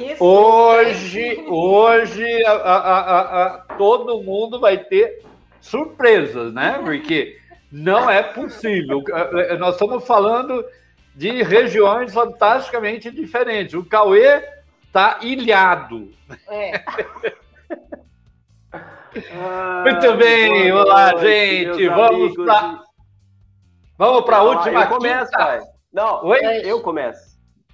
que 0.00 0.16
Hoje, 0.22 1.44
hoje 1.48 2.44
a, 2.46 2.52
a, 2.52 3.44
a, 3.44 3.58
todo 3.76 4.22
mundo 4.22 4.58
vai 4.58 4.78
ter 4.78 5.22
surpresas, 5.60 6.52
né? 6.54 6.80
Porque 6.82 7.38
não 7.70 8.08
é 8.08 8.22
possível. 8.22 9.02
É, 9.12 9.54
é, 9.54 9.58
nós 9.58 9.74
estamos 9.74 10.06
falando 10.06 10.64
de 11.14 11.42
regiões 11.42 12.12
fantasticamente 12.12 13.10
diferentes. 13.10 13.74
O 13.74 13.84
Cauê 13.84 14.42
está 14.86 15.18
ilhado. 15.22 16.10
É. 16.48 16.82
Ah, 19.34 19.82
Muito 19.82 20.16
bem, 20.18 20.70
olá, 20.70 21.16
gente. 21.16 21.88
Vamos 21.88 22.32
para 22.32 22.80
Vamos 23.98 24.24
para 24.24 24.36
a 24.36 24.42
última 24.44 24.84
eu 24.84 24.88
começo, 24.88 25.32
pai. 25.32 25.60
Não, 25.92 26.24
Oi? 26.24 26.38
eu 26.62 26.80
começo. 26.80 27.29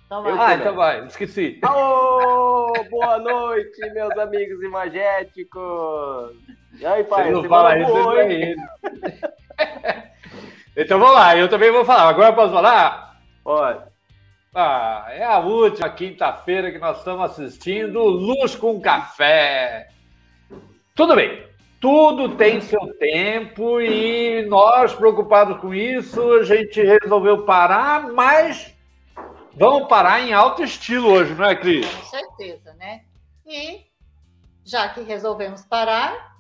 Então 0.07 0.23
vai. 0.23 0.33
ah, 0.39 0.55
então 0.55 0.75
vai, 0.77 1.05
esqueci. 1.07 1.61
Oh, 1.65 2.73
boa 2.89 3.19
noite, 3.19 3.81
meus 3.91 4.17
amigos 4.17 4.63
imagéticos. 4.63 6.37
E 6.79 6.87
aí, 6.87 7.03
pai? 7.03 7.25
Você 7.25 7.31
não 7.33 7.43
fala 7.45 7.77
isso 7.77 7.91
então 10.77 11.01
vamos 11.01 11.15
lá, 11.15 11.37
eu 11.37 11.48
também 11.48 11.73
vou 11.73 11.85
falar. 11.85 12.09
Agora 12.09 12.33
posso 12.33 12.53
falar? 12.53 13.19
Pode. 13.43 13.81
Ah, 14.55 15.09
é 15.11 15.25
a 15.25 15.41
última 15.41 15.91
quinta-feira 15.91 16.70
que 16.70 16.79
nós 16.79 16.98
estamos 16.98 17.25
assistindo 17.25 18.01
Luz 18.01 18.55
com 18.55 18.81
Café. 18.81 19.89
Tudo 20.95 21.17
bem, 21.17 21.43
tudo 21.81 22.37
tem 22.37 22.61
seu 22.61 22.95
tempo 22.95 23.81
e 23.81 24.47
nós, 24.47 24.95
preocupados 24.95 25.59
com 25.59 25.75
isso, 25.75 26.35
a 26.35 26.45
gente 26.45 26.81
resolveu 26.81 27.43
parar, 27.43 28.13
mas 28.13 28.76
vamos 29.57 29.89
parar 29.89 30.21
em 30.21 30.33
alto 30.33 30.62
estilo 30.62 31.09
hoje, 31.09 31.35
não 31.35 31.45
é, 31.45 31.57
Cris? 31.57 31.87
Com 31.87 32.05
certeza, 32.05 32.75
né? 32.75 33.03
E 33.47 33.81
já 34.65 34.89
que 34.89 35.01
resolvemos 35.01 35.65
parar, 35.65 36.37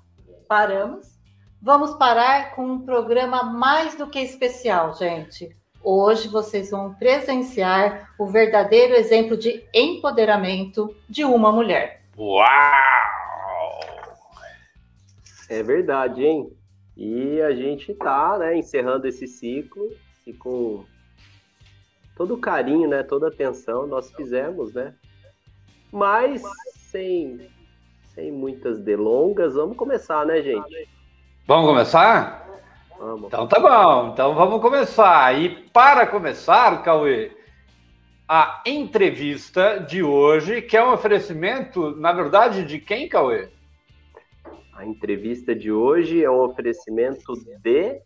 paramos, 0.48 1.18
vamos 1.60 1.94
parar 1.94 2.54
com 2.54 2.66
um 2.66 2.84
programa 2.84 3.42
mais 3.42 3.96
do 3.96 4.06
que 4.06 4.20
especial, 4.20 4.94
gente. 4.94 5.50
Hoje 5.82 6.28
vocês 6.28 6.70
vão 6.70 6.94
presenciar 6.94 8.12
o 8.18 8.26
verdadeiro 8.26 8.94
exemplo 8.94 9.36
de 9.36 9.64
empoderamento 9.72 10.94
de 11.08 11.24
uma 11.24 11.52
mulher. 11.52 12.02
Uau! 12.18 12.46
É 15.48 15.62
verdade, 15.62 16.24
hein? 16.24 16.50
E 16.96 17.40
a 17.40 17.54
gente 17.54 17.94
tá, 17.94 18.36
né, 18.38 18.56
encerrando 18.56 19.06
esse 19.06 19.28
ciclo 19.28 19.88
com 20.40 20.84
todo 22.16 22.34
o 22.34 22.38
carinho, 22.38 22.88
né, 22.88 23.02
toda 23.02 23.26
a 23.26 23.28
atenção 23.28 23.86
nós 23.86 24.10
fizemos, 24.12 24.74
né? 24.74 24.94
Mas 25.92 26.42
sem 26.90 27.48
sem 28.14 28.32
muitas 28.32 28.80
delongas, 28.80 29.54
vamos 29.54 29.76
começar, 29.76 30.24
né, 30.24 30.40
gente? 30.40 30.88
Vamos 31.46 31.66
começar? 31.66 32.48
Vamos. 32.98 33.26
Então 33.26 33.46
tá 33.46 33.60
bom, 33.60 34.10
então 34.12 34.34
vamos 34.34 34.60
começar. 34.62 35.38
E 35.38 35.68
para 35.70 36.06
começar, 36.06 36.82
Cauê, 36.82 37.30
a 38.26 38.62
entrevista 38.64 39.78
de 39.78 40.02
hoje, 40.02 40.62
que 40.62 40.76
é 40.76 40.82
um 40.82 40.94
oferecimento, 40.94 41.94
na 41.96 42.12
verdade, 42.12 42.64
de 42.64 42.80
quem, 42.80 43.06
Cauê? 43.06 43.50
A 44.72 44.84
entrevista 44.84 45.54
de 45.54 45.70
hoje 45.70 46.24
é 46.24 46.30
um 46.30 46.40
oferecimento 46.40 47.34
de. 47.62 48.00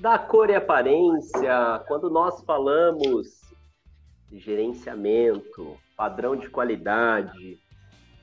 Da 0.00 0.18
cor 0.18 0.48
e 0.48 0.54
aparência, 0.54 1.84
quando 1.86 2.08
nós 2.08 2.42
falamos 2.44 3.42
de 4.30 4.38
gerenciamento, 4.38 5.76
padrão 5.94 6.34
de 6.34 6.48
qualidade, 6.48 7.58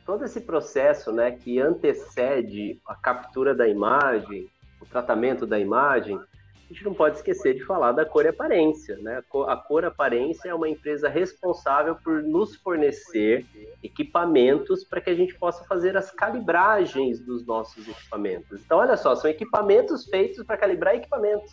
todo 0.03 0.25
esse 0.25 0.41
processo 0.41 1.11
né, 1.11 1.29
que 1.29 1.59
antecede 1.59 2.81
a 2.83 2.95
captura 2.95 3.53
da 3.53 3.67
imagem, 3.67 4.49
o 4.81 4.87
tratamento 4.87 5.45
da 5.45 5.59
imagem, 5.59 6.19
a 6.69 6.73
gente 6.73 6.83
não 6.83 6.93
pode 6.93 7.15
esquecer 7.15 7.53
de 7.53 7.63
falar 7.63 7.93
da 7.93 8.05
Cor 8.05 8.25
e 8.25 8.27
Aparência. 8.27 8.97
Né? 8.97 9.21
A 9.47 9.55
Cor 9.55 9.85
Aparência 9.85 10.49
é 10.49 10.53
uma 10.53 10.67
empresa 10.67 11.07
responsável 11.07 11.95
por 11.95 12.21
nos 12.21 12.57
fornecer 12.57 13.45
equipamentos 13.81 14.83
para 14.83 14.99
que 14.99 15.09
a 15.09 15.15
gente 15.15 15.33
possa 15.35 15.63
fazer 15.63 15.95
as 15.95 16.11
calibragens 16.11 17.21
dos 17.25 17.45
nossos 17.45 17.87
equipamentos. 17.87 18.61
Então, 18.65 18.79
olha 18.79 18.97
só, 18.97 19.15
são 19.15 19.31
equipamentos 19.31 20.05
feitos 20.05 20.45
para 20.45 20.57
calibrar 20.57 20.95
equipamentos. 20.95 21.51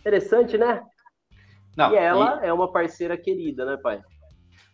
Interessante, 0.00 0.58
né? 0.58 0.82
Não, 1.76 1.92
e 1.92 1.96
ela 1.96 2.40
e... 2.42 2.48
é 2.48 2.52
uma 2.52 2.72
parceira 2.72 3.16
querida, 3.16 3.64
né, 3.64 3.76
pai? 3.80 4.02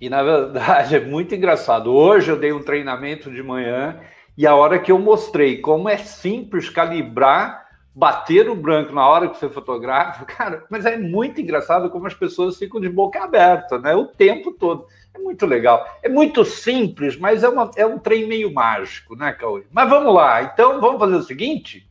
E 0.01 0.09
na 0.09 0.23
verdade 0.23 0.97
é 0.97 1.01
muito 1.01 1.35
engraçado. 1.35 1.93
Hoje 1.93 2.31
eu 2.31 2.39
dei 2.39 2.53
um 2.53 2.63
treinamento 2.63 3.31
de 3.31 3.43
manhã 3.43 4.01
e 4.39 4.47
a 4.47 4.55
hora 4.55 4.79
que 4.79 4.91
eu 4.91 4.99
mostrei 4.99 5.61
como 5.61 5.87
é 5.87 5.99
simples 5.99 6.71
calibrar 6.71 7.68
bater 7.99 8.49
o 8.49 8.55
branco 8.55 8.93
na 8.93 9.05
hora 9.05 9.29
que 9.29 9.37
você 9.37 9.49
fotografa, 9.49 10.23
cara, 10.33 10.65
mas 10.71 10.87
é 10.87 10.97
muito 10.97 11.41
engraçado 11.41 11.91
como 11.91 12.07
as 12.07 12.15
pessoas 12.15 12.57
ficam 12.57 12.81
de 12.81 12.89
boca 12.89 13.21
aberta, 13.21 13.77
né? 13.77 13.93
O 13.93 14.07
tempo 14.07 14.53
todo. 14.53 14.87
É 15.13 15.19
muito 15.19 15.45
legal. 15.45 15.85
É 16.01 16.09
muito 16.09 16.45
simples, 16.45 17.19
mas 17.19 17.43
é, 17.43 17.49
uma, 17.49 17.69
é 17.77 17.85
um 17.85 17.99
trem 17.99 18.29
meio 18.29 18.55
mágico, 18.55 19.17
né, 19.17 19.33
Cauê? 19.33 19.65
Mas 19.73 19.91
vamos 19.91 20.15
lá. 20.15 20.45
Então, 20.45 20.81
vamos 20.81 21.01
fazer 21.01 21.17
o 21.17 21.23
seguinte. 21.23 21.91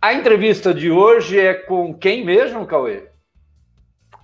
A 0.00 0.12
entrevista 0.12 0.74
de 0.74 0.90
hoje 0.90 1.40
é 1.40 1.54
com 1.54 1.94
quem 1.94 2.22
mesmo, 2.22 2.66
Cauê? 2.66 3.08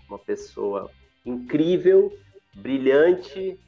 Uma 0.06 0.18
pessoa 0.18 0.90
incrível, 1.24 2.12
brilhante 2.52 3.58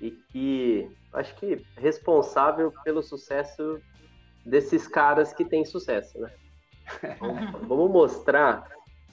e 0.00 0.12
que 0.30 0.88
acho 1.12 1.34
que 1.34 1.60
responsável 1.76 2.72
pelo 2.84 3.02
sucesso 3.02 3.80
desses 4.44 4.86
caras 4.86 5.32
que 5.32 5.44
têm 5.44 5.64
sucesso, 5.64 6.18
né? 6.18 6.30
vamos 7.66 7.90
mostrar, 7.90 8.68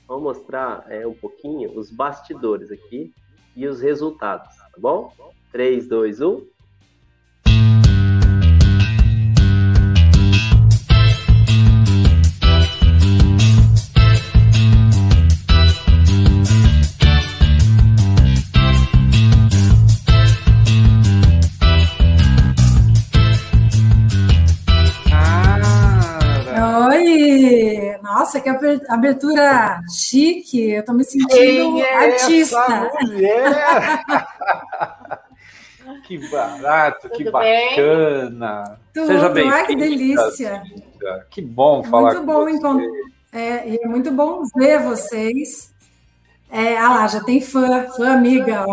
vamos 0.08 0.24
mostrar 0.24 0.86
é, 0.90 1.08
um 1.08 1.14
pouquinho 1.14 1.78
os 1.78 1.90
bastidores 1.90 2.72
aqui 2.72 3.14
e 3.56 3.68
os 3.68 3.82
resultados, 3.82 4.56
tá 4.56 4.78
bom? 4.78 5.14
3, 5.52 5.88
2, 5.88 6.22
1. 6.22 6.48
Abertura 28.90 29.82
chique. 29.92 30.72
Eu 30.72 30.86
tô 30.86 30.94
me 30.94 31.04
sentindo 31.04 31.30
Quem 31.30 31.82
é 31.82 31.96
artista. 31.96 32.92
que 36.06 36.30
barato, 36.30 37.10
Tudo 37.10 37.18
que 37.18 37.32
bacana. 37.32 38.78
Tudo, 38.94 39.08
Seja 39.08 39.30
bem 39.30 39.50
Ai, 39.50 39.66
que 39.66 39.76
delícia. 39.76 40.62
Que 41.30 41.42
bom 41.42 41.84
falar 41.84 42.14
muito 42.14 42.26
bom 42.26 42.46
com 42.46 42.80
você. 42.80 42.88
É, 43.34 43.76
é 43.76 43.88
muito 43.88 44.12
bom 44.12 44.44
ver 44.56 44.84
vocês. 44.84 45.74
É, 46.52 46.78
ah 46.78 46.90
lá, 46.90 47.08
já 47.08 47.24
tem 47.24 47.40
fã, 47.40 47.88
fã 47.96 48.12
amiga. 48.12 48.66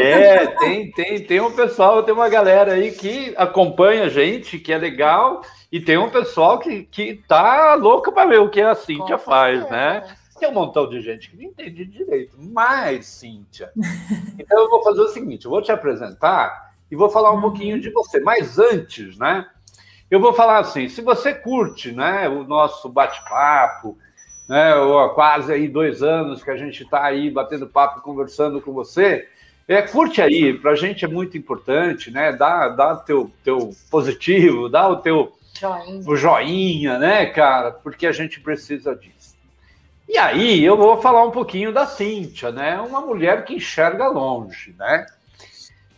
é, 0.00 0.46
tem, 0.46 0.90
tem, 0.92 1.22
tem 1.22 1.40
um 1.42 1.52
pessoal, 1.52 2.02
tem 2.02 2.14
uma 2.14 2.28
galera 2.28 2.72
aí 2.72 2.90
que 2.90 3.34
acompanha 3.36 4.04
a 4.04 4.08
gente, 4.08 4.58
que 4.58 4.72
é 4.72 4.78
legal, 4.78 5.42
e 5.70 5.78
tem 5.78 5.98
um 5.98 6.08
pessoal 6.08 6.58
que, 6.58 6.84
que 6.84 7.22
tá 7.28 7.74
louco 7.74 8.10
para 8.12 8.30
ver 8.30 8.40
o 8.40 8.48
que 8.48 8.62
a 8.62 8.74
Cíntia 8.74 9.18
faz, 9.18 9.68
né? 9.68 10.02
Tem 10.40 10.48
um 10.48 10.54
montão 10.54 10.88
de 10.88 11.02
gente 11.02 11.30
que 11.30 11.36
não 11.36 11.44
entende 11.44 11.84
direito, 11.84 12.34
mas, 12.38 13.06
Cíntia. 13.06 13.70
Então 14.38 14.58
eu 14.58 14.70
vou 14.70 14.82
fazer 14.82 15.02
o 15.02 15.08
seguinte: 15.08 15.44
eu 15.44 15.50
vou 15.50 15.60
te 15.62 15.70
apresentar 15.70 16.72
e 16.90 16.96
vou 16.96 17.10
falar 17.10 17.30
um 17.30 17.36
uhum. 17.36 17.42
pouquinho 17.42 17.80
de 17.80 17.90
você. 17.90 18.20
Mas 18.20 18.58
antes, 18.58 19.18
né? 19.18 19.46
Eu 20.10 20.20
vou 20.20 20.32
falar 20.32 20.58
assim: 20.58 20.88
se 20.88 21.02
você 21.02 21.34
curte 21.34 21.92
né, 21.92 22.28
o 22.28 22.44
nosso 22.44 22.88
bate-papo, 22.88 23.98
né, 24.48 24.74
ou 24.76 25.08
quase 25.10 25.52
aí 25.52 25.68
dois 25.68 26.02
anos 26.02 26.42
que 26.42 26.50
a 26.50 26.56
gente 26.56 26.82
está 26.82 27.04
aí 27.04 27.30
batendo 27.30 27.66
papo, 27.66 28.00
conversando 28.00 28.60
com 28.60 28.72
você, 28.72 29.26
é, 29.66 29.80
curte 29.80 30.20
aí, 30.20 30.52
para 30.52 30.72
a 30.72 30.76
gente 30.76 31.04
é 31.04 31.08
muito 31.08 31.38
importante, 31.38 32.10
né? 32.10 32.32
Dá, 32.32 32.68
dá 32.68 32.96
teu, 32.96 33.30
teu 33.42 33.70
positivo, 33.90 34.68
dá 34.68 34.86
o 34.86 34.96
teu 34.96 35.32
joinha. 35.58 36.02
o 36.06 36.16
joinha, 36.16 36.98
né, 36.98 37.26
cara? 37.26 37.70
Porque 37.70 38.06
a 38.06 38.12
gente 38.12 38.40
precisa 38.40 38.94
disso. 38.94 39.34
E 40.06 40.18
aí 40.18 40.62
eu 40.62 40.76
vou 40.76 41.00
falar 41.00 41.24
um 41.24 41.30
pouquinho 41.30 41.72
da 41.72 41.86
Cíntia, 41.86 42.52
né? 42.52 42.78
Uma 42.78 43.00
mulher 43.00 43.44
que 43.46 43.54
enxerga 43.54 44.06
longe, 44.06 44.74
né? 44.78 45.06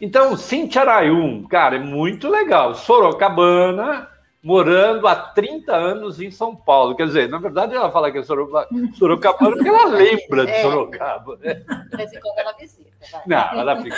Então, 0.01 0.37
Cintia 0.37 0.83
Arayum, 0.83 1.43
cara, 1.49 1.77
é 1.77 1.81
muito 1.81 2.29
legal. 2.29 2.75
Sorocabana, 2.75 4.09
morando 4.47 5.09
há 5.09 5.17
30 5.17 5.75
anos 5.75 6.21
em 6.21 6.31
São 6.31 6.55
Paulo. 6.55 6.95
Quer 6.95 7.07
dizer, 7.09 7.29
na 7.29 7.39
verdade, 7.39 7.75
ela 7.75 7.91
fala 7.91 8.13
que 8.13 8.19
é 8.19 8.23
Sorocabana 8.23 9.57
porque 9.57 9.69
ela 9.69 9.87
lembra 9.87 10.47
de 10.47 10.53
é. 10.53 10.63
Sorocaba. 10.63 11.37
Né? 11.39 11.55
De 11.91 11.97
vez 11.97 12.13
em 12.13 12.21
quando 12.21 12.39
ela 12.39 12.53
visita. 12.53 12.89
Vai. 13.11 13.23
Não, 13.27 13.61
ela 13.61 13.83
fica 13.83 13.97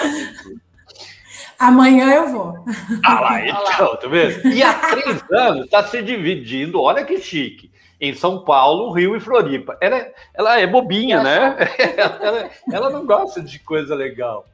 Amanhã 1.59 2.15
eu 2.15 2.29
vou. 2.29 2.55
Ah 3.05 3.21
lá, 3.21 3.47
então, 3.47 3.97
tá 3.97 4.09
vendo? 4.09 4.49
E 4.49 4.63
há 4.63 4.73
três 4.73 5.23
anos 5.31 5.67
está 5.67 5.83
se 5.83 6.01
dividindo, 6.03 6.81
olha 6.81 7.05
que 7.05 7.19
chique, 7.19 7.71
em 8.01 8.15
São 8.15 8.43
Paulo, 8.43 8.91
Rio 8.93 9.15
e 9.15 9.21
Floripa. 9.21 9.77
Ela, 9.83 10.07
ela 10.33 10.59
é 10.59 10.67
bobinha, 10.67 11.23
né? 11.23 11.59
Ela, 11.99 12.51
ela, 12.73 12.91
não 12.91 13.05
gosta 13.05 13.43
de 13.43 13.59
coisa 13.59 13.95
legal. 13.95 14.47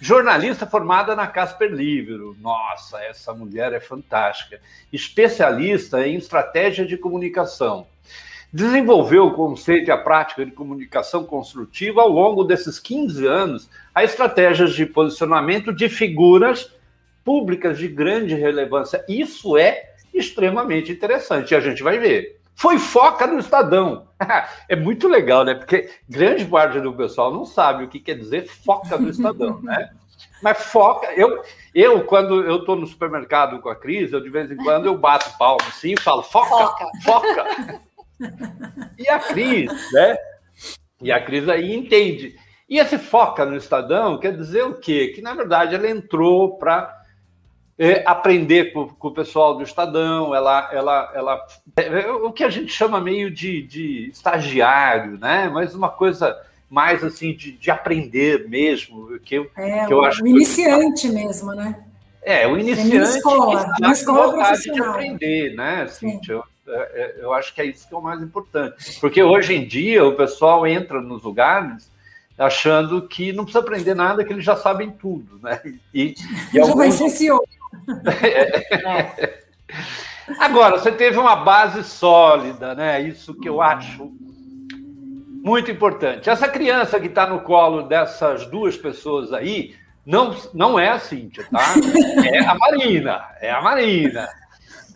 Jornalista 0.00 0.66
formada 0.66 1.16
na 1.16 1.26
Casper 1.26 1.72
Libero. 1.72 2.36
Nossa, 2.40 3.02
essa 3.02 3.32
mulher 3.32 3.72
é 3.72 3.80
fantástica. 3.80 4.60
Especialista 4.92 6.06
em 6.06 6.16
estratégia 6.16 6.84
de 6.84 6.96
comunicação. 6.96 7.86
Desenvolveu 8.52 9.26
o 9.26 9.34
conceito 9.34 9.88
e 9.88 9.90
a 9.90 9.98
prática 9.98 10.44
de 10.44 10.52
comunicação 10.52 11.24
construtiva 11.24 12.00
ao 12.00 12.08
longo 12.08 12.44
desses 12.44 12.78
15 12.78 13.26
anos, 13.26 13.70
a 13.94 14.02
estratégias 14.02 14.72
de 14.72 14.86
posicionamento 14.86 15.72
de 15.72 15.88
figuras 15.88 16.72
públicas 17.22 17.76
de 17.76 17.88
grande 17.88 18.34
relevância. 18.34 19.04
Isso 19.06 19.58
é 19.58 19.92
extremamente 20.14 20.90
interessante, 20.90 21.52
e 21.52 21.54
a 21.54 21.60
gente 21.60 21.82
vai 21.82 21.98
ver. 21.98 22.37
Foi 22.58 22.76
foca 22.76 23.24
no 23.24 23.38
Estadão. 23.38 24.08
é 24.68 24.74
muito 24.74 25.06
legal, 25.06 25.44
né? 25.44 25.54
Porque 25.54 25.90
grande 26.08 26.44
parte 26.44 26.80
do 26.80 26.92
pessoal 26.92 27.32
não 27.32 27.44
sabe 27.44 27.84
o 27.84 27.88
que 27.88 28.00
quer 28.00 28.14
dizer 28.14 28.48
foca 28.48 28.98
no 28.98 29.08
Estadão, 29.08 29.62
né? 29.62 29.90
Mas 30.42 30.64
foca, 30.64 31.12
eu, 31.14 31.40
eu 31.72 32.04
quando 32.04 32.42
eu 32.42 32.56
estou 32.56 32.74
no 32.74 32.86
supermercado 32.86 33.60
com 33.60 33.68
a 33.68 33.76
Cris, 33.76 34.12
eu 34.12 34.20
de 34.20 34.28
vez 34.28 34.50
em 34.50 34.56
quando 34.56 34.86
eu 34.86 34.98
bato 34.98 35.38
palma 35.38 35.62
assim 35.68 35.92
e 35.92 36.00
falo 36.00 36.24
foca, 36.24 36.48
foca. 36.48 36.90
foca. 37.04 37.80
E 38.98 39.08
a 39.08 39.20
Cris, 39.20 39.92
né? 39.92 40.16
E 41.00 41.12
a 41.12 41.22
Cris 41.24 41.48
aí 41.48 41.72
entende. 41.72 42.34
E 42.68 42.80
esse 42.80 42.98
foca 42.98 43.44
no 43.44 43.56
Estadão 43.56 44.18
quer 44.18 44.36
dizer 44.36 44.64
o 44.64 44.74
quê? 44.74 45.12
Que, 45.14 45.22
na 45.22 45.32
verdade, 45.32 45.76
ela 45.76 45.88
entrou 45.88 46.58
para 46.58 46.97
é, 47.78 48.02
aprender 48.04 48.72
com, 48.72 48.88
com, 48.88 49.08
o 49.08 49.12
pessoal 49.12 49.56
do 49.56 49.62
Estadão, 49.62 50.34
ela, 50.34 50.68
ela, 50.72 51.12
ela 51.14 51.46
é, 51.76 51.82
é, 51.86 52.10
o 52.10 52.32
que 52.32 52.42
a 52.42 52.50
gente 52.50 52.72
chama 52.72 53.00
meio 53.00 53.30
de, 53.30 53.62
de 53.62 54.10
estagiário, 54.10 55.16
né? 55.16 55.48
Mas 55.48 55.74
uma 55.74 55.88
coisa 55.88 56.36
mais 56.68 57.04
assim 57.04 57.32
de, 57.34 57.52
de 57.52 57.70
aprender 57.70 58.48
mesmo, 58.48 59.18
que 59.20 59.36
eu, 59.36 59.50
é, 59.56 59.86
que 59.86 59.92
eu 59.92 60.04
acho. 60.04 60.24
O 60.24 60.26
iniciante 60.26 61.06
que... 61.06 61.14
mesmo, 61.14 61.54
né? 61.54 61.84
É, 62.20 62.46
o 62.48 62.58
iniciante. 62.58 62.96
Uma 62.96 63.04
escola, 63.04 63.74
uma 63.80 63.92
escola 63.92 64.56
de 64.56 64.80
aprender, 64.82 65.54
né, 65.54 65.86
Cíntia? 65.86 66.32
Eu, 66.34 66.44
eu 67.18 67.32
acho 67.32 67.54
que 67.54 67.62
é 67.62 67.64
isso 67.64 67.88
que 67.88 67.94
é 67.94 67.96
o 67.96 68.02
mais 68.02 68.20
importante. 68.20 69.00
Porque 69.00 69.22
hoje 69.22 69.54
em 69.54 69.66
dia 69.66 70.04
o 70.04 70.14
pessoal 70.16 70.66
entra 70.66 71.00
nos 71.00 71.22
lugares 71.22 71.90
achando 72.36 73.06
que 73.08 73.32
não 73.32 73.44
precisa 73.44 73.64
aprender 73.64 73.94
nada, 73.94 74.24
que 74.24 74.32
eles 74.32 74.44
já 74.44 74.56
sabem 74.56 74.90
tudo, 74.90 75.40
né? 75.42 75.60
E, 75.64 75.78
e 75.94 76.14
já 76.54 76.62
alguns... 76.62 76.76
vai 76.76 76.90
ser 76.90 77.08
CEO. 77.10 77.40
É. 78.22 79.38
Agora, 80.38 80.78
você 80.78 80.92
teve 80.92 81.18
uma 81.18 81.36
base 81.36 81.82
sólida, 81.82 82.74
né? 82.74 83.00
Isso 83.00 83.34
que 83.34 83.48
eu 83.48 83.62
acho 83.62 84.12
muito 85.42 85.70
importante. 85.70 86.28
Essa 86.28 86.48
criança 86.48 87.00
que 87.00 87.06
está 87.06 87.26
no 87.26 87.40
colo 87.40 87.82
dessas 87.82 88.46
duas 88.46 88.76
pessoas 88.76 89.32
aí 89.32 89.74
não, 90.04 90.36
não 90.52 90.78
é 90.78 90.88
a 90.90 90.98
Cíntia, 90.98 91.46
tá? 91.50 91.74
É 92.32 92.38
a 92.40 92.54
Marina, 92.54 93.24
é 93.40 93.50
a 93.50 93.62
Marina. 93.62 94.28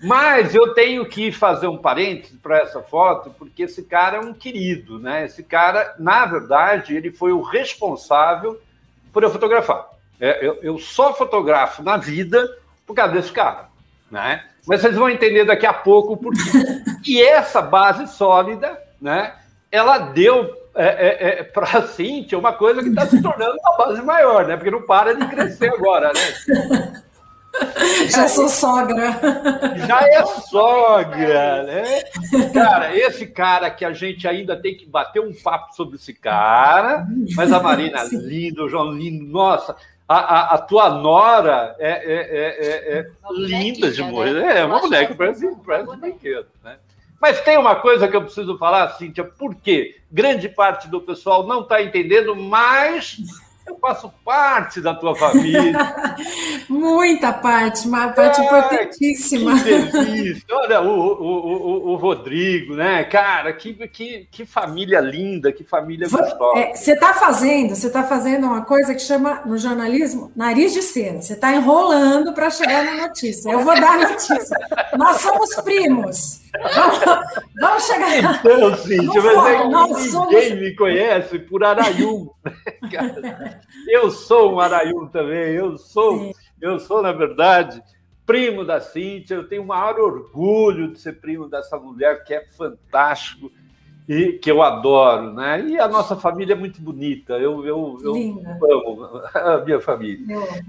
Mas 0.02 0.54
eu 0.54 0.74
tenho 0.74 1.06
que 1.06 1.30
fazer 1.30 1.68
um 1.68 1.78
parênteses 1.78 2.36
para 2.42 2.58
essa 2.58 2.82
foto, 2.82 3.30
porque 3.38 3.62
esse 3.62 3.84
cara 3.84 4.16
é 4.16 4.20
um 4.20 4.34
querido, 4.34 4.98
né? 4.98 5.24
Esse 5.24 5.42
cara, 5.42 5.94
na 5.98 6.26
verdade, 6.26 6.96
ele 6.96 7.12
foi 7.12 7.32
o 7.32 7.40
responsável 7.40 8.60
por 9.12 9.22
eu 9.22 9.30
fotografar. 9.30 9.86
É, 10.20 10.44
eu, 10.44 10.58
eu 10.62 10.78
só 10.78 11.14
fotografo 11.14 11.82
na 11.82 11.96
vida 11.96 12.48
por 12.86 12.94
causa 12.94 13.14
desse 13.14 13.32
cara, 13.32 13.68
né? 14.10 14.44
Mas 14.66 14.80
vocês 14.80 14.94
vão 14.94 15.08
entender 15.08 15.44
daqui 15.44 15.66
a 15.66 15.72
pouco 15.72 16.16
por 16.16 16.32
quê. 16.32 16.40
E 17.04 17.20
essa 17.20 17.60
base 17.60 18.06
sólida, 18.06 18.80
né? 19.00 19.34
Ela 19.72 19.98
deu 19.98 20.56
é, 20.74 20.86
é, 20.86 21.40
é 21.40 21.42
para 21.42 21.78
a 21.78 21.86
Cintia 21.88 22.38
uma 22.38 22.52
coisa 22.52 22.80
que 22.80 22.88
está 22.88 23.06
se 23.06 23.20
tornando 23.20 23.58
uma 23.58 23.76
base 23.76 24.00
maior, 24.02 24.46
né? 24.46 24.56
Porque 24.56 24.70
não 24.70 24.82
para 24.82 25.14
de 25.14 25.26
crescer 25.26 25.68
agora, 25.68 26.12
né? 26.12 27.02
Já 28.08 28.28
sou 28.28 28.48
sogra. 28.48 29.20
Já 29.86 30.00
é 30.08 30.24
sogra, 30.24 31.62
né? 31.64 32.02
Cara, 32.52 32.96
esse 32.96 33.26
cara 33.26 33.70
que 33.70 33.84
a 33.84 33.92
gente 33.92 34.26
ainda 34.26 34.56
tem 34.56 34.74
que 34.76 34.86
bater 34.86 35.20
um 35.20 35.32
papo 35.34 35.74
sobre 35.74 35.96
esse 35.96 36.14
cara, 36.14 37.06
mas 37.36 37.52
a 37.52 37.60
Marina, 37.60 38.04
lindo, 38.10 38.64
o 38.64 38.68
João, 38.68 38.92
lindo, 38.92 39.24
nossa, 39.24 39.76
a, 40.08 40.16
a, 40.16 40.54
a, 40.54 40.58
tua 40.58 40.90
nora 40.90 41.74
é, 41.78 41.90
é, 41.90 42.94
é, 42.94 42.98
é 42.98 43.06
linda 43.30 43.90
de 43.90 44.02
morrer. 44.02 44.32
Né? 44.32 44.60
É 44.60 44.64
uma 44.64 44.80
mulher 44.80 45.08
que 45.08 45.14
parece, 45.14 45.46
parece 45.64 45.90
um 45.90 45.96
brinquedo, 45.96 46.48
né? 46.62 46.76
Mas 47.20 47.40
tem 47.40 47.56
uma 47.56 47.76
coisa 47.76 48.08
que 48.08 48.16
eu 48.16 48.22
preciso 48.22 48.58
falar, 48.58 48.88
Cíntia, 48.96 49.22
porque 49.22 50.00
grande 50.10 50.48
parte 50.48 50.88
do 50.88 51.00
pessoal 51.00 51.46
não 51.46 51.60
está 51.60 51.80
entendendo, 51.80 52.34
mas 52.34 53.16
eu 53.66 53.78
faço 53.78 54.12
parte 54.24 54.80
da 54.80 54.94
tua 54.94 55.14
família. 55.14 55.72
Muita 56.68 57.32
parte, 57.32 57.86
uma 57.86 58.08
parte 58.08 58.40
é, 58.40 58.44
importantíssima. 58.44 59.52
Que 59.62 60.42
Olha, 60.50 60.80
o, 60.80 60.88
o, 60.88 61.26
o, 61.26 61.92
o, 61.92 61.96
Rodrigo, 61.96 62.74
né? 62.74 63.04
Cara, 63.04 63.52
que, 63.52 63.74
que, 63.88 64.28
que 64.30 64.44
família 64.44 65.00
linda, 65.00 65.52
que 65.52 65.64
família 65.64 66.08
gostosa. 66.08 66.58
É, 66.58 66.74
você 66.74 66.92
está 66.92 67.14
fazendo, 67.14 67.74
você 67.74 67.86
está 67.86 68.02
fazendo 68.02 68.46
uma 68.46 68.62
coisa 68.64 68.94
que 68.94 69.02
chama 69.02 69.42
no 69.44 69.56
jornalismo 69.56 70.32
nariz 70.34 70.72
de 70.72 70.82
cera. 70.82 71.20
Você 71.20 71.34
está 71.34 71.54
enrolando 71.54 72.32
para 72.32 72.50
chegar 72.50 72.84
na 72.84 73.06
notícia. 73.06 73.50
Eu 73.50 73.60
vou 73.60 73.74
dar 73.74 74.00
a 74.00 74.10
notícia. 74.10 74.58
Nós 74.98 75.20
somos 75.20 75.54
primos. 75.56 76.41
Vamos, 77.60 77.86
chegar. 77.86 78.40
Então, 78.40 78.76
Cíntia, 78.76 79.22
mas 79.22 79.48
é 79.48 79.64
ninguém 79.64 80.10
somos... 80.10 80.60
me 80.60 80.74
conhece 80.74 81.38
por 81.38 81.64
Araiú. 81.64 82.30
eu 83.88 84.10
sou 84.10 84.54
um 84.54 84.60
Araiú 84.60 85.08
também. 85.08 85.54
Eu 85.54 85.78
sou, 85.78 86.18
Sim. 86.18 86.32
eu 86.60 86.78
sou, 86.78 87.02
na 87.02 87.12
verdade, 87.12 87.82
primo 88.26 88.64
da 88.64 88.80
Cíntia. 88.80 89.34
Eu 89.34 89.48
tenho 89.48 89.62
o 89.62 89.66
maior 89.66 89.98
orgulho 89.98 90.92
de 90.92 91.00
ser 91.00 91.20
primo 91.20 91.48
dessa 91.48 91.78
mulher 91.78 92.22
que 92.24 92.34
é 92.34 92.44
fantástico 92.56 93.50
e 94.08 94.32
que 94.32 94.50
eu 94.50 94.62
adoro, 94.62 95.32
né? 95.32 95.62
E 95.62 95.78
a 95.78 95.86
nossa 95.86 96.16
família 96.16 96.54
é 96.54 96.56
muito 96.56 96.80
bonita. 96.80 97.34
Eu, 97.34 97.64
eu, 97.64 97.98
eu 98.02 98.14
amo 98.14 99.20
a 99.34 99.58
minha 99.64 99.80
família. 99.80 100.26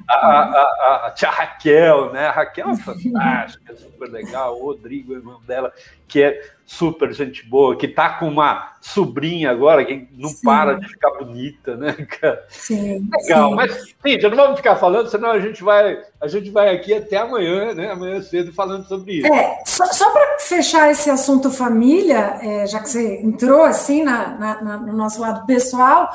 A, 0.08 0.16
a, 0.16 0.62
a, 0.62 1.08
a, 1.08 1.12
tia 1.12 1.30
Raquel, 1.30 2.12
né? 2.14 2.28
A 2.28 2.32
Raquel 2.32 2.70
é 2.70 2.76
fantástica, 2.78 3.76
super 3.76 4.10
legal. 4.10 4.60
O 4.60 4.66
Rodrigo, 4.66 5.14
irmão 5.14 5.42
dela, 5.48 5.74
que 6.08 6.22
é 6.22 6.42
super 6.66 7.14
gente 7.14 7.46
boa, 7.46 7.78
que 7.78 7.88
tá 7.88 8.10
com 8.10 8.28
uma 8.28 8.74
sobrinha 8.82 9.52
agora 9.52 9.86
que 9.86 10.08
não 10.14 10.30
sim. 10.30 10.42
para 10.44 10.76
de 10.76 10.88
ficar 10.88 11.12
bonita, 11.12 11.76
né, 11.76 11.94
cara? 12.20 12.46
Sim. 12.50 13.08
Legal, 13.12 13.50
sim. 13.50 13.56
mas, 13.56 14.22
já 14.22 14.30
não 14.30 14.38
vamos 14.38 14.58
ficar 14.58 14.76
falando, 14.76 15.10
senão 15.10 15.32
a 15.32 15.40
gente 15.40 15.64
vai, 15.64 16.02
a 16.20 16.28
gente 16.28 16.50
vai 16.50 16.74
aqui 16.74 16.94
até 16.94 17.18
amanhã, 17.18 17.74
né? 17.74 17.92
Amanhã 17.92 18.22
cedo 18.22 18.54
falando 18.54 18.88
sobre 18.88 19.20
isso. 19.20 19.28
É, 19.28 19.62
só, 19.66 19.86
só 19.88 20.10
para 20.12 20.40
fechar 20.40 20.90
esse 20.90 21.10
assunto 21.10 21.52
família, 21.52 22.40
é, 22.42 22.68
já 22.68 22.80
que 22.80 22.90
você 22.90 23.22
entrou 23.22 23.64
assim 23.64 24.04
na, 24.04 24.30
na, 24.38 24.62
na, 24.62 24.78
no 24.78 24.94
nosso 24.94 25.22
lado 25.22 25.46
pessoal, 25.46 26.10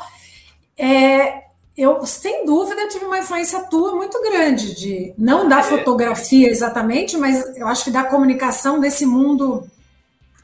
é, 0.76 1.42
eu, 1.76 2.04
sem 2.04 2.44
dúvida, 2.44 2.88
tive 2.88 3.04
uma 3.04 3.20
influência 3.20 3.60
tua 3.64 3.94
muito 3.94 4.20
grande, 4.22 4.74
de 4.74 5.14
não 5.16 5.48
da 5.48 5.60
é. 5.60 5.62
fotografia 5.62 6.50
exatamente, 6.50 7.16
mas 7.16 7.56
eu 7.56 7.68
acho 7.68 7.84
que 7.84 7.90
da 7.90 8.02
comunicação 8.02 8.80
desse 8.80 9.06
mundo 9.06 9.64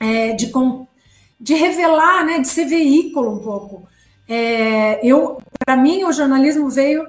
é, 0.05 0.33
de, 0.35 0.53
de 1.41 1.55
revelar, 1.55 2.25
né, 2.25 2.39
de 2.39 2.49
ser 2.49 2.67
veículo 2.67 3.33
um 3.33 3.39
pouco. 3.39 3.89
É, 4.29 5.01
eu, 5.07 5.41
para 5.59 5.77
mim, 5.77 6.05
o 6.05 6.13
jornalismo 6.13 6.69
veio 6.69 7.07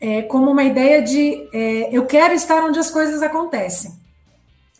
é, 0.00 0.22
como 0.22 0.50
uma 0.50 0.64
ideia 0.64 1.02
de 1.02 1.48
é, 1.52 1.88
eu 1.92 2.06
quero 2.06 2.34
estar 2.34 2.64
onde 2.64 2.78
as 2.78 2.90
coisas 2.90 3.22
acontecem. 3.22 3.92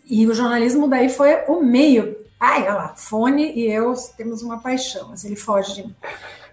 E 0.05 0.27
o 0.27 0.35
jornalismo 0.35 0.89
daí 0.89 1.09
foi 1.09 1.45
o 1.47 1.63
meio. 1.63 2.17
Ai, 2.41 2.63
olha 2.63 2.75
lá, 2.75 2.95
Fone 2.97 3.53
e 3.53 3.71
eu 3.71 3.95
temos 4.17 4.43
uma 4.43 4.59
paixão, 4.59 5.09
mas 5.11 5.25
ele 5.25 5.37
foge 5.37 5.75
de 5.75 5.83
mim. 5.85 5.95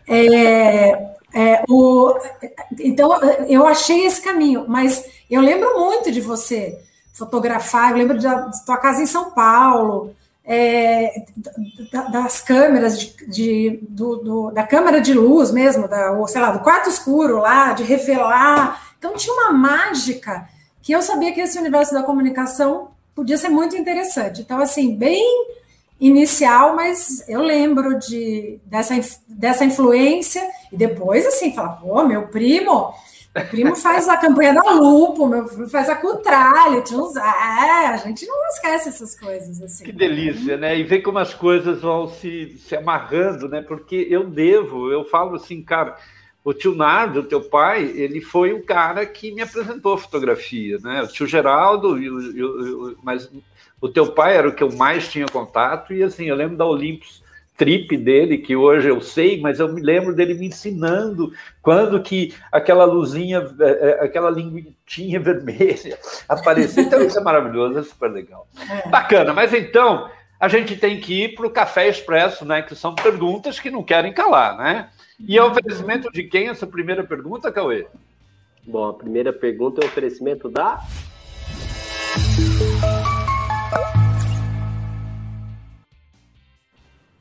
É, 0.07 1.15
é, 1.33 1.63
o, 1.67 2.13
então, 2.79 3.19
eu 3.47 3.65
achei 3.65 4.05
esse 4.05 4.21
caminho, 4.21 4.65
mas 4.67 5.05
eu 5.29 5.41
lembro 5.41 5.79
muito 5.79 6.11
de 6.11 6.21
você 6.21 6.79
fotografar, 7.13 7.91
eu 7.91 7.97
lembro 7.97 8.19
da, 8.19 8.49
tua 8.65 8.77
casa 8.77 9.01
em 9.01 9.05
São 9.05 9.31
Paulo, 9.31 10.15
é, 10.51 11.25
das 12.11 12.41
câmeras, 12.41 12.99
de, 12.99 13.27
de 13.27 13.79
do, 13.87 14.15
do, 14.15 14.51
da 14.51 14.63
câmera 14.63 14.99
de 14.99 15.13
luz 15.13 15.51
mesmo, 15.51 15.87
da, 15.87 16.13
ou, 16.13 16.27
sei 16.27 16.41
lá, 16.41 16.49
do 16.49 16.61
quarto 16.61 16.89
escuro 16.89 17.37
lá, 17.37 17.73
de 17.73 17.83
revelar 17.83 18.81
Então 18.97 19.13
tinha 19.13 19.31
uma 19.31 19.53
mágica 19.53 20.49
que 20.81 20.91
eu 20.91 21.03
sabia 21.03 21.31
que 21.31 21.39
esse 21.39 21.59
universo 21.59 21.93
da 21.93 22.01
comunicação 22.01 22.89
podia 23.13 23.37
ser 23.37 23.49
muito 23.49 23.77
interessante. 23.77 24.41
Então, 24.41 24.57
assim, 24.57 24.95
bem 24.95 25.23
inicial, 25.99 26.75
mas 26.75 27.23
eu 27.29 27.41
lembro 27.41 27.99
de, 27.99 28.59
dessa, 28.65 28.99
dessa 29.27 29.63
influência, 29.63 30.41
e 30.71 30.77
depois, 30.77 31.27
assim, 31.27 31.53
falar, 31.53 31.73
pô, 31.73 32.03
meu 32.05 32.27
primo, 32.29 32.91
meu 33.35 33.45
primo 33.45 33.75
faz 33.75 34.09
a 34.09 34.17
campanha 34.17 34.53
da 34.53 34.71
Lupo, 34.71 35.27
meu 35.27 35.45
primo 35.45 35.69
faz 35.69 35.87
a 35.87 35.95
Cutralha, 35.95 36.83
uns, 36.93 37.15
é, 37.15 37.21
a 37.21 37.97
gente 37.97 38.25
não 38.25 38.47
esquece 38.47 38.89
essas 38.89 39.17
coisas, 39.19 39.61
assim. 39.61 39.85
Que 39.85 39.91
delícia, 39.91 40.57
né? 40.57 40.77
E 40.77 40.83
ver 40.83 41.01
como 41.01 41.19
as 41.19 41.33
coisas 41.33 41.81
vão 41.81 42.07
se, 42.07 42.57
se 42.57 42.75
amarrando, 42.75 43.47
né? 43.47 43.61
Porque 43.61 44.07
eu 44.09 44.25
devo, 44.25 44.91
eu 44.91 45.05
falo 45.05 45.35
assim, 45.35 45.61
cara, 45.61 45.95
o 46.43 46.53
tio 46.53 46.73
Nardo, 46.73 47.23
teu 47.23 47.41
pai, 47.41 47.83
ele 47.83 48.19
foi 48.19 48.51
o 48.51 48.63
cara 48.63 49.05
que 49.05 49.31
me 49.31 49.41
apresentou 49.41 49.93
a 49.93 49.97
fotografia, 49.97 50.79
né? 50.79 51.03
O 51.03 51.07
tio 51.07 51.27
Geraldo, 51.27 52.01
e 52.01 52.09
o, 52.09 52.21
e 52.21 52.43
o, 52.43 52.97
mas 53.03 53.29
o 53.79 53.87
teu 53.87 54.11
pai 54.11 54.35
era 54.37 54.49
o 54.49 54.55
que 54.55 54.63
eu 54.63 54.71
mais 54.71 55.07
tinha 55.07 55.27
contato, 55.27 55.93
e 55.93 56.01
assim, 56.01 56.25
eu 56.25 56.35
lembro 56.35 56.57
da 56.57 56.65
Olympus 56.65 57.23
trip 57.59 57.97
dele, 57.97 58.37
que 58.37 58.55
hoje 58.55 58.87
eu 58.87 59.01
sei, 59.01 59.41
mas 59.41 59.59
eu 59.59 59.67
me 59.67 59.81
lembro 59.81 60.15
dele 60.15 60.33
me 60.33 60.47
ensinando 60.47 61.33
quando 61.61 62.01
que 62.01 62.33
aquela 62.49 62.85
luzinha, 62.85 63.45
é, 63.59 63.69
é, 63.69 64.05
aquela 64.05 64.29
linguitinha 64.29 65.19
vermelha 65.19 65.99
aparecia. 66.27 66.83
Então 66.83 67.01
isso 67.03 67.19
é 67.19 67.21
maravilhoso, 67.21 67.77
é 67.77 67.83
super 67.83 68.09
legal. 68.09 68.47
É. 68.57 68.87
Bacana, 68.87 69.33
mas 69.33 69.53
então 69.53 70.09
a 70.39 70.47
gente 70.47 70.77
tem 70.77 71.01
que 71.01 71.25
ir 71.25 71.35
para 71.35 71.47
o 71.47 71.51
Café 71.51 71.89
Expresso, 71.89 72.45
né? 72.45 72.61
Que 72.61 72.73
são 72.73 72.95
perguntas 72.95 73.59
que 73.59 73.69
não 73.69 73.83
querem 73.83 74.13
calar, 74.13 74.57
né? 74.57 74.89
E 75.19 75.37
é 75.37 75.43
oferecimento 75.43 76.09
de 76.13 76.23
quem 76.23 76.47
essa 76.47 76.65
primeira 76.65 77.03
pergunta, 77.03 77.51
Cauê? 77.51 77.87
Bom, 78.65 78.87
a 78.87 78.93
primeira 78.93 79.33
pergunta 79.33 79.81
é 79.81 79.83
o 79.83 79.87
oferecimento 79.87 80.47
da 80.47 80.79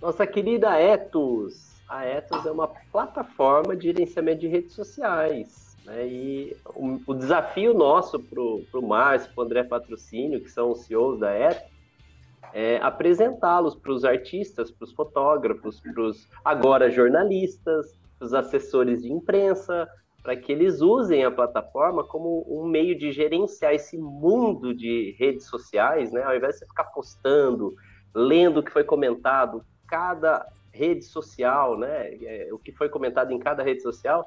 Nossa 0.00 0.26
querida 0.26 0.78
Etos. 0.78 1.82
A 1.88 2.04
Etos 2.04 2.46
é 2.46 2.50
uma 2.50 2.68
plataforma 2.68 3.74
de 3.74 3.88
gerenciamento 3.88 4.40
de 4.40 4.46
redes 4.46 4.72
sociais. 4.72 5.76
Né? 5.84 6.06
E 6.06 6.56
o, 6.76 7.00
o 7.06 7.14
desafio 7.14 7.74
nosso 7.74 8.20
para 8.20 8.40
o 8.40 8.82
Márcio, 8.82 9.32
para 9.34 9.42
o 9.42 9.44
André 9.44 9.64
Patrocínio, 9.64 10.40
que 10.40 10.50
são 10.50 10.70
os 10.70 10.82
CEOs 10.82 11.18
da 11.18 11.32
Etos, 11.32 11.78
é 12.54 12.78
apresentá-los 12.78 13.74
para 13.74 13.92
os 13.92 14.04
artistas, 14.04 14.70
para 14.70 14.84
os 14.84 14.92
fotógrafos, 14.92 15.80
para 15.80 16.02
os 16.02 16.28
agora 16.44 16.90
jornalistas, 16.90 17.98
para 18.18 18.26
os 18.26 18.34
assessores 18.34 19.02
de 19.02 19.12
imprensa, 19.12 19.88
para 20.22 20.36
que 20.36 20.52
eles 20.52 20.80
usem 20.80 21.24
a 21.24 21.30
plataforma 21.30 22.04
como 22.04 22.46
um 22.48 22.66
meio 22.66 22.96
de 22.96 23.12
gerenciar 23.12 23.74
esse 23.74 23.98
mundo 23.98 24.74
de 24.74 25.16
redes 25.18 25.46
sociais, 25.46 26.12
né? 26.12 26.22
Ao 26.22 26.36
invés 26.36 26.54
de 26.54 26.60
você 26.60 26.66
ficar 26.66 26.84
postando, 26.84 27.74
lendo 28.14 28.60
o 28.60 28.62
que 28.62 28.70
foi 28.72 28.84
comentado, 28.84 29.64
cada 29.88 30.46
rede 30.72 31.04
social, 31.04 31.76
né, 31.76 32.14
é, 32.22 32.48
o 32.52 32.58
que 32.58 32.70
foi 32.70 32.88
comentado 32.88 33.32
em 33.32 33.38
cada 33.38 33.62
rede 33.62 33.82
social, 33.82 34.24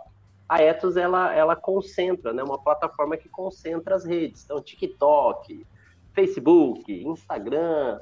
a 0.50 0.62
Ethos 0.62 0.98
ela, 0.98 1.34
ela 1.34 1.56
concentra, 1.56 2.34
né, 2.34 2.44
uma 2.44 2.62
plataforma 2.62 3.16
que 3.16 3.30
concentra 3.30 3.96
as 3.96 4.04
redes. 4.04 4.44
Então, 4.44 4.62
TikTok, 4.62 5.66
Facebook, 6.14 6.92
Instagram, 6.92 8.00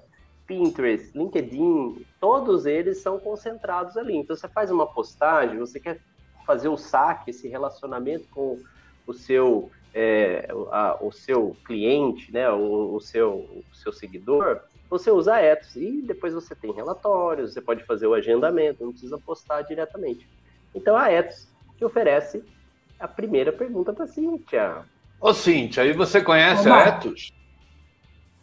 Pinterest, 0.47 1.15
LinkedIn, 1.15 2.03
todos 2.19 2.65
eles 2.65 3.03
são 3.03 3.19
concentrados 3.19 3.95
ali. 3.97 4.17
Então, 4.17 4.35
você 4.35 4.47
faz 4.47 4.71
uma 4.71 4.87
postagem, 4.87 5.59
você 5.59 5.79
quer 5.79 6.01
fazer 6.43 6.69
o 6.69 6.77
saque, 6.77 7.29
esse 7.29 7.47
relacionamento 7.47 8.27
com 8.29 8.59
o 9.05 9.13
seu, 9.13 9.69
é, 9.93 10.47
a, 10.71 10.97
o 10.99 11.11
seu 11.11 11.55
cliente, 11.65 12.31
né, 12.31 12.49
o, 12.49 12.95
o, 12.95 12.99
seu, 12.99 13.63
o 13.71 13.75
seu 13.75 13.93
seguidor, 13.93 14.61
você 14.89 15.11
usa 15.11 15.35
a 15.35 15.41
Ethos 15.41 15.75
e 15.75 16.01
depois 16.01 16.33
você 16.33 16.55
tem 16.55 16.71
relatórios, 16.73 17.53
você 17.53 17.61
pode 17.61 17.85
fazer 17.85 18.07
o 18.07 18.13
agendamento, 18.13 18.83
não 18.83 18.91
precisa 18.91 19.17
postar 19.17 19.61
diretamente. 19.61 20.27
Então 20.73 20.95
a 20.95 21.11
Ethos 21.11 21.47
te 21.77 21.85
oferece 21.85 22.43
a 22.99 23.07
primeira 23.07 23.51
pergunta 23.53 23.93
para 23.93 24.07
Cíntia. 24.07 24.83
Ô 25.21 25.33
Cíntia, 25.33 25.85
e 25.85 25.93
você 25.93 26.21
conhece 26.21 26.67
Olá. 26.67 26.83
a 26.83 26.87
Ethos? 26.89 27.31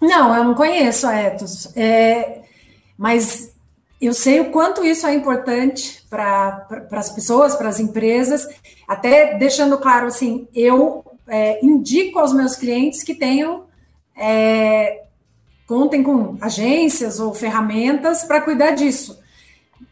Não, 0.01 0.37
eu 0.37 0.45
não 0.45 0.55
conheço 0.55 1.07
a 1.07 1.17
Ethos, 1.17 1.75
é, 1.77 2.43
mas 2.97 3.55
eu 4.01 4.13
sei 4.13 4.41
o 4.41 4.51
quanto 4.51 4.85
isso 4.85 5.07
é 5.07 5.15
importante 5.15 6.05
para 6.09 6.53
pra, 6.89 7.01
as 7.01 7.11
pessoas, 7.11 7.57
para 7.57 7.69
as 7.69 7.81
empresas, 7.81 8.47
até 8.87 9.37
deixando 9.39 9.79
claro 9.79 10.07
assim, 10.07 10.47
eu 10.55 11.05
é, 11.27 11.65
indico 11.65 12.19
aos 12.19 12.33
meus 12.33 12.55
clientes 12.57 13.03
que 13.03 13.15
tenham 13.15 13.65
é, 14.17 15.06
contem 15.67 16.03
com 16.03 16.37
agências 16.41 17.19
ou 17.19 17.35
ferramentas 17.35 18.23
para 18.23 18.41
cuidar 18.41 18.71
disso. 18.71 19.19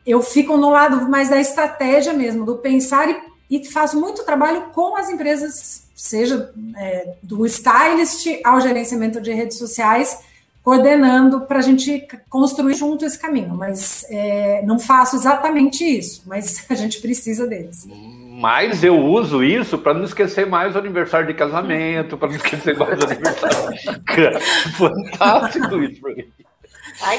Eu 0.07 0.23
fico 0.23 0.57
no 0.57 0.71
lado 0.71 1.09
mais 1.09 1.29
da 1.29 1.41
estratégia 1.41 2.13
mesmo, 2.13 2.45
do 2.45 2.57
pensar 2.57 3.09
e, 3.09 3.17
e 3.51 3.65
faço 3.65 3.99
muito 3.99 4.25
trabalho 4.25 4.71
com 4.73 4.97
as 4.97 5.11
empresas, 5.11 5.89
seja 5.95 6.53
é, 6.77 7.15
do 7.23 7.45
stylist 7.47 8.27
ao 8.45 8.61
gerenciamento 8.61 9.21
de 9.21 9.33
redes 9.33 9.59
sociais, 9.59 10.19
coordenando 10.63 11.43
para 11.43 11.59
a 11.59 11.63
gente 11.63 12.07
construir 12.29 12.75
junto 12.75 13.05
esse 13.05 13.19
caminho. 13.19 13.55
Mas 13.55 14.07
é, 14.09 14.63
não 14.65 14.79
faço 14.79 15.17
exatamente 15.17 15.85
isso, 15.85 16.23
mas 16.27 16.65
a 16.71 16.75
gente 16.75 17.01
precisa 17.01 17.47
deles. 17.47 17.87
Hum 17.87 18.24
mas 18.37 18.83
eu 18.83 18.99
uso 18.99 19.45
isso 19.45 19.79
para 19.79 19.95
não 19.95 20.03
esquecer 20.03 20.45
mais 20.45 20.75
o 20.75 20.79
aniversário 20.79 21.29
de 21.29 21.35
casamento, 21.35 22.19
para 22.19 22.29
não 22.29 22.35
esquecer 22.35 22.77
mais 22.77 22.99
o 22.99 23.07
aniversário. 23.07 24.41
Fantástico 24.77 25.83
isso 25.85 26.01
para 26.01 26.15
mim. 26.15 26.25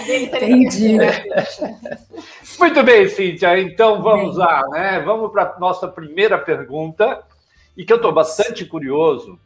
Entendi. 0.10 0.98
Muito 2.60 2.84
bem, 2.84 3.08
Cíntia. 3.08 3.58
Então 3.58 4.02
vamos 4.02 4.36
bem. 4.36 4.46
lá, 4.46 4.68
né? 4.68 5.00
Vamos 5.06 5.32
para 5.32 5.44
a 5.44 5.60
nossa 5.60 5.88
primeira 5.88 6.38
pergunta, 6.38 7.24
e 7.78 7.86
que 7.86 7.94
eu 7.94 7.98
estou 7.98 8.12
bastante 8.12 8.66
curioso 8.66 9.40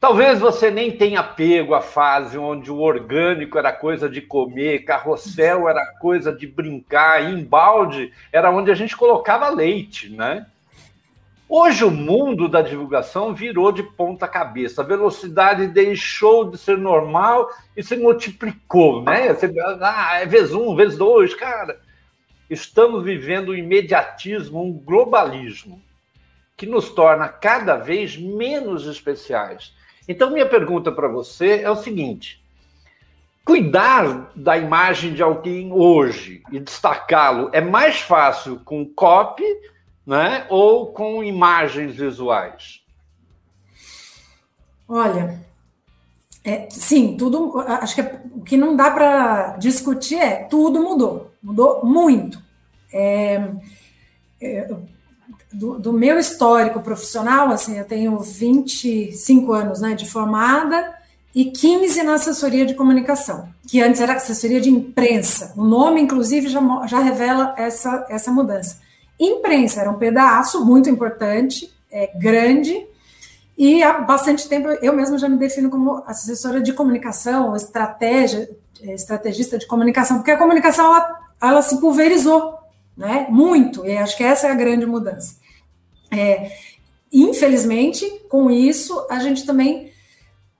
Talvez 0.00 0.38
você 0.38 0.70
nem 0.70 0.92
tenha 0.92 1.24
pego 1.24 1.74
a 1.74 1.80
fase 1.80 2.38
onde 2.38 2.70
o 2.70 2.78
orgânico 2.78 3.58
era 3.58 3.72
coisa 3.72 4.08
de 4.08 4.22
comer, 4.22 4.84
carrossel 4.84 5.68
era 5.68 5.84
coisa 5.98 6.32
de 6.32 6.46
brincar, 6.46 7.28
embalde 7.28 8.12
era 8.32 8.48
onde 8.48 8.70
a 8.70 8.76
gente 8.76 8.96
colocava 8.96 9.48
leite, 9.48 10.08
né? 10.08 10.46
Hoje 11.48 11.82
o 11.82 11.90
mundo 11.90 12.48
da 12.48 12.62
divulgação 12.62 13.34
virou 13.34 13.72
de 13.72 13.82
ponta 13.82 14.28
cabeça. 14.28 14.82
A 14.82 14.84
velocidade 14.84 15.66
deixou 15.66 16.48
de 16.48 16.58
ser 16.58 16.78
normal 16.78 17.48
e 17.76 17.82
se 17.82 17.96
multiplicou, 17.96 19.02
né? 19.02 19.34
Você, 19.34 19.52
ah, 19.82 20.20
é 20.20 20.26
vez 20.26 20.54
um, 20.54 20.76
vez 20.76 20.96
dois, 20.96 21.34
cara. 21.34 21.80
Estamos 22.48 23.02
vivendo 23.02 23.50
um 23.50 23.54
imediatismo, 23.54 24.62
um 24.62 24.72
globalismo 24.72 25.82
que 26.56 26.66
nos 26.66 26.90
torna 26.90 27.28
cada 27.28 27.76
vez 27.76 28.16
menos 28.16 28.86
especiais 28.86 29.76
então, 30.08 30.30
minha 30.30 30.48
pergunta 30.48 30.90
para 30.90 31.06
você 31.06 31.60
é 31.60 31.70
o 31.70 31.76
seguinte: 31.76 32.42
cuidar 33.44 34.32
da 34.34 34.56
imagem 34.56 35.12
de 35.12 35.22
alguém 35.22 35.70
hoje 35.72 36.42
e 36.50 36.58
destacá-lo 36.58 37.50
é 37.52 37.60
mais 37.60 38.00
fácil 38.00 38.60
com 38.64 38.86
copy 38.86 39.44
né, 40.06 40.46
ou 40.48 40.86
com 40.86 41.22
imagens 41.22 41.94
visuais? 41.96 42.82
Olha, 44.88 45.38
é, 46.42 46.66
sim, 46.70 47.14
tudo. 47.14 47.60
Acho 47.60 47.94
que 47.94 48.00
é, 48.00 48.22
o 48.32 48.40
que 48.40 48.56
não 48.56 48.74
dá 48.74 48.90
para 48.90 49.56
discutir 49.58 50.18
é 50.18 50.44
tudo 50.44 50.82
mudou, 50.82 51.30
mudou 51.42 51.84
muito. 51.84 52.42
É, 52.90 53.50
é, 54.40 54.70
do, 55.52 55.78
do, 55.78 55.92
meu 55.92 56.18
histórico 56.18 56.80
profissional, 56.80 57.50
assim, 57.50 57.78
eu 57.78 57.84
tenho 57.84 58.18
25 58.18 59.52
anos 59.52 59.80
né, 59.80 59.94
de 59.94 60.08
formada 60.10 60.94
e 61.34 61.46
15 61.46 62.02
na 62.02 62.14
assessoria 62.14 62.66
de 62.66 62.74
comunicação, 62.74 63.48
que 63.66 63.80
antes 63.80 64.00
era 64.00 64.14
assessoria 64.14 64.60
de 64.60 64.70
imprensa. 64.70 65.52
O 65.56 65.64
nome, 65.64 66.00
inclusive, 66.00 66.48
já, 66.48 66.60
já 66.86 67.00
revela 67.00 67.54
essa, 67.56 68.06
essa 68.08 68.30
mudança. 68.30 68.80
Imprensa 69.18 69.80
era 69.80 69.90
um 69.90 69.98
pedaço 69.98 70.64
muito 70.64 70.88
importante, 70.88 71.72
é, 71.90 72.10
grande, 72.18 72.86
e 73.56 73.82
há 73.82 73.94
bastante 73.94 74.48
tempo 74.48 74.68
eu 74.80 74.92
mesma 74.92 75.18
já 75.18 75.28
me 75.28 75.36
defino 75.36 75.68
como 75.68 76.02
assessora 76.06 76.60
de 76.60 76.72
comunicação, 76.72 77.56
estratégia, 77.56 78.48
é, 78.82 78.94
estrategista 78.94 79.58
de 79.58 79.66
comunicação, 79.66 80.18
porque 80.18 80.30
a 80.30 80.36
comunicação 80.36 80.86
ela, 80.86 81.20
ela 81.42 81.62
se 81.62 81.80
pulverizou 81.80 82.54
né? 82.98 83.28
Muito, 83.30 83.86
e 83.86 83.96
acho 83.96 84.16
que 84.16 84.24
essa 84.24 84.48
é 84.48 84.50
a 84.50 84.54
grande 84.54 84.84
mudança. 84.84 85.36
É, 86.10 86.50
infelizmente, 87.12 88.04
com 88.28 88.50
isso, 88.50 89.06
a 89.08 89.20
gente 89.20 89.46
também 89.46 89.92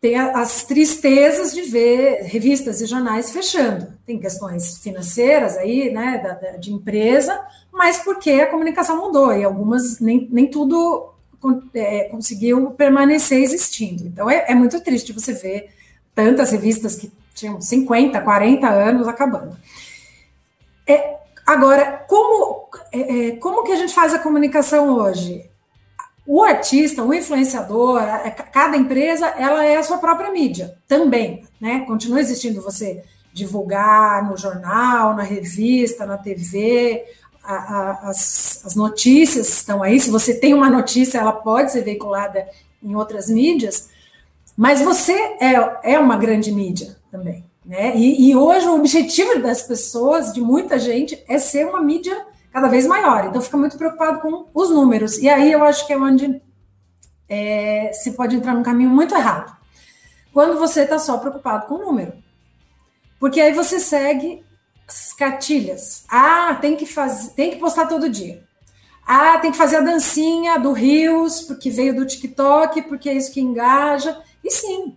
tem 0.01 0.17
as 0.17 0.63
tristezas 0.63 1.53
de 1.53 1.63
ver 1.63 2.23
revistas 2.23 2.81
e 2.81 2.87
jornais 2.87 3.33
fechando. 3.33 3.93
Tem 4.07 4.21
questões 4.21 4.79
financeiras 4.79 5.57
aí, 5.57 5.91
né, 5.93 6.21
da, 6.23 6.35
da, 6.35 6.57
de 6.57 6.73
empresa, 6.73 7.37
mas 7.73 7.99
porque 7.99 8.31
a 8.31 8.47
comunicação 8.47 8.97
mudou 8.97 9.37
e 9.37 9.43
algumas 9.43 9.99
nem, 9.99 10.29
nem 10.31 10.47
tudo 10.47 11.13
é, 11.75 12.05
conseguiu 12.05 12.71
permanecer 12.71 13.43
existindo. 13.43 14.07
Então 14.07 14.31
é, 14.31 14.45
é, 14.49 14.55
muito 14.55 14.81
triste 14.81 15.13
você 15.13 15.33
ver 15.33 15.71
tantas 16.15 16.53
revistas 16.53 16.95
que 16.95 17.11
tinham 17.35 17.61
50, 17.61 18.21
40 18.21 18.69
anos 18.69 19.09
acabando. 19.09 19.57
É, 20.87 21.18
agora, 21.49 22.05
como, 22.07 22.69
é, 22.93 23.29
é, 23.29 23.37
como 23.37 23.65
que 23.65 23.73
a 23.73 23.77
gente 23.77 23.95
faz 23.95 24.13
a 24.13 24.19
comunicação 24.19 24.95
hoje? 24.95 25.49
O 26.27 26.43
artista, 26.43 27.03
o 27.03 27.15
influenciador, 27.15 28.03
cada 28.53 28.77
empresa, 28.77 29.27
ela 29.29 29.65
é 29.65 29.77
a 29.77 29.83
sua 29.83 29.97
própria 29.97 30.31
mídia 30.31 30.77
também, 30.87 31.47
né? 31.59 31.87
Continua 31.87 32.21
existindo 32.21 32.61
você 32.61 33.03
divulgar 33.33 34.29
no 34.29 34.37
jornal, 34.37 35.17
na 35.17 35.23
revista, 35.23 36.05
na 36.05 36.19
TV, 36.19 37.03
a, 37.43 37.55
a, 37.55 38.11
as, 38.11 38.63
as 38.67 38.75
notícias 38.75 39.49
estão 39.49 39.83
aí. 39.83 39.99
Se 39.99 40.11
você 40.11 40.35
tem 40.35 40.53
uma 40.53 40.69
notícia, 40.69 41.19
ela 41.19 41.33
pode 41.33 41.73
ser 41.73 41.83
veiculada 41.83 42.47
em 42.83 42.95
outras 42.95 43.31
mídias, 43.31 43.89
mas 44.55 44.83
você 44.83 45.15
é, 45.41 45.95
é 45.95 45.99
uma 45.99 46.19
grande 46.19 46.53
mídia 46.53 46.99
também. 47.11 47.48
Né? 47.69 47.95
E, 47.95 48.31
e, 48.31 48.35
hoje 48.35 48.67
o 48.67 48.77
objetivo 48.77 49.43
das 49.43 49.61
pessoas, 49.61 50.33
de 50.33 50.41
muita 50.41 50.79
gente, 50.79 51.23
é 51.29 51.39
ser 51.39 51.67
uma 51.67 51.83
mídia 51.83 52.27
cada 52.51 52.67
vez 52.67 52.87
maior. 52.87 53.27
Então 53.27 53.43
fica 53.43 53.59
muito 53.59 53.77
preocupado 53.77 54.21
com 54.21 54.47
os 54.55 54.71
números. 54.71 55.19
E 55.19 55.29
aí 55.29 55.53
eu 55.53 55.63
acho 55.63 55.87
que 55.87 55.93
é 55.93 55.99
onde 55.99 56.41
é, 57.29 57.91
se 57.93 58.13
pode 58.13 58.35
entrar 58.35 58.55
num 58.55 58.63
caminho 58.63 58.89
muito 58.89 59.15
errado. 59.15 59.55
Quando 60.33 60.59
você 60.59 60.85
está 60.85 60.99
só 60.99 61.19
preocupado 61.19 61.67
com 61.67 61.75
o 61.75 61.85
número. 61.85 62.15
Porque 63.21 63.39
aí 63.39 63.53
você 63.53 63.79
segue 63.79 64.43
as 64.89 65.13
cartilhas. 65.13 66.05
Ah, 66.09 66.57
tem 66.59 66.75
que 66.75 66.87
fazer, 66.87 67.33
tem 67.33 67.51
que 67.51 67.57
postar 67.57 67.87
todo 67.87 68.09
dia. 68.09 68.43
Ah, 69.07 69.39
tem 69.41 69.51
que 69.51 69.59
fazer 69.59 69.77
a 69.77 69.81
dancinha 69.83 70.59
do 70.59 70.73
Rios, 70.73 71.43
porque 71.43 71.69
veio 71.69 71.95
do 71.95 72.07
TikTok, 72.07 72.81
porque 72.83 73.11
é 73.11 73.15
isso 73.15 73.33
que 73.33 73.43
engaja. 73.43 74.19
E 74.43 74.51
sim, 74.51 74.97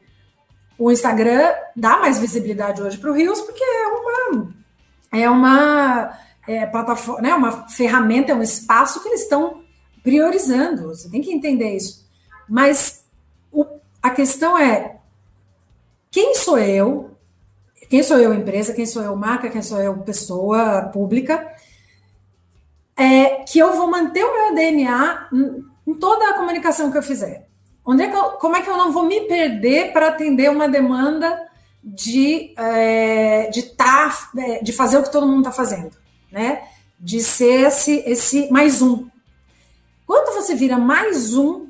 o 0.83 0.91
Instagram 0.91 1.53
dá 1.75 1.97
mais 1.97 2.17
visibilidade 2.17 2.81
hoje 2.81 2.97
para 2.97 3.11
o 3.11 3.13
Rios, 3.13 3.39
porque 3.41 3.63
é 3.63 3.87
uma, 3.87 4.49
é 5.11 5.29
uma 5.29 6.19
é, 6.47 6.65
plataforma, 6.65 7.21
né, 7.21 7.35
uma 7.35 7.67
ferramenta, 7.69 8.31
é 8.31 8.35
um 8.35 8.41
espaço 8.41 9.01
que 9.01 9.09
eles 9.09 9.21
estão 9.21 9.63
priorizando. 10.01 10.87
Você 10.87 11.09
tem 11.09 11.21
que 11.21 11.31
entender 11.31 11.75
isso. 11.75 12.09
Mas 12.49 13.05
o, 13.51 13.65
a 14.01 14.09
questão 14.09 14.57
é 14.57 14.97
quem 16.09 16.33
sou 16.33 16.57
eu 16.57 17.11
quem 17.91 18.01
sou 18.03 18.17
eu, 18.17 18.33
empresa? 18.33 18.73
Quem 18.73 18.85
sou 18.85 19.03
eu, 19.03 19.13
marca? 19.17 19.49
Quem 19.49 19.61
sou 19.61 19.77
eu, 19.77 19.97
pessoa 19.97 20.83
pública? 20.93 21.45
É 22.95 23.43
que 23.43 23.59
eu 23.59 23.73
vou 23.73 23.91
manter 23.91 24.23
o 24.23 24.33
meu 24.33 24.55
DNA 24.55 25.27
em 25.85 25.93
toda 25.95 26.29
a 26.29 26.35
comunicação 26.35 26.89
que 26.89 26.97
eu 26.97 27.03
fizer. 27.03 27.50
Onde 27.85 28.03
é 28.03 28.07
que 28.09 28.15
eu, 28.15 28.23
como 28.31 28.55
é 28.55 28.61
que 28.61 28.69
eu 28.69 28.77
não 28.77 28.91
vou 28.91 29.05
me 29.05 29.21
perder 29.21 29.91
para 29.91 30.09
atender 30.09 30.49
uma 30.49 30.67
demanda 30.67 31.49
de 31.83 32.53
é, 32.57 33.49
de 33.49 33.63
tá, 33.63 34.29
é, 34.37 34.63
de 34.63 34.71
fazer 34.71 34.97
o 34.97 35.03
que 35.03 35.11
todo 35.11 35.25
mundo 35.25 35.39
está 35.39 35.51
fazendo, 35.51 35.91
né? 36.31 36.63
De 36.99 37.21
ser 37.21 37.67
esse, 37.67 38.03
esse 38.05 38.51
mais 38.51 38.81
um. 38.81 39.07
Quando 40.05 40.35
você 40.35 40.53
vira 40.53 40.77
mais 40.77 41.35
um, 41.35 41.67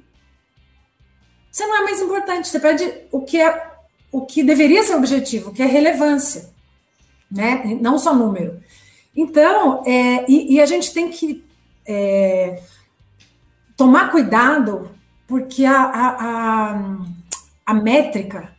você 1.52 1.66
não 1.66 1.78
é 1.78 1.84
mais 1.84 2.02
importante. 2.02 2.48
Você 2.48 2.60
perde 2.60 2.92
o 3.12 3.22
que 3.22 3.40
é 3.40 3.72
o 4.12 4.26
que 4.26 4.44
deveria 4.44 4.84
ser 4.84 4.96
o 4.96 4.98
objetivo, 4.98 5.54
que 5.54 5.62
é 5.62 5.66
relevância, 5.66 6.50
né? 7.32 7.78
Não 7.80 7.98
só 7.98 8.14
número. 8.14 8.60
Então, 9.16 9.84
é, 9.86 10.26
e, 10.30 10.56
e, 10.56 10.62
a 10.62 10.66
gente 10.66 10.94
tem 10.94 11.10
que 11.10 11.44
é, 11.86 12.62
tomar 13.78 14.12
cuidado, 14.12 14.92
porque 15.32 15.64
a, 15.64 15.82
a, 15.82 16.16
a, 16.20 16.98
a 17.66 17.74
métrica, 17.74 18.54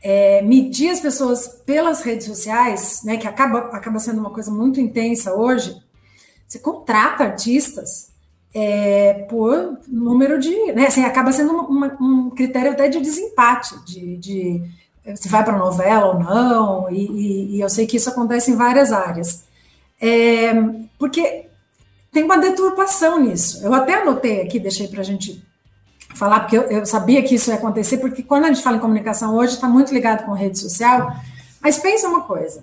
é, 0.00 0.40
medir 0.40 0.90
as 0.90 1.00
pessoas 1.00 1.48
pelas 1.66 2.02
redes 2.02 2.24
sociais, 2.24 3.00
né, 3.04 3.16
que 3.16 3.26
acaba, 3.26 3.58
acaba 3.58 3.98
sendo 3.98 4.20
uma 4.20 4.30
coisa 4.30 4.48
muito 4.48 4.80
intensa 4.80 5.34
hoje, 5.34 5.76
você 6.46 6.60
contrata 6.60 7.24
artistas 7.24 8.12
é, 8.54 9.26
por 9.28 9.76
número 9.88 10.38
de. 10.38 10.72
Né, 10.72 10.86
assim, 10.86 11.04
acaba 11.04 11.32
sendo 11.32 11.52
uma, 11.52 11.96
um 12.00 12.30
critério 12.30 12.70
até 12.70 12.86
de 12.88 13.00
desempate, 13.00 13.74
de, 13.84 14.16
de 14.18 14.62
se 15.16 15.28
vai 15.28 15.42
para 15.42 15.58
novela 15.58 16.14
ou 16.14 16.20
não, 16.20 16.90
e, 16.92 17.06
e, 17.06 17.56
e, 17.56 17.60
eu 17.60 17.68
sei 17.68 17.88
que 17.88 17.96
isso 17.96 18.08
acontece 18.08 18.52
em 18.52 18.56
várias 18.56 18.92
áreas. 18.92 19.46
É, 20.00 20.52
porque 20.96 21.46
tem 22.12 22.22
uma 22.22 22.38
deturpação 22.38 23.18
nisso. 23.18 23.66
Eu 23.66 23.74
até 23.74 23.94
anotei 23.94 24.42
aqui, 24.42 24.60
deixei 24.60 24.86
para 24.86 25.00
a 25.00 25.04
gente 25.04 25.42
falar, 26.22 26.40
porque 26.40 26.56
eu, 26.56 26.62
eu, 26.62 26.86
sabia 26.86 27.20
que 27.20 27.34
isso 27.34 27.50
ia 27.50 27.56
acontecer, 27.56 27.98
porque 27.98 28.22
quando 28.22 28.44
a 28.44 28.48
gente 28.48 28.62
fala 28.62 28.76
em 28.76 28.80
comunicação 28.80 29.34
hoje, 29.34 29.54
está 29.54 29.68
muito 29.68 29.92
ligado 29.92 30.24
com 30.24 30.32
rede 30.32 30.56
social, 30.56 31.16
mas 31.60 31.78
pensa 31.78 32.06
uma 32.06 32.20
coisa. 32.20 32.62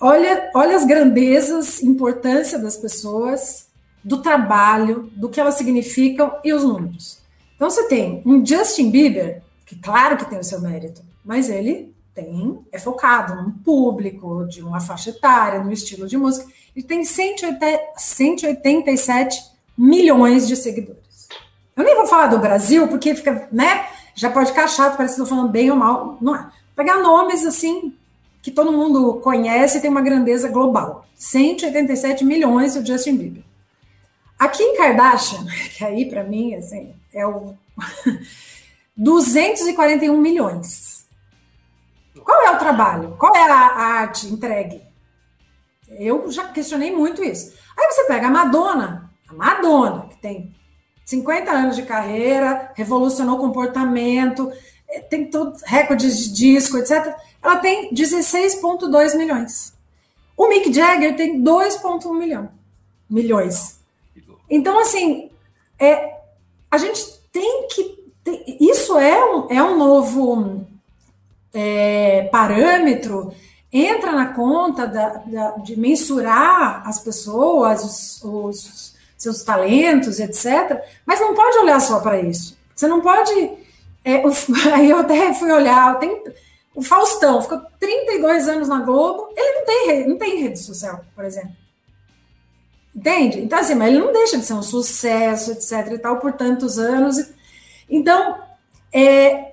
Olha, 0.00 0.50
olha 0.54 0.74
as 0.74 0.86
grandezas, 0.86 1.82
importância 1.82 2.58
das 2.58 2.74
pessoas 2.74 3.66
do 4.02 4.22
trabalho, 4.22 5.10
do 5.14 5.28
que 5.28 5.38
elas 5.38 5.56
significam 5.56 6.32
e 6.42 6.54
os 6.54 6.64
números. 6.64 7.18
Então 7.54 7.68
você 7.68 7.86
tem 7.86 8.22
um 8.24 8.44
Justin 8.44 8.90
Bieber, 8.90 9.42
que 9.66 9.76
claro 9.76 10.16
que 10.16 10.24
tem 10.24 10.38
o 10.38 10.44
seu 10.44 10.58
mérito, 10.58 11.02
mas 11.22 11.50
ele 11.50 11.94
tem, 12.14 12.60
é 12.72 12.78
focado 12.78 13.40
num 13.40 13.50
público, 13.50 14.46
de 14.46 14.62
uma 14.62 14.80
faixa 14.80 15.10
etária, 15.10 15.62
no 15.62 15.70
estilo 15.70 16.08
de 16.08 16.16
música. 16.16 16.50
Ele 16.74 16.86
tem 16.86 17.04
180, 17.04 17.78
187 17.98 19.38
milhões 19.76 20.48
de 20.48 20.56
seguidores. 20.56 21.01
Eu 21.76 21.84
nem 21.84 21.96
vou 21.96 22.06
falar 22.06 22.26
do 22.26 22.38
Brasil, 22.38 22.86
porque 22.88 23.14
fica, 23.14 23.48
né? 23.50 23.86
Já 24.14 24.30
pode 24.30 24.50
ficar 24.50 24.68
chato, 24.68 24.96
parece 24.96 25.14
que 25.14 25.22
estou 25.22 25.36
falando 25.36 25.50
bem 25.50 25.70
ou 25.70 25.76
mal. 25.76 26.18
Não 26.20 26.36
é. 26.36 26.50
Pegar 26.76 26.98
nomes 26.98 27.46
assim 27.46 27.96
que 28.42 28.50
todo 28.50 28.72
mundo 28.72 29.20
conhece 29.20 29.78
e 29.78 29.80
tem 29.80 29.90
uma 29.90 30.02
grandeza 30.02 30.48
global. 30.48 31.06
187 31.14 32.24
milhões 32.24 32.76
o 32.76 32.84
Justin 32.84 33.16
Bieber. 33.16 33.44
A 34.38 34.48
Kim 34.48 34.76
Kardashian, 34.76 35.46
que 35.76 35.84
aí 35.84 36.04
para 36.04 36.24
mim 36.24 36.54
assim, 36.54 36.92
é 37.14 37.26
o 37.26 37.54
241 38.96 40.16
milhões. 40.18 41.06
Qual 42.24 42.42
é 42.42 42.50
o 42.50 42.58
trabalho? 42.58 43.16
Qual 43.18 43.34
é 43.34 43.50
a, 43.50 44.00
arte 44.00 44.26
entregue? 44.26 44.82
Eu 45.88 46.30
já 46.30 46.48
questionei 46.48 46.94
muito 46.94 47.22
isso. 47.22 47.52
Aí 47.78 47.86
você 47.90 48.04
pega 48.04 48.26
a 48.26 48.30
Madonna, 48.30 49.10
a 49.28 49.34
Madonna, 49.34 50.06
que 50.08 50.16
tem 50.20 50.54
50 51.04 51.50
anos 51.50 51.76
de 51.76 51.82
carreira, 51.82 52.72
revolucionou 52.74 53.36
o 53.36 53.40
comportamento, 53.40 54.50
eh, 54.88 55.00
tem 55.00 55.30
todos 55.30 55.62
recordes 55.62 56.18
de 56.18 56.32
disco, 56.32 56.78
etc. 56.78 57.14
Ela 57.42 57.56
tem 57.56 57.92
16,2 57.92 59.16
milhões. 59.16 59.72
O 60.36 60.48
Mick 60.48 60.72
Jagger 60.72 61.16
tem 61.16 61.42
2,1 61.42 62.18
milhão, 62.18 62.48
milhões. 63.08 63.80
Então, 64.48 64.78
assim, 64.78 65.30
é, 65.78 66.20
a 66.70 66.78
gente 66.78 67.04
tem 67.32 67.66
que. 67.68 68.02
Ter, 68.22 68.44
isso 68.60 68.96
é 68.98 69.24
um, 69.24 69.46
é 69.50 69.62
um 69.62 69.76
novo 69.76 70.64
é, 71.52 72.28
parâmetro, 72.30 73.32
entra 73.72 74.12
na 74.12 74.32
conta 74.32 74.86
da, 74.86 75.08
da, 75.08 75.50
de 75.58 75.78
mensurar 75.78 76.86
as 76.86 76.98
pessoas, 76.98 77.84
os, 77.84 78.24
os, 78.24 78.91
seus 79.22 79.42
talentos, 79.44 80.18
etc. 80.18 80.82
Mas 81.06 81.20
não 81.20 81.32
pode 81.32 81.58
olhar 81.58 81.80
só 81.80 82.00
para 82.00 82.20
isso. 82.20 82.58
Você 82.74 82.88
não 82.88 83.00
pode. 83.00 83.32
É, 84.04 84.16
o, 84.26 84.32
aí 84.74 84.90
eu 84.90 84.98
até 84.98 85.32
fui 85.32 85.50
olhar, 85.52 85.98
tem, 86.00 86.22
o 86.74 86.82
Faustão 86.82 87.40
ficou 87.40 87.60
32 87.78 88.48
anos 88.48 88.68
na 88.68 88.80
Globo, 88.80 89.32
ele 89.36 89.58
não 89.58 89.64
tem, 89.64 90.08
não 90.08 90.18
tem 90.18 90.42
rede 90.42 90.58
social, 90.58 91.04
por 91.14 91.24
exemplo. 91.24 91.52
Entende? 92.94 93.40
Então, 93.40 93.58
assim, 93.58 93.76
mas 93.76 93.88
ele 93.88 94.00
não 94.00 94.12
deixa 94.12 94.36
de 94.36 94.44
ser 94.44 94.54
um 94.54 94.62
sucesso, 94.62 95.52
etc. 95.52 95.92
e 95.92 95.98
tal, 95.98 96.18
por 96.18 96.32
tantos 96.32 96.78
anos. 96.78 97.16
Então, 97.88 98.38
é, 98.92 99.52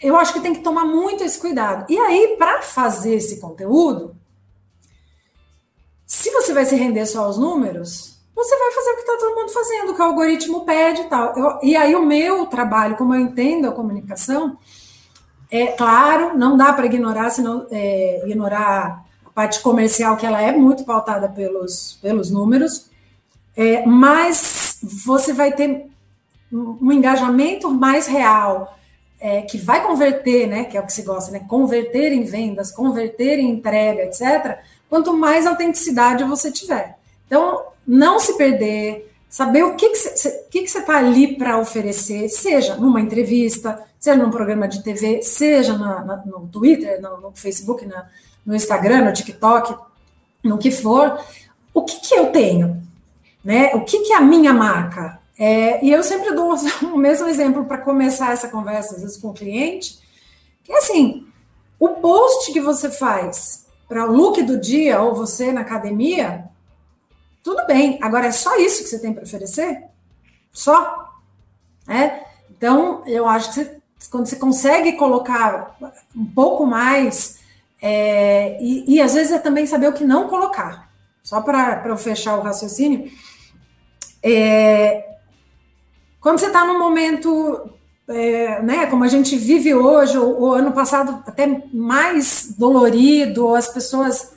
eu 0.00 0.16
acho 0.16 0.32
que 0.32 0.40
tem 0.40 0.54
que 0.54 0.62
tomar 0.62 0.84
muito 0.84 1.24
esse 1.24 1.38
cuidado. 1.38 1.90
E 1.90 1.98
aí, 1.98 2.36
para 2.38 2.62
fazer 2.62 3.16
esse 3.16 3.40
conteúdo, 3.40 4.16
se 6.06 6.30
você 6.30 6.54
vai 6.54 6.64
se 6.64 6.76
render 6.76 7.04
só 7.04 7.24
aos 7.24 7.36
números, 7.36 8.13
você 8.34 8.58
vai 8.58 8.72
fazer 8.72 8.90
o 8.90 8.94
que 8.94 9.00
está 9.00 9.16
todo 9.18 9.34
mundo 9.36 9.52
fazendo, 9.52 9.92
o 9.92 9.94
que 9.94 10.00
o 10.00 10.04
algoritmo 10.04 10.64
pede 10.64 11.02
e 11.02 11.04
tal. 11.04 11.36
Eu, 11.36 11.58
e 11.62 11.76
aí, 11.76 11.94
o 11.94 12.04
meu 12.04 12.46
trabalho, 12.46 12.96
como 12.96 13.14
eu 13.14 13.20
entendo 13.20 13.68
a 13.68 13.72
comunicação, 13.72 14.58
é 15.50 15.68
claro, 15.68 16.36
não 16.36 16.56
dá 16.56 16.72
para 16.72 16.86
ignorar, 16.86 17.30
senão 17.30 17.66
é, 17.70 18.22
ignorar 18.26 19.04
parte 19.34 19.60
comercial, 19.60 20.16
que 20.16 20.26
ela 20.26 20.40
é 20.40 20.52
muito 20.52 20.84
pautada 20.84 21.28
pelos, 21.28 21.98
pelos 22.00 22.30
números, 22.30 22.88
é, 23.56 23.84
mas 23.86 24.78
você 24.82 25.32
vai 25.32 25.52
ter 25.52 25.86
um 26.52 26.92
engajamento 26.92 27.70
mais 27.70 28.06
real, 28.06 28.76
é, 29.20 29.42
que 29.42 29.58
vai 29.58 29.82
converter, 29.84 30.46
né, 30.46 30.64
que 30.64 30.76
é 30.76 30.80
o 30.80 30.86
que 30.86 30.92
se 30.92 31.02
gosta, 31.02 31.32
né, 31.32 31.44
converter 31.48 32.12
em 32.12 32.24
vendas, 32.24 32.70
converter 32.70 33.38
em 33.38 33.50
entrega, 33.50 34.02
etc., 34.02 34.58
quanto 34.88 35.16
mais 35.16 35.46
autenticidade 35.46 36.22
você 36.24 36.52
tiver. 36.52 36.96
Então, 37.26 37.64
não 37.86 38.18
se 38.18 38.36
perder, 38.36 39.12
saber 39.28 39.64
o 39.64 39.74
que, 39.74 39.88
que 39.90 39.96
você 39.96 40.78
está 40.78 40.96
ali 40.96 41.36
para 41.36 41.58
oferecer, 41.58 42.28
seja 42.28 42.76
numa 42.76 43.00
entrevista, 43.00 43.82
seja 43.98 44.22
num 44.22 44.30
programa 44.30 44.68
de 44.68 44.82
TV, 44.82 45.22
seja 45.22 45.76
na, 45.76 46.04
na, 46.04 46.16
no 46.24 46.46
Twitter, 46.46 47.00
no, 47.00 47.20
no 47.20 47.32
Facebook, 47.34 47.84
na, 47.84 48.06
no 48.44 48.54
Instagram, 48.54 49.04
no 49.04 49.12
TikTok, 49.12 49.74
no 50.42 50.58
que 50.58 50.70
for, 50.70 51.18
o 51.72 51.82
que, 51.82 52.00
que 52.00 52.14
eu 52.14 52.30
tenho? 52.30 52.82
Né? 53.44 53.74
O 53.74 53.80
que, 53.80 54.00
que 54.00 54.12
é 54.12 54.16
a 54.16 54.20
minha 54.20 54.52
marca? 54.52 55.18
É, 55.38 55.84
e 55.84 55.90
eu 55.90 56.02
sempre 56.02 56.32
dou 56.32 56.54
o 56.94 56.96
mesmo 56.96 57.26
exemplo 57.26 57.64
para 57.64 57.78
começar 57.78 58.32
essa 58.32 58.48
conversa, 58.48 58.94
às 58.94 59.02
vezes, 59.02 59.16
com 59.16 59.30
o 59.30 59.34
cliente, 59.34 59.98
que 60.62 60.72
é 60.72 60.78
assim, 60.78 61.26
o 61.78 61.88
post 61.88 62.52
que 62.52 62.60
você 62.60 62.88
faz 62.88 63.66
para 63.88 64.08
o 64.08 64.14
look 64.14 64.40
do 64.42 64.60
dia, 64.60 65.00
ou 65.02 65.14
você 65.14 65.52
na 65.52 65.62
academia, 65.62 66.44
tudo 67.44 67.66
bem. 67.66 67.98
Agora, 68.00 68.26
é 68.26 68.32
só 68.32 68.56
isso 68.56 68.82
que 68.82 68.88
você 68.88 68.98
tem 68.98 69.12
para 69.12 69.22
oferecer? 69.22 69.84
Só? 70.50 71.12
É? 71.86 72.24
Então, 72.50 73.02
eu 73.06 73.28
acho 73.28 73.50
que 73.50 73.54
você, 73.56 73.76
quando 74.10 74.26
você 74.26 74.36
consegue 74.36 74.94
colocar 74.94 75.76
um 76.16 76.24
pouco 76.24 76.66
mais, 76.66 77.38
é, 77.82 78.56
e, 78.62 78.96
e, 78.96 79.00
às 79.02 79.12
vezes 79.12 79.30
é 79.30 79.38
também 79.38 79.66
saber 79.66 79.88
o 79.88 79.92
que 79.92 80.04
não 80.04 80.26
colocar. 80.26 80.90
Só 81.22 81.42
para 81.42 81.82
eu 81.86 81.98
fechar 81.98 82.38
o 82.38 82.42
raciocínio, 82.42 83.12
é, 84.22 85.16
quando 86.20 86.38
você 86.38 86.46
está 86.46 86.64
num 86.64 86.78
momento, 86.78 87.70
é, 88.08 88.62
né, 88.62 88.86
como 88.86 89.04
a 89.04 89.08
gente 89.08 89.36
vive 89.36 89.74
hoje, 89.74 90.16
ou, 90.16 90.40
ou 90.40 90.54
ano 90.54 90.72
passado 90.72 91.22
até 91.26 91.62
mais 91.74 92.54
dolorido, 92.56 93.54
as 93.54 93.68
pessoas, 93.68 94.32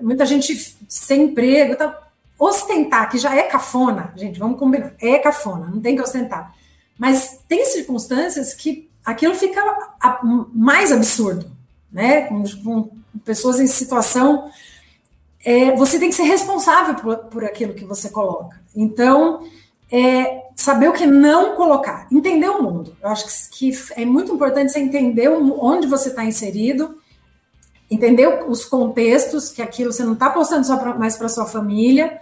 muita 0.00 0.26
gente 0.26 0.76
sem 0.88 1.22
emprego, 1.22 1.76
tá, 1.76 2.07
ostentar, 2.38 3.10
que 3.10 3.18
já 3.18 3.34
é 3.34 3.42
cafona, 3.42 4.12
gente, 4.16 4.38
vamos 4.38 4.58
combinar, 4.58 4.92
é 5.00 5.18
cafona, 5.18 5.66
não 5.66 5.80
tem 5.80 5.96
que 5.96 6.02
ostentar. 6.02 6.54
Mas 6.96 7.40
tem 7.48 7.64
circunstâncias 7.64 8.54
que 8.54 8.88
aquilo 9.04 9.34
fica 9.34 9.62
mais 10.52 10.92
absurdo, 10.92 11.50
né? 11.90 12.22
Com, 12.22 12.44
com 12.62 12.90
pessoas 13.24 13.60
em 13.60 13.66
situação. 13.66 14.50
É, 15.44 15.74
você 15.76 15.98
tem 15.98 16.10
que 16.10 16.14
ser 16.14 16.24
responsável 16.24 16.94
por, 16.96 17.16
por 17.28 17.44
aquilo 17.44 17.74
que 17.74 17.84
você 17.84 18.10
coloca. 18.10 18.60
Então, 18.74 19.48
é, 19.90 20.48
saber 20.54 20.88
o 20.88 20.92
que 20.92 21.06
não 21.06 21.54
colocar, 21.54 22.06
entender 22.12 22.48
o 22.48 22.62
mundo. 22.62 22.96
Eu 23.00 23.08
acho 23.08 23.26
que, 23.50 23.70
que 23.70 23.92
é 23.94 24.04
muito 24.04 24.34
importante 24.34 24.72
você 24.72 24.80
entender 24.80 25.28
onde 25.28 25.86
você 25.86 26.08
está 26.10 26.24
inserido, 26.24 26.98
entender 27.90 28.44
os 28.46 28.64
contextos, 28.64 29.50
que 29.50 29.62
aquilo 29.62 29.92
você 29.92 30.04
não 30.04 30.12
está 30.12 30.28
postando 30.28 30.66
só 30.66 30.76
pra, 30.76 30.94
mais 30.94 31.16
para 31.16 31.28
sua 31.28 31.46
família, 31.46 32.20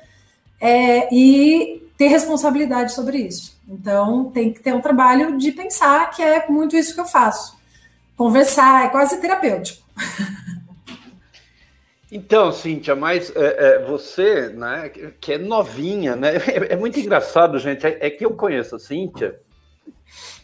é, 0.61 1.14
e 1.14 1.83
ter 1.97 2.09
responsabilidade 2.09 2.92
sobre 2.92 3.19
isso. 3.19 3.59
Então, 3.69 4.31
tem 4.31 4.53
que 4.53 4.61
ter 4.61 4.75
um 4.75 4.81
trabalho 4.81 5.37
de 5.38 5.51
pensar, 5.53 6.11
que 6.11 6.23
é 6.23 6.47
muito 6.49 6.77
isso 6.77 6.95
que 6.95 7.01
eu 7.01 7.07
faço. 7.07 7.57
Conversar 8.16 8.87
é 8.87 8.88
quase 8.88 9.21
terapêutico. 9.21 9.85
Então, 12.11 12.53
Cíntia, 12.53 12.95
mas 12.95 13.35
é, 13.35 13.57
é, 13.59 13.85
você, 13.85 14.49
né, 14.49 14.90
que 15.21 15.33
é 15.33 15.38
novinha, 15.38 16.14
né? 16.14 16.35
É, 16.47 16.75
é 16.75 16.77
muito 16.77 16.99
engraçado, 16.99 17.59
gente. 17.59 17.85
É, 17.85 18.07
é, 18.07 18.11
que 18.11 18.25
eu 18.25 18.31
conheço 18.31 18.77
a 18.77 18.79
Cíntia, 18.79 19.38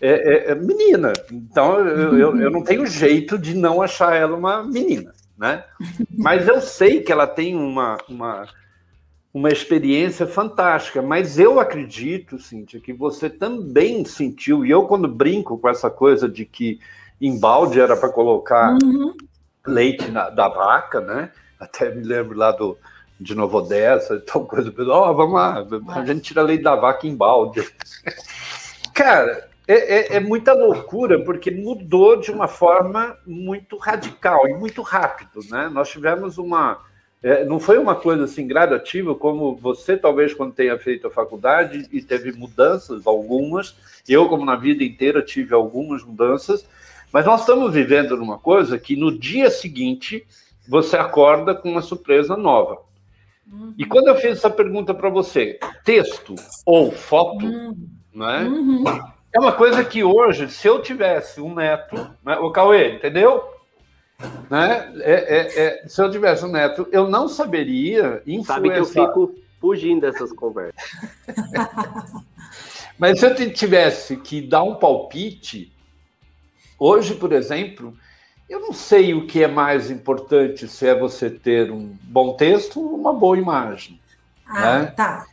é, 0.01 0.51
é, 0.51 0.55
menina. 0.55 1.13
Então, 1.31 1.79
eu, 1.79 2.19
eu, 2.19 2.41
eu, 2.41 2.51
não 2.51 2.65
tenho 2.65 2.85
jeito 2.87 3.39
de 3.39 3.55
não 3.55 3.81
achar 3.81 4.17
ela 4.17 4.37
uma 4.37 4.65
menina, 4.65 5.15
né? 5.39 5.65
Mas 6.11 6.49
eu 6.49 6.61
sei 6.61 7.01
que 7.01 7.13
ela 7.13 7.27
tem 7.27 7.55
uma, 7.55 7.97
uma 8.09 8.49
uma 9.33 9.49
experiência 9.49 10.27
fantástica. 10.27 11.01
Mas 11.01 11.39
eu 11.39 11.59
acredito, 11.59 12.39
Cíntia, 12.39 12.81
que 12.81 12.93
você 12.93 13.31
também 13.31 14.05
sentiu, 14.05 14.65
e 14.65 14.71
eu 14.71 14.87
quando 14.87 15.09
brinco 15.09 15.59
com 15.59 15.69
essa 15.69 15.91
coisa 15.91 16.29
de 16.29 16.45
que 16.45 16.79
em 17.21 17.39
balde 17.39 17.81
era 17.81 17.97
para 17.97 18.09
colocar 18.09 18.77
uhum. 18.83 19.15
leite 19.67 20.11
na, 20.11 20.29
da 20.29 20.49
vaca, 20.49 21.01
né? 21.01 21.31
Até 21.59 21.95
me 21.95 22.03
lembro 22.03 22.37
lá 22.37 22.51
do 22.51 22.77
de 23.21 23.35
Novo 23.37 23.59
Odessa, 23.59 24.21
tal 24.27 24.45
coisa, 24.45 24.75
ó, 24.89 25.11
oh, 25.11 25.15
vamos 25.15 25.35
lá, 25.35 25.65
a 25.95 26.05
gente 26.05 26.23
tira 26.23 26.43
leite 26.43 26.65
da 26.65 26.75
vaca 26.75 27.07
em 27.07 27.15
balde. 27.15 27.63
Cara, 28.93 29.49
é, 29.67 30.15
é, 30.15 30.17
é, 30.17 30.21
muita 30.21 30.53
loucura, 30.53 31.23
porque 31.25 31.51
mudou 31.51 32.19
de 32.21 32.31
uma 32.31 32.49
forma 32.49 33.17
muito 33.25 33.77
radical 33.77 34.49
e 34.49 34.55
muito 34.55 34.83
rápido, 34.83 35.41
né? 35.49 35.71
Nós 35.73 35.89
tivemos 35.89 36.37
uma, 36.37 36.81
é, 37.23 37.45
não 37.45 37.61
foi 37.61 37.79
uma 37.79 37.95
coisa 37.95 38.25
assim 38.25 38.47
gradativa, 38.47 39.15
como 39.15 39.55
você 39.55 39.97
talvez 39.97 40.35
quando 40.35 40.55
tenha 40.55 40.77
feito 40.79 41.07
a 41.07 41.11
faculdade 41.11 41.89
e 41.93 42.03
teve 42.03 42.33
mudanças, 42.33 43.07
algumas. 43.07 43.77
Eu, 44.09 44.29
como 44.29 44.45
na 44.45 44.57
vida 44.57 44.83
inteira, 44.83 45.23
tive 45.23 45.55
algumas 45.55 46.03
mudanças. 46.03 46.67
Mas 47.13 47.25
nós 47.25 47.41
estamos 47.41 47.73
vivendo 47.73 48.17
numa 48.17 48.39
coisa 48.39 48.79
que 48.79 48.97
no 48.97 49.17
dia 49.17 49.51
seguinte 49.51 50.27
você 50.67 50.97
acorda 50.97 51.55
com 51.55 51.71
uma 51.71 51.83
surpresa 51.83 52.37
nova. 52.37 52.79
Uhum. 53.51 53.75
E 53.79 53.85
quando 53.85 54.09
eu 54.09 54.17
fiz 54.17 54.33
essa 54.33 54.51
pergunta 54.51 54.95
para 54.95 55.11
você, 55.11 55.61
texto 55.85 56.35
ou 56.65 56.91
foto, 56.91 57.45
uhum. 57.45 57.77
né? 58.13 58.45
Uhum. 58.45 58.85
É 59.35 59.39
uma 59.39 59.53
coisa 59.53 59.85
que 59.85 60.03
hoje, 60.03 60.49
se 60.49 60.67
eu 60.67 60.83
tivesse 60.83 61.41
um 61.41 61.55
neto, 61.55 61.97
né, 62.25 62.37
o 62.39 62.51
Cauê, 62.51 62.97
entendeu? 62.97 63.52
Né? 64.51 64.93
É, 65.01 65.13
é, 65.13 65.67
é, 65.67 65.89
se 65.89 66.01
eu 66.01 66.11
tivesse 66.11 66.45
um 66.45 66.49
neto, 66.49 66.87
eu 66.93 67.09
não 67.09 67.29
saberia 67.29 68.23
influenciar. 68.27 68.55
Sabe 68.55 68.71
que 68.71 68.79
eu 68.79 68.85
fico 68.85 69.35
fugindo 69.61 70.01
dessas 70.03 70.33
conversas. 70.33 70.75
Mas 72.99 73.19
se 73.19 73.27
eu 73.27 73.35
tivesse 73.53 74.17
que 74.17 74.41
dar 74.41 74.63
um 74.63 74.75
palpite, 74.75 75.73
hoje, 76.79 77.15
por 77.15 77.33
exemplo, 77.33 77.97
eu 78.49 78.61
não 78.61 78.73
sei 78.73 79.15
o 79.15 79.27
que 79.27 79.43
é 79.43 79.49
mais 79.49 79.91
importante, 79.91 80.69
se 80.69 80.87
é 80.87 80.95
você 80.95 81.31
ter 81.31 81.71
um 81.71 81.97
bom 82.03 82.35
texto 82.35 82.81
ou 82.81 82.95
uma 82.95 83.13
boa 83.13 83.39
imagem. 83.39 84.01
Ah, 84.47 84.81
né? 84.81 84.87
tá. 84.87 85.27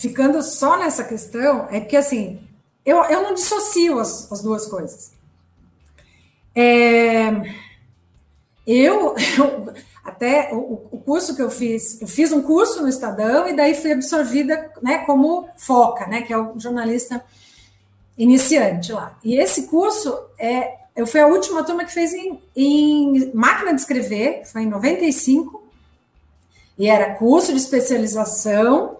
Ficando 0.00 0.42
só 0.42 0.76
nessa 0.76 1.04
questão, 1.04 1.66
é 1.70 1.80
que 1.80 1.96
assim, 1.96 2.40
eu, 2.84 3.02
eu 3.04 3.22
não 3.22 3.34
dissocio 3.34 3.98
as, 3.98 4.30
as 4.30 4.42
duas 4.42 4.66
coisas. 4.66 5.12
É 6.54 7.67
eu, 8.68 9.14
eu 9.38 9.72
até 10.04 10.50
o, 10.52 10.88
o, 10.90 10.98
curso 10.98 11.34
que 11.34 11.40
eu 11.40 11.50
fiz, 11.50 12.00
eu 12.02 12.06
fiz 12.06 12.32
um 12.32 12.42
curso 12.42 12.82
no 12.82 12.88
Estadão 12.88 13.48
e 13.48 13.56
daí 13.56 13.74
fui 13.74 13.92
absorvida, 13.92 14.70
né, 14.82 14.98
como 14.98 15.48
foca, 15.56 16.06
né, 16.06 16.22
que 16.22 16.32
é 16.32 16.38
o 16.38 16.58
jornalista 16.60 17.24
iniciante 18.16 18.92
lá. 18.92 19.18
E 19.24 19.36
esse 19.36 19.68
curso 19.68 20.14
é, 20.38 20.76
eu 20.94 21.06
fui 21.06 21.20
a 21.20 21.26
última 21.26 21.64
turma 21.64 21.84
que 21.84 21.92
fez 21.92 22.12
em, 22.12 22.40
em 22.54 23.30
máquina 23.32 23.72
de 23.72 23.80
escrever, 23.80 24.42
foi 24.44 24.62
em 24.62 24.66
95, 24.66 25.66
e 26.76 26.88
era 26.88 27.14
curso 27.14 27.52
de 27.52 27.58
especialização 27.58 28.98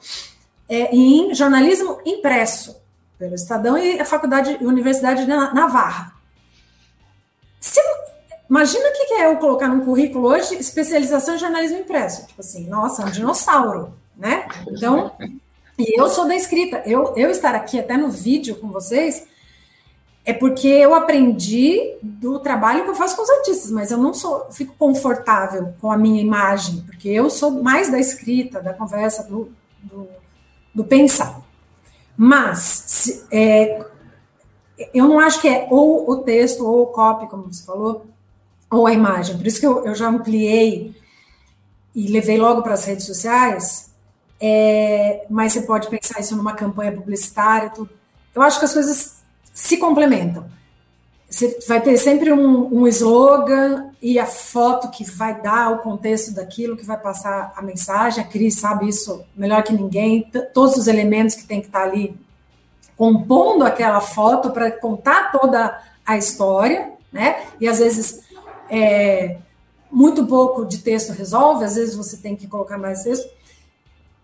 é, 0.69 0.95
em 0.95 1.35
jornalismo 1.35 2.01
impresso 2.07 2.77
pelo 3.19 3.35
Estadão 3.35 3.77
e 3.77 4.01
a 4.01 4.05
Faculdade 4.05 4.57
Universidade 4.61 5.23
de 5.23 5.29
Navarra. 5.29 6.15
Se, 7.61 7.81
Imagina 8.49 8.89
o 8.89 8.93
que 8.93 9.15
é 9.15 9.27
eu 9.27 9.37
colocar 9.37 9.69
num 9.69 9.85
currículo 9.85 10.29
hoje 10.29 10.55
especialização 10.57 11.35
em 11.35 11.39
jornalismo 11.39 11.79
impresso. 11.79 12.27
Tipo 12.27 12.41
assim, 12.41 12.67
nossa, 12.67 13.05
um 13.05 13.11
dinossauro, 13.11 13.93
né? 14.17 14.49
Então, 14.69 15.13
e 15.79 16.01
eu 16.01 16.09
sou 16.09 16.27
da 16.27 16.35
escrita. 16.35 16.83
Eu, 16.87 17.13
eu 17.17 17.31
estar 17.31 17.55
aqui 17.55 17.79
até 17.79 17.97
no 17.97 18.11
vídeo 18.11 18.57
com 18.57 18.69
vocês 18.69 19.27
é 20.25 20.33
porque 20.35 20.69
eu 20.69 20.95
aprendi 20.95 21.97
do 22.03 22.39
trabalho 22.39 22.85
que 22.85 22.91
eu 22.91 22.95
faço 22.95 23.17
com 23.17 23.23
os 23.23 23.31
artistas, 23.31 23.71
mas 23.71 23.91
eu 23.91 23.97
não 23.97 24.13
sou, 24.13 24.47
fico 24.51 24.75
confortável 24.77 25.73
com 25.81 25.91
a 25.91 25.97
minha 25.97 26.21
imagem, 26.21 26.83
porque 26.83 27.09
eu 27.09 27.31
sou 27.31 27.51
mais 27.63 27.91
da 27.91 27.99
escrita, 27.99 28.61
da 28.61 28.75
conversa, 28.75 29.23
do, 29.23 29.51
do, 29.83 30.07
do 30.75 30.85
pensar. 30.85 31.41
Mas 32.15 32.59
se, 32.59 33.25
é, 33.31 33.87
eu 34.93 35.09
não 35.09 35.19
acho 35.19 35.41
que 35.41 35.49
é 35.49 35.67
ou 35.71 36.11
o 36.11 36.19
texto 36.19 36.67
ou 36.67 36.83
o 36.83 36.87
copy, 36.89 37.27
como 37.29 37.45
você 37.45 37.65
falou, 37.65 38.05
ou 38.71 38.87
a 38.87 38.93
imagem. 38.93 39.37
Por 39.37 39.47
isso 39.47 39.61
que 39.61 39.67
eu, 39.67 39.85
eu 39.85 39.95
já 39.95 40.09
ampliei 40.09 40.95
e 41.95 42.09
levei 42.09 42.39
logo 42.39 42.63
para 42.63 42.75
as 42.75 42.85
redes 42.85 43.07
sociais, 43.07 43.91
é, 44.41 45.25
mas 45.29 45.53
você 45.53 45.63
pode 45.63 45.89
pensar 45.89 46.21
isso 46.21 46.37
numa 46.37 46.55
campanha 46.55 46.93
publicitária. 46.93 47.71
Tudo. 47.71 47.91
Eu 48.35 48.43
acho 48.43 48.59
que 48.59 48.65
as 48.65 48.73
coisas 48.73 49.23
se 49.53 49.77
complementam. 49.79 50.47
Você 51.29 51.59
vai 51.69 51.81
ter 51.81 51.97
sempre 51.99 52.33
um, 52.33 52.73
um 52.73 52.87
slogan 52.87 53.91
e 54.01 54.19
a 54.19 54.25
foto 54.25 54.89
que 54.91 55.05
vai 55.05 55.41
dar 55.43 55.73
o 55.73 55.79
contexto 55.79 56.33
daquilo, 56.33 56.77
que 56.77 56.87
vai 56.87 56.97
passar 56.97 57.53
a 57.55 57.61
mensagem. 57.61 58.23
A 58.23 58.27
Cris 58.27 58.55
sabe 58.55 58.89
isso 58.89 59.23
melhor 59.37 59.63
que 59.63 59.73
ninguém. 59.73 60.31
Todos 60.55 60.77
os 60.77 60.87
elementos 60.87 61.35
que 61.35 61.47
tem 61.47 61.61
que 61.61 61.67
estar 61.67 61.83
ali 61.83 62.17
compondo 62.97 63.65
aquela 63.65 64.01
foto 64.01 64.51
para 64.51 64.71
contar 64.71 65.31
toda 65.31 65.79
a 66.07 66.17
história, 66.17 66.93
né? 67.13 67.45
E 67.61 67.69
às 67.69 67.79
vezes 67.79 68.21
é, 68.71 69.39
muito 69.91 70.27
pouco 70.27 70.65
de 70.65 70.79
texto 70.79 71.13
resolve, 71.13 71.65
às 71.65 71.75
vezes 71.75 71.95
você 71.95 72.17
tem 72.17 72.37
que 72.37 72.47
colocar 72.47 72.79
mais 72.79 73.03
texto. 73.03 73.29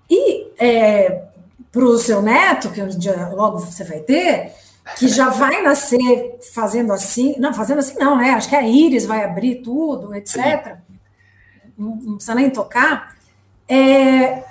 E 0.08 0.48
é, 0.58 1.24
para 1.72 1.84
o 1.84 1.98
seu 1.98 2.22
neto, 2.22 2.70
que 2.70 2.82
um 2.82 2.88
dia 2.88 3.30
logo 3.34 3.58
você 3.58 3.84
vai 3.84 4.00
ter, 4.00 4.52
que 4.96 5.08
já 5.08 5.30
vai 5.30 5.62
nascer 5.62 6.38
fazendo 6.52 6.92
assim, 6.92 7.34
não, 7.38 7.54
fazendo 7.54 7.78
assim 7.78 7.98
não, 7.98 8.16
né? 8.16 8.30
Acho 8.30 8.48
que 8.48 8.56
a 8.56 8.62
íris 8.62 9.06
vai 9.06 9.24
abrir 9.24 9.56
tudo, 9.56 10.14
etc. 10.14 10.76
Não, 11.76 11.96
não, 11.96 12.14
precisa 12.16 12.34
nem 12.34 12.50
tocar. 12.50 13.16
É, 13.66 14.44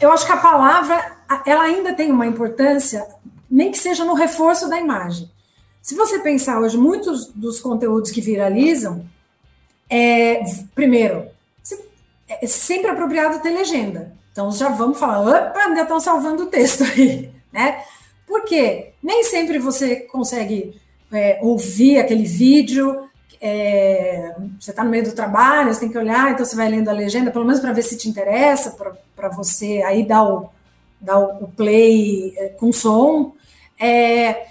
eu 0.00 0.10
acho 0.12 0.24
que 0.24 0.32
a 0.32 0.38
palavra, 0.38 1.18
ela 1.44 1.64
ainda 1.64 1.92
tem 1.92 2.10
uma 2.10 2.26
importância, 2.26 3.06
nem 3.50 3.70
que 3.70 3.78
seja 3.78 4.04
no 4.04 4.14
reforço 4.14 4.68
da 4.68 4.78
imagem. 4.78 5.30
Se 5.82 5.94
você 5.94 6.18
pensar 6.18 6.60
hoje, 6.60 6.76
muitos 6.76 7.26
dos 7.28 7.60
conteúdos 7.60 8.10
que 8.10 8.20
viralizam, 8.20 9.04
é, 9.88 10.42
primeiro, 10.74 11.26
é 12.28 12.46
sempre 12.46 12.90
apropriado 12.90 13.40
ter 13.40 13.50
legenda. 13.50 14.12
Então 14.30 14.52
já 14.52 14.68
vamos 14.68 14.98
falar, 14.98 15.20
opa, 15.20 15.58
ainda 15.60 15.82
estão 15.82 15.98
salvando 15.98 16.44
o 16.44 16.46
texto 16.46 16.84
aí, 16.84 17.30
né? 17.52 17.82
Porque 18.26 18.92
nem 19.02 19.24
sempre 19.24 19.58
você 19.58 19.96
consegue 19.96 20.80
é, 21.10 21.38
ouvir 21.42 21.98
aquele 21.98 22.24
vídeo, 22.24 23.08
é, 23.40 24.36
você 24.60 24.70
está 24.70 24.84
no 24.84 24.90
meio 24.90 25.04
do 25.04 25.12
trabalho, 25.12 25.72
você 25.72 25.80
tem 25.80 25.88
que 25.88 25.98
olhar, 25.98 26.30
então 26.30 26.44
você 26.44 26.54
vai 26.54 26.68
lendo 26.68 26.88
a 26.88 26.92
legenda, 26.92 27.30
pelo 27.30 27.44
menos 27.44 27.60
para 27.60 27.72
ver 27.72 27.82
se 27.82 27.96
te 27.96 28.08
interessa, 28.08 28.76
para 29.16 29.28
você 29.30 29.82
aí 29.82 30.06
dar 30.06 30.22
o, 30.22 30.50
dar 31.00 31.18
o 31.18 31.48
play 31.48 32.34
é, 32.36 32.48
com 32.50 32.70
som. 32.70 33.32
É, 33.78 34.26
é, 34.26 34.49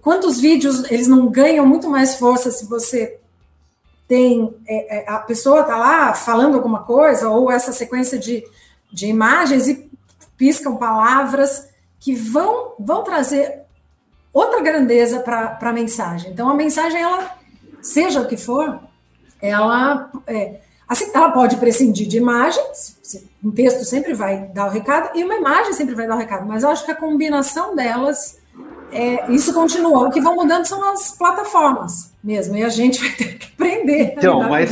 quantos 0.00 0.40
vídeos 0.40 0.90
eles 0.90 1.06
não 1.06 1.28
ganham 1.28 1.66
muito 1.66 1.88
mais 1.88 2.16
força 2.16 2.50
se 2.50 2.64
você 2.66 3.18
tem 4.08 4.52
é, 4.66 5.04
a 5.06 5.18
pessoa 5.18 5.60
está 5.60 5.76
lá 5.76 6.14
falando 6.14 6.56
alguma 6.56 6.82
coisa, 6.82 7.28
ou 7.28 7.48
essa 7.50 7.72
sequência 7.72 8.18
de, 8.18 8.42
de 8.92 9.06
imagens 9.06 9.68
e 9.68 9.88
piscam 10.36 10.76
palavras 10.76 11.68
que 12.00 12.14
vão, 12.14 12.72
vão 12.78 13.04
trazer 13.04 13.60
outra 14.32 14.60
grandeza 14.60 15.20
para 15.20 15.58
a 15.60 15.72
mensagem. 15.72 16.32
Então, 16.32 16.48
a 16.48 16.54
mensagem, 16.54 17.00
ela, 17.00 17.38
seja 17.82 18.20
o 18.20 18.26
que 18.26 18.36
for, 18.36 18.80
ela, 19.40 20.10
é, 20.26 20.60
assim, 20.88 21.10
ela 21.14 21.30
pode 21.30 21.56
prescindir 21.56 22.08
de 22.08 22.16
imagens, 22.16 22.96
um 23.44 23.52
texto 23.52 23.84
sempre 23.84 24.14
vai 24.14 24.46
dar 24.46 24.66
o 24.66 24.70
recado, 24.70 25.16
e 25.16 25.22
uma 25.22 25.36
imagem 25.36 25.72
sempre 25.72 25.94
vai 25.94 26.08
dar 26.08 26.16
o 26.16 26.18
recado, 26.18 26.48
mas 26.48 26.62
eu 26.62 26.70
acho 26.70 26.84
que 26.84 26.90
a 26.90 26.96
combinação 26.96 27.76
delas, 27.76 28.39
é, 28.92 29.30
isso 29.30 29.52
continua. 29.54 30.08
O 30.08 30.10
que 30.10 30.20
vão 30.20 30.34
mudando 30.34 30.64
são 30.66 30.92
as 30.92 31.16
plataformas 31.16 32.12
mesmo, 32.22 32.56
e 32.56 32.62
a 32.62 32.68
gente 32.68 33.00
vai 33.00 33.10
ter 33.10 33.38
que 33.38 33.46
aprender. 33.52 34.14
Então, 34.16 34.48
mas, 34.48 34.70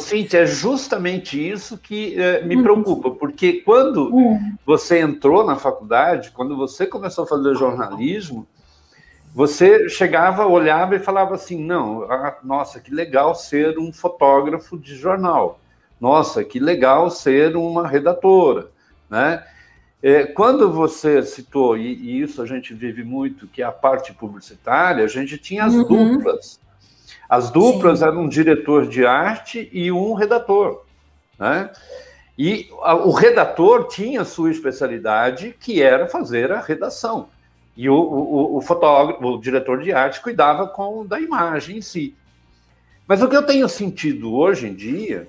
Cíntia, 0.00 0.38
é 0.38 0.46
justamente 0.46 1.38
isso 1.38 1.78
que 1.78 2.16
uh, 2.16 2.46
me 2.46 2.56
uhum. 2.56 2.62
preocupa, 2.62 3.10
porque 3.10 3.62
quando 3.64 4.12
uhum. 4.12 4.54
você 4.66 5.00
entrou 5.00 5.44
na 5.44 5.56
faculdade, 5.56 6.32
quando 6.32 6.56
você 6.56 6.86
começou 6.86 7.24
a 7.24 7.26
fazer 7.26 7.54
jornalismo, 7.54 8.46
você 9.34 9.88
chegava, 9.88 10.46
olhava 10.46 10.96
e 10.96 10.98
falava 10.98 11.34
assim: 11.34 11.62
não, 11.62 12.02
ah, 12.10 12.36
nossa, 12.42 12.80
que 12.80 12.92
legal 12.92 13.34
ser 13.34 13.78
um 13.78 13.92
fotógrafo 13.92 14.76
de 14.76 14.96
jornal, 14.96 15.60
nossa, 16.00 16.42
que 16.42 16.58
legal 16.58 17.10
ser 17.10 17.56
uma 17.56 17.86
redatora, 17.86 18.68
né? 19.08 19.44
É, 20.02 20.24
quando 20.24 20.70
você 20.70 21.22
citou, 21.22 21.76
e, 21.76 21.94
e, 21.94 22.22
isso 22.22 22.40
a 22.40 22.46
gente 22.46 22.72
vive 22.72 23.02
muito, 23.02 23.48
que 23.48 23.62
é 23.62 23.64
a 23.64 23.72
parte 23.72 24.12
publicitária, 24.12 25.04
a 25.04 25.08
gente 25.08 25.36
tinha 25.36 25.64
as 25.64 25.74
uhum. 25.74 26.16
duplas. 26.16 26.60
As 27.28 27.50
duplas 27.50 27.98
Sim. 27.98 28.04
eram 28.06 28.22
um 28.22 28.28
diretor 28.28 28.86
de 28.86 29.04
arte 29.04 29.68
e 29.72 29.90
um 29.90 30.14
redator. 30.14 30.84
Né? 31.38 31.70
E 32.38 32.70
a, 32.82 32.94
o 32.94 33.10
redator 33.10 33.88
tinha 33.88 34.24
sua 34.24 34.50
especialidade, 34.50 35.54
que 35.58 35.82
era 35.82 36.06
fazer 36.06 36.52
a 36.52 36.60
redação. 36.60 37.28
E 37.76 37.88
o, 37.88 37.94
o, 37.94 38.56
o 38.56 38.60
fotógrafo, 38.60 39.24
o 39.24 39.40
diretor 39.40 39.82
de 39.82 39.92
arte, 39.92 40.20
cuidava 40.20 40.66
com 40.68 41.04
da 41.04 41.20
imagem 41.20 41.78
em 41.78 41.82
si. 41.82 42.16
Mas 43.06 43.22
o 43.22 43.28
que 43.28 43.36
eu 43.36 43.46
tenho 43.46 43.68
sentido 43.68 44.34
hoje 44.34 44.68
em 44.68 44.74
dia 44.74 45.28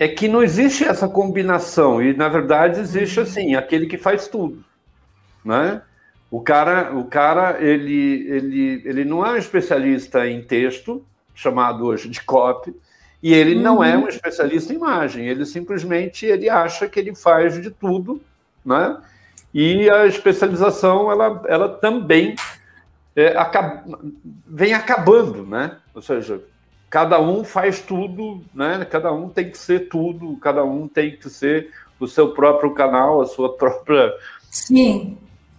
é 0.00 0.08
que 0.08 0.26
não 0.26 0.42
existe 0.42 0.82
essa 0.82 1.06
combinação, 1.06 2.02
e 2.02 2.14
na 2.14 2.26
verdade 2.26 2.80
existe 2.80 3.20
assim, 3.20 3.54
aquele 3.54 3.86
que 3.86 3.98
faz 3.98 4.28
tudo. 4.28 4.64
Né? 5.44 5.82
O 6.30 6.40
cara, 6.40 6.96
o 6.96 7.04
cara 7.04 7.62
ele, 7.62 8.26
ele, 8.26 8.82
ele 8.86 9.04
não 9.04 9.24
é 9.24 9.32
um 9.32 9.36
especialista 9.36 10.26
em 10.26 10.42
texto, 10.42 11.04
chamado 11.34 11.84
hoje 11.84 12.08
de 12.08 12.22
copy, 12.22 12.74
e 13.22 13.34
ele 13.34 13.56
uhum. 13.56 13.62
não 13.62 13.84
é 13.84 13.94
uhum. 13.94 14.04
um 14.04 14.08
especialista 14.08 14.72
em 14.72 14.76
imagem. 14.76 15.26
Ele 15.28 15.44
simplesmente 15.44 16.24
ele 16.24 16.48
acha 16.48 16.88
que 16.88 16.98
ele 16.98 17.14
faz 17.14 17.60
de 17.60 17.70
tudo, 17.70 18.22
né? 18.64 18.96
E 19.52 19.90
a 19.90 20.06
especialização 20.06 21.12
ela, 21.12 21.42
ela 21.46 21.68
também 21.68 22.36
é, 23.14 23.36
acaba, 23.36 23.84
vem 24.46 24.72
acabando, 24.72 25.44
né? 25.44 25.76
Ou 25.94 26.00
seja, 26.00 26.40
cada 26.90 27.20
um 27.20 27.44
faz 27.44 27.78
tudo, 27.80 28.44
né? 28.52 28.84
Cada 28.90 29.12
um 29.12 29.28
tem 29.28 29.48
que 29.48 29.56
ser 29.56 29.88
tudo, 29.88 30.36
cada 30.38 30.64
um 30.64 30.88
tem 30.88 31.16
que 31.16 31.30
ser 31.30 31.70
o 32.00 32.08
seu 32.08 32.34
próprio 32.34 32.74
canal, 32.74 33.22
a 33.22 33.26
sua 33.26 33.54
própria. 33.56 34.12
Sim. 34.50 35.16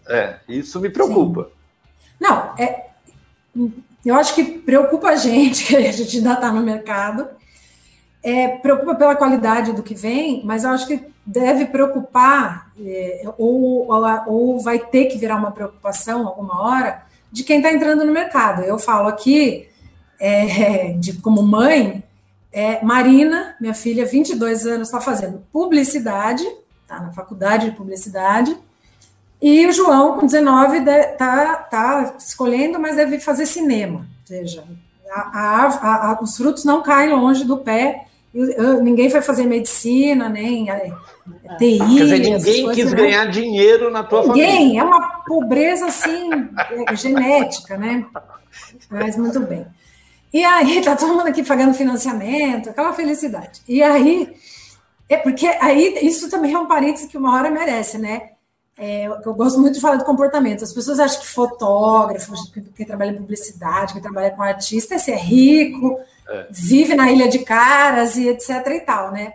É, 0.08 0.36
isso 0.50 0.80
me 0.82 0.90
preocupa. 0.90 1.46
Sim. 1.46 1.50
Não, 2.20 2.54
é, 2.60 2.88
eu 4.06 4.16
acho 4.16 4.36
que 4.36 4.44
preocupa 4.44 5.08
a 5.10 5.16
gente, 5.16 5.66
que 5.68 5.76
a 5.78 5.92
gente 5.92 6.18
ainda 6.18 6.34
está 6.34 6.52
no 6.52 6.62
mercado, 6.62 7.28
é, 8.22 8.50
preocupa 8.50 8.94
pela 8.94 9.16
qualidade 9.16 9.74
do 9.74 9.82
que 9.82 9.96
vem, 9.96 10.44
mas 10.44 10.64
eu 10.64 10.72
acho 10.72 10.86
que 10.86 11.02
deve 11.26 11.66
preocupar, 11.66 12.72
é, 12.80 13.24
ou, 13.38 13.88
ou, 13.90 14.06
ou, 14.28 14.60
vai 14.60 14.80
ter 14.80 15.06
que 15.06 15.18
virar 15.18 15.38
uma 15.38 15.52
preocupação 15.52 16.28
alguma 16.28 16.62
hora, 16.62 17.04
de 17.32 17.44
quem 17.44 17.58
está 17.58 17.72
entrando 17.72 18.04
no 18.04 18.12
mercado. 18.12 18.64
Eu 18.64 18.78
falo 18.78 19.08
aqui, 19.08 19.71
é, 20.22 20.94
de, 20.94 21.14
como 21.14 21.42
mãe, 21.42 22.04
é, 22.54 22.84
Marina, 22.84 23.56
minha 23.60 23.74
filha, 23.74 24.06
22 24.06 24.68
anos, 24.68 24.88
está 24.88 25.02
fazendo 25.02 25.44
publicidade, 25.52 26.44
está 26.84 27.00
na 27.00 27.12
faculdade 27.12 27.72
de 27.72 27.76
publicidade, 27.76 28.56
e 29.42 29.66
o 29.66 29.72
João, 29.72 30.20
com 30.20 30.28
19, 30.28 30.78
está 30.78 31.56
tá 31.56 32.16
escolhendo, 32.20 32.80
mas 32.80 32.96
deve 32.96 33.20
fazer 33.20 33.48
cinema. 33.48 34.00
Ou 34.00 34.28
seja, 34.28 34.64
a, 35.12 35.40
a, 35.40 36.12
a, 36.12 36.20
os 36.22 36.38
frutos 36.38 36.64
não 36.64 36.84
caem 36.84 37.10
longe 37.10 37.44
do 37.44 37.58
pé. 37.58 38.06
ninguém 38.84 39.10
vai 39.10 39.24
fazer 39.24 39.46
medicina, 39.46 40.30
nem 40.30 40.70
é, 40.70 40.94
TI. 41.58 41.80
Quer 41.80 42.04
dizer, 42.04 42.20
ninguém 42.20 42.72
quis 42.72 42.92
né? 42.92 42.98
ganhar 42.98 43.26
dinheiro 43.26 43.90
na 43.90 44.04
tua 44.04 44.22
ninguém, 44.22 44.46
família. 44.46 44.60
Ninguém, 44.60 44.80
é 44.80 44.84
uma 44.84 45.24
pobreza 45.26 45.88
assim, 45.88 46.30
é, 46.88 46.94
genética, 46.96 47.78
né? 47.78 48.06
Mas 48.92 49.18
muito 49.18 49.40
bem. 49.40 49.66
E 50.34 50.44
aí, 50.44 50.82
tá 50.82 50.96
todo 50.96 51.14
mundo 51.14 51.28
aqui 51.28 51.44
pagando 51.44 51.74
financiamento, 51.74 52.70
aquela 52.70 52.94
felicidade. 52.94 53.62
E 53.68 53.84
aí, 53.84 54.34
é 55.10 55.18
porque 55.18 55.46
aí 55.46 56.00
isso 56.04 56.30
também 56.30 56.54
é 56.54 56.60
um 56.60 56.68
parênteses 56.68 57.08
que 57.08 57.18
uma 57.18 57.36
hora 57.36 57.52
merece, 57.52 57.98
né? 57.98 58.30
É, 58.78 59.06
eu 59.06 59.34
gosto 59.34 59.60
muito 59.60 59.76
de 59.76 59.82
falar 59.82 59.98
de 59.98 60.06
comportamento. 60.06 60.64
As 60.64 60.74
pessoas 60.74 61.00
acham 61.00 61.20
que 61.20 61.28
fotógrafo, 61.28 62.34
quem 62.76 62.86
trabalha 62.86 63.12
em 63.12 63.18
publicidade, 63.18 63.94
quem 63.94 64.02
trabalha 64.02 64.32
com 64.32 64.42
artista, 64.42 64.96
é 64.96 65.16
rico, 65.16 66.00
é. 66.30 66.48
vive 66.50 66.96
na 66.96 67.12
ilha 67.12 67.28
de 67.28 67.40
caras 67.40 68.16
e 68.16 68.30
etc 68.30 68.66
e 68.68 68.80
tal, 68.80 69.12
né? 69.12 69.34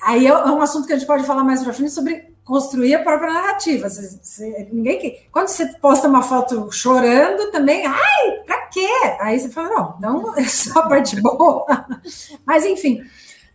Aí 0.00 0.26
é, 0.26 0.30
é 0.30 0.46
um 0.46 0.62
assunto 0.62 0.86
que 0.86 0.92
a 0.92 0.96
gente 0.96 1.06
pode 1.06 1.24
falar 1.24 1.44
mais 1.44 1.62
para 1.62 1.72
frente 1.72 1.92
sobre 1.92 2.34
construir 2.48 2.94
a 2.94 3.02
própria 3.02 3.30
narrativa. 3.30 3.90
Você, 3.90 4.18
você, 4.22 4.68
ninguém 4.72 4.98
que, 4.98 5.18
quando 5.30 5.48
você 5.48 5.66
posta 5.66 6.08
uma 6.08 6.22
foto 6.22 6.72
chorando, 6.72 7.52
também, 7.52 7.84
ai, 7.86 8.30
para 8.46 8.62
quê? 8.68 8.88
Aí 9.20 9.38
você 9.38 9.50
fala, 9.50 9.98
não, 10.00 10.22
não 10.22 10.34
é 10.34 10.44
só 10.44 10.80
a 10.80 10.88
parte 10.88 11.20
boa. 11.20 11.66
Mas 12.46 12.64
enfim, 12.64 13.04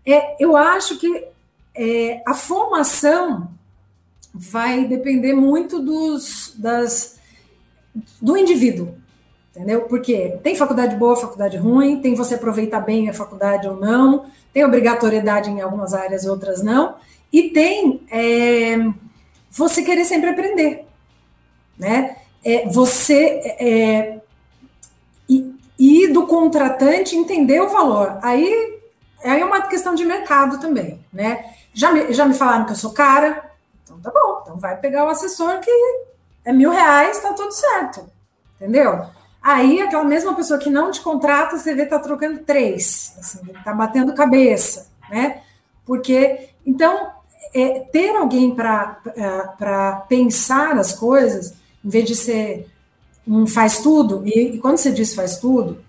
é, 0.05 0.35
eu 0.39 0.55
acho 0.55 0.99
que 0.99 1.27
é, 1.73 2.21
a 2.27 2.35
formação 2.35 3.49
vai 4.31 4.85
depender 4.85 5.33
muito 5.33 5.79
dos, 5.79 6.53
das, 6.55 7.17
do 8.21 8.37
indivíduo, 8.37 8.93
entendeu? 9.49 9.81
Porque 9.81 10.37
tem 10.43 10.55
faculdade 10.55 10.95
boa, 10.97 11.15
faculdade 11.15 11.57
ruim, 11.57 11.99
tem 11.99 12.13
você 12.13 12.35
aproveitar 12.35 12.79
bem 12.79 13.09
a 13.09 13.13
faculdade 13.13 13.67
ou 13.67 13.75
não, 13.75 14.25
tem 14.53 14.63
obrigatoriedade 14.63 15.49
em 15.49 15.61
algumas 15.61 15.95
áreas, 15.95 16.27
outras 16.27 16.61
não, 16.61 16.95
e 17.33 17.49
tem 17.49 18.05
é, 18.11 18.77
você 19.49 19.81
querer 19.81 20.05
sempre 20.05 20.29
aprender, 20.29 20.85
né? 21.77 22.17
É, 22.45 22.69
você 22.69 23.41
é, 23.59 24.19
e, 25.27 25.55
e 25.79 26.07
do 26.09 26.27
contratante 26.27 27.15
entender 27.15 27.59
o 27.59 27.69
valor. 27.69 28.19
Aí, 28.21 28.79
aí 29.23 29.41
é 29.41 29.45
uma 29.45 29.61
questão 29.63 29.95
de 29.95 30.05
mercado 30.05 30.59
também, 30.59 31.03
né? 31.11 31.43
Já 31.73 31.91
me, 31.91 32.13
já 32.13 32.23
me 32.23 32.35
falaram 32.35 32.65
que 32.65 32.73
eu 32.73 32.75
sou 32.75 32.93
cara, 32.93 33.51
então 33.83 33.99
tá 33.99 34.11
bom, 34.11 34.41
então 34.43 34.57
vai 34.57 34.77
pegar 34.77 35.05
o 35.05 35.09
assessor 35.09 35.59
que 35.59 35.71
é 36.45 36.53
mil 36.53 36.69
reais, 36.69 37.19
tá 37.19 37.33
tudo 37.33 37.51
certo. 37.51 38.07
Entendeu? 38.55 39.07
Aí 39.41 39.81
aquela 39.81 40.03
mesma 40.03 40.35
pessoa 40.35 40.59
que 40.59 40.69
não 40.69 40.91
te 40.91 41.01
contrata, 41.01 41.57
você 41.57 41.73
vê 41.73 41.85
tá 41.85 41.97
trocando 41.97 42.43
três, 42.43 43.15
assim, 43.17 43.39
tá 43.63 43.73
batendo 43.73 44.13
cabeça, 44.13 44.91
né? 45.09 45.41
Porque, 45.85 46.49
então, 46.65 47.11
é, 47.53 47.79
ter 47.79 48.15
alguém 48.15 48.53
para 48.53 50.05
pensar 50.07 50.77
as 50.77 50.93
coisas, 50.93 51.53
em 51.83 51.89
vez 51.89 52.05
de 52.05 52.15
ser 52.15 52.67
um 53.27 53.47
faz 53.47 53.79
tudo, 53.79 54.23
e, 54.25 54.55
e, 54.55 54.59
quando 54.59 54.77
você 54.77 54.91
diz 54.91 55.15
faz 55.15 55.37
tudo, 55.37 55.83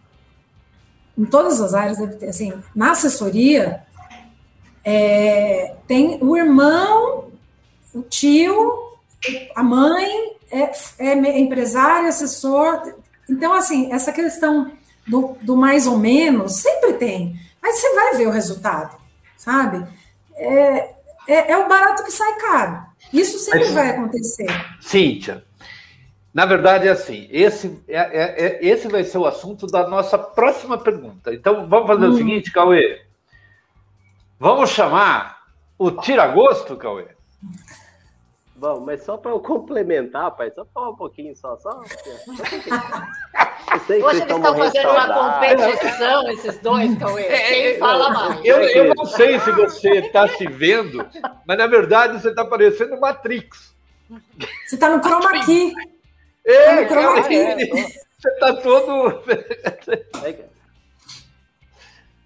em 1.17 1.25
todas 1.25 1.61
as 1.61 1.75
áreas, 1.75 2.01
assim, 2.23 2.53
na 2.75 2.93
assessoria, 2.93 3.83
é, 4.85 5.75
tem 5.87 6.19
o 6.21 6.37
irmão, 6.37 7.31
o 7.95 8.03
tio, 8.03 8.73
a 9.55 9.63
mãe, 9.63 10.37
é, 10.51 10.71
é 10.99 11.39
empresário, 11.39 12.09
assessor. 12.09 12.95
Então, 13.29 13.53
assim, 13.53 13.93
essa 13.93 14.13
questão 14.13 14.73
do, 15.07 15.37
do 15.43 15.57
mais 15.57 15.87
ou 15.87 15.99
menos 15.99 16.57
sempre 16.57 16.95
tem, 16.95 17.41
mas 17.63 17.77
você 17.77 17.95
vai 17.95 18.17
ver 18.17 18.29
o 18.29 18.33
resultado, 18.33 18.97
sabe? 19.37 19.87
É, 20.37 20.95
é, 21.29 21.53
é 21.53 21.59
o 21.59 21.69
barato 21.69 22.05
que 22.05 22.11
sai 22.11 22.37
caro. 22.39 22.87
Isso 23.13 23.39
sempre 23.39 23.65
mas, 23.65 23.75
vai 23.75 23.91
acontecer. 23.91 24.47
Cíntia, 24.81 25.45
na 26.33 26.45
verdade 26.47 26.89
é 26.89 26.91
assim, 26.91 27.29
esse, 27.31 27.81
é, 27.87 27.97
é, 27.97 28.47
é, 28.47 28.67
esse 28.67 28.89
vai 28.89 29.05
ser 29.05 29.19
o 29.19 29.27
assunto 29.27 29.67
da 29.67 29.89
nossa 29.89 30.19
próxima 30.19 30.77
pergunta. 30.77 31.33
Então, 31.33 31.69
vamos 31.69 31.87
fazer 31.87 32.07
hum. 32.07 32.11
o 32.11 32.17
seguinte, 32.17 32.51
Cauê. 32.51 33.03
Vamos 34.39 34.71
chamar 34.71 35.45
o 35.79 35.91
tira-gosto, 35.93 36.77
Cauê? 36.77 37.07
Bom, 38.65 38.81
mas 38.81 39.03
só 39.03 39.19
para 39.19 39.31
eu 39.31 39.41
complementar, 39.41 40.31
pai, 40.31 40.51
só 40.51 40.65
falar 40.65 40.89
um 40.89 40.97
pouquinho, 40.97 41.37
só. 41.37 41.55
só, 41.59 41.71
só 41.71 41.85
sei 43.87 44.03
Hoje 44.03 44.23
eles 44.23 44.35
estão 44.35 44.43
fazendo 44.43 44.89
uma 44.89 45.13
competição, 45.13 46.31
esses 46.31 46.59
dois, 46.61 46.97
Cauê. 46.97 47.25
É, 47.25 47.49
Quem 47.49 47.67
é, 47.67 47.79
fala 47.79 48.09
mais? 48.09 48.43
Eu, 48.43 48.63
eu 48.63 48.95
não 48.95 49.05
sei 49.05 49.39
se 49.41 49.53
você 49.53 49.99
está 49.99 50.27
se 50.29 50.47
vendo, 50.47 51.07
mas 51.47 51.59
na 51.59 51.67
verdade 51.67 52.19
você 52.19 52.31
está 52.31 52.43
parecendo 52.43 52.99
Matrix. 52.99 53.75
Você 54.65 54.77
está 54.77 54.97
no 54.97 55.03
chroma 55.03 55.45
key. 55.45 55.75
É, 56.47 56.65
tá 56.65 56.81
no 56.81 56.89
chroma 56.89 57.23
key. 57.29 57.37
É, 57.37 57.57
você 57.57 58.31
está 58.31 58.55
todo. 58.63 59.23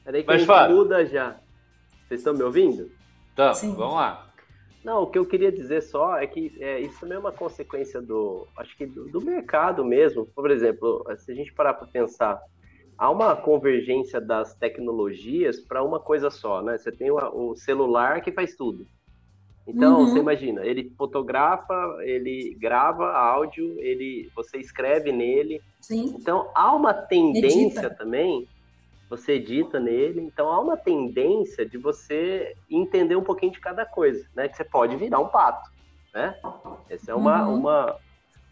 Peraí 0.04 0.22
que 0.22 0.28
mas, 0.28 0.48
a 0.48 0.62
gente 0.62 0.72
muda 0.72 1.04
já. 1.04 1.34
Vocês 2.06 2.20
estão 2.20 2.32
me 2.32 2.44
ouvindo? 2.44 2.92
Então, 3.32 3.52
vamos 3.74 3.96
lá. 3.96 4.27
Não, 4.88 5.02
o 5.02 5.06
que 5.06 5.18
eu 5.18 5.26
queria 5.26 5.52
dizer 5.52 5.82
só 5.82 6.16
é 6.16 6.26
que 6.26 6.50
é, 6.58 6.80
isso 6.80 7.00
também 7.00 7.16
é 7.16 7.20
uma 7.20 7.30
consequência 7.30 8.00
do, 8.00 8.46
acho 8.56 8.74
que 8.74 8.86
do, 8.86 9.06
do 9.10 9.20
mercado 9.20 9.84
mesmo. 9.84 10.24
Por 10.24 10.50
exemplo, 10.50 11.04
se 11.18 11.30
a 11.30 11.34
gente 11.34 11.52
parar 11.52 11.74
para 11.74 11.86
pensar, 11.86 12.40
há 12.96 13.10
uma 13.10 13.36
convergência 13.36 14.18
das 14.18 14.54
tecnologias 14.54 15.60
para 15.60 15.84
uma 15.84 16.00
coisa 16.00 16.30
só, 16.30 16.62
né? 16.62 16.78
Você 16.78 16.90
tem 16.90 17.10
o, 17.10 17.18
o 17.18 17.54
celular 17.54 18.22
que 18.22 18.32
faz 18.32 18.56
tudo. 18.56 18.86
Então, 19.66 20.00
uhum. 20.00 20.06
você 20.06 20.20
imagina, 20.20 20.64
ele 20.64 20.90
fotografa, 20.96 21.98
ele 22.00 22.56
grava 22.58 23.12
áudio, 23.12 23.78
ele, 23.80 24.30
você 24.34 24.56
escreve 24.56 25.12
nele. 25.12 25.60
Sim. 25.82 26.16
Então, 26.18 26.50
há 26.54 26.74
uma 26.74 26.94
tendência 26.94 27.80
Edita. 27.80 27.90
também 27.90 28.48
você 29.08 29.32
edita 29.32 29.80
nele, 29.80 30.20
então 30.20 30.50
há 30.50 30.60
uma 30.60 30.76
tendência 30.76 31.64
de 31.64 31.78
você 31.78 32.54
entender 32.70 33.16
um 33.16 33.24
pouquinho 33.24 33.52
de 33.52 33.60
cada 33.60 33.86
coisa, 33.86 34.26
né? 34.34 34.48
Que 34.48 34.56
você 34.56 34.64
pode 34.64 34.96
virar 34.96 35.18
um 35.18 35.28
pato, 35.28 35.70
né? 36.12 36.38
Essa 36.90 37.12
é 37.12 37.14
uma, 37.14 37.46
uhum. 37.46 37.54
uma, 37.54 37.96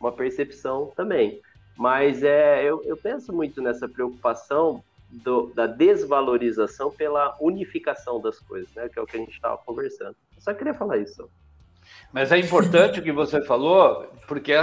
uma 0.01 0.13
percepção 0.13 0.93
também. 0.97 1.41
Mas 1.77 2.23
é, 2.23 2.65
eu, 2.65 2.83
eu 2.85 2.97
penso 2.97 3.33
muito 3.35 3.61
nessa 3.61 3.87
preocupação 3.87 4.83
do, 5.11 5.53
da 5.55 5.67
desvalorização 5.67 6.91
pela 6.91 7.37
unificação 7.41 8.21
das 8.21 8.39
coisas, 8.39 8.73
né? 8.75 8.89
Que 8.89 8.99
é 8.99 9.03
o 9.03 9.07
que 9.07 9.17
a 9.17 9.21
gente 9.21 9.33
estava 9.33 9.59
conversando. 9.59 10.17
Eu 10.35 10.41
só 10.41 10.55
queria 10.55 10.75
falar 10.75 10.97
isso. 10.97 11.29
Mas 12.13 12.33
é 12.33 12.39
importante 12.39 12.99
o 12.99 13.03
que 13.03 13.13
você 13.13 13.43
falou, 13.43 14.11
porque 14.27 14.55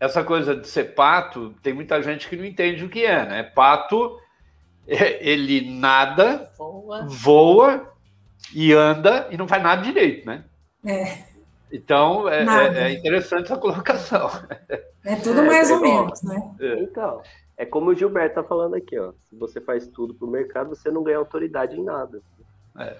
essa 0.00 0.24
coisa 0.24 0.56
de 0.56 0.66
ser 0.66 0.94
pato, 0.94 1.54
tem 1.62 1.72
muita 1.72 2.02
gente 2.02 2.28
que 2.28 2.36
não 2.36 2.44
entende 2.44 2.84
o 2.84 2.88
que 2.88 3.04
é, 3.04 3.24
né? 3.24 3.42
Pato 3.44 4.18
ele 5.20 5.78
nada, 5.78 6.50
voa. 6.56 7.06
voa. 7.06 7.92
e 8.54 8.72
anda 8.72 9.28
e 9.30 9.36
não 9.36 9.48
faz 9.48 9.62
nada 9.62 9.82
direito, 9.82 10.26
né? 10.26 10.44
É. 10.84 11.32
Então 11.72 12.28
é, 12.28 12.44
é, 12.44 12.78
é 12.78 12.92
interessante 12.92 13.44
essa 13.44 13.56
colocação. 13.56 14.30
É 15.04 15.16
tudo 15.16 15.40
é, 15.40 15.46
mais 15.48 15.68
ou 15.68 15.80
menos, 15.80 16.22
né? 16.22 16.40
Então, 16.78 17.20
é 17.56 17.66
como 17.66 17.90
o 17.90 17.94
Gilberto 17.94 18.38
está 18.38 18.44
falando 18.44 18.76
aqui, 18.76 18.96
ó. 18.96 19.10
Se 19.28 19.34
você 19.34 19.60
faz 19.60 19.84
tudo 19.88 20.14
para 20.14 20.28
o 20.28 20.30
mercado, 20.30 20.76
você 20.76 20.92
não 20.92 21.02
ganha 21.02 21.18
autoridade 21.18 21.74
em 21.74 21.82
nada. 21.82 22.22
É. 22.78 22.96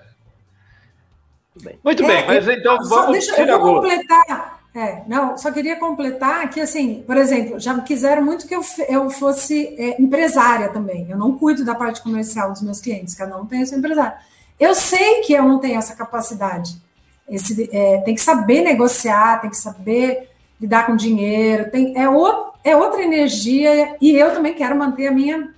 Muito 1.54 1.64
bem, 1.64 1.78
Muito 1.84 2.04
bem 2.04 2.26
mas 2.26 2.48
então 2.48 2.76
vamos 2.88 3.12
deixa, 3.12 3.40
eu 3.40 3.60
vou 3.60 3.74
completar 3.74 4.61
é, 4.74 5.02
não, 5.06 5.36
só 5.36 5.50
queria 5.52 5.76
completar 5.76 6.48
que, 6.48 6.58
assim, 6.58 7.02
por 7.06 7.16
exemplo, 7.16 7.60
já 7.60 7.78
quiseram 7.80 8.24
muito 8.24 8.46
que 8.46 8.54
eu, 8.54 8.62
eu 8.88 9.10
fosse 9.10 9.74
é, 9.78 10.00
empresária 10.00 10.70
também. 10.70 11.06
Eu 11.10 11.18
não 11.18 11.36
cuido 11.36 11.64
da 11.64 11.74
parte 11.74 12.00
comercial 12.00 12.52
dos 12.52 12.62
meus 12.62 12.80
clientes, 12.80 13.14
cada 13.14 13.36
um 13.36 13.44
tem 13.44 13.62
o 13.62 13.66
seu 13.66 13.78
empresário. 13.78 14.16
Eu 14.58 14.74
sei 14.74 15.20
que 15.20 15.34
eu 15.34 15.42
não 15.42 15.58
tenho 15.58 15.78
essa 15.78 15.94
capacidade. 15.94 16.80
Esse, 17.28 17.68
é, 17.70 17.98
tem 17.98 18.14
que 18.14 18.20
saber 18.20 18.62
negociar, 18.62 19.40
tem 19.42 19.50
que 19.50 19.56
saber 19.56 20.30
lidar 20.58 20.86
com 20.86 20.96
dinheiro, 20.96 21.70
tem, 21.70 21.98
é, 21.98 22.08
o, 22.08 22.52
é 22.64 22.74
outra 22.74 23.02
energia, 23.02 23.96
e 24.00 24.12
eu 24.12 24.32
também 24.32 24.54
quero 24.54 24.76
manter 24.76 25.08
a 25.08 25.12
minha 25.12 25.52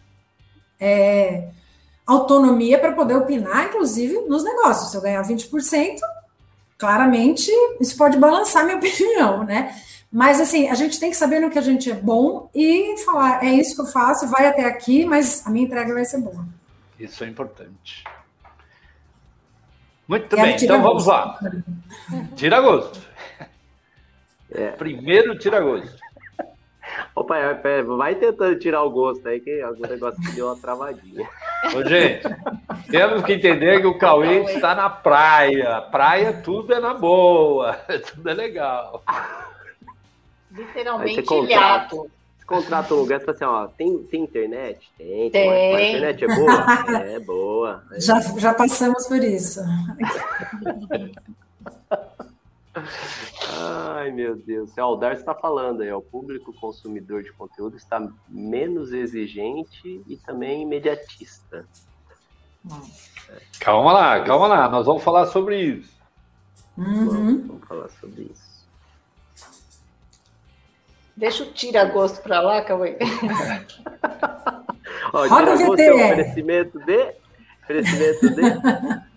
é, 0.81 1.49
autonomia 2.07 2.79
para 2.79 2.93
poder 2.93 3.15
opinar, 3.15 3.67
inclusive, 3.67 4.23
nos 4.23 4.43
negócios. 4.43 4.91
Se 4.91 4.97
eu 4.97 5.01
ganhar 5.01 5.23
20%, 5.23 5.99
claramente 6.79 7.51
isso 7.81 7.97
pode 7.97 8.19
balançar 8.19 8.65
minha 8.65 8.77
opinião, 8.79 9.45
né? 9.45 9.75
Mas 10.11 10.41
assim, 10.41 10.69
a 10.69 10.75
gente 10.75 11.01
tem 11.01 11.11
que 11.11 11.17
saber 11.17 11.41
no 11.41 11.51
que 11.51 11.59
a 11.59 11.63
gente 11.63 11.91
é 11.91 11.95
bom 11.95 12.49
e 12.55 12.97
falar, 13.05 13.45
é 13.45 13.53
isso 13.53 13.75
que 13.75 13.83
eu 13.83 13.87
faço, 13.87 14.29
vai 14.29 14.47
até 14.47 14.65
aqui, 14.65 15.05
mas 15.05 15.45
a 15.45 15.51
minha 15.51 15.67
entrega 15.67 15.93
vai 15.93 16.05
ser 16.05 16.21
boa. 16.21 16.47
Isso 16.99 17.25
é 17.25 17.27
importante. 17.27 18.05
Muito 20.07 20.37
bem, 20.37 20.55
então 20.55 20.83
vamos 20.83 21.07
lá. 21.07 21.39
Tira 22.37 22.61
gosto. 22.61 23.01
É. 24.51 24.71
Primeiro 24.71 25.37
tira 25.37 25.61
gosto. 25.61 25.97
Opa, 27.17 27.37
é, 27.39 27.83
vai 27.83 28.15
tentando 28.15 28.59
tirar 28.59 28.83
o 28.83 28.91
gosto 28.91 29.27
aí, 29.29 29.41
que 29.41 29.65
o 29.65 29.87
negócio 29.87 30.21
deu 30.35 30.47
uma 30.47 30.57
travadinha. 30.57 31.29
Ô, 31.75 31.89
gente, 31.89 32.23
temos 32.91 33.23
que 33.25 33.33
entender 33.35 33.81
que 33.81 33.87
o 33.87 33.99
Cauê 33.99 34.43
está 34.45 34.75
na 34.75 34.91
praia. 34.91 35.81
Praia, 35.83 36.33
tudo 36.33 36.75
é 36.75 36.81
na 36.81 36.95
boa, 36.95 37.75
tudo 38.13 38.29
é 38.29 38.35
legal. 38.35 39.05
Literalmente 40.51 41.33
ilhado. 41.35 42.11
Você 42.39 42.47
contrata 42.47 42.95
um 42.95 42.99
lugar 42.99 43.21
e 43.21 43.25
fala 43.25 43.37
assim, 43.37 43.45
ó, 43.45 43.67
tem, 43.69 43.99
tem 44.05 44.23
internet? 44.23 44.91
Tem. 44.99 45.31
tem. 45.31 45.51
A 45.51 45.89
internet 45.89 46.25
é 46.25 46.29
boa? 46.29 46.67
é 47.01 47.21
boa. 47.21 47.83
Já, 47.99 48.21
já 48.21 48.53
passamos 48.53 49.07
por 49.07 49.23
isso. 49.23 49.61
Ai, 53.49 54.11
meu 54.11 54.37
Deus. 54.37 54.77
O 54.77 54.97
Darcy 54.97 55.21
está 55.21 55.35
falando 55.35 55.83
aí, 55.83 55.93
o 55.93 56.03
público 56.03 56.53
consumidor 56.55 57.23
de 57.23 57.33
conteúdo 57.33 57.77
está 57.77 58.07
menos 58.29 58.93
exigente 58.93 60.03
e 60.07 60.17
também 60.17 60.63
imediatista. 60.63 61.67
Calma 63.61 63.93
lá, 63.93 64.25
calma 64.25 64.47
lá, 64.47 64.69
nós 64.69 64.87
vamos 64.87 65.03
falar 65.03 65.27
sobre 65.27 65.61
isso. 65.61 65.95
Uhum. 66.77 67.07
Vamos, 67.07 67.47
vamos, 67.47 67.69
falar 67.69 67.89
sobre 68.01 68.23
isso. 68.23 68.55
Deixa 71.17 71.45
o 71.45 71.53
tira-gosto 71.53 72.21
para 72.23 72.41
lá, 72.41 72.63
Cauê. 72.63 72.99
Ó, 75.13 75.29
tira-gosto 75.29 75.81
é 75.81 75.95
um 75.95 76.05
oferecimento 76.05 76.79
de... 76.81 77.15
Oferecimento 77.63 78.31
de... 78.35 78.43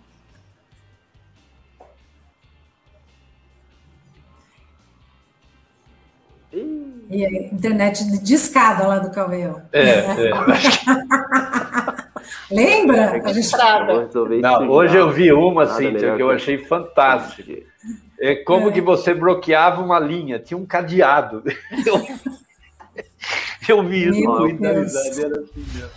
E 7.10 7.24
a 7.24 7.30
internet 7.52 8.04
de 8.22 8.34
escada 8.34 8.86
lá 8.86 8.98
do 8.98 9.10
Cauê. 9.10 9.50
É, 9.72 9.80
é. 9.80 10.30
Lembra? 12.50 13.22
A 13.24 13.32
gente... 13.32 13.50
Não, 14.42 14.68
hoje 14.68 14.96
eu 14.96 15.10
vi 15.10 15.32
uma, 15.32 15.62
assim, 15.64 15.94
que 15.94 16.04
eu 16.04 16.30
achei 16.30 16.58
fantástica. 16.58 17.62
É 18.20 18.34
como 18.34 18.68
é. 18.68 18.72
que 18.72 18.80
você 18.80 19.14
bloqueava 19.14 19.80
uma 19.80 19.98
linha, 19.98 20.38
tinha 20.38 20.58
um 20.58 20.66
cadeado. 20.66 21.42
Eu, 23.68 23.76
eu 23.76 23.86
vi 23.86 24.08
isso 24.08 24.18
Meu 24.18 24.40
muita 24.40 24.72
risada, 24.72 25.26
era 25.26 25.40
assim 25.40 25.64
mesmo. 25.74 25.90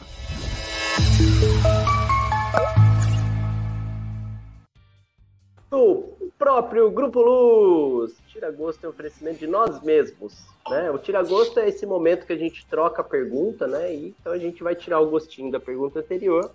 O 5.72 6.32
próprio 6.38 6.91
Grupo 6.91 7.22
Luz, 7.22 8.21
tira-gosto 8.32 8.86
é 8.86 8.88
um 8.88 8.92
oferecimento 8.92 9.40
de 9.40 9.48
nós 9.48 9.82
mesmos. 9.84 10.46
Né? 10.70 10.90
O 10.90 10.98
tira-gosto 10.98 11.60
é 11.60 11.68
esse 11.68 11.86
momento 11.86 12.26
que 12.26 12.32
a 12.32 12.38
gente 12.38 12.66
troca 12.66 13.02
a 13.02 13.04
pergunta, 13.04 13.68
né? 13.68 13.94
E, 13.94 14.16
então 14.20 14.32
a 14.32 14.38
gente 14.38 14.64
vai 14.64 14.74
tirar 14.74 15.02
o 15.02 15.10
gostinho 15.10 15.52
da 15.52 15.60
pergunta 15.60 16.00
anterior. 16.00 16.50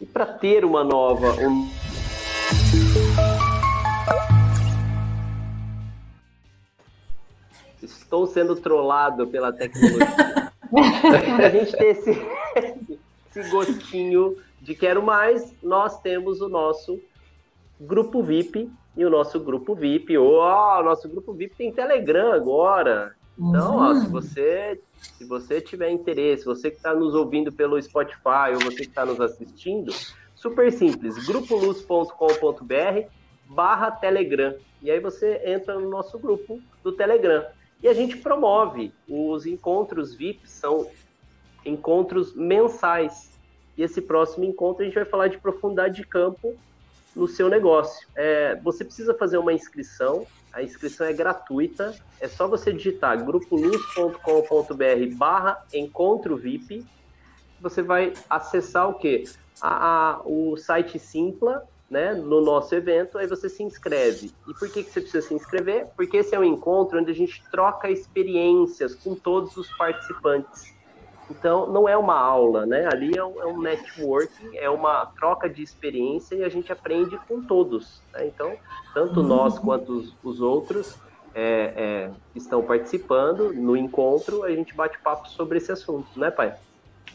E 0.00 0.06
para 0.06 0.26
ter 0.26 0.64
uma 0.64 0.82
nova. 0.82 1.28
Um... 1.40 1.70
Estou 7.80 8.26
sendo 8.26 8.56
trollado 8.56 9.28
pela 9.28 9.52
tecnologia. 9.52 10.52
a 11.44 11.48
gente 11.48 11.76
ter 11.76 11.90
esse, 11.90 12.10
esse 13.30 13.50
gostinho 13.50 14.36
de 14.60 14.74
quero 14.74 15.02
mais, 15.02 15.54
nós 15.62 16.00
temos 16.00 16.40
o 16.40 16.48
nosso 16.48 17.00
grupo 17.80 18.22
VIP 18.22 18.68
e 18.96 19.04
o 19.04 19.10
nosso 19.10 19.40
grupo 19.40 19.74
VIP. 19.74 20.16
Oh, 20.16 20.40
o 20.40 20.82
nosso 20.82 21.08
grupo 21.08 21.32
VIP 21.32 21.56
tem 21.56 21.72
Telegram 21.72 22.32
agora. 22.32 23.14
Então, 23.38 23.78
ó, 23.78 23.94
se 23.94 24.06
uhum. 24.06 24.12
você 24.12 24.80
se 25.12 25.24
você 25.24 25.60
tiver 25.60 25.90
interesse, 25.90 26.44
você 26.44 26.70
que 26.70 26.76
está 26.76 26.94
nos 26.94 27.14
ouvindo 27.14 27.52
pelo 27.52 27.80
Spotify 27.80 28.52
ou 28.54 28.60
você 28.60 28.76
que 28.76 28.82
está 28.88 29.04
nos 29.04 29.20
assistindo, 29.20 29.92
super 30.34 30.72
simples, 30.72 31.26
grupoluz.com.br 31.26 33.08
barra 33.46 33.90
Telegram. 33.90 34.54
E 34.82 34.90
aí 34.90 35.00
você 35.00 35.40
entra 35.44 35.78
no 35.78 35.88
nosso 35.88 36.18
grupo 36.18 36.60
do 36.82 36.92
Telegram. 36.92 37.44
E 37.82 37.88
a 37.88 37.92
gente 37.92 38.16
promove 38.16 38.92
os 39.08 39.46
encontros 39.46 40.14
VIP, 40.14 40.48
são 40.48 40.90
encontros 41.64 42.34
mensais. 42.34 43.30
E 43.76 43.82
esse 43.82 44.00
próximo 44.00 44.44
encontro 44.44 44.82
a 44.82 44.86
gente 44.86 44.94
vai 44.94 45.04
falar 45.04 45.28
de 45.28 45.38
profundidade 45.38 45.96
de 45.96 46.06
campo 46.06 46.56
no 47.14 47.28
seu 47.28 47.48
negócio. 47.48 48.06
É, 48.14 48.56
você 48.56 48.84
precisa 48.84 49.14
fazer 49.14 49.38
uma 49.38 49.52
inscrição, 49.52 50.26
a 50.52 50.62
inscrição 50.62 51.06
é 51.06 51.12
gratuita, 51.12 51.94
é 52.20 52.28
só 52.28 52.46
você 52.46 52.72
digitar 52.72 53.24
grupoluz.com.br 53.24 55.16
barra 55.16 55.64
encontro 55.72 56.36
VIP, 56.36 56.84
você 57.60 57.82
vai 57.82 58.12
acessar 58.28 58.88
o 58.88 58.94
quê? 58.94 59.24
A, 59.60 60.16
a, 60.16 60.22
o 60.24 60.56
site 60.56 60.98
Simpla, 60.98 61.66
né, 61.88 62.12
no 62.12 62.40
nosso 62.40 62.74
evento, 62.74 63.18
aí 63.18 63.26
você 63.26 63.48
se 63.48 63.62
inscreve. 63.62 64.32
E 64.48 64.54
por 64.54 64.68
que, 64.68 64.82
que 64.82 64.90
você 64.90 65.00
precisa 65.00 65.28
se 65.28 65.34
inscrever? 65.34 65.86
Porque 65.96 66.16
esse 66.16 66.34
é 66.34 66.38
um 66.38 66.44
encontro 66.44 66.98
onde 66.98 67.10
a 67.10 67.14
gente 67.14 67.42
troca 67.50 67.88
experiências 67.88 68.94
com 68.94 69.14
todos 69.14 69.56
os 69.56 69.68
participantes. 69.76 70.73
Então, 71.30 71.70
não 71.70 71.88
é 71.88 71.96
uma 71.96 72.18
aula, 72.18 72.66
né? 72.66 72.86
Ali 72.92 73.16
é 73.16 73.24
um, 73.24 73.40
é 73.40 73.46
um 73.46 73.60
networking, 73.60 74.56
é 74.56 74.68
uma 74.68 75.06
troca 75.06 75.48
de 75.48 75.62
experiência 75.62 76.34
e 76.34 76.44
a 76.44 76.48
gente 76.48 76.70
aprende 76.70 77.18
com 77.26 77.42
todos. 77.42 78.02
Né? 78.12 78.26
Então, 78.26 78.52
tanto 78.92 79.22
nós 79.22 79.58
quanto 79.58 79.92
os, 79.92 80.14
os 80.22 80.40
outros 80.40 80.98
é, 81.34 81.72
é, 81.76 82.10
estão 82.34 82.62
participando 82.62 83.52
no 83.54 83.76
encontro, 83.76 84.44
a 84.44 84.50
gente 84.50 84.74
bate 84.74 84.98
papo 84.98 85.28
sobre 85.28 85.58
esse 85.58 85.72
assunto, 85.72 86.06
né, 86.18 86.30
pai? 86.30 86.54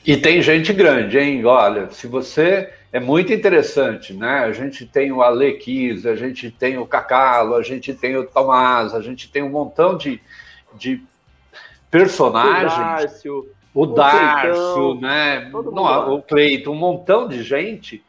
E 0.05 0.17
tem 0.17 0.41
gente 0.41 0.73
grande, 0.73 1.17
hein? 1.17 1.45
Olha, 1.45 1.89
se 1.91 2.07
você. 2.07 2.73
É 2.91 2.99
muito 2.99 3.31
interessante, 3.31 4.13
né? 4.13 4.39
A 4.39 4.51
gente 4.51 4.83
tem 4.83 5.11
o 5.11 5.21
Alequis, 5.21 6.07
a 6.07 6.15
gente 6.15 6.49
tem 6.49 6.79
o 6.79 6.87
Cacalo, 6.87 7.53
a 7.53 7.61
gente 7.61 7.93
tem 7.93 8.17
o 8.17 8.25
Tomás, 8.25 8.95
a 8.95 9.01
gente 9.01 9.29
tem 9.29 9.43
um 9.43 9.49
montão 9.49 9.95
de, 9.95 10.19
de 10.73 11.03
personagens. 11.91 13.23
O 13.25 13.45
o, 13.73 13.85
Darcio, 13.85 14.95
né? 14.95 15.49
Não, 15.51 16.15
o 16.15 16.21
Cleito, 16.21 16.71
um 16.71 16.75
montão 16.75 17.27
de 17.27 17.43
gente 17.43 18.03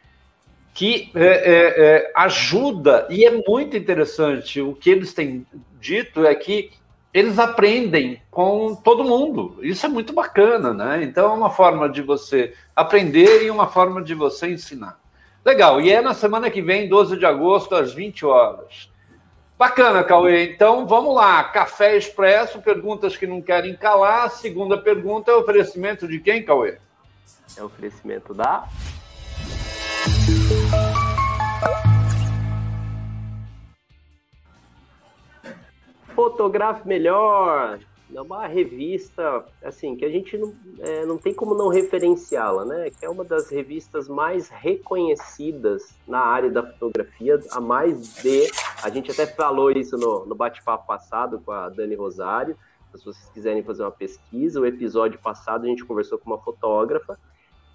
que 0.72 1.10
é, 1.14 1.26
é, 1.26 1.84
é, 1.84 2.12
ajuda, 2.14 3.06
e 3.10 3.24
é 3.24 3.42
muito 3.46 3.76
interessante. 3.76 4.60
O 4.60 4.74
que 4.74 4.90
eles 4.90 5.12
têm 5.12 5.46
dito 5.80 6.24
é 6.24 6.34
que 6.34 6.70
eles 7.12 7.38
aprendem 7.38 8.22
com 8.30 8.74
todo 8.74 9.04
mundo. 9.04 9.58
Isso 9.62 9.84
é 9.84 9.88
muito 9.88 10.12
bacana, 10.12 10.72
né? 10.72 11.02
Então 11.02 11.30
é 11.30 11.34
uma 11.34 11.50
forma 11.50 11.88
de 11.88 12.02
você 12.02 12.54
aprender 12.74 13.44
e 13.44 13.50
uma 13.50 13.66
forma 13.66 14.02
de 14.02 14.14
você 14.14 14.48
ensinar. 14.48 14.98
Legal, 15.44 15.80
e 15.80 15.90
é 15.90 16.00
na 16.00 16.14
semana 16.14 16.50
que 16.50 16.62
vem, 16.62 16.88
12 16.88 17.16
de 17.16 17.26
agosto, 17.26 17.74
às 17.74 17.92
20 17.92 18.24
horas. 18.26 18.90
Bacana, 19.60 20.02
Cauê. 20.02 20.44
Então 20.54 20.86
vamos 20.86 21.14
lá. 21.14 21.44
Café 21.44 21.94
Expresso, 21.94 22.62
perguntas 22.62 23.14
que 23.14 23.26
não 23.26 23.42
querem 23.42 23.76
calar. 23.76 24.30
Segunda 24.30 24.78
pergunta 24.78 25.30
é 25.30 25.34
oferecimento 25.34 26.08
de 26.08 26.18
quem, 26.18 26.42
Cauê? 26.42 26.78
É 27.58 27.62
oferecimento 27.62 28.32
da. 28.32 28.66
Fotografe 36.14 36.88
melhor 36.88 37.80
é 38.14 38.20
uma 38.20 38.46
revista 38.46 39.44
assim 39.62 39.96
que 39.96 40.04
a 40.04 40.10
gente 40.10 40.36
não, 40.36 40.52
é, 40.78 41.06
não 41.06 41.16
tem 41.16 41.32
como 41.32 41.54
não 41.54 41.68
referenciá-la, 41.68 42.64
né? 42.64 42.90
Que 42.90 43.04
é 43.04 43.08
uma 43.08 43.24
das 43.24 43.50
revistas 43.50 44.08
mais 44.08 44.48
reconhecidas 44.48 45.94
na 46.06 46.20
área 46.20 46.50
da 46.50 46.62
fotografia, 46.62 47.38
a 47.50 47.60
mais 47.60 48.16
de. 48.16 48.50
A 48.82 48.90
gente 48.90 49.10
até 49.10 49.26
falou 49.26 49.70
isso 49.70 49.96
no, 49.96 50.26
no 50.26 50.34
bate-papo 50.34 50.86
passado 50.86 51.40
com 51.40 51.52
a 51.52 51.68
Dani 51.68 51.94
Rosário. 51.94 52.56
Se 52.94 53.04
vocês 53.04 53.30
quiserem 53.30 53.62
fazer 53.62 53.82
uma 53.84 53.92
pesquisa, 53.92 54.60
o 54.60 54.66
episódio 54.66 55.18
passado 55.20 55.64
a 55.64 55.68
gente 55.68 55.84
conversou 55.84 56.18
com 56.18 56.30
uma 56.30 56.38
fotógrafa 56.38 57.18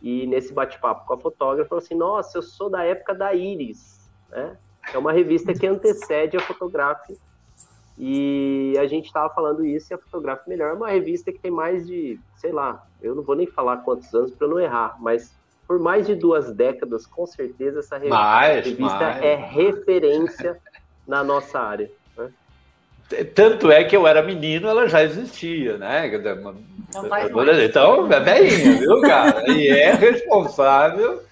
e 0.01 0.27
nesse 0.27 0.53
bate-papo 0.53 1.07
com 1.07 1.13
a 1.13 1.17
fotógrafa 1.17 1.69
falou 1.69 1.83
assim: 1.83 1.95
Nossa, 1.95 2.38
eu 2.38 2.41
sou 2.41 2.69
da 2.69 2.83
época 2.83 3.15
da 3.15 3.33
Iris, 3.33 4.09
né? 4.29 4.57
É 4.93 4.97
uma 4.97 5.11
revista 5.11 5.53
que 5.53 5.65
antecede 5.65 6.38
a 6.38 6.41
fotografia 6.41 7.17
e 7.97 8.75
a 8.77 8.85
gente 8.87 9.05
estava 9.05 9.33
falando 9.33 9.65
isso 9.65 9.91
e 9.91 9.93
a 9.93 9.97
Fotográfica 9.97 10.49
Melhor 10.49 10.71
é 10.71 10.73
uma 10.73 10.89
revista 10.89 11.31
que 11.31 11.39
tem 11.39 11.51
mais 11.51 11.87
de, 11.87 12.19
sei 12.37 12.51
lá, 12.51 12.85
eu 13.01 13.15
não 13.15 13.23
vou 13.23 13.35
nem 13.35 13.47
falar 13.47 13.77
quantos 13.77 14.13
anos 14.13 14.31
para 14.31 14.47
não 14.47 14.59
errar, 14.59 14.97
mas 14.99 15.33
por 15.67 15.79
mais 15.79 16.05
de 16.05 16.13
duas 16.13 16.51
décadas, 16.51 17.07
com 17.07 17.25
certeza, 17.25 17.79
essa 17.79 17.95
revista, 17.95 18.17
mais, 18.17 18.65
revista 18.65 18.99
mais. 18.99 19.23
é 19.23 19.35
referência 19.35 20.59
na 21.07 21.23
nossa 21.23 21.59
área. 21.59 21.89
Né? 22.17 22.29
Tanto 23.33 23.71
é 23.71 23.83
que 23.83 23.95
eu 23.95 24.05
era 24.05 24.21
menino, 24.21 24.67
ela 24.67 24.87
já 24.87 25.03
existia, 25.03 25.77
né? 25.77 26.07
Então, 27.63 28.11
é 28.11 28.19
velhinha, 28.19 28.77
viu, 28.79 29.01
cara? 29.01 29.49
E 29.49 29.67
é 29.67 29.93
responsável 29.93 31.23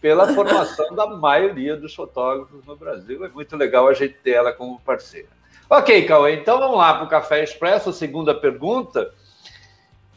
pela 0.00 0.32
formação 0.34 0.94
da 0.94 1.06
maioria 1.06 1.76
dos 1.76 1.94
fotógrafos 1.94 2.64
no 2.66 2.76
Brasil. 2.76 3.24
É 3.24 3.28
muito 3.28 3.56
legal 3.56 3.88
a 3.88 3.94
gente 3.94 4.14
ter 4.14 4.32
ela 4.32 4.52
como 4.52 4.80
parceira. 4.80 5.39
Ok, 5.72 6.04
Cauê, 6.04 6.34
então 6.34 6.58
vamos 6.58 6.76
lá 6.76 6.94
para 6.94 7.04
o 7.04 7.08
Café 7.08 7.44
Expresso, 7.44 7.90
a 7.90 7.92
segunda 7.92 8.34
pergunta. 8.34 9.14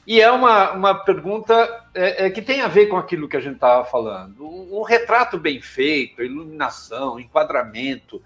E 0.08 0.20
é 0.20 0.32
uma, 0.32 0.72
uma 0.72 0.96
pergunta 0.96 1.54
é, 1.94 2.26
é, 2.26 2.30
que 2.32 2.42
tem 2.42 2.62
a 2.62 2.68
ver 2.68 2.88
com 2.88 2.98
aquilo 2.98 3.30
que 3.30 3.38
a 3.38 3.40
gente 3.40 3.54
estava 3.54 3.86
falando. 3.86 4.44
Um, 4.44 4.80
um, 4.80 4.82
retrato 4.82 5.38
bem 5.38 5.62
feito, 5.62 6.24
iluminação, 6.24 7.20
enquadramento, 7.20 8.20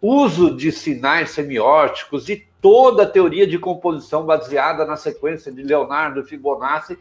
uso 0.00 0.56
de 0.56 0.72
sinais 0.72 1.32
semióticos 1.32 2.30
e 2.30 2.48
toda 2.62 3.02
a 3.02 3.10
teoria 3.10 3.46
de 3.46 3.58
composição 3.58 4.24
baseada 4.24 4.86
na 4.86 4.96
sequência 4.96 5.52
de 5.52 5.62
Leonardo 5.62 6.24
Fibonacci 6.24 6.98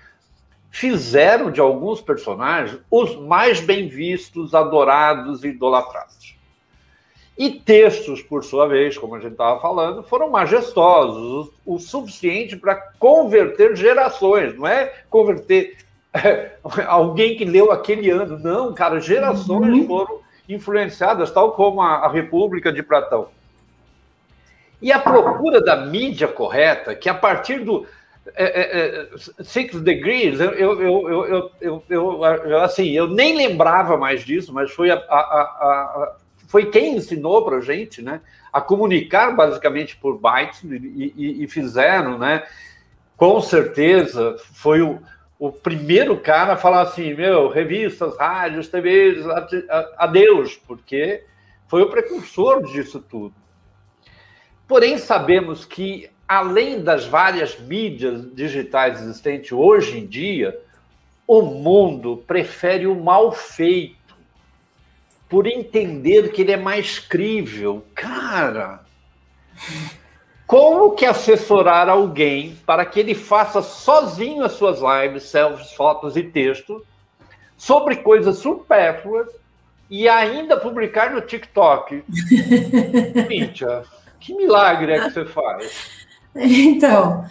fizeram 0.70 1.50
de 1.50 1.62
alguns 1.62 2.02
personagens 2.02 2.82
os 2.92 3.16
mais 3.16 3.62
bem 3.62 3.88
vistos, 3.88 4.54
adorados 4.54 5.46
e 5.46 5.48
idolatrados. 5.48 6.38
E 7.40 7.52
textos, 7.52 8.22
por 8.22 8.44
sua 8.44 8.68
vez, 8.68 8.98
como 8.98 9.16
a 9.16 9.20
gente 9.22 9.32
estava 9.32 9.62
falando, 9.62 10.04
foram 10.04 10.30
majestosos, 10.30 11.50
o, 11.66 11.76
o 11.76 11.80
suficiente 11.80 12.58
para 12.58 12.76
converter 12.76 13.78
gerações, 13.78 14.58
não 14.58 14.68
é 14.68 14.94
converter 15.10 15.78
é, 16.14 16.52
alguém 16.86 17.38
que 17.38 17.46
leu 17.46 17.72
aquele 17.72 18.10
ano, 18.10 18.38
não, 18.38 18.74
cara, 18.74 19.00
gerações 19.00 19.74
uhum. 19.74 19.88
foram 19.88 20.20
influenciadas, 20.50 21.32
tal 21.32 21.54
como 21.54 21.82
a, 21.82 22.08
a 22.08 22.12
República 22.12 22.74
de 22.74 22.84
Platão. 22.84 23.30
E 24.82 24.92
a 24.92 25.00
procura 25.00 25.62
da 25.62 25.78
mídia 25.78 26.28
correta, 26.28 26.94
que 26.94 27.08
a 27.08 27.14
partir 27.14 27.64
do 27.64 27.88
é, 28.36 28.44
é, 28.44 29.00
é 29.02 29.08
Six 29.44 29.80
Degrees, 29.80 30.42
eu, 30.42 30.52
eu, 30.52 31.52
eu, 31.62 31.84
eu, 31.90 32.60
assim, 32.60 32.90
eu 32.92 33.08
nem 33.08 33.38
lembrava 33.38 33.96
mais 33.96 34.26
disso, 34.26 34.54
mas 34.54 34.72
foi 34.72 34.92
a, 34.92 34.96
a, 34.96 35.00
a, 35.00 36.16
foi 36.50 36.66
quem 36.66 36.96
ensinou 36.96 37.46
para 37.46 37.58
a 37.58 37.62
gente, 37.62 38.02
né, 38.02 38.22
a 38.52 38.60
comunicar 38.60 39.36
basicamente 39.36 39.96
por 39.96 40.18
bytes 40.18 40.64
e, 40.64 41.14
e, 41.16 41.44
e, 41.44 41.48
fizeram, 41.48 42.18
né, 42.18 42.44
com 43.16 43.40
certeza 43.40 44.36
foi 44.52 44.82
o, 44.82 45.00
o 45.38 45.52
primeiro 45.52 46.18
cara 46.20 46.54
a 46.54 46.58
falar 46.58 46.82
assim, 46.82 47.14
meu, 47.14 47.50
revistas, 47.50 48.18
rádios, 48.18 48.68
TVs, 48.68 49.24
adeus, 49.96 50.58
porque 50.58 51.24
foi 51.68 51.84
o 51.84 51.90
precursor 51.90 52.64
disso 52.64 53.00
tudo. 53.00 53.36
Porém, 54.68 54.98
sabemos 54.98 55.66
que, 55.66 56.10
além 56.28 56.82
das 56.82 57.06
várias 57.06 57.60
mídias 57.60 58.34
digitais 58.34 59.00
existentes 59.00 59.52
hoje 59.52 60.00
em 60.00 60.08
dia, 60.08 60.60
o 61.28 61.44
mundo 61.44 62.24
prefere 62.26 62.88
o 62.88 62.96
mal 62.96 63.32
feito 63.32 63.99
por 65.30 65.46
entender 65.46 66.32
que 66.32 66.42
ele 66.42 66.52
é 66.52 66.58
mais 66.58 66.98
crível. 66.98 67.86
Cara, 67.94 68.82
como 70.48 70.96
que 70.96 71.06
assessorar 71.06 71.88
alguém 71.88 72.58
para 72.66 72.84
que 72.84 73.00
ele 73.00 73.14
faça 73.14 73.62
sozinho 73.62 74.44
as 74.44 74.54
suas 74.54 74.80
lives, 74.80 75.24
selfies, 75.24 75.72
fotos 75.74 76.18
e 76.18 76.24
texto 76.24 76.84
sobre 77.56 77.98
coisas 77.98 78.40
supérfluas 78.40 79.28
e 79.88 80.10
ainda 80.10 80.58
publicar 80.58 81.12
no 81.12 81.22
TikTok? 81.22 82.04
Cíntia, 83.28 83.84
que 84.20 84.34
milagre 84.34 84.94
é 84.94 85.00
que 85.02 85.12
você 85.12 85.26
faz? 85.26 86.08
Então, 86.36 87.24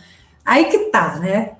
aí 0.44 0.66
que 0.66 0.78
tá, 0.90 1.18
né? 1.18 1.57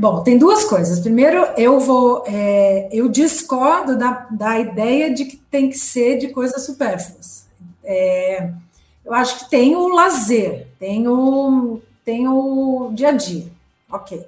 Bom, 0.00 0.22
tem 0.22 0.38
duas 0.38 0.64
coisas. 0.64 0.98
Primeiro, 0.98 1.36
eu 1.58 1.78
vou, 1.78 2.24
é, 2.26 2.88
eu 2.90 3.06
discordo 3.06 3.98
da, 3.98 4.26
da 4.30 4.58
ideia 4.58 5.12
de 5.12 5.26
que 5.26 5.36
tem 5.36 5.68
que 5.68 5.76
ser 5.76 6.16
de 6.16 6.28
coisas 6.28 6.64
supérfluas. 6.64 7.44
É, 7.84 8.50
eu 9.04 9.12
acho 9.12 9.40
que 9.40 9.50
tem 9.50 9.76
o 9.76 9.88
lazer, 9.88 10.68
tem 10.78 11.06
o, 11.06 11.82
tem 12.02 12.26
o 12.26 12.90
dia 12.94 13.10
a 13.10 13.12
dia, 13.12 13.46
ok. 13.92 14.26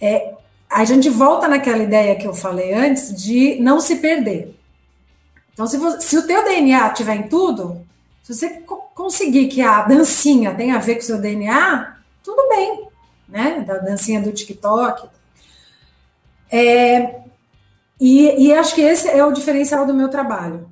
É, 0.00 0.34
a 0.70 0.84
gente 0.84 1.10
volta 1.10 1.48
naquela 1.48 1.82
ideia 1.82 2.14
que 2.14 2.28
eu 2.28 2.32
falei 2.32 2.72
antes 2.72 3.20
de 3.20 3.56
não 3.60 3.80
se 3.80 3.96
perder. 3.96 4.54
Então, 5.52 5.66
se, 5.66 5.76
você, 5.76 6.00
se 6.02 6.18
o 6.18 6.24
teu 6.24 6.44
DNA 6.44 6.90
tiver 6.90 7.16
em 7.16 7.24
tudo, 7.24 7.84
se 8.22 8.32
você 8.32 8.62
conseguir 8.94 9.48
que 9.48 9.60
a 9.60 9.82
dancinha 9.82 10.54
tenha 10.54 10.76
a 10.76 10.78
ver 10.78 10.94
com 10.94 11.00
o 11.00 11.04
seu 11.04 11.20
DNA, 11.20 11.96
tudo 12.22 12.48
bem, 12.48 12.87
né? 13.28 13.60
Da 13.60 13.78
dancinha 13.78 14.20
do 14.20 14.32
TikTok. 14.32 15.08
É, 16.50 17.20
e, 18.00 18.46
e, 18.46 18.54
acho 18.54 18.74
que 18.74 18.80
esse 18.80 19.08
é 19.08 19.24
o 19.24 19.32
diferencial 19.32 19.84
do 19.86 19.94
meu 19.94 20.08
trabalho. 20.08 20.68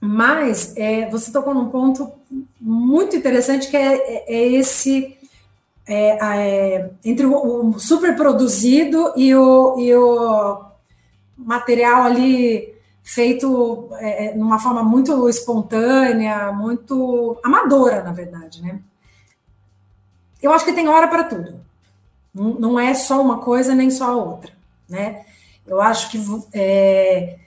Mas 0.00 0.76
é, 0.76 1.08
você 1.08 1.30
tocou 1.30 1.54
num 1.54 1.68
ponto 1.68 2.12
muito 2.60 3.16
interessante 3.16 3.68
que 3.68 3.76
é, 3.76 3.94
é, 3.94 4.34
é 4.34 4.46
esse 4.52 5.16
é, 5.86 6.18
é, 6.20 6.90
entre 7.04 7.26
o, 7.26 7.68
o 7.68 7.78
super 7.78 8.16
produzido 8.16 9.12
e 9.16 9.34
o, 9.34 9.78
e 9.78 9.94
o 9.94 10.64
material 11.36 12.02
ali 12.02 12.74
feito 13.04 13.88
é, 13.98 14.26
é, 14.26 14.34
numa 14.34 14.58
forma 14.58 14.82
muito 14.82 15.28
espontânea, 15.28 16.50
muito 16.52 17.38
amadora, 17.44 18.02
na 18.02 18.12
verdade, 18.12 18.60
né? 18.60 18.80
Eu 20.42 20.52
acho 20.52 20.64
que 20.64 20.72
tem 20.72 20.88
hora 20.88 21.08
para 21.08 21.24
tudo. 21.24 21.60
Não, 22.34 22.78
é 22.78 22.92
só 22.92 23.20
uma 23.20 23.38
coisa 23.38 23.74
nem 23.74 23.90
só 23.90 24.10
a 24.10 24.16
outra, 24.16 24.52
né? 24.88 25.24
Eu 25.66 25.80
acho 25.80 26.10
que 26.10 26.20
é, 26.52 27.38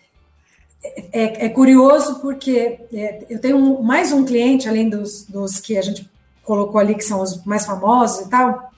é, 1.12 1.46
é 1.46 1.50
curioso 1.50 2.20
porque 2.20 2.80
é, 2.92 3.26
eu 3.30 3.40
tenho 3.40 3.84
mais 3.84 4.12
um 4.12 4.26
cliente, 4.26 4.68
além 4.68 4.90
dos, 4.90 5.26
dos 5.26 5.60
que 5.60 5.78
a 5.78 5.82
gente 5.82 6.10
colocou 6.44 6.80
ali, 6.80 6.96
que 6.96 7.04
são 7.04 7.22
os 7.22 7.44
mais 7.46 7.66
famosos 7.66 8.26
e 8.26 8.30
tal. 8.30 8.72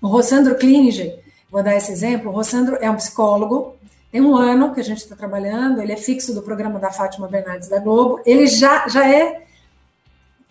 O 0.00 0.08
Rossandro 0.08 0.56
Klinger, 0.56 1.20
vou 1.50 1.62
dar 1.62 1.76
esse 1.76 1.92
exemplo. 1.92 2.30
O 2.30 2.34
Rossandro 2.34 2.76
é 2.80 2.90
um 2.90 2.96
psicólogo, 2.96 3.76
tem 4.10 4.22
um 4.22 4.34
ano 4.34 4.74
que 4.74 4.80
a 4.80 4.84
gente 4.84 4.98
está 4.98 5.14
trabalhando, 5.14 5.82
ele 5.82 5.92
é 5.92 5.96
fixo 5.96 6.34
do 6.34 6.42
programa 6.42 6.78
da 6.78 6.90
Fátima 6.90 7.28
Bernardes 7.28 7.68
da 7.68 7.78
Globo. 7.78 8.20
Ele 8.24 8.46
já, 8.46 8.88
já 8.88 9.06
é 9.06 9.42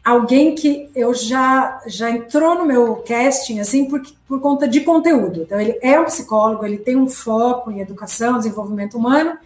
alguém 0.04 0.56
que 0.56 0.90
eu 0.96 1.14
já 1.14 1.82
já 1.86 2.10
entrou 2.10 2.56
no 2.56 2.66
meu 2.66 2.98
casting 2.98 3.60
assim 3.60 3.86
por, 3.86 4.02
por 4.28 4.40
conta 4.42 4.68
de 4.68 4.82
conteúdo. 4.82 5.44
Então 5.44 5.60
ele 5.60 5.78
é 5.82 6.00
um 6.00 6.06
psicólogo, 6.06 6.66
ele 6.66 6.78
tem 6.78 6.96
um 6.96 7.10
foco 7.10 7.72
em 7.72 7.80
educação, 7.80 8.38
desenvolvimento 8.38 8.98
humano 8.98 9.38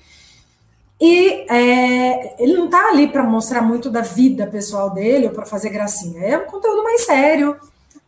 e 1.00 1.46
é, 1.52 2.42
ele 2.42 2.54
não 2.54 2.66
está 2.66 2.90
ali 2.90 3.08
para 3.08 3.24
mostrar 3.24 3.62
muito 3.62 3.90
da 3.90 4.02
vida 4.02 4.48
pessoal 4.48 4.92
dele 4.92 5.28
ou 5.28 5.34
para 5.34 5.46
fazer 5.46 5.70
gracinha. 5.70 6.22
É 6.22 6.38
um 6.38 6.46
conteúdo 6.46 6.84
mais 6.84 7.02
sério 7.02 7.58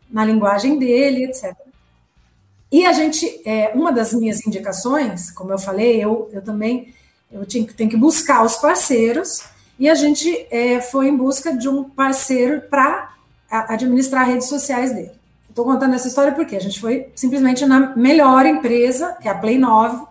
na 0.10 0.24
linguagem 0.24 0.80
dele, 0.80 1.26
etc. 1.26 1.54
E 2.72 2.86
a 2.86 2.94
gente, 2.94 3.42
é, 3.46 3.72
uma 3.74 3.92
das 3.92 4.14
minhas 4.14 4.46
indicações, 4.46 5.32
como 5.32 5.52
eu 5.52 5.60
falei, 5.60 6.04
eu, 6.04 6.30
eu 6.32 6.42
também 6.42 6.94
eu 7.32 7.46
tenho 7.46 7.90
que 7.90 7.98
buscar 7.98 8.44
os 8.44 8.56
parceiros, 8.56 9.44
e 9.80 9.90
a 9.90 9.96
gente 9.96 10.48
é, 10.50 10.82
foi 10.82 11.08
em 11.08 11.16
busca 11.16 11.56
de 11.56 11.70
um 11.70 11.84
parceiro 11.84 12.62
para 12.70 13.14
administrar 13.50 14.28
redes 14.28 14.48
sociais 14.48 14.94
dele. 14.94 15.12
Estou 15.50 15.66
contando 15.66 15.96
essa 15.96 16.08
história 16.08 16.34
porque 16.34 16.56
a 16.56 16.62
gente 16.62 16.80
foi 16.80 17.10
simplesmente 17.16 17.66
na 17.66 17.96
melhor 17.96 18.46
empresa, 18.46 19.18
que 19.22 19.28
é 19.28 19.32
a 19.32 19.36
Play 19.36 19.58
9, 19.58 20.06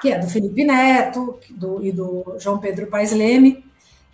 que 0.00 0.12
é 0.12 0.18
do 0.18 0.28
Felipe 0.28 0.64
Neto 0.64 1.38
do, 1.50 1.84
e 1.84 1.92
do 1.92 2.36
João 2.38 2.58
Pedro 2.58 2.86
Paes 2.86 3.12
Leme, 3.12 3.64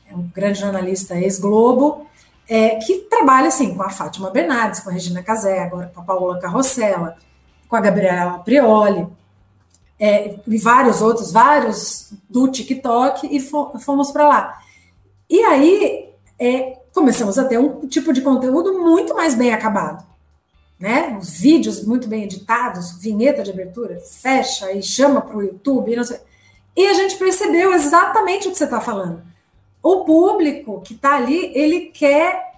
é 0.09 0.15
um 0.15 0.29
grande 0.35 0.61
jornalista 0.61 1.17
ex-Globo, 1.17 2.07
é, 2.49 2.77
que 2.77 2.99
trabalha 3.11 3.49
assim 3.49 3.75
com 3.75 3.83
a 3.83 3.91
Fátima 3.91 4.31
Bernardes, 4.31 4.81
com 4.81 4.91
a 4.91 4.93
Regina 4.93 5.23
Casé, 5.23 5.59
agora 5.61 5.91
com 5.93 6.01
a 6.01 6.05
Paola 6.05 6.39
Carrossela, 6.39 7.17
com 7.69 7.75
a 7.75 7.81
Gabriela 7.81 8.39
Prioli, 8.39 9.07
é, 9.99 10.37
e 10.47 10.59
vários 10.59 11.01
outros, 11.01 11.33
vários 11.33 12.13
do 12.29 12.49
TikTok, 12.49 13.29
e 13.31 13.41
fomos 13.41 14.11
para 14.11 14.29
lá. 14.29 14.63
E 15.29 15.41
aí 15.43 16.11
é, 16.39 16.79
começamos 16.95 17.39
a 17.39 17.45
ter 17.45 17.59
um 17.59 17.87
tipo 17.87 18.13
de 18.13 18.21
conteúdo 18.21 18.79
muito 18.79 19.15
mais 19.15 19.35
bem 19.35 19.53
acabado. 19.53 20.05
Né? 20.79 21.17
Os 21.21 21.41
vídeos 21.41 21.85
muito 21.87 22.07
bem 22.07 22.25
editados, 22.25 22.99
vinheta 23.01 23.43
de 23.43 23.51
abertura, 23.51 23.99
fecha 24.01 24.71
e 24.73 24.83
chama 24.83 25.23
para 25.23 25.37
o 25.37 25.43
YouTube. 25.43 25.93
E, 25.95 26.83
e 26.83 26.87
a 26.87 26.93
gente 26.93 27.17
percebeu 27.17 27.73
exatamente 27.73 28.47
o 28.47 28.51
que 28.51 28.59
você 28.59 28.65
está 28.65 28.81
falando. 28.81 29.23
O 29.83 30.05
público 30.05 30.83
que 30.83 30.93
está 30.93 31.17
ali, 31.17 31.51
ele 31.55 31.87
quer 31.87 32.55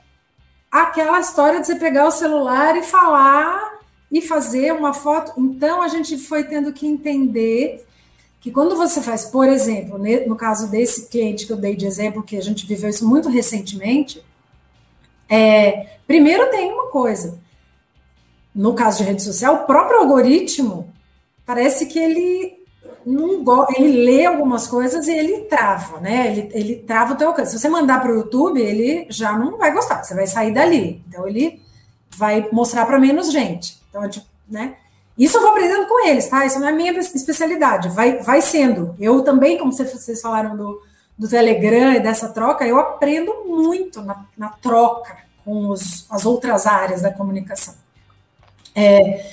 aquela 0.70 1.20
história 1.20 1.60
de 1.60 1.66
você 1.66 1.76
pegar 1.76 2.06
o 2.06 2.10
celular 2.10 2.76
e 2.76 2.82
falar 2.82 3.77
e 4.10 4.22
fazer 4.22 4.72
uma 4.72 4.92
foto. 4.92 5.32
Então, 5.36 5.82
a 5.82 5.88
gente 5.88 6.16
foi 6.16 6.44
tendo 6.44 6.72
que 6.72 6.86
entender 6.86 7.84
que 8.40 8.50
quando 8.50 8.76
você 8.76 9.02
faz, 9.02 9.24
por 9.24 9.48
exemplo, 9.48 9.98
no 10.26 10.36
caso 10.36 10.70
desse 10.70 11.08
cliente 11.08 11.46
que 11.46 11.52
eu 11.52 11.56
dei 11.56 11.76
de 11.76 11.86
exemplo, 11.86 12.22
que 12.22 12.36
a 12.36 12.42
gente 12.42 12.66
viveu 12.66 12.88
isso 12.88 13.06
muito 13.06 13.28
recentemente, 13.28 14.22
é, 15.28 15.86
primeiro 16.06 16.50
tem 16.50 16.72
uma 16.72 16.86
coisa. 16.86 17.38
No 18.54 18.74
caso 18.74 18.98
de 18.98 19.04
rede 19.04 19.22
social, 19.22 19.54
o 19.54 19.66
próprio 19.66 20.00
algoritmo 20.00 20.92
parece 21.44 21.86
que 21.86 21.98
ele 21.98 22.58
não 23.04 23.44
ele 23.76 24.04
lê 24.04 24.26
algumas 24.26 24.66
coisas 24.66 25.06
e 25.06 25.12
ele 25.12 25.40
trava, 25.44 26.00
né? 26.00 26.30
Ele, 26.30 26.50
ele 26.52 26.76
trava 26.76 27.14
o 27.14 27.16
teu 27.16 27.28
alcance. 27.28 27.52
Se 27.52 27.58
você 27.58 27.68
mandar 27.68 28.00
para 28.00 28.12
o 28.12 28.16
YouTube, 28.16 28.60
ele 28.60 29.06
já 29.08 29.38
não 29.38 29.56
vai 29.56 29.72
gostar, 29.72 30.02
você 30.02 30.14
vai 30.14 30.26
sair 30.26 30.52
dali. 30.52 31.02
Então 31.08 31.26
ele 31.26 31.60
vai 32.18 32.48
mostrar 32.50 32.84
para 32.84 32.98
menos 32.98 33.30
gente. 33.30 33.78
Então, 33.88 34.08
tipo, 34.08 34.26
né? 34.48 34.74
Isso 35.16 35.36
eu 35.36 35.42
vou 35.42 35.50
aprendendo 35.50 35.86
com 35.86 36.06
eles, 36.06 36.28
tá? 36.28 36.44
Isso 36.44 36.60
não 36.60 36.68
é 36.68 36.72
minha 36.72 36.92
especialidade, 36.98 37.88
vai, 37.88 38.18
vai 38.18 38.40
sendo. 38.40 38.94
Eu 39.00 39.22
também, 39.22 39.58
como 39.58 39.72
vocês 39.72 40.20
falaram 40.20 40.56
do, 40.56 40.80
do 41.16 41.28
Telegram 41.28 41.92
e 41.92 42.00
dessa 42.00 42.28
troca, 42.28 42.66
eu 42.66 42.78
aprendo 42.78 43.44
muito 43.46 44.00
na, 44.02 44.24
na 44.36 44.48
troca 44.48 45.18
com 45.44 45.68
os, 45.68 46.06
as 46.08 46.24
outras 46.24 46.66
áreas 46.66 47.02
da 47.02 47.12
comunicação. 47.12 47.74
É, 48.74 49.26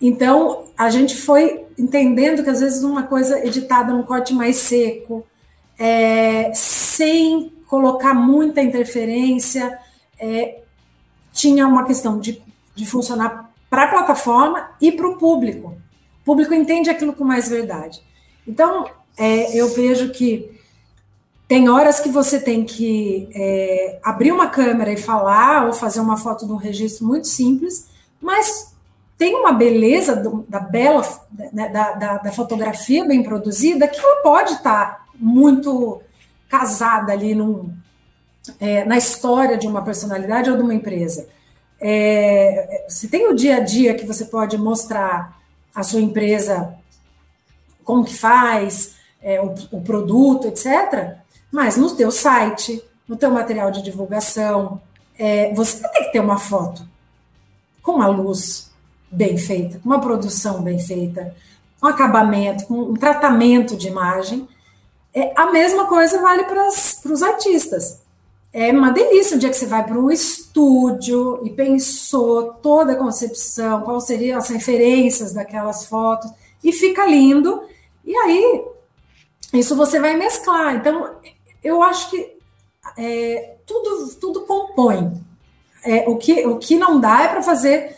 então, 0.00 0.64
a 0.76 0.88
gente 0.88 1.16
foi 1.16 1.66
entendendo 1.78 2.42
que 2.42 2.50
às 2.50 2.60
vezes 2.60 2.82
uma 2.82 3.02
coisa 3.02 3.44
editada 3.44 3.92
num 3.92 4.02
corte 4.02 4.32
mais 4.32 4.56
seco, 4.56 5.26
é, 5.78 6.50
sem 6.54 7.52
colocar 7.66 8.14
muita 8.14 8.62
interferência, 8.62 9.78
é, 10.18 10.60
tinha 11.36 11.68
uma 11.68 11.84
questão 11.84 12.18
de, 12.18 12.42
de 12.74 12.86
funcionar 12.86 13.50
para 13.68 13.84
a 13.84 13.88
plataforma 13.88 14.70
e 14.80 14.90
para 14.90 15.06
o 15.06 15.18
público. 15.18 15.76
O 16.22 16.24
público 16.24 16.54
entende 16.54 16.88
aquilo 16.88 17.12
com 17.12 17.24
mais 17.24 17.46
verdade. 17.46 18.02
Então, 18.48 18.88
é, 19.18 19.54
eu 19.54 19.68
vejo 19.68 20.10
que 20.10 20.50
tem 21.46 21.68
horas 21.68 22.00
que 22.00 22.08
você 22.08 22.40
tem 22.40 22.64
que 22.64 23.28
é, 23.34 24.00
abrir 24.02 24.32
uma 24.32 24.48
câmera 24.48 24.90
e 24.90 24.96
falar, 24.96 25.66
ou 25.66 25.74
fazer 25.74 26.00
uma 26.00 26.16
foto 26.16 26.46
de 26.46 26.52
um 26.52 26.56
registro 26.56 27.06
muito 27.06 27.28
simples, 27.28 27.86
mas 28.20 28.74
tem 29.18 29.34
uma 29.34 29.52
beleza 29.52 30.16
do, 30.16 30.44
da 30.48 30.58
bela, 30.58 31.06
né, 31.52 31.68
da, 31.68 31.92
da, 31.92 32.18
da, 32.18 32.32
fotografia 32.32 33.04
bem 33.04 33.22
produzida, 33.22 33.86
que 33.86 34.00
ela 34.00 34.22
pode 34.22 34.54
estar 34.54 34.86
tá 34.86 35.06
muito 35.14 36.00
casada 36.48 37.12
ali 37.12 37.34
num, 37.34 37.72
é, 38.60 38.84
na 38.84 38.96
história 38.96 39.56
de 39.56 39.66
uma 39.66 39.82
personalidade 39.82 40.50
ou 40.50 40.56
de 40.56 40.62
uma 40.62 40.74
empresa. 40.74 41.28
É, 41.80 42.86
você 42.88 43.06
tem 43.06 43.28
o 43.28 43.34
dia 43.34 43.56
a 43.56 43.60
dia 43.60 43.94
que 43.94 44.06
você 44.06 44.24
pode 44.24 44.56
mostrar 44.56 45.38
a 45.74 45.82
sua 45.82 46.00
empresa 46.00 46.74
como 47.84 48.04
que 48.04 48.14
faz, 48.14 48.96
é, 49.22 49.40
o, 49.40 49.54
o, 49.70 49.80
produto, 49.82 50.48
etc. 50.48 51.16
Mas 51.52 51.76
no 51.76 51.94
teu 51.94 52.10
site, 52.10 52.82
no 53.06 53.16
teu 53.16 53.30
material 53.30 53.70
de 53.70 53.82
divulgação, 53.82 54.80
é, 55.18 55.52
você 55.54 55.86
tem 55.88 56.04
que 56.04 56.12
ter 56.12 56.20
uma 56.20 56.38
foto 56.38 56.82
com 57.82 57.92
uma 57.92 58.08
luz 58.08 58.70
bem 59.10 59.38
feita, 59.38 59.78
com 59.78 59.88
uma 59.88 60.00
produção 60.00 60.62
bem 60.62 60.78
feita, 60.78 61.34
um 61.82 61.86
acabamento, 61.86 62.64
um 62.72 62.94
tratamento 62.94 63.76
de 63.76 63.86
imagem. 63.86 64.48
É, 65.14 65.32
a 65.36 65.52
mesma 65.52 65.86
coisa 65.86 66.20
vale 66.20 66.44
para 66.44 66.66
os 66.66 67.22
artistas 67.22 68.00
é 68.58 68.72
uma 68.72 68.90
delícia 68.90 69.36
o 69.36 69.38
dia 69.38 69.50
que 69.50 69.56
você 69.56 69.66
vai 69.66 69.84
para 69.84 69.98
um 69.98 70.10
estúdio 70.10 71.42
e 71.44 71.50
pensou 71.50 72.54
toda 72.54 72.94
a 72.94 72.96
concepção, 72.96 73.82
quais 73.82 74.04
seriam 74.04 74.38
as 74.38 74.48
referências 74.48 75.34
daquelas 75.34 75.84
fotos, 75.84 76.30
e 76.64 76.72
fica 76.72 77.04
lindo. 77.04 77.62
E 78.02 78.16
aí, 78.16 78.64
isso 79.52 79.76
você 79.76 80.00
vai 80.00 80.16
mesclar. 80.16 80.74
Então, 80.74 81.16
eu 81.62 81.82
acho 81.82 82.08
que 82.08 82.34
é, 82.96 83.56
tudo, 83.66 84.14
tudo 84.14 84.40
compõe. 84.46 85.12
é, 85.84 86.08
o, 86.08 86.16
que, 86.16 86.46
o 86.46 86.56
que 86.58 86.76
não 86.76 86.98
dá 86.98 87.24
é 87.24 87.28
para 87.28 87.42
fazer. 87.42 87.94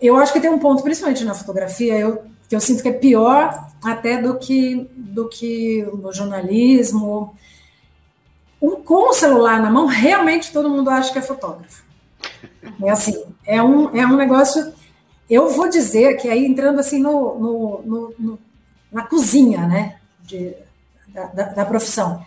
Eu 0.00 0.16
acho 0.16 0.32
que 0.32 0.40
tem 0.40 0.48
um 0.48 0.58
ponto, 0.58 0.82
principalmente 0.82 1.24
na 1.24 1.34
fotografia, 1.34 1.98
eu, 1.98 2.22
que 2.48 2.56
eu 2.56 2.60
sinto 2.60 2.82
que 2.82 2.88
é 2.88 2.92
pior 2.92 3.68
até 3.82 4.16
do 4.16 4.38
que, 4.38 4.88
do 4.96 5.28
que 5.28 5.86
no 5.92 6.10
jornalismo. 6.10 7.36
Um, 8.60 8.76
com 8.76 9.10
o 9.10 9.12
celular 9.12 9.60
na 9.60 9.70
mão, 9.70 9.86
realmente 9.86 10.52
todo 10.52 10.70
mundo 10.70 10.90
acha 10.90 11.12
que 11.12 11.18
é 11.18 11.22
fotógrafo. 11.22 11.84
É 12.82 12.90
assim, 12.90 13.22
é 13.44 13.62
um, 13.62 13.94
é 13.96 14.06
um 14.06 14.16
negócio. 14.16 14.72
Eu 15.28 15.50
vou 15.50 15.68
dizer 15.68 16.16
que 16.16 16.28
aí 16.28 16.44
entrando 16.44 16.80
assim 16.80 17.00
no, 17.00 17.38
no, 17.38 17.82
no, 17.84 18.14
no 18.18 18.38
na 18.92 19.02
cozinha, 19.02 19.66
né, 19.66 19.98
de, 20.22 20.54
da, 21.08 21.26
da, 21.26 21.42
da 21.44 21.64
profissão. 21.64 22.24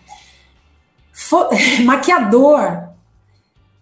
Fo, 1.13 1.47
maquiador, 1.85 2.89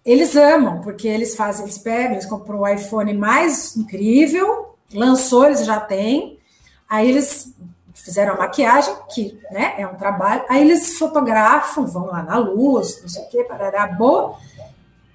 eles 0.05 0.35
amam, 0.35 0.81
porque 0.81 1.07
eles 1.07 1.35
fazem, 1.35 1.65
eles 1.65 1.79
pegam, 1.79 2.13
eles 2.13 2.27
compram 2.27 2.59
o 2.59 2.67
iPhone 2.67 3.11
mais 3.15 3.75
incrível, 3.75 4.75
lançou, 4.93 5.45
eles 5.45 5.65
já 5.65 5.79
têm, 5.79 6.39
aí 6.87 7.09
eles 7.09 7.54
fizeram 7.95 8.33
a 8.33 8.37
maquiagem, 8.37 8.93
que 9.09 9.39
né, 9.49 9.75
é 9.77 9.87
um 9.87 9.95
trabalho, 9.95 10.43
aí 10.49 10.61
eles 10.61 10.97
fotografam, 10.97 11.87
vão 11.87 12.05
lá 12.05 12.21
na 12.21 12.37
luz, 12.37 13.01
não 13.01 13.09
sei 13.09 13.23
o 13.23 13.29
que, 13.29 13.43
parará, 13.45 13.87
boa, 13.87 14.37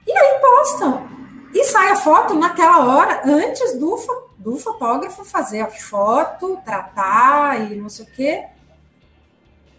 e 0.07 0.13
aí 0.13 0.41
postam. 0.41 1.09
E 1.53 1.65
sai 1.65 1.91
a 1.91 1.97
foto 1.97 2.35
naquela 2.35 2.87
hora, 2.87 3.23
antes 3.25 3.79
do, 3.79 3.97
do 4.39 4.57
fotógrafo 4.57 5.25
fazer 5.25 5.61
a 5.61 5.71
foto, 5.71 6.59
tratar 6.65 7.71
e 7.71 7.77
não 7.77 7.89
sei 7.89 8.05
o 8.05 8.11
quê. 8.11 8.45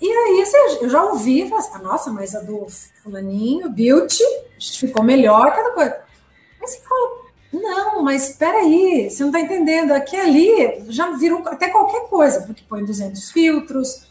E 0.02 0.12
aí 0.12 0.44
eu 0.82 0.90
já 0.90 1.04
ouvi, 1.04 1.52
assim, 1.54 1.78
nossa, 1.82 2.12
mas 2.12 2.36
a 2.36 2.40
do 2.42 2.68
fulaninho, 3.04 3.70
beauty, 3.70 4.24
ficou 4.60 5.04
melhor, 5.04 5.54
cada 5.54 5.72
coisa. 5.72 5.92
Aí 6.62 6.68
você 6.68 6.80
fala, 6.80 7.21
não, 7.52 8.02
mas 8.02 8.30
espera 8.30 8.60
aí, 8.60 9.10
você 9.10 9.24
não 9.24 9.30
está 9.30 9.42
entendendo, 9.42 9.92
aqui 9.92 10.16
ali 10.16 10.84
já 10.88 11.12
virou 11.12 11.46
até 11.48 11.70
qualquer 11.70 12.08
coisa, 12.08 12.42
porque 12.42 12.64
põe 12.68 12.86
200 12.86 13.32
filtros, 13.32 14.04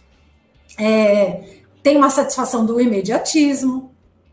é, 0.78 1.60
tem 1.82 1.96
uma 1.96 2.10
satisfação 2.10 2.66
do 2.66 2.80
imediatismo, 2.80 3.90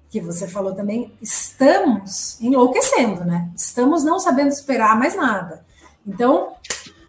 que 0.09 0.21
você 0.21 0.47
falou 0.47 0.73
também, 0.73 1.13
estamos 1.21 2.39
enlouquecendo, 2.41 3.25
né? 3.25 3.49
Estamos 3.55 4.03
não 4.03 4.19
sabendo 4.19 4.49
esperar 4.49 4.97
mais 4.97 5.15
nada. 5.15 5.65
Então, 6.05 6.53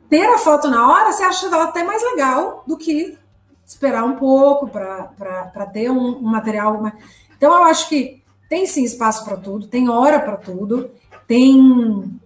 ter 0.09 0.26
a 0.26 0.38
foto 0.38 0.68
na 0.68 0.88
hora, 0.90 1.12
você 1.12 1.22
acha 1.22 1.46
ela 1.46 1.64
até 1.64 1.84
mais 1.84 2.03
legal 2.03 2.64
do 2.66 2.76
que 2.76 3.16
esperar 3.64 4.05
um 4.05 4.16
pouco 4.16 4.68
para 4.68 5.66
ter 5.72 5.90
um, 5.90 6.18
um 6.18 6.22
material. 6.22 6.92
Então, 7.36 7.53
eu 7.55 7.64
acho 7.64 7.88
que 7.88 8.22
tem 8.49 8.66
sim 8.66 8.82
espaço 8.82 9.24
para 9.24 9.36
tudo, 9.36 9.68
tem 9.68 9.88
hora 9.88 10.18
para 10.18 10.36
tudo, 10.36 10.90
tem. 11.29 12.20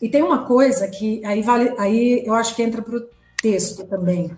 E 0.00 0.08
tem 0.08 0.22
uma 0.22 0.46
coisa 0.46 0.88
que 0.88 1.24
aí 1.24 1.42
vale, 1.42 1.74
aí 1.78 2.22
eu 2.24 2.34
acho 2.34 2.56
que 2.56 2.62
entra 2.62 2.80
para 2.80 2.96
o 2.96 3.08
texto 3.40 3.84
também, 3.84 4.34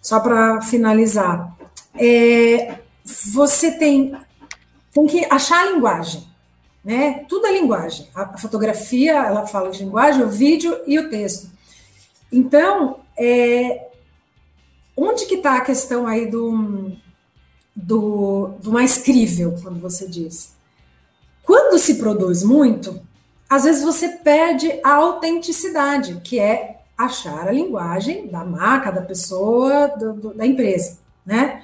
só 0.00 0.18
para 0.20 0.62
finalizar. 0.62 1.56
É, 1.94 2.78
você 3.04 3.72
tem 3.72 4.16
tem 4.92 5.06
que 5.06 5.24
achar 5.30 5.60
a 5.60 5.70
linguagem, 5.70 6.24
né? 6.84 7.24
Tudo 7.28 7.46
é 7.46 7.52
linguagem. 7.52 8.08
A, 8.14 8.38
fotografia, 8.38 9.12
ela 9.12 9.46
fala 9.46 9.70
de 9.70 9.84
linguagem, 9.84 10.22
o 10.22 10.28
vídeo 10.28 10.80
e 10.86 10.98
o 10.98 11.10
texto. 11.10 11.50
Então, 12.32 13.00
é, 13.16 13.88
onde 14.96 15.26
que 15.26 15.36
está 15.36 15.56
a 15.56 15.60
questão 15.60 16.06
aí 16.06 16.26
do, 16.26 16.92
do, 17.74 18.48
do 18.60 18.72
mais 18.72 18.98
crível, 18.98 19.56
quando 19.62 19.78
você 19.80 20.08
diz? 20.08 20.57
Quando 21.48 21.78
se 21.78 21.94
produz 21.94 22.42
muito, 22.42 23.00
às 23.48 23.64
vezes 23.64 23.82
você 23.82 24.06
perde 24.06 24.70
a 24.84 24.96
autenticidade, 24.96 26.20
que 26.22 26.38
é 26.38 26.82
achar 26.94 27.48
a 27.48 27.50
linguagem 27.50 28.26
da 28.28 28.44
marca, 28.44 28.92
da 28.92 29.00
pessoa, 29.00 29.88
do, 29.88 30.12
do, 30.12 30.34
da 30.34 30.44
empresa, 30.44 30.98
né? 31.24 31.62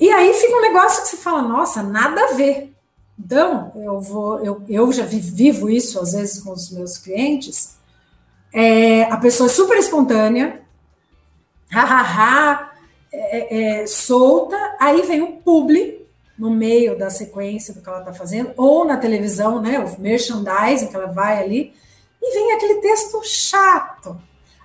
E 0.00 0.10
aí 0.10 0.34
fica 0.34 0.56
um 0.56 0.62
negócio 0.62 1.00
que 1.00 1.10
você 1.10 1.16
fala, 1.16 1.42
nossa, 1.42 1.80
nada 1.80 2.20
a 2.20 2.32
ver. 2.32 2.74
Então, 3.16 3.70
eu 3.76 4.00
vou, 4.00 4.40
eu, 4.44 4.60
eu 4.68 4.92
já 4.92 5.04
vivo 5.04 5.70
isso 5.70 6.00
às 6.00 6.12
vezes 6.12 6.42
com 6.42 6.50
os 6.50 6.68
meus 6.72 6.98
clientes. 6.98 7.76
É, 8.52 9.04
a 9.04 9.16
pessoa 9.16 9.48
é 9.48 9.52
super 9.52 9.78
espontânea, 9.78 10.60
hahaha, 11.70 12.72
é, 13.12 13.82
é, 13.82 13.86
solta, 13.86 14.56
aí 14.80 15.02
vem 15.02 15.22
o 15.22 15.34
publi 15.34 16.04
no 16.38 16.50
meio 16.50 16.98
da 16.98 17.08
sequência 17.08 17.72
do 17.72 17.80
que 17.80 17.88
ela 17.88 18.00
está 18.00 18.12
fazendo, 18.12 18.52
ou 18.56 18.84
na 18.84 18.96
televisão, 18.96 19.60
né, 19.60 19.78
o 19.78 20.00
merchandising 20.00 20.88
que 20.88 20.96
ela 20.96 21.06
vai 21.06 21.42
ali, 21.42 21.74
e 22.22 22.32
vem 22.32 22.52
aquele 22.52 22.80
texto 22.80 23.22
chato, 23.24 24.20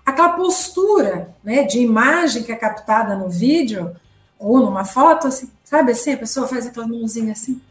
aquela 0.05 0.29
postura 0.33 1.33
né, 1.43 1.63
de 1.63 1.79
imagem 1.79 2.43
que 2.43 2.51
é 2.51 2.55
captada 2.55 3.15
no 3.15 3.29
vídeo, 3.29 3.95
ou 4.37 4.59
numa 4.59 4.83
foto, 4.83 5.27
assim, 5.27 5.49
sabe 5.63 5.91
assim, 5.91 6.13
a 6.13 6.17
pessoa 6.17 6.47
faz 6.47 6.65
aquela 6.67 6.87
mãozinha 6.87 7.31
assim, 7.31 7.61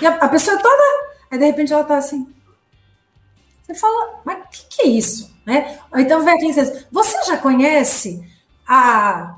e 0.00 0.06
a, 0.06 0.14
a 0.14 0.28
pessoa 0.28 0.58
toda, 0.58 0.82
aí 1.30 1.38
de 1.38 1.44
repente 1.44 1.72
ela 1.72 1.84
tá 1.84 1.96
assim. 1.96 2.26
Você 3.62 3.74
fala, 3.74 4.20
mas 4.24 4.38
o 4.38 4.48
que, 4.50 4.66
que, 4.68 4.82
é 4.82 4.86
isso? 4.88 5.34
Né? 5.46 5.78
Ou 5.92 5.98
então 5.98 6.22
vem 6.24 6.34
aquele 6.34 6.86
você 6.90 7.24
já 7.24 7.36
conhece 7.38 8.22
a, 8.66 9.36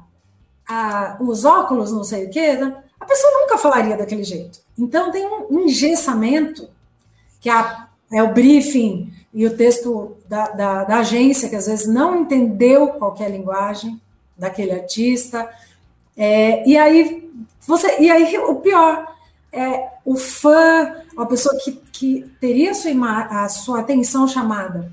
a, 0.68 1.16
os 1.20 1.44
óculos, 1.44 1.92
não 1.92 2.02
sei 2.02 2.26
o 2.26 2.30
quê? 2.30 2.58
A 3.00 3.04
pessoa 3.04 3.32
nunca 3.40 3.58
falaria 3.58 3.96
daquele 3.96 4.24
jeito. 4.24 4.60
Então 4.78 5.10
tem 5.10 5.26
um 5.26 5.60
engessamento, 5.60 6.68
que 7.40 7.48
é, 7.50 7.76
é 8.12 8.22
o 8.22 8.32
briefing 8.32 9.12
e 9.32 9.46
o 9.46 9.56
texto 9.56 10.16
da, 10.28 10.48
da, 10.48 10.84
da 10.84 10.98
agência, 10.98 11.48
que 11.48 11.56
às 11.56 11.66
vezes 11.66 11.86
não 11.86 12.22
entendeu 12.22 12.88
qualquer 12.88 13.30
linguagem 13.30 14.00
daquele 14.36 14.72
artista, 14.72 15.48
é, 16.16 16.66
e 16.66 16.76
aí 16.78 17.30
você 17.66 18.00
e 18.00 18.10
aí 18.10 18.38
o 18.38 18.56
pior 18.56 19.14
é 19.52 19.88
o 20.04 20.16
fã, 20.16 20.94
a 21.16 21.26
pessoa 21.26 21.56
que, 21.56 21.72
que 21.92 22.30
teria 22.40 22.70
a 22.70 22.74
sua, 22.74 23.20
a 23.44 23.48
sua 23.48 23.80
atenção 23.80 24.26
chamada 24.26 24.90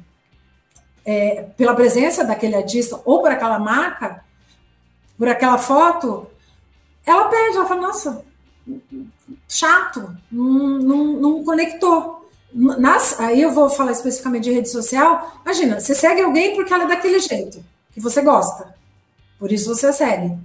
é, 1.05 1.47
pela 1.57 1.75
presença 1.75 2.23
daquele 2.23 2.55
artista 2.55 2.99
ou 3.05 3.21
por 3.21 3.31
aquela 3.31 3.59
marca, 3.59 4.23
por 5.17 5.27
aquela 5.27 5.57
foto, 5.57 6.27
ela 7.05 7.25
perde, 7.25 7.57
ela 7.57 7.65
fala, 7.65 7.81
nossa, 7.81 8.25
chato, 9.47 10.15
não, 10.31 10.79
não, 10.79 11.03
não 11.13 11.43
conectou. 11.43 12.27
Nas, 12.53 13.19
aí 13.19 13.41
eu 13.41 13.51
vou 13.51 13.69
falar 13.69 13.91
especificamente 13.91 14.43
de 14.43 14.51
rede 14.51 14.69
social. 14.69 15.39
Imagina, 15.43 15.79
você 15.79 15.95
segue 15.95 16.21
alguém 16.21 16.55
porque 16.55 16.73
ela 16.73 16.83
é 16.83 16.87
daquele 16.87 17.19
jeito, 17.19 17.63
que 17.91 17.99
você 17.99 18.21
gosta. 18.21 18.75
Por 19.39 19.51
isso 19.51 19.73
você 19.73 19.91
segue. 19.91 20.37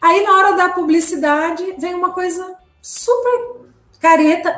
Aí, 0.00 0.22
na 0.22 0.36
hora 0.36 0.52
da 0.52 0.68
publicidade, 0.68 1.74
vem 1.78 1.94
uma 1.94 2.10
coisa 2.10 2.56
super 2.82 3.62
careta, 3.98 4.54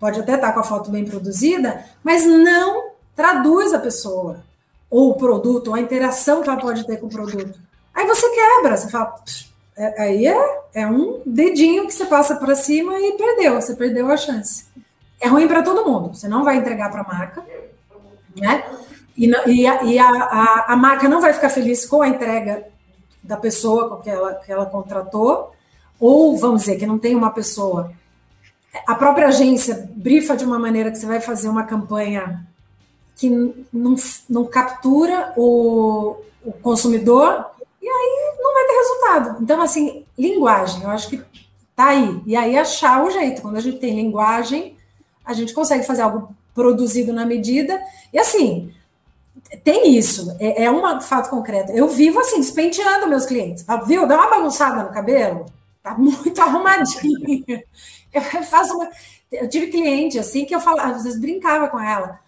pode 0.00 0.18
até 0.18 0.34
estar 0.34 0.52
com 0.52 0.60
a 0.60 0.64
foto 0.64 0.90
bem 0.90 1.04
produzida, 1.04 1.84
mas 2.02 2.26
não 2.26 2.90
traduz 3.14 3.72
a 3.72 3.78
pessoa, 3.78 4.42
ou 4.90 5.10
o 5.10 5.14
produto, 5.14 5.68
ou 5.68 5.74
a 5.74 5.80
interação 5.80 6.42
que 6.42 6.48
ela 6.48 6.60
pode 6.60 6.84
ter 6.84 6.96
com 6.96 7.06
o 7.06 7.10
produto. 7.10 7.56
Aí 7.94 8.04
você 8.04 8.28
quebra, 8.30 8.76
você 8.76 8.88
fala, 8.88 9.14
é, 9.80 10.02
aí 10.02 10.26
é, 10.26 10.60
é 10.74 10.86
um 10.86 11.22
dedinho 11.24 11.86
que 11.86 11.94
você 11.94 12.04
passa 12.04 12.36
para 12.36 12.54
cima 12.54 12.98
e 13.00 13.12
perdeu, 13.12 13.54
você 13.54 13.74
perdeu 13.74 14.10
a 14.10 14.16
chance. 14.16 14.66
É 15.18 15.26
ruim 15.26 15.48
para 15.48 15.62
todo 15.62 15.90
mundo, 15.90 16.14
você 16.14 16.28
não 16.28 16.44
vai 16.44 16.56
entregar 16.56 16.90
para 16.90 17.00
a 17.00 17.08
marca, 17.08 17.42
né? 18.36 18.62
E, 19.16 19.26
e, 19.26 19.66
a, 19.66 19.82
e 19.82 19.98
a, 19.98 20.10
a, 20.10 20.64
a 20.74 20.76
marca 20.76 21.08
não 21.08 21.18
vai 21.18 21.32
ficar 21.32 21.48
feliz 21.48 21.86
com 21.86 22.02
a 22.02 22.08
entrega 22.08 22.66
da 23.22 23.38
pessoa 23.38 24.02
que 24.02 24.10
ela, 24.10 24.34
que 24.34 24.52
ela 24.52 24.66
contratou, 24.66 25.54
ou 25.98 26.36
vamos 26.36 26.60
dizer 26.62 26.76
que 26.76 26.86
não 26.86 26.98
tem 26.98 27.16
uma 27.16 27.30
pessoa. 27.30 27.90
A 28.86 28.94
própria 28.94 29.28
agência 29.28 29.88
brifa 29.94 30.36
de 30.36 30.44
uma 30.44 30.58
maneira 30.58 30.90
que 30.90 30.98
você 30.98 31.06
vai 31.06 31.22
fazer 31.22 31.48
uma 31.48 31.64
campanha 31.64 32.46
que 33.16 33.30
não, 33.72 33.94
não 34.28 34.44
captura 34.44 35.32
o, 35.38 36.16
o 36.44 36.52
consumidor 36.52 37.46
e 37.80 37.88
aí 37.88 38.29
não 38.40 38.54
vai 38.54 38.64
ter 38.66 38.72
resultado. 38.72 39.42
Então, 39.42 39.60
assim, 39.60 40.04
linguagem, 40.16 40.82
eu 40.82 40.90
acho 40.90 41.08
que 41.08 41.22
tá 41.74 41.88
aí. 41.88 42.22
E 42.26 42.36
aí 42.36 42.56
achar 42.56 43.04
o 43.04 43.10
jeito. 43.10 43.42
Quando 43.42 43.56
a 43.56 43.60
gente 43.60 43.78
tem 43.78 43.94
linguagem, 43.94 44.76
a 45.24 45.32
gente 45.32 45.52
consegue 45.52 45.86
fazer 45.86 46.02
algo 46.02 46.34
produzido 46.54 47.12
na 47.12 47.24
medida. 47.24 47.80
E 48.12 48.18
assim, 48.18 48.72
tem 49.64 49.96
isso, 49.96 50.36
é, 50.38 50.64
é 50.64 50.70
um 50.70 51.00
fato 51.00 51.30
concreto. 51.30 51.72
Eu 51.72 51.88
vivo 51.88 52.20
assim, 52.20 52.40
despenteando 52.40 53.08
meus 53.08 53.26
clientes. 53.26 53.64
Viu? 53.86 54.06
Dá 54.06 54.16
uma 54.16 54.30
bagunçada 54.30 54.82
no 54.82 54.92
cabelo, 54.92 55.46
tá 55.82 55.94
muito 55.94 56.38
arrumadinho. 56.40 57.62
Eu 58.12 58.22
faço 58.22 58.74
uma. 58.74 58.88
Eu 59.30 59.48
tive 59.48 59.68
cliente 59.68 60.18
assim 60.18 60.44
que 60.44 60.54
eu 60.54 60.60
falava, 60.60 60.96
às 60.96 61.04
vezes 61.04 61.20
brincava 61.20 61.68
com 61.68 61.78
ela. 61.80 62.18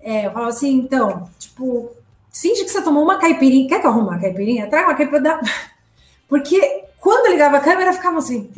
É, 0.00 0.26
eu 0.26 0.32
falava 0.32 0.50
assim, 0.50 0.72
então, 0.72 1.28
tipo, 1.38 1.90
finge 2.32 2.64
que 2.64 2.70
você 2.70 2.82
tomou 2.82 3.02
uma 3.02 3.18
caipirinha. 3.18 3.68
Quer 3.68 3.80
que 3.80 3.86
eu 3.86 3.90
arrume 3.90 4.08
uma 4.08 4.18
caipirinha? 4.18 4.68
Traga 4.68 4.88
uma 4.88 4.94
caipirinha. 4.94 5.40
Porque 6.28 6.84
quando 7.00 7.30
ligava 7.30 7.56
a 7.56 7.60
câmera, 7.60 7.92
ficava 7.92 8.18
assim. 8.18 8.50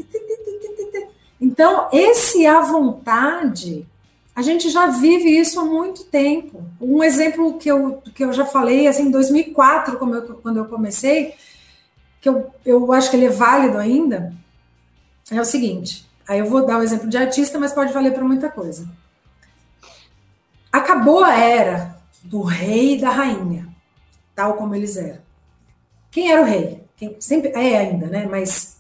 Então, 1.40 1.88
esse 1.92 2.46
à 2.46 2.60
vontade 2.60 3.86
A 4.34 4.40
gente 4.40 4.70
já 4.70 4.86
vive 4.86 5.28
isso 5.28 5.60
há 5.60 5.64
muito 5.64 6.04
tempo. 6.04 6.64
Um 6.80 7.02
exemplo 7.02 7.58
que 7.58 7.68
eu, 7.68 8.02
que 8.14 8.24
eu 8.24 8.32
já 8.32 8.46
falei, 8.46 8.88
assim, 8.88 9.04
em 9.04 9.10
2004, 9.10 9.98
como 9.98 10.14
eu, 10.14 10.22
quando 10.36 10.56
eu 10.56 10.64
comecei, 10.64 11.34
que 12.20 12.28
eu, 12.28 12.50
eu 12.64 12.92
acho 12.92 13.10
que 13.10 13.16
ele 13.16 13.26
é 13.26 13.30
válido 13.30 13.76
ainda, 13.76 14.32
é 15.30 15.40
o 15.40 15.44
seguinte. 15.44 16.06
Aí 16.26 16.38
eu 16.38 16.46
vou 16.46 16.64
dar 16.64 16.76
o 16.76 16.80
um 16.80 16.82
exemplo 16.82 17.08
de 17.08 17.16
artista, 17.18 17.58
mas 17.58 17.72
pode 17.72 17.92
valer 17.92 18.14
para 18.14 18.24
muita 18.24 18.48
coisa. 18.48 18.88
Acabou 20.72 21.22
a 21.22 21.36
era 21.36 22.01
do 22.24 22.42
rei 22.42 22.94
e 22.94 23.00
da 23.00 23.10
rainha, 23.10 23.68
tal 24.34 24.54
como 24.54 24.74
eles 24.74 24.96
eram. 24.96 25.20
Quem 26.10 26.30
era 26.30 26.42
o 26.42 26.44
rei? 26.44 26.82
Quem 26.96 27.16
sempre 27.20 27.50
é 27.50 27.78
ainda, 27.78 28.06
né? 28.06 28.26
Mas 28.30 28.76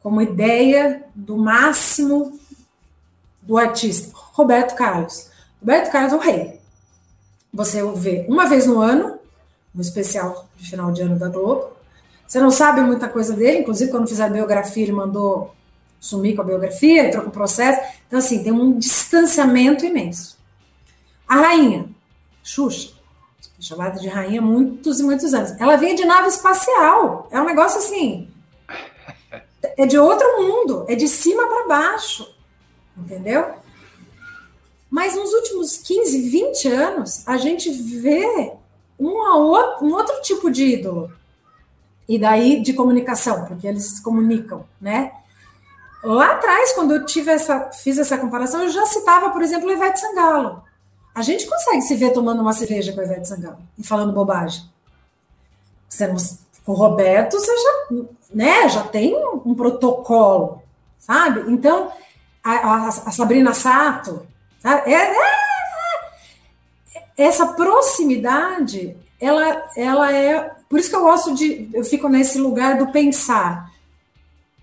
como 0.00 0.20
ideia 0.20 1.04
do 1.14 1.36
máximo 1.36 2.38
do 3.40 3.56
artista, 3.56 4.10
Roberto 4.32 4.74
Carlos. 4.74 5.28
Roberto 5.60 5.90
Carlos 5.90 6.12
é 6.12 6.16
o 6.16 6.18
rei. 6.18 6.60
Você 7.52 7.82
o 7.82 7.94
vê 7.94 8.24
uma 8.28 8.46
vez 8.46 8.66
no 8.66 8.80
ano, 8.80 9.18
no 9.74 9.80
especial 9.80 10.48
de 10.56 10.68
final 10.68 10.90
de 10.90 11.02
ano 11.02 11.18
da 11.18 11.28
Globo. 11.28 11.72
Você 12.26 12.40
não 12.40 12.50
sabe 12.50 12.80
muita 12.80 13.08
coisa 13.08 13.34
dele, 13.34 13.58
inclusive 13.58 13.90
quando 13.90 14.08
fizer 14.08 14.24
a 14.24 14.28
biografia, 14.28 14.82
ele 14.82 14.92
mandou 14.92 15.54
sumir 16.00 16.34
com 16.34 16.42
a 16.42 16.44
biografia, 16.44 17.06
entrou 17.06 17.22
com 17.22 17.30
o 17.30 17.32
processo. 17.32 17.80
Então, 18.06 18.18
assim, 18.18 18.42
tem 18.42 18.52
um 18.52 18.78
distanciamento 18.78 19.84
imenso. 19.84 20.36
A 21.28 21.36
rainha, 21.36 21.86
Xuxa, 22.42 22.94
chamada 23.60 24.00
de 24.00 24.08
rainha 24.08 24.40
há 24.40 24.44
muitos 24.44 25.00
e 25.00 25.02
muitos 25.02 25.32
anos. 25.32 25.52
Ela 25.60 25.76
vinha 25.76 25.94
de 25.94 26.04
nave 26.04 26.28
espacial. 26.28 27.28
É 27.30 27.40
um 27.40 27.44
negócio 27.44 27.78
assim. 27.78 28.28
É 29.78 29.86
de 29.86 29.96
outro 29.96 30.26
mundo, 30.42 30.84
é 30.88 30.96
de 30.96 31.06
cima 31.06 31.46
para 31.46 31.68
baixo. 31.68 32.28
Entendeu? 32.98 33.54
Mas 34.90 35.14
nos 35.14 35.32
últimos 35.32 35.76
15, 35.76 36.28
20 36.28 36.68
anos, 36.68 37.26
a 37.28 37.36
gente 37.36 37.70
vê 37.70 38.52
um, 38.98 39.08
um 39.08 39.94
outro 39.94 40.20
tipo 40.20 40.50
de 40.50 40.64
ídolo. 40.64 41.12
E 42.08 42.18
daí 42.18 42.60
de 42.60 42.72
comunicação, 42.72 43.44
porque 43.44 43.68
eles 43.68 43.84
se 43.84 44.02
comunicam, 44.02 44.66
né? 44.80 45.12
Lá 46.02 46.32
atrás, 46.32 46.72
quando 46.72 46.94
eu 46.94 47.06
tive 47.06 47.30
essa, 47.30 47.70
fiz 47.70 47.96
essa 47.98 48.18
comparação, 48.18 48.62
eu 48.62 48.68
já 48.68 48.84
citava, 48.84 49.30
por 49.30 49.40
exemplo, 49.40 49.68
o 49.68 49.72
Ivete 49.72 50.00
Sangalo. 50.00 50.62
A 51.14 51.22
gente 51.22 51.46
consegue 51.46 51.82
se 51.82 51.94
ver 51.96 52.12
tomando 52.12 52.40
uma 52.40 52.52
cerveja 52.52 52.92
com 52.92 53.00
o 53.00 53.04
Ivete 53.04 53.28
Sangalo 53.28 53.58
e 53.78 53.86
falando 53.86 54.12
bobagem. 54.12 54.62
Com 56.64 56.72
o 56.72 56.74
Roberto, 56.74 57.38
você 57.38 57.52
já, 57.54 57.96
né, 58.32 58.68
já 58.68 58.82
tem 58.82 59.14
um, 59.14 59.42
um 59.44 59.54
protocolo, 59.54 60.62
sabe? 60.98 61.52
Então, 61.52 61.92
a, 62.42 62.52
a, 62.52 62.88
a 62.88 63.12
Sabrina 63.12 63.52
Sato, 63.52 64.26
é, 64.64 64.92
é, 64.92 64.94
é, 64.94 65.42
essa 67.16 67.48
proximidade, 67.48 68.96
ela, 69.20 69.68
ela 69.76 70.12
é. 70.12 70.50
Por 70.68 70.78
isso 70.78 70.88
que 70.88 70.96
eu 70.96 71.02
gosto 71.02 71.34
de. 71.34 71.68
Eu 71.74 71.84
fico 71.84 72.08
nesse 72.08 72.38
lugar 72.38 72.78
do 72.78 72.90
pensar. 72.90 73.70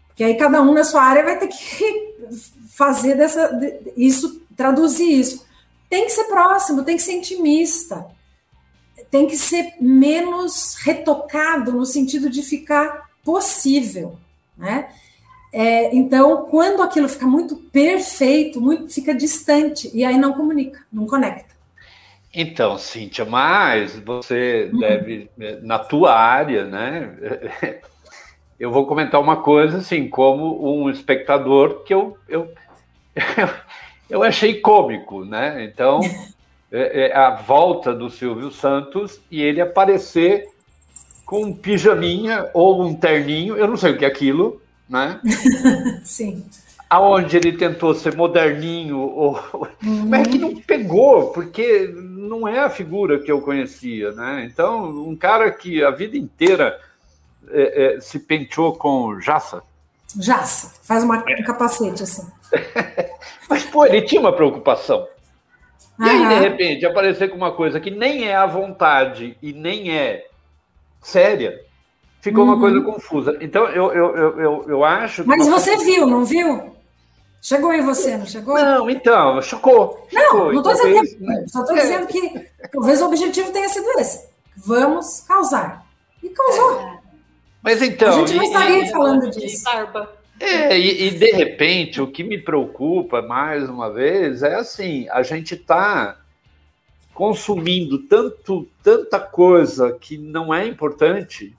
Porque 0.08 0.24
aí 0.24 0.36
cada 0.36 0.62
um 0.62 0.74
na 0.74 0.84
sua 0.84 1.04
área 1.04 1.24
vai 1.24 1.38
ter 1.38 1.48
que 1.48 2.16
fazer 2.76 3.16
dessa, 3.16 3.52
isso, 3.96 4.42
traduzir 4.56 5.20
isso. 5.20 5.46
Tem 5.90 6.06
que 6.06 6.12
ser 6.12 6.26
próximo, 6.26 6.84
tem 6.84 6.96
que 6.96 7.02
ser 7.02 7.14
intimista, 7.14 8.06
tem 9.10 9.26
que 9.28 9.36
ser 9.36 9.74
menos 9.82 10.76
retocado 10.76 11.72
no 11.72 11.86
sentido 11.86 12.30
de 12.30 12.42
ficar 12.42 13.10
possível, 13.24 14.18
né? 14.58 14.90
É, 15.52 15.96
então, 15.96 16.46
quando 16.46 16.84
aquilo 16.84 17.10
fica 17.10 17.26
muito 17.26 17.56
perfeito, 17.56 18.62
muito, 18.62 18.94
fica 18.94 19.16
distante 19.16 19.90
e 19.94 20.06
aí 20.06 20.18
não 20.18 20.34
comunica, 20.34 20.86
não 20.94 21.08
conecta. 21.08 21.56
Então, 22.32 22.78
Cíntia, 22.78 23.26
mas 23.26 23.98
você 23.98 24.70
uhum. 24.72 24.80
deve, 24.80 25.30
na 25.64 25.80
tua 25.80 26.14
área, 26.14 26.66
né? 26.66 27.12
Eu 28.60 28.72
vou 28.72 28.86
comentar 28.86 29.22
uma 29.22 29.38
coisa, 29.38 29.78
assim, 29.78 30.10
como 30.10 30.84
um 30.84 30.90
espectador 30.90 31.82
que 31.86 31.94
eu, 31.94 32.18
eu, 32.28 32.52
eu 34.10 34.24
achei 34.24 34.56
cômico, 34.56 35.24
né? 35.24 35.64
Então, 35.64 36.00
é, 36.72 37.10
é 37.10 37.16
a 37.16 37.32
volta 37.32 37.94
do 37.94 38.10
Silvio 38.10 38.52
Santos 38.52 39.20
e 39.30 39.42
ele 39.42 39.62
aparecer 39.62 40.48
com 41.26 41.44
um 41.44 41.54
pijaminha 41.54 42.50
ou 42.56 42.82
um 42.82 42.96
terninho, 42.96 43.56
eu 43.56 43.68
não 43.68 43.78
sei 43.78 43.92
o 43.92 43.98
que 43.98 44.04
é 44.04 44.08
aquilo, 44.08 44.60
né? 44.90 45.20
Sim. 46.04 46.44
Aonde 46.90 47.38
ele 47.38 47.52
tentou 47.52 47.94
ser 47.94 48.16
moderninho, 48.16 48.98
ou... 48.98 49.40
Uhum. 49.84 50.08
mas 50.10 50.28
é 50.28 50.32
que 50.32 50.40
não 50.40 50.56
pegou, 50.56 51.28
porque 51.28 51.94
não 51.94 52.48
é 52.48 52.60
a 52.60 52.70
figura 52.70 53.20
que 53.20 53.32
eu 53.32 53.42
conhecia, 53.42 54.12
né? 54.12 54.50
Então, 54.52 54.90
um 54.90 55.16
cara 55.16 55.52
que 55.52 55.84
a 55.84 55.92
vida 55.92 56.18
inteira 56.18 56.80
é, 57.52 57.98
é, 57.98 58.02
se 58.02 58.20
penteou 58.20 58.74
com 58.74 59.20
jaça. 59.22 59.62
Jaça, 60.18 60.74
faz 60.84 61.04
uma, 61.04 61.18
um 61.18 61.44
capacete 61.44 62.04
assim. 62.04 62.28
mas, 63.50 63.64
pô, 63.66 63.86
ele 63.86 64.02
tinha 64.02 64.20
uma 64.20 64.34
preocupação. 64.34 65.08
E 66.00 66.04
aí, 66.10 66.28
de 66.28 66.36
repente, 66.36 66.86
aparecer 66.86 67.30
com 67.30 67.36
uma 67.36 67.52
coisa 67.52 67.80
que 67.80 67.92
nem 67.92 68.28
é 68.28 68.36
à 68.36 68.46
vontade 68.46 69.38
e 69.42 69.52
nem 69.52 69.92
é 69.92 70.26
séria, 71.02 71.62
ficou 72.22 72.46
uhum. 72.46 72.54
uma 72.54 72.60
coisa 72.60 72.82
confusa. 72.82 73.38
Então, 73.42 73.66
eu, 73.66 73.92
eu, 73.92 74.16
eu, 74.16 74.40
eu, 74.40 74.66
eu 74.68 74.84
acho. 74.84 75.28
Mas 75.28 75.48
você 75.48 75.76
coisa... 75.76 75.86
viu, 75.86 76.08
não 76.08 76.24
viu? 76.24 76.76
Chegou 77.42 77.74
em 77.74 77.82
você, 77.82 78.18
não 78.18 78.26
chegou? 78.26 78.56
Não, 78.56 78.90
então, 78.90 79.42
chocou. 79.42 80.08
Não, 80.12 80.24
chocou. 80.24 80.54
não 80.54 80.58
estou 80.60 80.74
dizendo, 80.74 81.08
que, 81.08 81.24
né? 81.24 81.46
só 81.48 81.62
estou 81.62 81.76
dizendo 81.76 82.08
que 82.08 82.50
talvez 82.72 83.02
o 83.02 83.06
objetivo 83.06 83.52
tenha 83.52 83.70
sido 83.70 83.88
esse. 84.00 84.28
Vamos 84.58 85.22
causar. 85.22 85.86
E 86.22 86.30
causou. 86.30 86.99
Mas 87.62 87.82
então. 87.82 88.24
A 88.24 88.28
gente 88.28 88.36
não 88.36 88.44
estaria 88.44 88.84
e, 88.84 88.92
falando 88.92 89.30
disso. 89.30 89.64
É, 90.40 90.78
e, 90.78 91.08
e, 91.08 91.12
de 91.12 91.32
repente, 91.32 92.02
o 92.02 92.08
que 92.08 92.24
me 92.24 92.38
preocupa 92.38 93.22
mais 93.22 93.70
uma 93.70 93.92
vez 93.92 94.44
é 94.44 94.56
assim: 94.56 95.08
a 95.10 95.22
gente 95.24 95.56
está 95.56 96.18
consumindo 97.14 98.00
tanto, 98.08 98.68
tanta 98.82 99.20
coisa 99.20 99.92
que 100.00 100.18
não 100.18 100.54
é 100.54 100.66
importante 100.66 101.54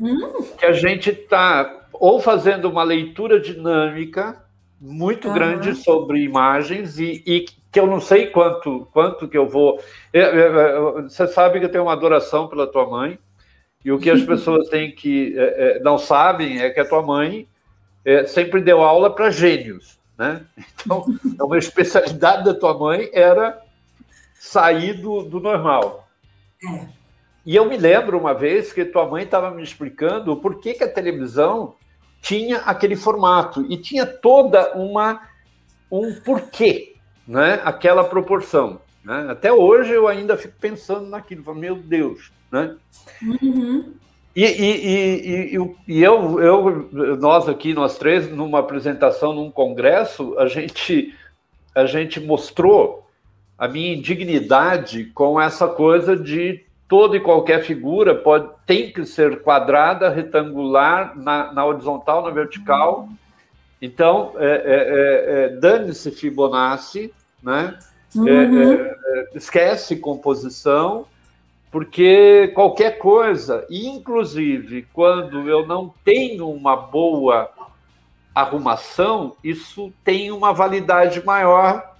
Hum. 0.00 0.44
Que 0.58 0.66
a 0.66 0.72
gente 0.72 1.10
está 1.10 1.88
ou 1.92 2.20
fazendo 2.20 2.68
uma 2.68 2.82
leitura 2.82 3.40
dinâmica 3.40 4.42
muito 4.78 5.28
uhum. 5.28 5.34
grande 5.34 5.74
sobre 5.74 6.22
imagens 6.22 6.98
e, 6.98 7.22
e, 7.26 7.46
que 7.72 7.80
eu 7.80 7.86
não 7.86 8.00
sei 8.00 8.26
quanto 8.26 8.86
quanto 8.92 9.26
que 9.26 9.36
eu 9.36 9.48
vou. 9.48 9.80
Você 11.04 11.26
sabe 11.26 11.58
que 11.58 11.64
eu 11.64 11.70
tenho 11.70 11.84
uma 11.84 11.92
adoração 11.92 12.46
pela 12.46 12.66
tua 12.66 12.88
mãe 12.88 13.18
e 13.86 13.92
o 13.92 14.00
que 14.00 14.10
as 14.10 14.20
pessoas 14.26 14.68
têm 14.68 14.90
que 14.90 15.38
é, 15.38 15.76
é, 15.76 15.78
não 15.78 15.96
sabem 15.96 16.60
é 16.60 16.70
que 16.70 16.80
a 16.80 16.88
tua 16.88 17.02
mãe 17.02 17.48
é, 18.04 18.26
sempre 18.26 18.60
deu 18.60 18.82
aula 18.82 19.14
para 19.14 19.30
gênios, 19.30 19.96
né? 20.18 20.44
Então, 20.84 21.04
uma 21.40 21.56
especialidade 21.56 22.44
da 22.44 22.54
tua 22.54 22.76
mãe 22.76 23.08
era 23.12 23.62
sair 24.34 24.94
do, 24.94 25.22
do 25.22 25.38
normal. 25.38 26.08
É. 26.64 26.88
E 27.44 27.54
eu 27.54 27.64
me 27.64 27.76
lembro 27.76 28.18
uma 28.18 28.34
vez 28.34 28.72
que 28.72 28.84
tua 28.84 29.06
mãe 29.06 29.22
estava 29.22 29.52
me 29.52 29.62
explicando 29.62 30.36
por 30.36 30.60
que, 30.60 30.74
que 30.74 30.82
a 30.82 30.92
televisão 30.92 31.76
tinha 32.20 32.58
aquele 32.58 32.96
formato 32.96 33.64
e 33.70 33.76
tinha 33.76 34.04
toda 34.04 34.74
uma 34.74 35.28
um 35.90 36.12
porquê, 36.20 36.96
né? 37.26 37.60
Aquela 37.64 38.02
proporção. 38.02 38.80
Né? 39.04 39.28
Até 39.30 39.52
hoje 39.52 39.92
eu 39.92 40.08
ainda 40.08 40.36
fico 40.36 40.54
pensando 40.60 41.08
naquilo, 41.08 41.54
meu 41.54 41.76
Deus, 41.76 42.32
né? 42.50 42.74
Uhum. 43.22 43.94
E, 44.34 44.44
e, 44.44 45.56
e, 45.56 45.74
e, 45.88 46.02
eu, 46.02 46.40
eu, 46.40 47.16
nós 47.18 47.48
aqui, 47.48 47.72
nós 47.72 47.96
três, 47.96 48.30
numa 48.30 48.58
apresentação 48.58 49.32
num 49.32 49.50
congresso, 49.50 50.38
a 50.38 50.46
gente, 50.46 51.14
a 51.74 51.86
gente 51.86 52.20
mostrou 52.20 53.06
a 53.56 53.66
minha 53.66 53.94
indignidade 53.94 55.06
com 55.06 55.40
essa 55.40 55.66
coisa 55.66 56.14
de 56.14 56.62
toda 56.86 57.16
e 57.16 57.20
qualquer 57.20 57.64
figura 57.64 58.14
pode, 58.14 58.50
tem 58.66 58.92
que 58.92 59.04
ser 59.06 59.42
quadrada, 59.42 60.10
retangular, 60.10 61.16
na, 61.16 61.52
na 61.52 61.64
horizontal, 61.64 62.22
na 62.22 62.30
vertical. 62.30 63.08
Então, 63.80 64.32
é, 64.36 64.46
é, 64.46 64.54
é, 64.54 65.44
é 65.44 65.48
dane-se 65.48 66.10
Fibonacci, 66.10 67.12
né? 67.42 67.78
É, 68.14 68.18
uhum. 68.18 68.72
É, 68.72 69.26
esquece 69.34 69.96
composição, 69.96 71.06
porque 71.76 72.52
qualquer 72.54 72.96
coisa, 72.96 73.66
inclusive 73.68 74.88
quando 74.94 75.46
eu 75.46 75.66
não 75.66 75.92
tenho 76.02 76.48
uma 76.48 76.74
boa 76.74 77.50
arrumação, 78.34 79.36
isso 79.44 79.92
tem 80.02 80.32
uma 80.32 80.54
validade 80.54 81.22
maior 81.22 81.96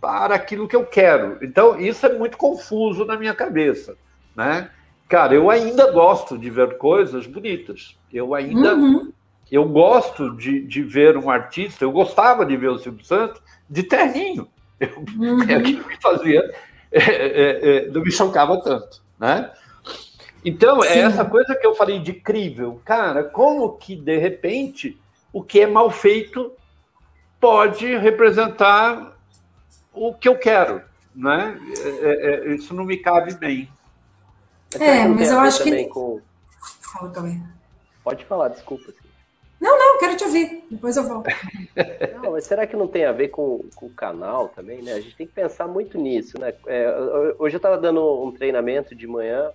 para 0.00 0.34
aquilo 0.34 0.66
que 0.66 0.74
eu 0.74 0.84
quero. 0.84 1.38
Então, 1.40 1.78
isso 1.78 2.04
é 2.04 2.18
muito 2.18 2.36
confuso 2.36 3.04
na 3.04 3.16
minha 3.16 3.32
cabeça, 3.32 3.96
né? 4.34 4.68
Cara, 5.08 5.34
eu 5.34 5.48
ainda 5.48 5.92
gosto 5.92 6.36
de 6.36 6.50
ver 6.50 6.76
coisas 6.76 7.28
bonitas. 7.28 7.96
Eu 8.12 8.34
ainda 8.34 8.74
uhum. 8.74 9.12
eu 9.52 9.68
gosto 9.68 10.36
de, 10.36 10.66
de 10.66 10.82
ver 10.82 11.16
um 11.16 11.30
artista. 11.30 11.84
Eu 11.84 11.92
gostava 11.92 12.44
de 12.44 12.56
ver 12.56 12.70
o 12.70 12.78
Silvio 12.80 13.04
Santos 13.04 13.40
de 13.70 13.84
terninho. 13.84 14.48
Eu, 14.80 15.04
Uhum. 15.16 15.42
É 15.48 15.58
o 15.58 15.62
que 15.62 16.02
fazia, 16.02 16.42
é, 16.92 17.02
é, 17.02 17.76
é, 17.76 17.88
não 17.88 18.02
me 18.02 18.10
chocava 18.10 18.60
tanto, 18.62 19.02
né? 19.18 19.50
Então, 20.44 20.82
é 20.82 20.88
Sim. 20.88 20.98
é 21.00 21.02
essa 21.02 21.24
coisa 21.24 21.54
que 21.54 21.66
eu 21.66 21.74
falei 21.74 21.98
de 21.98 22.12
crível. 22.12 22.80
Cara, 22.84 23.24
como 23.24 23.76
que, 23.76 23.94
de 23.94 24.16
repente, 24.16 25.00
o 25.32 25.42
que 25.42 25.60
é 25.60 25.66
mal 25.66 25.90
feito 25.90 26.52
pode 27.38 27.96
representar 27.96 29.16
o 29.92 30.14
que 30.14 30.28
eu 30.28 30.36
quero, 30.36 30.82
né? 31.14 31.60
É, 32.00 32.48
é, 32.50 32.54
isso 32.54 32.72
não 32.74 32.84
me 32.84 32.96
cabe 32.96 33.34
bem. 33.34 33.70
É, 34.78 35.06
mas 35.06 35.30
eu 35.30 35.40
acho 35.40 35.62
que... 35.62 35.84
Com... 35.86 36.20
Pode 38.02 38.24
falar, 38.24 38.48
desculpa. 38.48 38.92
Não, 39.60 39.78
não, 39.78 39.98
quero 39.98 40.16
te 40.16 40.24
ouvir, 40.24 40.64
depois 40.70 40.96
eu 40.96 41.06
volto. 41.06 41.28
Não, 42.22 42.32
mas 42.32 42.44
será 42.44 42.66
que 42.66 42.76
não 42.76 42.88
tem 42.88 43.04
a 43.04 43.12
ver 43.12 43.28
com, 43.28 43.68
com 43.74 43.86
o 43.86 43.90
canal 43.90 44.48
também, 44.48 44.80
né? 44.82 44.94
A 44.94 45.00
gente 45.00 45.14
tem 45.14 45.26
que 45.26 45.34
pensar 45.34 45.68
muito 45.68 45.98
nisso, 45.98 46.40
né? 46.40 46.54
É, 46.66 47.34
hoje 47.38 47.56
eu 47.56 47.58
estava 47.58 47.76
dando 47.76 48.24
um 48.24 48.32
treinamento 48.32 48.94
de 48.94 49.06
manhã 49.06 49.50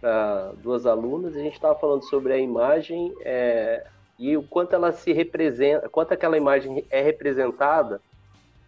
para 0.00 0.52
duas 0.62 0.86
alunas 0.86 1.34
e 1.34 1.40
a 1.40 1.42
gente 1.42 1.54
estava 1.54 1.78
falando 1.78 2.04
sobre 2.04 2.32
a 2.32 2.38
imagem 2.38 3.14
é, 3.20 3.86
e 4.18 4.36
o 4.36 4.42
quanto 4.42 4.74
ela 4.74 4.92
se 4.92 5.12
representa, 5.12 5.88
quanto 5.88 6.12
aquela 6.12 6.36
imagem 6.36 6.84
é 6.90 7.02
representada 7.02 8.00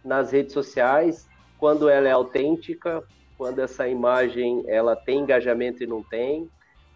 nas 0.03 0.31
redes 0.31 0.53
sociais, 0.53 1.27
quando 1.57 1.89
ela 1.89 2.07
é 2.07 2.11
autêntica, 2.11 3.03
quando 3.37 3.59
essa 3.59 3.87
imagem 3.87 4.63
ela 4.67 4.95
tem 4.95 5.19
engajamento 5.19 5.83
e 5.83 5.87
não 5.87 6.03
tem, 6.03 6.49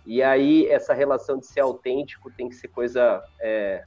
e 0.06 0.22
aí 0.24 0.68
essa 0.68 0.93
relação 0.93 1.38
de 1.38 1.45
ser 1.45 1.62
autêntico 1.62 2.32
tem 2.32 2.49
que 2.49 2.56
ser 2.56 2.68
coisa 2.68 3.24
é, 3.39 3.84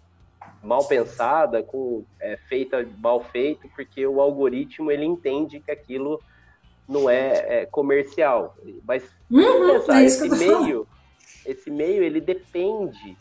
mal 0.62 0.86
pensada, 0.86 1.62
com 1.62 2.04
é, 2.20 2.36
feita 2.48 2.86
mal 2.98 3.22
feito, 3.24 3.68
porque 3.74 4.06
o 4.06 4.20
algoritmo 4.20 4.90
ele 4.90 5.04
entende 5.04 5.60
que 5.60 5.70
aquilo 5.70 6.20
não 6.88 7.08
é, 7.08 7.62
é 7.62 7.66
comercial. 7.66 8.56
Mas 8.86 9.04
uhum, 9.30 9.72
pensar, 9.72 10.02
é 10.02 10.04
esse 10.04 10.28
meio, 10.28 10.86
esse 11.44 11.70
meio 11.70 12.02
ele 12.02 12.20
depende 12.20 13.16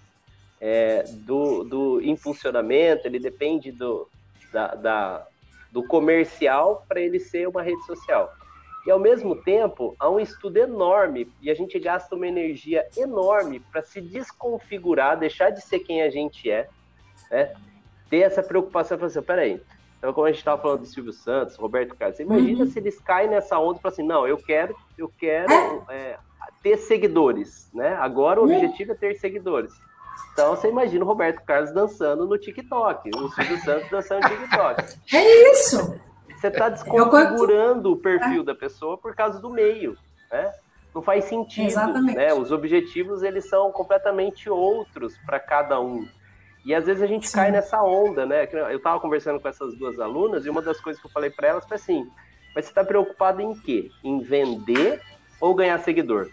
é, 0.62 1.04
do, 1.04 1.64
do 1.64 2.02
impulsionamento, 2.02 3.08
ele 3.08 3.20
depende 3.20 3.72
do, 3.72 4.08
da, 4.52 4.76
da 4.76 5.28
do 5.72 5.84
comercial 5.88 6.86
para 6.88 7.02
ele 7.02 7.20
ser 7.20 7.48
uma 7.48 7.64
rede 7.64 7.84
social. 7.86 8.32
E 8.86 8.91
ao 8.91 8.99
mesmo 8.99 9.36
tempo, 9.36 9.95
há 9.97 10.09
um 10.09 10.19
estudo 10.19 10.57
enorme 10.57 11.31
e 11.41 11.49
a 11.49 11.53
gente 11.53 11.79
gasta 11.79 12.15
uma 12.15 12.27
energia 12.27 12.86
enorme 12.97 13.59
para 13.59 13.81
se 13.81 14.01
desconfigurar, 14.01 15.17
deixar 15.17 15.51
de 15.51 15.61
ser 15.61 15.79
quem 15.79 16.01
a 16.01 16.09
gente 16.09 16.51
é, 16.51 16.67
né? 17.31 17.53
ter 18.09 18.19
essa 18.19 18.43
preocupação, 18.43 18.97
falar 18.97 19.07
assim, 19.07 19.21
peraí, 19.21 19.61
então, 20.03 20.11
como 20.11 20.27
a 20.27 20.31
gente 20.31 20.39
estava 20.39 20.61
falando 20.61 20.81
do 20.81 20.86
Silvio 20.86 21.13
Santos, 21.13 21.55
Roberto 21.55 21.95
Carlos, 21.95 22.19
imagina 22.19 22.65
uhum. 22.65 22.69
se 22.69 22.77
eles 22.77 22.99
caem 22.99 23.29
nessa 23.29 23.57
onda 23.57 23.79
e 23.79 23.81
falam 23.81 23.93
assim, 23.93 24.03
não, 24.03 24.27
eu 24.27 24.36
quero, 24.36 24.75
eu 24.97 25.09
quero 25.17 25.49
é, 25.89 26.17
ter 26.61 26.75
seguidores, 26.75 27.69
né? 27.73 27.95
Agora 27.95 28.41
o 28.41 28.45
uhum. 28.45 28.53
objetivo 28.53 28.91
é 28.91 28.95
ter 28.95 29.15
seguidores. 29.15 29.71
Então 30.34 30.57
você 30.57 30.67
imagina 30.67 31.05
o 31.05 31.07
Roberto 31.07 31.41
Carlos 31.45 31.73
dançando 31.73 32.27
no 32.27 32.38
TikTok, 32.38 33.11
o 33.15 33.29
Silvio 33.29 33.57
Santos 33.59 33.89
dançando 33.89 34.23
no 34.23 34.29
TikTok. 34.29 34.84
É 35.15 35.51
isso! 35.51 35.95
Você 36.44 36.48
está 36.50 36.68
desconfigurando 36.68 37.94
o 37.94 37.98
perfil 37.98 38.41
é. 38.41 38.46
da 38.46 38.54
pessoa 38.54 38.98
por 38.98 39.16
causa 39.16 39.39
do 39.39 39.50
meio, 39.50 39.98
né? 40.30 40.52
Não 40.94 41.02
faz 41.02 41.26
sentido, 41.26 41.68
Exatamente. 41.68 42.18
né? 42.18 42.34
Os 42.34 42.52
objetivos 42.52 43.24
eles 43.24 43.48
são 43.50 43.72
completamente 43.72 44.50
outros 44.50 45.18
para 45.26 45.39
cada 45.39 45.80
um. 45.80 46.06
E 46.66 46.76
às 46.76 46.86
vezes 46.86 47.02
a 47.02 47.08
gente 47.08 47.28
Sim. 47.28 47.36
cai 47.36 47.52
nessa 47.52 47.82
onda, 47.82 48.26
né? 48.26 48.48
Eu 48.52 48.78
estava 48.78 49.00
conversando 49.00 49.39
com 49.39 49.48
essas 49.48 49.74
duas 49.78 50.00
alunas 50.00 50.46
e 50.46 50.50
uma 50.50 50.62
das 50.62 50.80
coisas 50.80 51.02
que 51.02 51.08
eu 51.08 51.12
falei 51.12 51.30
para 51.30 51.48
elas 51.48 51.66
foi 51.66 51.78
assim: 51.78 52.06
mas 52.54 52.66
você 52.66 52.72
está 52.72 52.84
preocupado 52.84 53.41
em 53.41 53.56
quê? 53.56 53.89
Em 54.04 54.20
vender 54.20 55.02
ou 55.39 55.56
ganhar 55.56 55.80
seguidor? 55.80 56.30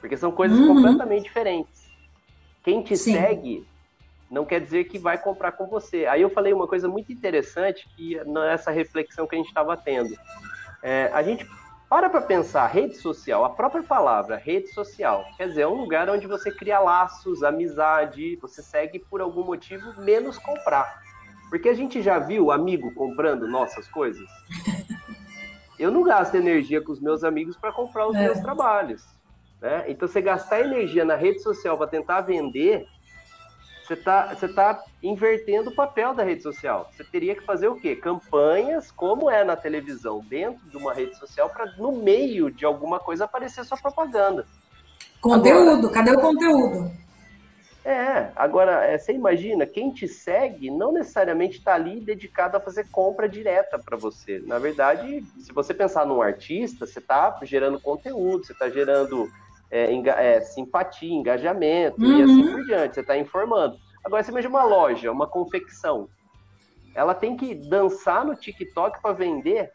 Porque 0.00 0.16
são 0.16 0.30
coisas 0.30 0.58
uhum. 0.58 0.68
completamente 0.68 1.24
diferentes. 1.24 1.90
Quem 2.62 2.82
te 2.82 2.96
Sim. 2.96 3.12
segue 3.14 3.66
não 4.30 4.44
quer 4.44 4.60
dizer 4.60 4.84
que 4.84 4.98
vai 4.98 5.18
comprar 5.18 5.52
com 5.52 5.66
você. 5.66 6.06
Aí 6.06 6.22
eu 6.22 6.30
falei 6.30 6.52
uma 6.52 6.68
coisa 6.68 6.88
muito 6.88 7.12
interessante 7.12 7.88
que 7.96 8.22
nessa 8.24 8.70
reflexão 8.70 9.26
que 9.26 9.34
a 9.34 9.38
gente 9.38 9.48
estava 9.48 9.76
tendo. 9.76 10.14
É, 10.82 11.10
a 11.12 11.22
gente 11.22 11.46
para 11.90 12.08
para 12.08 12.20
pensar, 12.20 12.68
rede 12.68 12.94
social, 12.98 13.44
a 13.44 13.50
própria 13.50 13.82
palavra 13.82 14.36
rede 14.36 14.68
social, 14.68 15.24
quer 15.36 15.48
dizer, 15.48 15.62
é 15.62 15.66
um 15.66 15.74
lugar 15.74 16.08
onde 16.08 16.24
você 16.24 16.48
cria 16.48 16.78
laços, 16.78 17.42
amizade, 17.42 18.36
você 18.36 18.62
segue 18.62 19.00
por 19.00 19.20
algum 19.20 19.42
motivo, 19.42 20.00
menos 20.00 20.38
comprar. 20.38 21.02
Porque 21.50 21.68
a 21.68 21.74
gente 21.74 22.00
já 22.00 22.20
viu 22.20 22.52
amigo 22.52 22.94
comprando 22.94 23.48
nossas 23.48 23.88
coisas. 23.88 24.24
Eu 25.76 25.90
não 25.90 26.04
gasto 26.04 26.36
energia 26.36 26.80
com 26.80 26.92
os 26.92 27.00
meus 27.00 27.24
amigos 27.24 27.56
para 27.56 27.72
comprar 27.72 28.06
os 28.06 28.14
é. 28.14 28.22
meus 28.22 28.38
trabalhos. 28.38 29.04
Né? 29.60 29.86
Então, 29.88 30.06
você 30.06 30.22
gastar 30.22 30.60
energia 30.60 31.04
na 31.04 31.16
rede 31.16 31.42
social 31.42 31.76
para 31.76 31.88
tentar 31.88 32.20
vender, 32.20 32.86
você 33.90 33.94
está 33.94 34.34
você 34.34 34.48
tá 34.48 34.84
invertendo 35.02 35.70
o 35.70 35.74
papel 35.74 36.14
da 36.14 36.22
rede 36.22 36.42
social. 36.42 36.88
Você 36.92 37.02
teria 37.02 37.34
que 37.34 37.44
fazer 37.44 37.68
o 37.68 37.74
quê? 37.74 37.96
Campanhas, 37.96 38.90
como 38.90 39.28
é 39.28 39.42
na 39.42 39.56
televisão, 39.56 40.24
dentro 40.28 40.68
de 40.68 40.76
uma 40.76 40.94
rede 40.94 41.16
social, 41.16 41.50
para 41.50 41.66
no 41.76 41.90
meio 41.90 42.50
de 42.50 42.64
alguma 42.64 43.00
coisa 43.00 43.24
aparecer 43.24 43.64
sua 43.64 43.78
propaganda. 43.78 44.46
Conteúdo, 45.20 45.88
agora, 45.88 45.92
cadê 45.92 46.12
o 46.12 46.20
conteúdo? 46.20 46.90
É, 47.84 48.30
agora, 48.36 48.84
é, 48.84 48.96
você 48.96 49.12
imagina, 49.12 49.66
quem 49.66 49.90
te 49.90 50.06
segue 50.06 50.70
não 50.70 50.92
necessariamente 50.92 51.58
está 51.58 51.74
ali 51.74 52.00
dedicado 52.00 52.56
a 52.56 52.60
fazer 52.60 52.88
compra 52.90 53.28
direta 53.28 53.78
para 53.78 53.96
você. 53.96 54.38
Na 54.46 54.58
verdade, 54.58 55.24
se 55.38 55.52
você 55.52 55.74
pensar 55.74 56.06
num 56.06 56.22
artista, 56.22 56.86
você 56.86 57.00
está 57.00 57.38
gerando 57.42 57.80
conteúdo, 57.80 58.46
você 58.46 58.52
está 58.52 58.68
gerando 58.68 59.28
é, 59.70 59.94
é, 59.94 60.40
simpatia, 60.40 61.12
engajamento 61.12 62.02
uhum. 62.02 62.18
e 62.18 62.22
assim 62.22 62.52
por 62.52 62.64
diante. 62.64 62.94
Você 62.94 63.00
está 63.00 63.16
informando. 63.16 63.76
Agora, 64.04 64.22
você 64.22 64.30
imagina 64.30 64.54
uma 64.54 64.64
loja, 64.64 65.12
uma 65.12 65.26
confecção. 65.26 66.08
Ela 66.94 67.14
tem 67.14 67.36
que 67.36 67.54
dançar 67.54 68.24
no 68.24 68.34
TikTok 68.34 69.00
para 69.00 69.14
vender, 69.14 69.70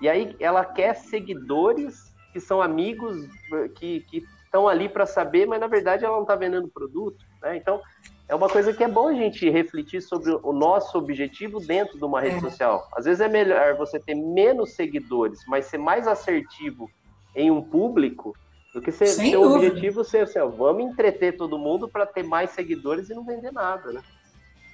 e 0.00 0.08
aí 0.08 0.36
ela 0.38 0.64
quer 0.64 0.94
seguidores 0.94 2.12
que 2.32 2.40
são 2.40 2.62
amigos 2.62 3.28
que 3.74 4.04
estão 4.44 4.68
ali 4.68 4.88
para 4.88 5.06
saber, 5.06 5.46
mas 5.46 5.60
na 5.60 5.66
verdade 5.66 6.04
ela 6.04 6.14
não 6.14 6.22
está 6.22 6.36
vendendo 6.36 6.68
produto. 6.68 7.24
Né? 7.42 7.56
Então, 7.56 7.80
é 8.28 8.34
uma 8.34 8.48
coisa 8.48 8.72
que 8.72 8.82
é 8.82 8.88
bom 8.88 9.08
a 9.08 9.14
gente 9.14 9.48
refletir 9.50 10.00
sobre 10.00 10.30
o 10.42 10.52
nosso 10.52 10.96
objetivo 10.96 11.60
dentro 11.60 11.98
de 11.98 12.04
uma 12.04 12.20
rede 12.20 12.36
é. 12.36 12.40
social. 12.40 12.88
Às 12.96 13.04
vezes 13.04 13.20
é 13.20 13.28
melhor 13.28 13.76
você 13.76 13.98
ter 13.98 14.14
menos 14.14 14.72
seguidores, 14.72 15.40
mas 15.46 15.66
ser 15.66 15.78
mais 15.78 16.06
assertivo 16.06 16.90
em 17.34 17.50
um 17.50 17.62
público 17.62 18.34
do 18.72 18.80
que 18.80 18.90
ser, 18.90 19.06
seu 19.06 19.42
objetivo 19.42 20.02
ser 20.02 20.22
assim, 20.22 20.38
ó, 20.38 20.48
vamos 20.48 20.90
entreter 20.90 21.36
todo 21.36 21.58
mundo 21.58 21.88
para 21.88 22.06
ter 22.06 22.22
mais 22.22 22.50
seguidores 22.52 23.10
e 23.10 23.14
não 23.14 23.22
vender 23.22 23.52
nada, 23.52 23.92
né? 23.92 24.02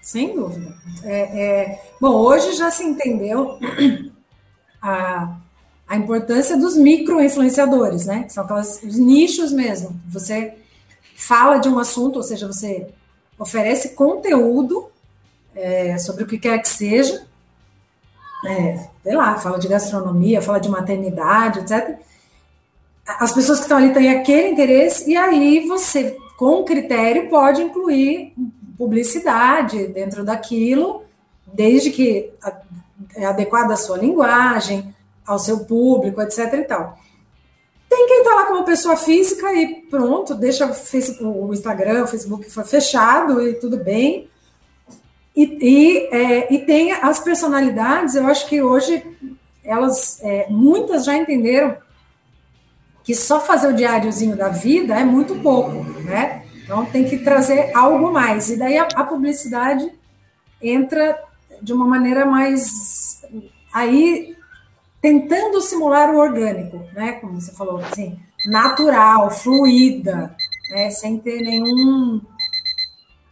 Sem 0.00 0.36
dúvida. 0.36 0.72
É, 1.02 1.20
é... 1.42 1.92
Bom, 2.00 2.14
hoje 2.14 2.52
já 2.52 2.70
se 2.70 2.84
entendeu 2.84 3.58
a, 4.80 5.36
a 5.86 5.96
importância 5.96 6.56
dos 6.56 6.76
micro-influenciadores, 6.76 8.06
né? 8.06 8.22
Que 8.22 8.32
são 8.32 8.44
aquelas, 8.44 8.80
os 8.84 8.96
nichos 8.96 9.52
mesmo. 9.52 10.00
Você 10.08 10.56
fala 11.16 11.58
de 11.58 11.68
um 11.68 11.80
assunto, 11.80 12.16
ou 12.16 12.22
seja, 12.22 12.46
você 12.46 12.88
oferece 13.36 13.96
conteúdo 13.96 14.90
é, 15.56 15.98
sobre 15.98 16.22
o 16.22 16.26
que 16.26 16.38
quer 16.38 16.60
que 16.60 16.68
seja, 16.68 17.26
é, 18.46 18.88
sei 19.02 19.16
lá, 19.16 19.36
fala 19.38 19.58
de 19.58 19.66
gastronomia, 19.66 20.40
fala 20.40 20.60
de 20.60 20.68
maternidade, 20.68 21.58
etc 21.58 21.98
as 23.18 23.32
pessoas 23.32 23.58
que 23.58 23.64
estão 23.64 23.78
ali 23.78 23.92
têm 23.94 24.10
aquele 24.10 24.48
interesse, 24.48 25.10
e 25.10 25.16
aí 25.16 25.66
você, 25.66 26.16
com 26.36 26.62
critério, 26.62 27.30
pode 27.30 27.62
incluir 27.62 28.34
publicidade 28.76 29.86
dentro 29.88 30.22
daquilo, 30.22 31.02
desde 31.46 31.90
que 31.90 32.30
é 33.16 33.24
adequada 33.24 33.72
à 33.72 33.76
sua 33.76 33.96
linguagem, 33.96 34.94
ao 35.26 35.38
seu 35.38 35.60
público, 35.60 36.20
etc. 36.20 36.52
e 36.52 36.64
tal. 36.64 36.98
Tem 37.88 38.06
quem 38.06 38.18
está 38.18 38.34
lá 38.34 38.46
como 38.46 38.64
pessoa 38.64 38.96
física 38.96 39.52
e 39.54 39.86
pronto, 39.88 40.34
deixa 40.34 40.70
o 41.20 41.52
Instagram, 41.52 42.04
o 42.04 42.06
Facebook 42.06 42.46
fechado 42.66 43.42
e 43.42 43.54
tudo 43.54 43.78
bem. 43.78 44.28
E, 45.34 45.58
e, 45.62 46.08
é, 46.14 46.52
e 46.52 46.58
tem 46.58 46.92
as 46.92 47.18
personalidades, 47.20 48.14
eu 48.14 48.26
acho 48.26 48.46
que 48.46 48.60
hoje 48.60 49.02
elas, 49.64 50.20
é, 50.22 50.46
muitas 50.50 51.04
já 51.04 51.16
entenderam 51.16 51.76
que 53.08 53.14
só 53.14 53.40
fazer 53.40 53.68
o 53.68 53.74
diáriozinho 53.74 54.36
da 54.36 54.50
vida 54.50 54.94
é 54.94 55.02
muito 55.02 55.34
pouco, 55.36 55.82
né? 56.02 56.42
Então 56.62 56.84
tem 56.84 57.08
que 57.08 57.16
trazer 57.16 57.74
algo 57.74 58.12
mais. 58.12 58.50
E 58.50 58.58
daí 58.58 58.76
a, 58.76 58.86
a 58.94 59.02
publicidade 59.02 59.90
entra 60.60 61.18
de 61.62 61.72
uma 61.72 61.86
maneira 61.86 62.26
mais 62.26 63.24
aí 63.72 64.36
tentando 65.00 65.58
simular 65.62 66.10
o 66.10 66.18
orgânico, 66.18 66.84
né? 66.92 67.12
Como 67.12 67.40
você 67.40 67.50
falou, 67.52 67.78
assim, 67.78 68.18
natural, 68.44 69.30
fluida, 69.30 70.36
né? 70.70 70.90
Sem 70.90 71.16
ter 71.16 71.40
nenhum 71.40 72.20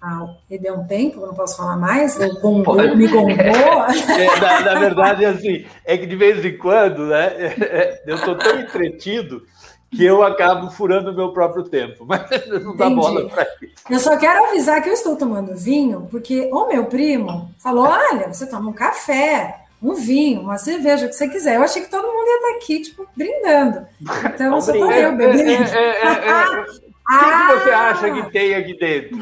Ah, 0.01 0.27
ele 0.51 0.63
deu 0.63 0.77
um 0.77 0.87
tempo, 0.87 1.21
eu 1.21 1.27
não 1.27 1.35
posso 1.35 1.55
falar 1.55 1.77
mais, 1.77 2.19
eu 2.19 2.33
gongou, 2.41 2.97
me 2.97 3.07
gongou. 3.09 3.27
É, 3.37 4.41
na, 4.41 4.61
na, 4.61 4.81
verdade, 4.81 5.27
assim, 5.27 5.67
é 5.85 5.99
que 5.99 6.07
de 6.07 6.17
vez 6.17 6.43
em 6.43 6.57
quando, 6.57 7.09
né, 7.09 7.55
eu 8.07 8.15
estou 8.15 8.35
tão 8.37 8.59
entretido 8.59 9.43
que 9.91 10.05
eu 10.05 10.23
acabo 10.23 10.71
furando 10.71 11.11
o 11.11 11.15
meu 11.15 11.33
próprio 11.33 11.65
tempo, 11.65 12.05
mas 12.07 12.23
não 12.63 12.77
dá 12.77 12.87
Entendi. 12.87 13.01
bola 13.01 13.29
para 13.29 13.47
isso. 13.63 13.85
Eu 13.89 13.99
só 13.99 14.17
quero 14.17 14.47
avisar 14.47 14.83
que 14.83 14.89
eu 14.89 14.93
estou 14.93 15.17
tomando 15.17 15.57
vinho, 15.57 16.09
porque 16.11 16.49
o 16.53 16.67
meu 16.69 16.87
primo 16.87 17.51
falou: 17.59 17.87
olha, 17.87 18.33
você 18.33 18.47
toma 18.47 18.71
um 18.71 18.73
café, 18.73 19.61
um 19.83 19.95
vinho, 19.95 20.41
uma 20.41 20.59
cerveja, 20.59 21.07
o 21.07 21.09
que 21.09 21.15
você 21.15 21.29
quiser. 21.29 21.57
Eu 21.57 21.63
achei 21.63 21.83
que 21.83 21.91
todo 21.91 22.07
mundo 22.07 22.27
ia 22.27 22.37
estar 22.37 22.57
aqui, 22.57 22.81
tipo, 22.81 23.07
brindando. 23.17 23.87
Então, 24.01 24.55
eu 24.55 24.61
só 24.61 24.73
tô 24.73 24.91
eu 24.91 25.17
bebendo. 25.17 25.43
É, 25.43 25.77
é, 25.77 26.29
é, 26.29 26.61
o 26.61 26.65
que, 26.65 27.65
você 27.65 27.71
acha 27.71 28.11
que 28.11 28.33
tem 28.33 28.55
aqui 28.55 28.77
dentro? 28.79 29.19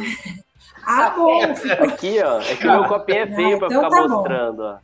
Ah, 0.87 1.11
bom. 1.11 1.41
Aqui, 1.43 2.21
ó. 2.23 2.41
É 2.41 2.57
que 2.57 2.67
o 2.67 2.71
meu 2.71 2.85
copinho 2.85 3.19
é 3.19 3.27
feio 3.27 3.59
para 3.59 3.69
então 3.69 3.85
ficar 3.85 3.91
tá 3.91 4.09
mostrando, 4.09 4.62
ó. 4.62 4.77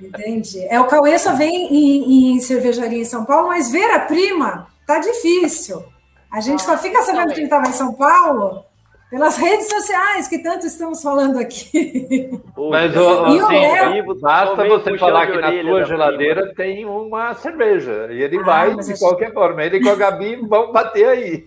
Entendi. 0.00 0.64
É, 0.68 0.78
o 0.80 0.86
Cauê 0.86 1.18
só 1.18 1.34
vem 1.34 1.66
em, 1.72 2.34
em 2.34 2.40
cervejaria 2.40 3.00
em 3.00 3.04
São 3.04 3.24
Paulo, 3.24 3.48
mas 3.48 3.70
ver 3.70 3.90
a 3.90 4.00
prima 4.00 4.68
tá 4.86 4.98
difícil. 4.98 5.84
A 6.32 6.40
gente 6.40 6.62
só 6.62 6.78
fica 6.78 7.02
sabendo 7.02 7.32
que 7.32 7.40
ele 7.40 7.44
estava 7.44 7.68
em 7.68 7.72
São 7.72 7.92
Paulo 7.92 8.64
pelas 9.12 9.36
redes 9.38 9.68
sociais, 9.68 10.26
que 10.26 10.38
tanto 10.38 10.66
estamos 10.66 11.02
falando 11.02 11.38
aqui. 11.38 12.30
Mas 12.56 12.96
o, 12.96 13.24
assim, 13.26 14.20
basta 14.20 14.66
você 14.66 14.96
falar 14.96 15.26
que 15.26 15.38
na 15.38 15.62
tua 15.62 15.84
geladeira 15.84 16.40
prima. 16.40 16.54
tem 16.54 16.86
uma 16.86 17.34
cerveja. 17.34 18.08
E 18.10 18.22
ele 18.22 18.38
ah, 18.38 18.42
vai 18.42 18.74
de 18.74 18.98
qualquer 18.98 19.34
forma. 19.34 19.62
Ele 19.62 19.82
com 19.82 19.90
a 19.90 19.94
Gabi 19.94 20.36
vão 20.36 20.72
bater 20.72 21.06
aí. 21.06 21.46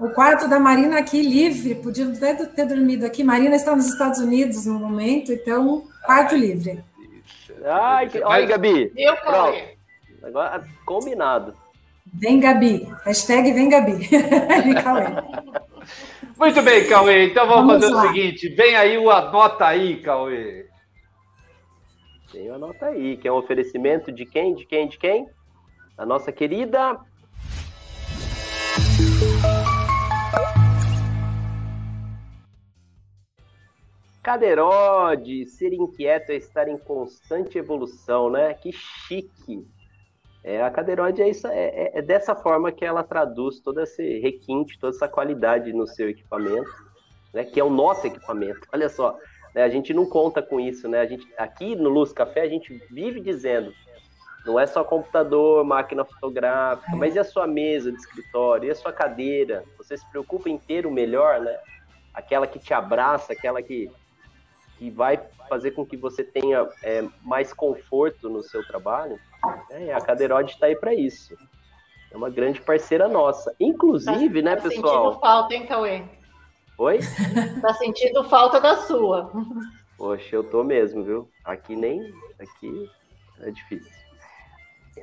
O 0.00 0.10
quarto 0.10 0.48
da 0.48 0.58
Marina 0.58 0.98
aqui 0.98 1.22
livre. 1.22 1.76
Podia 1.76 2.08
até 2.08 2.34
ter 2.34 2.66
dormido 2.66 3.06
aqui. 3.06 3.22
Marina 3.22 3.54
está 3.54 3.76
nos 3.76 3.86
Estados 3.86 4.18
Unidos 4.18 4.66
no 4.66 4.74
momento, 4.74 5.32
então, 5.32 5.84
quarto 6.04 6.34
Ai, 6.34 6.40
livre. 6.40 6.84
Ai, 7.64 8.08
que... 8.08 8.22
olha, 8.22 8.46
Gabi. 8.46 8.92
Eu, 8.96 9.16
Pronto. 9.18 9.58
Agora, 10.24 10.64
combinado. 10.84 11.54
Vem, 12.12 12.40
Gabi. 12.40 12.88
Hashtag 13.04 13.52
vem, 13.52 13.68
Gabi. 13.68 14.08
Muito 16.38 16.62
bem, 16.62 16.86
Cauê. 16.86 17.26
Então 17.26 17.46
vamos, 17.46 17.66
vamos 17.66 17.84
fazer 17.84 17.94
lá. 17.94 18.02
o 18.02 18.06
seguinte: 18.08 18.48
vem 18.48 18.76
aí 18.76 18.98
o 18.98 19.10
Anota 19.10 19.66
aí, 19.66 20.00
Cauê. 20.02 20.66
Tem 22.30 22.50
o 22.50 22.54
Anota 22.54 22.86
aí, 22.86 23.16
que 23.16 23.26
é 23.26 23.32
um 23.32 23.36
oferecimento 23.36 24.12
de 24.12 24.26
quem? 24.26 24.54
De 24.54 24.66
quem? 24.66 24.88
De 24.88 24.98
quem? 24.98 25.28
A 25.96 26.04
nossa 26.04 26.30
querida. 26.30 27.00
Cadeirode, 34.22 35.46
ser 35.46 35.72
inquieto 35.72 36.30
é 36.30 36.34
estar 36.34 36.68
em 36.68 36.76
constante 36.76 37.56
evolução, 37.56 38.28
né? 38.28 38.52
Que 38.54 38.72
chique. 38.72 39.64
É, 40.46 40.62
a 40.62 40.70
cadeiroide 40.70 41.20
é, 41.20 41.28
isso, 41.28 41.48
é, 41.48 41.58
é, 41.58 41.98
é, 41.98 42.00
dessa 42.00 42.32
forma 42.36 42.70
que 42.70 42.84
ela 42.84 43.02
traduz 43.02 43.58
todo 43.58 43.80
esse 43.80 44.20
requinte, 44.20 44.78
toda 44.78 44.94
essa 44.94 45.08
qualidade 45.08 45.72
no 45.72 45.88
seu 45.88 46.08
equipamento, 46.08 46.70
né, 47.34 47.42
que 47.42 47.58
é 47.58 47.64
o 47.64 47.68
nosso 47.68 48.06
equipamento. 48.06 48.60
Olha 48.72 48.88
só, 48.88 49.18
né, 49.52 49.64
a 49.64 49.68
gente 49.68 49.92
não 49.92 50.06
conta 50.06 50.40
com 50.40 50.60
isso, 50.60 50.88
né? 50.88 51.00
A 51.00 51.04
gente, 51.04 51.26
aqui 51.36 51.74
no 51.74 51.88
Luz 51.88 52.12
Café 52.12 52.42
a 52.42 52.48
gente 52.48 52.80
vive 52.92 53.20
dizendo, 53.20 53.72
não 54.46 54.60
é 54.60 54.68
só 54.68 54.84
computador, 54.84 55.64
máquina 55.64 56.04
fotográfica, 56.04 56.94
mas 56.94 57.16
e 57.16 57.18
a 57.18 57.24
sua 57.24 57.48
mesa 57.48 57.90
de 57.90 57.98
escritório, 57.98 58.68
e 58.68 58.70
a 58.70 58.74
sua 58.76 58.92
cadeira? 58.92 59.64
Você 59.78 59.98
se 59.98 60.08
preocupa 60.12 60.48
em 60.48 60.56
ter 60.56 60.86
o 60.86 60.92
melhor, 60.92 61.40
né? 61.40 61.58
Aquela 62.14 62.46
que 62.46 62.60
te 62.60 62.72
abraça, 62.72 63.32
aquela 63.32 63.60
que, 63.60 63.90
que 64.78 64.90
vai 64.90 65.20
fazer 65.48 65.72
com 65.72 65.84
que 65.84 65.96
você 65.96 66.22
tenha 66.22 66.68
é, 66.84 67.04
mais 67.22 67.52
conforto 67.52 68.28
no 68.28 68.44
seu 68.44 68.64
trabalho. 68.64 69.18
É, 69.70 69.92
a 69.92 70.00
Cadeirode 70.00 70.52
está 70.52 70.66
aí 70.66 70.76
para 70.76 70.94
isso. 70.94 71.36
É 72.10 72.16
uma 72.16 72.30
grande 72.30 72.60
parceira 72.60 73.08
nossa. 73.08 73.54
Inclusive, 73.60 74.42
tá, 74.42 74.50
né, 74.50 74.56
tá 74.56 74.62
pessoal? 74.62 75.04
Sentindo 75.04 75.20
falta, 75.20 75.54
hein, 75.54 75.66
Cauê? 75.66 76.04
Oi? 76.78 77.00
Tá 77.60 77.72
sentindo 77.74 78.24
falta 78.24 78.60
da 78.60 78.76
sua. 78.76 79.32
Poxa, 79.96 80.36
eu 80.36 80.44
tô 80.44 80.62
mesmo, 80.62 81.02
viu? 81.02 81.28
Aqui 81.44 81.74
nem. 81.74 82.12
Aqui 82.38 82.90
é 83.40 83.50
difícil. 83.50 83.92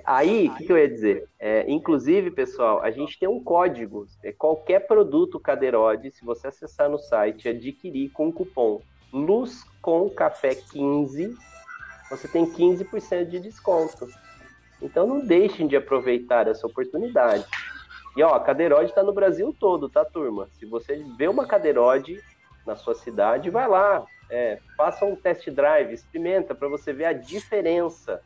Aí, 0.06 0.48
o 0.48 0.56
que, 0.56 0.66
que, 0.66 0.72
eu 0.72 0.78
ia 0.78 0.90
dizer? 0.90 1.30
É, 1.40 1.70
inclusive, 1.72 2.32
pessoal, 2.32 2.82
a 2.82 2.90
gente 2.92 3.18
tem 3.20 3.30
um 3.30 3.44
código. 3.44 4.08
É, 4.24 4.32
qualquer 4.32 4.88
produto 4.88 5.40
Cadeirode, 5.40 6.12
se 6.12 6.26
você 6.26 6.48
acessar 6.48 6.90
no 6.90 6.98
site, 6.98 7.48
adquirir 7.48 8.10
com 8.10 8.28
o 8.30 8.34
cupom 8.34 8.82
Luz 9.14 9.64
com 9.80 10.10
Café 10.10 10.56
15, 10.56 11.38
você 12.10 12.28
tem 12.28 12.46
15% 12.46 13.30
de 13.30 13.40
desconto. 13.40 14.08
Então 14.84 15.08
não 15.08 15.26
deixem 15.26 15.68
de 15.68 15.76
aproveitar 15.76 16.48
essa 16.48 16.68
oportunidade. 16.68 17.46
E 18.16 18.22
ó, 18.22 18.36
a 18.36 18.40
Cadeirode 18.40 18.90
está 18.90 19.02
no 19.02 19.14
Brasil 19.14 19.56
todo, 19.60 19.90
tá, 19.90 20.06
turma? 20.06 20.48
Se 20.60 20.66
você 20.66 21.04
vê 21.18 21.28
uma 21.28 21.48
Cadeirode 21.48 22.22
na 22.66 22.76
sua 22.76 22.94
cidade, 22.94 23.50
vai 23.50 23.68
lá, 23.68 24.06
é, 24.30 24.60
faça 24.78 25.06
um 25.06 25.16
test 25.16 25.50
drive, 25.50 25.94
experimenta 25.94 26.54
para 26.54 26.68
você 26.68 26.94
ver 26.94 27.06
a 27.06 27.14
diferença 27.14 28.22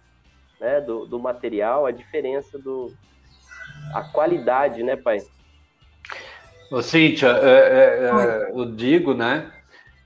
né, 0.59 0.81
do, 0.81 1.05
do 1.05 1.19
material, 1.19 1.85
a 1.85 1.91
diferença 1.91 2.57
do 2.57 2.93
a 3.93 4.03
qualidade, 4.03 4.83
né, 4.83 4.95
pai? 4.95 5.19
Ô, 6.71 6.81
Cíntia, 6.81 7.27
é, 7.27 7.49
é, 7.49 8.49
é, 8.49 8.51
eu 8.51 8.65
digo, 8.65 9.13
né? 9.13 9.51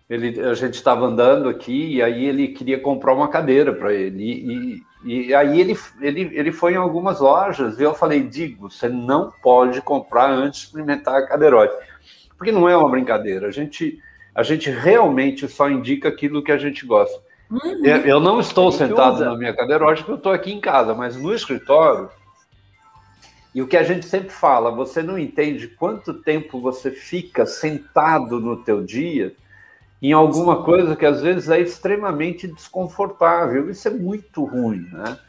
Ele, 0.10 0.40
a 0.42 0.54
gente 0.54 0.76
estava 0.76 1.06
andando 1.06 1.48
aqui 1.50 1.96
e 1.96 2.04
aí 2.04 2.26
ele 2.26 2.50
queria 2.50 2.80
comprar 2.80 3.16
uma 3.16 3.30
cadeira 3.30 3.74
para 3.74 3.94
ele. 3.94 4.24
E, 4.24 4.84
e, 5.04 5.34
aí 5.34 5.60
ele, 5.60 5.78
ele, 6.00 6.22
ele 6.34 6.52
foi 6.52 6.74
em 6.74 6.78
algumas 6.78 7.20
lojas 7.20 7.80
e 7.80 7.84
eu 7.84 7.94
falei, 7.94 8.22
digo, 8.22 8.70
você 8.70 8.88
não 8.88 9.32
pode 9.42 9.82
comprar 9.82 10.30
antes 10.30 10.62
de 10.62 10.66
experimentar 10.68 11.16
a 11.16 11.28
cadeirote. 11.28 11.74
Porque 12.38 12.52
não 12.52 12.70
é 12.70 12.78
uma 12.78 12.90
brincadeira. 12.90 13.48
A 13.48 13.52
gente, 13.52 14.00
a 14.34 14.44
gente 14.44 14.70
realmente 14.70 15.48
só 15.48 15.70
indica 15.70 16.10
aquilo 16.10 16.44
que 16.44 16.52
a 16.52 16.58
gente 16.58 16.86
gosta. 16.86 17.20
Uhum. 17.50 17.86
Eu, 17.86 17.98
eu, 17.98 18.20
não 18.20 18.40
estou 18.40 18.72
sentado 18.72 19.16
usa. 19.16 19.26
na 19.26 19.36
minha 19.36 19.54
cadeirote 19.54 20.02
porque 20.02 20.12
eu 20.12 20.18
estou 20.18 20.32
aqui 20.32 20.54
em 20.54 20.62
casa, 20.62 20.94
mas 20.94 21.16
no 21.18 21.34
escritório. 21.34 22.10
E 23.54 23.62
o 23.62 23.68
que 23.68 23.76
a 23.76 23.84
gente 23.84 24.06
sempre 24.06 24.30
fala, 24.30 24.72
você 24.72 25.04
não 25.04 25.18
entende 25.18 25.68
quanto 25.68 26.14
tempo 26.14 26.62
você 26.62 26.90
fica 26.90 27.46
sentado 27.46 28.40
no 28.40 28.64
teu 28.64 28.82
dia 28.82 29.36
em 30.02 30.14
alguma 30.14 30.64
coisa 30.64 30.96
que 30.96 31.06
às 31.06 31.22
vezes 31.22 31.50
é 31.50 31.60
extremamente 31.60 32.48
desconfortável. 32.48 33.70
Isso 33.70 33.88
é 33.88 33.92
muito 33.92 34.44
ruim, 34.44 34.88
né? 34.92 35.20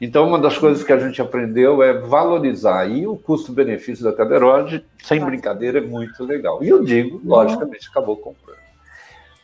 Então, 0.00 0.26
uma 0.26 0.38
das 0.38 0.56
coisas 0.56 0.82
que 0.82 0.92
a 0.92 0.98
gente 0.98 1.20
aprendeu 1.20 1.82
é 1.82 1.92
valorizar. 1.92 2.86
E 2.86 3.06
o 3.06 3.16
custo-benefício 3.16 4.02
da 4.02 4.12
Cadeirode, 4.12 4.84
sem 5.02 5.22
brincadeira, 5.22 5.78
é 5.78 5.82
muito 5.82 6.24
legal. 6.24 6.62
E 6.64 6.68
eu 6.68 6.82
digo, 6.82 7.20
logicamente, 7.22 7.88
acabou 7.88 8.16
comprando. 8.16 8.60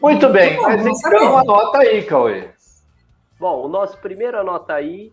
Muito 0.01 0.28
bem, 0.28 0.61
mas 0.61 0.87
então 0.87 1.37
anota 1.37 1.78
aí, 1.78 2.03
Cauê. 2.05 2.49
Bom, 3.39 3.66
o 3.66 3.68
nosso 3.68 3.99
primeiro 3.99 4.39
anota 4.39 4.74
aí, 4.74 5.12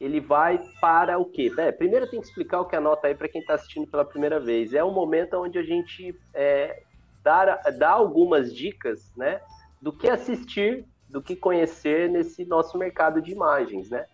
ele 0.00 0.20
vai 0.20 0.60
para 0.80 1.18
o 1.18 1.24
quê? 1.24 1.52
É, 1.58 1.72
primeiro 1.72 2.08
tem 2.08 2.20
que 2.20 2.26
explicar 2.26 2.60
o 2.60 2.64
que 2.64 2.76
anota 2.76 3.08
aí 3.08 3.14
para 3.14 3.28
quem 3.28 3.40
está 3.40 3.54
assistindo 3.54 3.86
pela 3.88 4.04
primeira 4.04 4.38
vez. 4.38 4.72
É 4.72 4.84
um 4.84 4.92
momento 4.92 5.34
onde 5.34 5.58
a 5.58 5.62
gente 5.62 6.14
é, 6.32 6.82
dar, 7.24 7.60
dar 7.78 7.90
algumas 7.90 8.54
dicas, 8.54 9.10
né, 9.16 9.40
do 9.80 9.92
que 9.92 10.08
assistir, 10.08 10.86
do 11.08 11.22
que 11.22 11.34
conhecer 11.34 12.08
nesse 12.10 12.44
nosso 12.44 12.76
mercado 12.78 13.20
de 13.20 13.32
imagens, 13.32 13.90
né? 13.90 14.06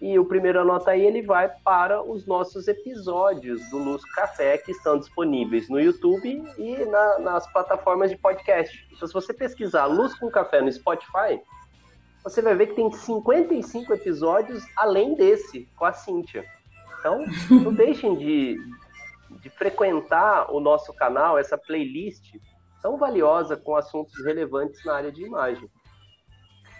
E 0.00 0.18
o 0.18 0.24
primeiro 0.24 0.60
anota 0.60 0.90
aí, 0.90 1.04
ele 1.04 1.22
vai 1.22 1.48
para 1.64 2.02
os 2.02 2.26
nossos 2.26 2.68
episódios 2.68 3.60
do 3.70 3.78
Luz 3.78 4.04
Café, 4.12 4.58
que 4.58 4.72
estão 4.72 4.98
disponíveis 4.98 5.68
no 5.68 5.80
YouTube 5.80 6.44
e 6.58 6.84
na, 6.84 7.18
nas 7.20 7.50
plataformas 7.52 8.10
de 8.10 8.18
podcast. 8.18 8.86
Então, 8.92 9.08
se 9.08 9.14
você 9.14 9.32
pesquisar 9.32 9.86
Luz 9.86 10.14
com 10.18 10.30
Café 10.30 10.60
no 10.60 10.70
Spotify, 10.70 11.40
você 12.22 12.42
vai 12.42 12.54
ver 12.54 12.66
que 12.68 12.74
tem 12.74 12.90
55 12.90 13.94
episódios 13.94 14.64
além 14.76 15.14
desse, 15.14 15.68
com 15.76 15.86
a 15.86 15.92
Cíntia. 15.92 16.44
Então, 16.98 17.24
não 17.50 17.72
deixem 17.72 18.16
de, 18.16 18.58
de 19.44 19.50
frequentar 19.50 20.50
o 20.50 20.58
nosso 20.58 20.90
canal, 20.94 21.38
essa 21.38 21.58
playlist 21.58 22.34
tão 22.80 22.96
valiosa 22.96 23.58
com 23.58 23.76
assuntos 23.76 24.24
relevantes 24.24 24.82
na 24.86 24.94
área 24.94 25.12
de 25.12 25.22
imagem. 25.22 25.70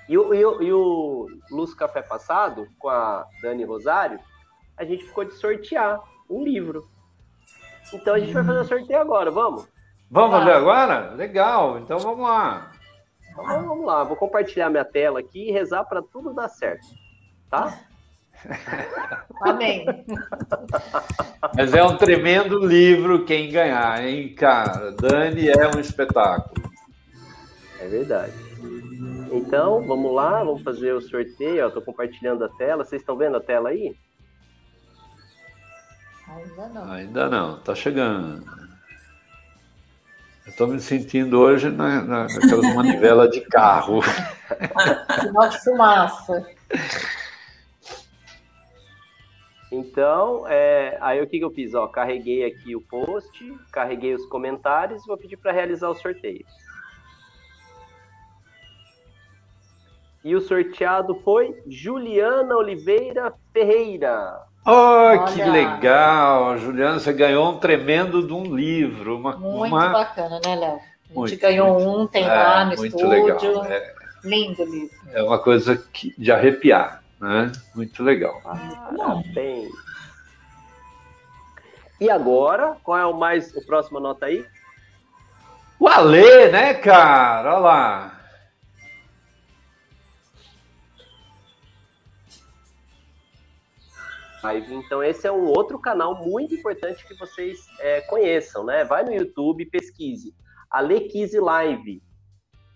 E 0.09 0.17
o, 0.17 0.33
e 0.33 0.45
o, 0.45 0.63
e 0.63 0.73
o 0.73 1.27
Luz 1.51 1.75
Café 1.75 2.01
passado, 2.01 2.67
com 2.79 2.89
a 2.89 3.27
Dani 3.43 3.65
Rosário, 3.65 4.19
a 4.79 4.85
gente 4.85 5.05
ficou 5.05 5.27
de 5.27 5.35
sortear 5.35 6.03
um 6.29 6.43
livro. 6.43 6.89
Então 7.93 8.15
a 8.15 8.19
gente 8.19 8.33
vai 8.33 8.43
fazer 8.43 8.61
o 8.61 8.65
sorteio 8.65 8.99
agora, 8.99 9.31
vamos? 9.31 9.69
Vamos 10.11 10.39
fazer 10.39 10.53
agora? 10.53 11.11
Legal, 11.11 11.79
então 11.79 11.99
vamos 11.99 12.27
lá. 12.27 12.73
Então 13.31 13.45
vamos 13.45 13.85
lá, 13.85 14.05
vou 14.05 14.17
compartilhar 14.17 14.71
minha 14.71 14.87
tela 14.87 15.21
aqui 15.21 15.51
e 15.51 15.53
rezar 15.53 15.85
para 15.85 16.01
tudo 16.01 16.33
dar 16.33 16.49
certo, 16.49 16.87
tá? 17.51 17.79
Amém. 19.41 19.87
Mas 21.57 21.75
é 21.75 21.83
um 21.85 21.97
tremendo 21.97 22.65
livro 22.65 23.25
quem 23.25 23.51
ganhar, 23.51 24.05
hein, 24.05 24.35
cara? 24.35 24.93
Dani 24.93 25.49
é 25.49 25.69
um 25.75 25.81
espetáculo. 25.81 26.71
É 27.81 27.89
verdade. 27.89 28.33
Então, 29.31 29.87
vamos 29.87 30.15
lá, 30.15 30.43
vamos 30.43 30.63
fazer 30.63 30.93
o 30.93 31.01
sorteio. 31.01 31.67
Estou 31.67 31.83
compartilhando 31.83 32.45
a 32.45 32.49
tela. 32.49 32.85
Vocês 32.85 33.03
estão 33.03 33.17
vendo 33.17 33.37
a 33.37 33.41
tela 33.41 33.71
aí? 33.71 33.95
Ainda 36.29 36.69
não. 36.69 36.93
Ainda 36.93 37.29
não, 37.29 37.59
tá 37.61 37.75
chegando. 37.75 38.45
Estou 40.47 40.69
me 40.69 40.81
sentindo 40.81 41.41
hoje 41.41 41.71
na, 41.71 42.03
na, 42.03 42.23
naquelas 42.25 42.75
manivelas 42.75 43.31
de 43.31 43.41
carro. 43.43 44.01
Sinal 45.21 45.49
de 45.49 45.65
fumaça. 45.65 46.47
Então, 49.73 50.47
é, 50.47 50.97
aí 51.01 51.21
o 51.21 51.27
que, 51.27 51.39
que 51.39 51.45
eu 51.45 51.51
fiz? 51.51 51.75
Ó, 51.75 51.87
carreguei 51.87 52.45
aqui 52.45 52.77
o 52.77 52.81
post, 52.81 53.57
carreguei 53.73 54.15
os 54.15 54.25
comentários 54.27 55.03
e 55.03 55.07
vou 55.07 55.17
pedir 55.17 55.37
para 55.37 55.53
realizar 55.53 55.89
o 55.89 55.95
sorteio. 55.95 56.45
E 60.23 60.35
o 60.35 60.41
sorteado 60.41 61.15
foi 61.17 61.63
Juliana 61.67 62.57
Oliveira 62.57 63.35
Ferreira. 63.53 64.43
Oh, 64.67 65.25
que 65.27 65.45
legal! 65.45 66.57
Juliana, 66.57 66.99
você 66.99 67.13
ganhou 67.13 67.51
um 67.51 67.59
tremendo 67.59 68.27
de 68.27 68.33
um 68.33 68.57
livro. 68.57 69.19
Uma, 69.19 69.37
muito 69.37 69.75
uma... 69.75 69.91
bacana, 69.91 70.41
né, 70.43 70.57
Léo? 70.57 70.77
A 70.77 70.79
gente 70.79 71.15
muito, 71.15 71.41
ganhou 71.41 71.75
muito. 71.75 71.89
um, 71.91 72.07
tem 72.07 72.25
é, 72.25 72.29
lá 72.29 72.65
no 72.65 72.73
estúdio. 72.73 73.09
Legal. 73.09 73.65
É, 73.67 73.95
Lindo 74.25 74.65
livro. 74.65 74.97
É 75.13 75.23
uma 75.23 75.39
coisa 75.39 75.77
que, 75.93 76.15
de 76.17 76.33
arrepiar, 76.33 77.04
né? 77.25 77.53
Muito 77.75 78.03
legal. 78.03 78.41
Ah, 78.45 79.23
bem. 79.33 79.71
E 82.01 82.11
agora, 82.11 82.77
qual 82.83 82.99
é 82.99 83.07
o 83.07 83.15
mais 83.15 83.55
o 83.57 83.65
próximo 83.65 83.99
nota 83.99 84.27
aí? 84.27 84.47
O 85.81 85.89
Alê, 85.89 86.51
né, 86.51 86.75
cara? 86.75 87.55
Olha 87.55 87.59
lá. 87.59 88.21
Então, 94.71 95.03
esse 95.03 95.27
é 95.27 95.33
um 95.33 95.47
outro 95.47 95.79
canal 95.79 96.23
muito 96.23 96.55
importante 96.55 97.07
que 97.07 97.15
vocês 97.15 97.67
é, 97.81 98.03
conheçam, 98.03 98.63
né? 98.63 98.85
Vai 98.85 99.03
no 99.03 99.15
YouTube, 99.15 99.65
pesquise. 99.65 100.35
Alequise 100.71 101.41
Live. 101.41 102.03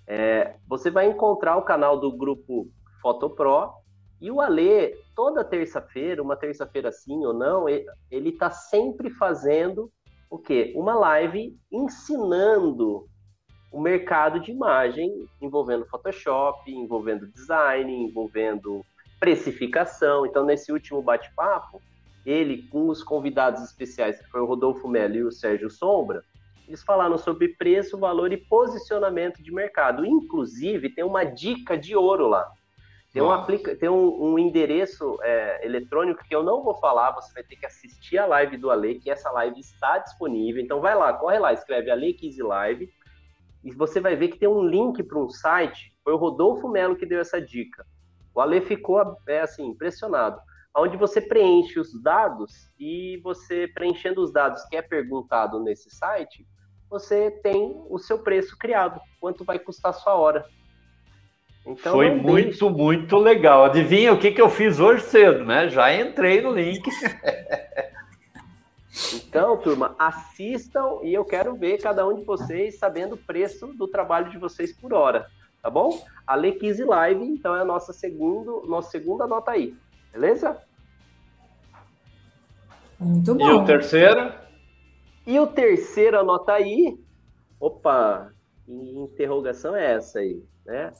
É, 0.06 0.56
você 0.66 0.90
vai 0.90 1.06
encontrar 1.06 1.58
o 1.58 1.62
canal 1.62 2.00
do 2.00 2.10
grupo 2.10 2.70
Fotopro 3.02 3.77
e 4.20 4.30
o 4.30 4.40
Ale, 4.40 4.96
toda 5.14 5.44
terça-feira, 5.44 6.22
uma 6.22 6.36
terça-feira 6.36 6.90
sim 6.90 7.24
ou 7.24 7.32
não, 7.32 7.68
ele 7.68 7.88
está 8.10 8.50
sempre 8.50 9.10
fazendo 9.10 9.90
o 10.28 10.38
quê? 10.38 10.72
Uma 10.76 10.94
live 10.94 11.56
ensinando 11.70 13.06
o 13.70 13.80
mercado 13.80 14.40
de 14.40 14.50
imagem 14.50 15.28
envolvendo 15.40 15.86
Photoshop, 15.86 16.70
envolvendo 16.70 17.28
design, 17.28 17.92
envolvendo 17.92 18.84
precificação. 19.20 20.26
Então, 20.26 20.44
nesse 20.44 20.72
último 20.72 21.00
bate-papo, 21.02 21.80
ele, 22.26 22.62
com 22.68 22.88
os 22.88 23.02
convidados 23.02 23.62
especiais, 23.62 24.20
que 24.20 24.28
foi 24.30 24.40
o 24.40 24.46
Rodolfo 24.46 24.88
Melo 24.88 25.14
e 25.14 25.24
o 25.24 25.32
Sérgio 25.32 25.70
Sombra, 25.70 26.22
eles 26.66 26.82
falaram 26.82 27.16
sobre 27.16 27.48
preço, 27.56 27.96
valor 27.96 28.32
e 28.32 28.36
posicionamento 28.36 29.42
de 29.42 29.52
mercado. 29.52 30.04
Inclusive, 30.04 30.90
tem 30.90 31.04
uma 31.04 31.24
dica 31.24 31.78
de 31.78 31.96
ouro 31.96 32.28
lá. 32.28 32.50
Tem 33.18 33.26
um, 33.26 33.32
aplica... 33.32 33.76
tem 33.76 33.88
um, 33.88 34.32
um 34.32 34.38
endereço 34.38 35.18
é, 35.22 35.66
eletrônico 35.66 36.22
que 36.24 36.34
eu 36.34 36.44
não 36.44 36.62
vou 36.62 36.74
falar, 36.74 37.10
você 37.10 37.32
vai 37.32 37.42
ter 37.42 37.56
que 37.56 37.66
assistir 37.66 38.16
a 38.16 38.26
live 38.26 38.56
do 38.56 38.70
Ale, 38.70 39.00
que 39.00 39.10
essa 39.10 39.28
live 39.32 39.58
está 39.58 39.98
disponível. 39.98 40.62
Então 40.62 40.80
vai 40.80 40.94
lá, 40.94 41.12
corre 41.12 41.38
lá, 41.38 41.52
escreve 41.52 41.90
Ale 41.90 42.14
15 42.14 42.42
Live, 42.42 42.88
e 43.64 43.72
você 43.72 44.00
vai 44.00 44.14
ver 44.14 44.28
que 44.28 44.38
tem 44.38 44.48
um 44.48 44.62
link 44.62 45.02
para 45.02 45.18
um 45.18 45.28
site. 45.28 45.92
Foi 46.04 46.12
o 46.12 46.16
Rodolfo 46.16 46.68
Melo 46.68 46.94
que 46.94 47.04
deu 47.04 47.20
essa 47.20 47.40
dica. 47.40 47.84
O 48.32 48.40
Ale 48.40 48.60
ficou 48.60 49.16
é, 49.26 49.40
assim, 49.40 49.66
impressionado. 49.66 50.40
Onde 50.76 50.96
você 50.96 51.20
preenche 51.20 51.80
os 51.80 52.00
dados 52.00 52.70
e 52.78 53.20
você 53.24 53.66
preenchendo 53.66 54.22
os 54.22 54.32
dados 54.32 54.62
que 54.66 54.76
é 54.76 54.82
perguntado 54.82 55.58
nesse 55.58 55.90
site, 55.90 56.46
você 56.88 57.32
tem 57.42 57.84
o 57.90 57.98
seu 57.98 58.22
preço 58.22 58.56
criado, 58.56 59.00
quanto 59.20 59.44
vai 59.44 59.58
custar 59.58 59.90
a 59.90 59.94
sua 59.94 60.14
hora. 60.14 60.46
Então, 61.68 61.92
Foi 61.92 62.14
muito, 62.14 62.48
deixe... 62.48 62.68
muito 62.68 63.18
legal. 63.18 63.64
Adivinha 63.64 64.12
o 64.12 64.18
que, 64.18 64.30
que 64.30 64.40
eu 64.40 64.48
fiz 64.48 64.80
hoje 64.80 65.04
cedo, 65.04 65.44
né? 65.44 65.68
Já 65.68 65.94
entrei 65.94 66.40
no 66.40 66.52
link. 66.52 66.88
então, 69.14 69.56
turma, 69.58 69.94
assistam 69.98 71.00
e 71.02 71.12
eu 71.12 71.24
quero 71.24 71.54
ver 71.54 71.78
cada 71.78 72.06
um 72.08 72.14
de 72.14 72.24
vocês 72.24 72.78
sabendo 72.78 73.14
o 73.14 73.18
preço 73.18 73.66
do 73.74 73.86
trabalho 73.86 74.30
de 74.30 74.38
vocês 74.38 74.72
por 74.72 74.94
hora 74.94 75.26
tá 75.62 75.70
bom? 75.70 76.04
A 76.26 76.34
Lequise 76.34 76.84
Live, 76.84 77.24
então, 77.24 77.54
é 77.54 77.60
a 77.60 77.64
nossa, 77.64 77.92
segundo, 77.92 78.64
nossa 78.66 78.90
segunda 78.90 79.26
nota 79.26 79.50
aí, 79.50 79.76
beleza? 80.12 80.60
Muito 82.98 83.34
bom. 83.34 83.50
E 83.50 83.52
o 83.52 83.64
terceiro? 83.64 84.32
E 85.26 85.38
o 85.38 85.46
terceiro 85.46 86.18
anota 86.18 86.52
aí. 86.52 86.98
Opa, 87.60 88.32
interrogação 88.66 89.76
é 89.76 89.94
essa 89.94 90.20
aí, 90.20 90.42
né? 90.64 90.92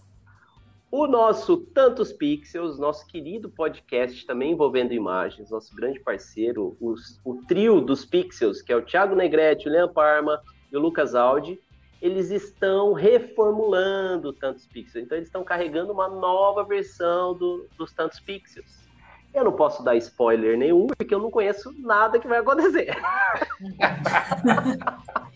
O 0.90 1.06
nosso 1.06 1.58
Tantos 1.58 2.12
Pixels, 2.12 2.78
nosso 2.78 3.06
querido 3.06 3.50
podcast 3.50 4.26
também 4.26 4.52
envolvendo 4.52 4.94
imagens, 4.94 5.50
nosso 5.50 5.76
grande 5.76 6.00
parceiro, 6.00 6.78
os, 6.80 7.20
o 7.22 7.42
trio 7.46 7.78
dos 7.80 8.06
Pixels, 8.06 8.62
que 8.62 8.72
é 8.72 8.76
o 8.76 8.80
Thiago 8.80 9.14
Negrete, 9.14 9.68
o 9.68 9.72
Leon 9.72 9.88
Parma 9.88 10.40
e 10.72 10.76
o 10.76 10.80
Lucas 10.80 11.14
Aldi, 11.14 11.60
eles 12.00 12.30
estão 12.30 12.94
reformulando 12.94 14.32
tantos 14.32 14.66
pixels. 14.66 15.04
Então, 15.04 15.18
eles 15.18 15.28
estão 15.28 15.44
carregando 15.44 15.92
uma 15.92 16.08
nova 16.08 16.64
versão 16.64 17.34
do, 17.34 17.66
dos 17.76 17.92
tantos 17.92 18.18
pixels. 18.20 18.88
Eu 19.34 19.44
não 19.44 19.52
posso 19.52 19.84
dar 19.84 19.94
spoiler 19.96 20.56
nenhum, 20.56 20.86
porque 20.86 21.14
eu 21.14 21.18
não 21.18 21.30
conheço 21.30 21.70
nada 21.78 22.18
que 22.18 22.26
vai 22.26 22.38
acontecer. 22.38 22.96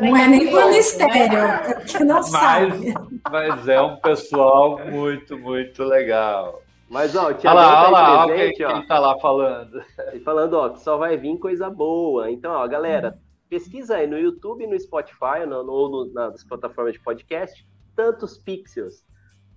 não 0.00 0.16
é 0.16 0.28
nem 0.28 0.50
por 0.50 0.68
mistério, 0.68 1.38
é 1.38 1.74
porque 1.74 2.04
não 2.04 2.16
mas, 2.16 2.28
sabe. 2.28 2.94
Mas 3.30 3.68
é 3.68 3.80
um 3.80 3.96
pessoal 3.96 4.78
muito, 4.86 5.38
muito 5.38 5.82
legal. 5.84 6.62
Mas, 6.88 7.16
ó, 7.16 7.30
o 7.30 7.30
lá, 7.30 7.34
tá 7.34 7.90
lá, 7.90 8.26
presente, 8.26 8.64
ó. 8.64 8.70
Ele 8.70 8.86
tá 8.86 8.98
lá 8.98 9.18
falando. 9.18 9.82
Ele 10.12 10.20
falando, 10.20 10.54
ó, 10.54 10.68
que 10.70 10.80
só 10.80 10.96
vai 10.96 11.16
vir 11.16 11.36
coisa 11.38 11.68
boa. 11.68 12.30
Então, 12.30 12.52
ó, 12.52 12.66
galera, 12.68 13.18
pesquisa 13.48 13.96
aí 13.96 14.06
no 14.06 14.18
YouTube, 14.18 14.66
no 14.66 14.78
Spotify 14.78 15.42
ou 15.48 15.64
no, 15.64 16.12
nas 16.12 16.44
plataformas 16.44 16.92
de 16.92 17.00
podcast, 17.00 17.66
tantos 17.96 18.38
pixels. 18.38 19.04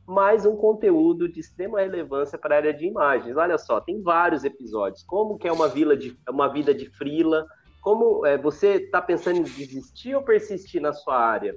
Mais 0.07 0.43
um 0.43 0.55
conteúdo 0.55 1.29
de 1.29 1.39
extrema 1.39 1.81
relevância 1.81 2.35
para 2.35 2.55
a 2.55 2.57
área 2.57 2.73
de 2.73 2.87
imagens. 2.87 3.37
Olha 3.37 3.59
só, 3.59 3.79
tem 3.79 4.01
vários 4.01 4.43
episódios. 4.43 5.03
Como 5.03 5.37
que 5.37 5.47
é 5.47 5.51
uma, 5.51 5.67
vila 5.67 5.95
de, 5.95 6.17
uma 6.27 6.47
vida 6.51 6.73
de 6.73 6.89
frila, 6.89 7.45
como 7.81 8.25
é, 8.25 8.37
você 8.37 8.75
está 8.75 9.01
pensando 9.01 9.39
em 9.39 9.43
desistir 9.43 10.15
ou 10.15 10.21
persistir 10.21 10.81
na 10.81 10.93
sua 10.93 11.17
área. 11.17 11.55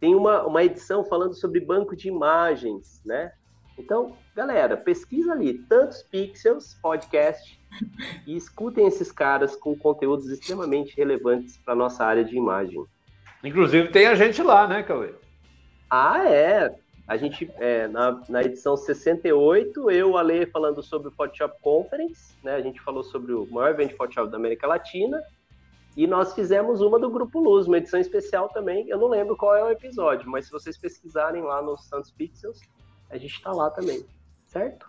Tem 0.00 0.14
uma, 0.14 0.44
uma 0.46 0.62
edição 0.62 1.04
falando 1.04 1.34
sobre 1.34 1.60
banco 1.60 1.96
de 1.96 2.08
imagens, 2.08 3.00
né? 3.04 3.32
Então, 3.78 4.16
galera, 4.34 4.76
pesquisa 4.76 5.32
ali, 5.32 5.54
tantos 5.54 6.02
pixels, 6.02 6.74
podcast, 6.80 7.58
e 8.26 8.36
escutem 8.36 8.86
esses 8.86 9.10
caras 9.10 9.56
com 9.56 9.76
conteúdos 9.76 10.30
extremamente 10.30 10.96
relevantes 10.96 11.58
para 11.58 11.74
nossa 11.74 12.04
área 12.04 12.24
de 12.24 12.36
imagem. 12.36 12.84
Inclusive 13.42 13.88
tem 13.88 14.06
a 14.06 14.14
gente 14.14 14.42
lá, 14.42 14.66
né, 14.66 14.82
Cauê? 14.82 15.14
Ah, 15.90 16.28
é. 16.28 16.74
A 17.06 17.16
gente, 17.18 17.50
é, 17.58 17.86
na, 17.88 18.22
na 18.28 18.42
edição 18.42 18.76
68, 18.76 19.90
eu, 19.90 20.16
Ale, 20.16 20.46
falando 20.46 20.82
sobre 20.82 21.08
o 21.08 21.10
Photoshop 21.10 21.54
Conference, 21.60 22.34
né? 22.42 22.54
A 22.54 22.62
gente 22.62 22.80
falou 22.80 23.04
sobre 23.04 23.34
o 23.34 23.46
maior 23.50 23.70
evento 23.70 23.90
de 23.90 23.96
Photoshop 23.96 24.30
da 24.30 24.38
América 24.38 24.66
Latina. 24.66 25.22
E 25.96 26.06
nós 26.06 26.34
fizemos 26.34 26.80
uma 26.80 26.98
do 26.98 27.08
Grupo 27.08 27.38
Luz, 27.40 27.66
uma 27.66 27.78
edição 27.78 28.00
especial 28.00 28.48
também. 28.48 28.88
Eu 28.88 28.98
não 28.98 29.08
lembro 29.08 29.36
qual 29.36 29.54
é 29.54 29.62
o 29.62 29.70
episódio, 29.70 30.28
mas 30.28 30.46
se 30.46 30.52
vocês 30.52 30.76
pesquisarem 30.76 31.42
lá 31.42 31.62
nos 31.62 31.86
Santos 31.86 32.10
Pixels, 32.10 32.60
a 33.10 33.16
gente 33.16 33.34
está 33.34 33.52
lá 33.52 33.70
também, 33.70 34.04
certo? 34.46 34.86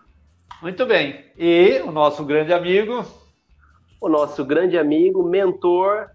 Muito 0.60 0.84
bem. 0.84 1.24
E 1.36 1.80
o 1.82 1.92
nosso 1.92 2.24
grande 2.24 2.52
amigo? 2.52 3.04
O 4.00 4.08
nosso 4.08 4.44
grande 4.44 4.76
amigo, 4.76 5.22
mentor, 5.22 6.10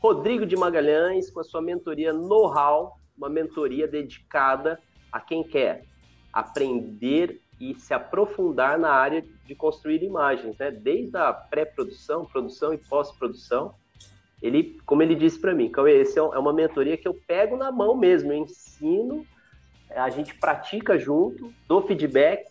Rodrigo 0.00 0.46
de 0.46 0.56
Magalhães, 0.56 1.30
com 1.30 1.40
a 1.40 1.44
sua 1.44 1.60
mentoria 1.60 2.12
Know-How, 2.12 2.92
uma 3.16 3.28
mentoria 3.28 3.88
dedicada 3.88 4.80
a 5.10 5.20
quem 5.20 5.42
quer 5.42 5.84
aprender 6.32 7.40
e 7.60 7.74
se 7.74 7.92
aprofundar 7.92 8.78
na 8.78 8.90
área 8.90 9.24
de 9.44 9.54
construir 9.54 10.02
imagens, 10.04 10.56
né? 10.58 10.70
Desde 10.70 11.16
a 11.16 11.32
pré-produção, 11.32 12.24
produção 12.24 12.72
e 12.72 12.78
pós-produção. 12.78 13.74
Ele, 14.42 14.78
como 14.86 15.02
ele 15.02 15.14
disse 15.14 15.38
para 15.38 15.54
mim, 15.54 15.68
Cauê, 15.68 16.00
esse 16.00 16.18
é, 16.18 16.22
é 16.22 16.38
uma 16.38 16.52
mentoria 16.52 16.96
que 16.96 17.08
eu 17.08 17.14
pego 17.26 17.56
na 17.56 17.72
mão 17.72 17.96
mesmo, 17.96 18.32
eu 18.32 18.38
ensino, 18.38 19.26
a 19.90 20.08
gente 20.10 20.34
pratica 20.34 20.98
junto, 20.98 21.52
dou 21.66 21.82
feedback 21.82 22.46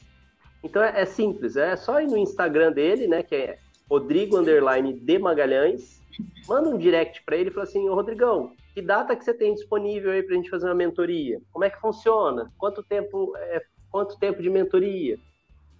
então 0.63 0.83
é, 0.83 1.01
é, 1.01 1.05
simples, 1.05 1.55
é 1.55 1.75
só 1.75 2.01
ir 2.01 2.07
no 2.07 2.17
Instagram 2.17 2.71
dele, 2.71 3.07
né, 3.07 3.23
que 3.23 3.35
é 3.35 3.59
Rodrigo 3.89 4.37
underline 4.37 4.93
de 4.93 5.19
Magalhães, 5.19 6.01
manda 6.47 6.69
um 6.69 6.77
direct 6.77 7.23
para 7.23 7.37
ele 7.37 7.49
e 7.49 7.53
fala 7.53 7.63
assim, 7.63 7.87
ô 7.87 7.95
Rodrigão, 7.95 8.51
que 8.73 8.81
data 8.81 9.15
que 9.15 9.23
você 9.23 9.33
tem 9.33 9.53
disponível 9.53 10.11
aí 10.11 10.23
para 10.23 10.33
a 10.33 10.37
gente 10.37 10.49
fazer 10.49 10.65
uma 10.65 10.75
mentoria? 10.75 11.39
Como 11.51 11.63
é 11.63 11.69
que 11.69 11.79
funciona? 11.79 12.51
Quanto 12.57 12.83
tempo, 12.83 13.33
é, 13.37 13.63
quanto 13.89 14.17
tempo 14.19 14.41
de 14.41 14.49
mentoria? 14.49 15.17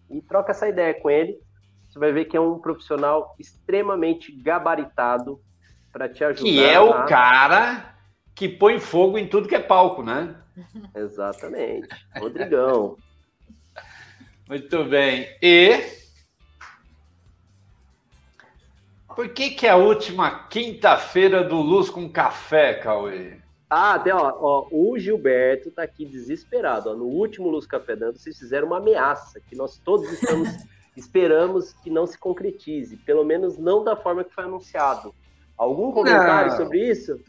E 0.09 0.21
troca 0.21 0.51
essa 0.51 0.69
ideia 0.69 0.93
com 0.93 1.09
ele. 1.09 1.38
Você 1.89 1.99
vai 1.99 2.13
ver 2.13 2.25
que 2.25 2.38
é 2.38 2.39
um 2.39 2.59
profissional 2.59 3.35
extremamente 3.38 4.31
gabaritado 4.31 5.39
para 5.98 6.07
te 6.07 6.24
ajudar. 6.24 6.44
Que 6.44 6.64
é 6.64 6.80
o 6.80 7.06
cara 7.07 7.95
que 8.36 8.48
põe 8.48 8.80
fogo 8.80 9.18
em 9.18 9.28
tudo 9.28 9.48
que 9.48 9.56
é 9.56 9.60
palco, 9.60 10.03
né? 10.03 10.36
Exatamente. 10.95 11.88
Rodrigão. 12.15 12.98
Muito 14.48 14.86
bem. 14.86 15.28
E 15.41 15.98
por 19.15 19.30
que 19.30 19.49
que 19.49 19.65
é 19.65 19.72
a 19.72 19.76
última 19.76 20.48
quinta-feira 20.48 21.44
do 21.44 21.56
Luz 21.56 21.90
com 21.90 22.07
Café, 22.07 22.76
Cauê? 22.76 23.38
Ah, 23.68 23.95
até 23.95 24.14
ó, 24.14 24.38
ó, 24.40 24.68
o 24.72 24.98
Gilberto 24.99 25.72
tá 25.72 25.82
aqui 25.82 26.06
desesperado. 26.06 26.91
Ó, 26.91 26.95
no 26.95 27.06
último 27.06 27.49
Luz 27.49 27.65
Café 27.65 27.95
Dando, 27.95 28.19
vocês 28.19 28.38
fizeram 28.38 28.68
uma 28.68 28.78
ameaça 28.78 29.41
que 29.41 29.56
nós 29.56 29.80
todos 29.80 30.10
estamos 30.11 30.48
esperamos 30.95 31.74
que 31.74 31.90
não 31.90 32.06
se 32.06 32.18
concretize, 32.18 32.98
pelo 32.98 33.26
menos 33.26 33.57
não 33.57 33.84
da 33.84 33.95
forma 33.95 34.24
que 34.24 34.34
foi 34.34 34.44
anunciado. 34.44 35.14
Algum 35.57 35.91
comentário 35.91 36.51
não. 36.51 36.57
sobre 36.57 36.89
isso? 36.89 37.19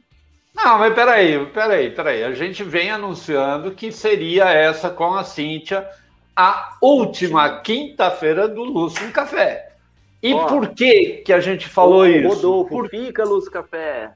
Não, 0.54 0.78
mas 0.78 0.92
peraí, 0.92 1.46
peraí, 1.46 1.90
peraí. 1.90 2.24
A 2.24 2.32
gente 2.32 2.62
vem 2.64 2.90
anunciando 2.90 3.70
que 3.70 3.92
seria 3.92 4.50
essa 4.50 4.90
com 4.90 5.14
a 5.14 5.24
Cíntia 5.24 5.88
a 6.36 6.76
última 6.80 7.60
quinta-feira 7.60 8.46
do 8.48 8.62
Luz 8.62 8.98
com 8.98 9.10
Café. 9.10 9.72
E 10.22 10.34
Ó, 10.34 10.46
por 10.46 10.68
que 10.74 11.22
que 11.24 11.32
a 11.32 11.40
gente 11.40 11.68
falou 11.68 12.06
isso? 12.06 12.28
Rodolfo, 12.28 12.68
por... 12.68 12.88
fica 12.88 13.24
Luz 13.24 13.48
Café. 13.48 14.12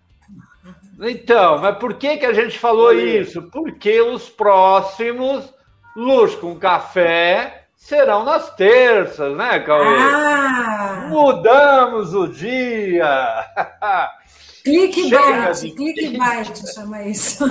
Então, 1.01 1.59
mas 1.59 1.79
por 1.79 1.95
que 1.95 2.17
que 2.17 2.27
a 2.27 2.33
gente 2.33 2.59
falou 2.59 2.93
isso? 2.93 3.43
Porque 3.51 4.01
os 4.01 4.29
próximos 4.29 5.53
Luz 5.97 6.35
com 6.35 6.59
Café 6.59 7.62
serão 7.83 8.25
nas 8.25 8.55
terças, 8.55 9.37
né, 9.37 9.59
Cauê? 9.61 9.97
Ah. 9.99 11.07
Mudamos 11.09 12.15
o 12.15 12.29
dia! 12.29 13.45
Clickbait, 14.65 15.75
clickbait 15.75 16.73
chama 16.73 17.03
isso. 17.03 17.45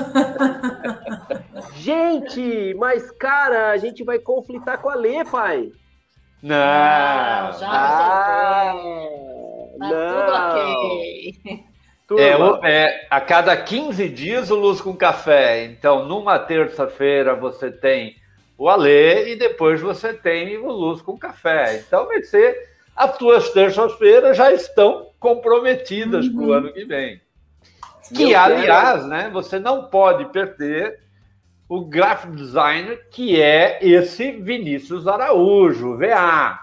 gente, 1.76 2.74
mas 2.80 3.12
cara, 3.12 3.72
a 3.72 3.78
gente 3.78 4.02
vai 4.02 4.18
conflitar 4.18 4.82
com 4.82 4.90
a 4.90 4.95
Lê, 4.95 5.26
pai. 5.26 5.74
Não, 6.41 6.56
ah, 6.56 7.52
já 7.60 7.68
ah, 7.70 8.74
tá 9.78 9.90
não. 9.90 9.90
tudo 10.08 10.32
ok. 10.38 11.66
É, 12.64 12.72
é, 12.72 13.08
a 13.10 13.20
cada 13.20 13.58
15 13.58 14.08
dias 14.08 14.49
o 14.49 14.56
Luz 14.56 14.80
com 14.80 14.95
Café. 14.95 15.66
Então, 15.66 16.06
numa 16.06 16.40
terça-feira 16.40 17.36
você 17.36 17.70
tem 17.70 18.16
o 18.61 18.69
Alê 18.69 19.31
e 19.31 19.35
depois 19.35 19.81
você 19.81 20.13
tem 20.13 20.55
o 20.59 20.69
Luz 20.69 21.01
com 21.01 21.17
Café. 21.17 21.79
Então, 21.79 22.05
vai 22.05 22.21
ser 22.21 22.69
as 22.95 23.17
tuas 23.17 23.49
terças-feiras 23.49 24.38
já 24.38 24.51
estão 24.51 25.09
comprometidas 25.19 26.27
uhum. 26.27 26.35
para 26.35 26.45
o 26.45 26.53
ano 26.53 26.71
que 26.71 26.85
vem. 26.85 27.19
Que, 28.13 28.35
aliás, 28.35 29.03
né, 29.07 29.31
você 29.33 29.57
não 29.57 29.85
pode 29.85 30.25
perder 30.25 30.99
o 31.67 31.83
graphic 31.83 32.35
designer, 32.35 33.07
que 33.09 33.41
é 33.41 33.79
esse 33.81 34.31
Vinícius 34.33 35.07
Araújo, 35.07 35.97
VA. 35.97 36.59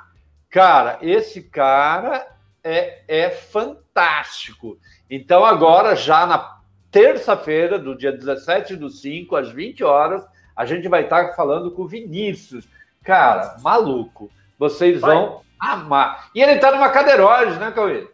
Cara, 0.48 1.00
esse 1.02 1.42
cara 1.42 2.24
é, 2.62 3.02
é 3.08 3.28
fantástico. 3.28 4.78
Então, 5.10 5.44
agora, 5.44 5.96
já 5.96 6.24
na 6.24 6.58
terça-feira, 6.92 7.76
do 7.76 7.96
dia 7.96 8.12
17 8.12 8.76
do 8.76 8.88
5, 8.88 9.34
às 9.34 9.50
20 9.50 9.82
horas, 9.82 10.24
a 10.58 10.64
gente 10.64 10.88
vai 10.88 11.04
estar 11.04 11.36
falando 11.36 11.70
com 11.70 11.82
o 11.82 11.88
Vinícius. 11.88 12.66
Cara, 13.04 13.58
maluco. 13.62 14.28
Vocês 14.58 15.00
vão 15.00 15.42
amar. 15.56 16.32
E 16.34 16.42
ele 16.42 16.58
tá 16.58 16.72
numa 16.72 16.88
cadeiroide, 16.88 17.60
né, 17.60 17.70
Cauê? 17.70 18.08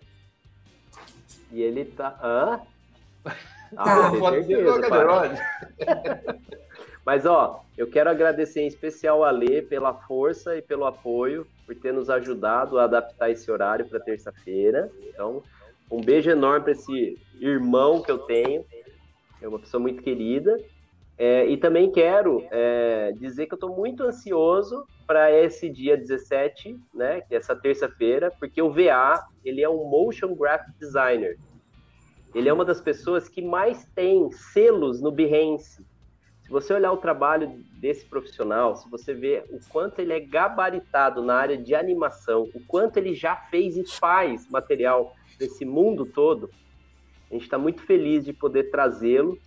E 1.50 1.62
ele 1.62 1.86
tá. 1.86 2.14
Hã? 2.22 2.60
Ah, 3.76 4.12
Mas, 7.04 7.26
ó, 7.26 7.64
eu 7.76 7.90
quero 7.90 8.08
agradecer 8.08 8.60
em 8.60 8.68
especial 8.68 9.24
a 9.24 9.32
Lê 9.32 9.62
pela 9.62 9.92
força 9.92 10.56
e 10.56 10.62
pelo 10.62 10.84
apoio, 10.84 11.44
por 11.66 11.74
ter 11.74 11.92
nos 11.92 12.08
ajudado 12.08 12.78
a 12.78 12.84
adaptar 12.84 13.30
esse 13.30 13.50
horário 13.50 13.84
para 13.86 13.98
terça-feira. 13.98 14.88
Então, 15.08 15.42
um 15.90 16.00
beijo 16.00 16.30
enorme 16.30 16.60
para 16.60 16.72
esse 16.72 17.18
irmão 17.40 18.00
que 18.00 18.12
eu 18.12 18.18
tenho, 18.18 18.64
é 19.42 19.48
uma 19.48 19.58
pessoa 19.58 19.80
muito 19.80 20.04
querida. 20.04 20.56
É, 21.16 21.46
e 21.46 21.56
também 21.56 21.92
quero 21.92 22.44
é, 22.50 23.12
dizer 23.12 23.46
que 23.46 23.54
eu 23.54 23.56
estou 23.56 23.74
muito 23.74 24.02
ansioso 24.02 24.84
para 25.06 25.30
esse 25.30 25.68
dia 25.68 25.96
17, 25.96 26.76
né, 26.92 27.20
que 27.20 27.34
é 27.34 27.38
essa 27.38 27.54
terça-feira, 27.54 28.32
porque 28.38 28.60
o 28.60 28.72
VA 28.72 29.24
ele 29.44 29.62
é 29.62 29.68
um 29.68 29.84
motion 29.84 30.34
graphic 30.34 30.72
designer. 30.78 31.38
Ele 32.34 32.48
é 32.48 32.52
uma 32.52 32.64
das 32.64 32.80
pessoas 32.80 33.28
que 33.28 33.40
mais 33.40 33.84
tem 33.94 34.28
selos 34.32 35.00
no 35.00 35.12
Behance. 35.12 35.86
Se 36.42 36.50
você 36.50 36.74
olhar 36.74 36.92
o 36.92 36.96
trabalho 36.96 37.64
desse 37.80 38.04
profissional, 38.06 38.74
se 38.76 38.90
você 38.90 39.14
ver 39.14 39.44
o 39.50 39.60
quanto 39.68 40.00
ele 40.00 40.12
é 40.12 40.20
gabaritado 40.20 41.22
na 41.22 41.36
área 41.36 41.56
de 41.56 41.76
animação, 41.76 42.50
o 42.52 42.60
quanto 42.66 42.96
ele 42.96 43.14
já 43.14 43.36
fez 43.36 43.76
e 43.76 43.86
faz 43.86 44.48
material 44.50 45.14
desse 45.38 45.64
mundo 45.64 46.04
todo, 46.04 46.50
a 47.30 47.34
gente 47.34 47.44
está 47.44 47.56
muito 47.56 47.82
feliz 47.82 48.24
de 48.24 48.32
poder 48.32 48.64
trazê-lo 48.64 49.38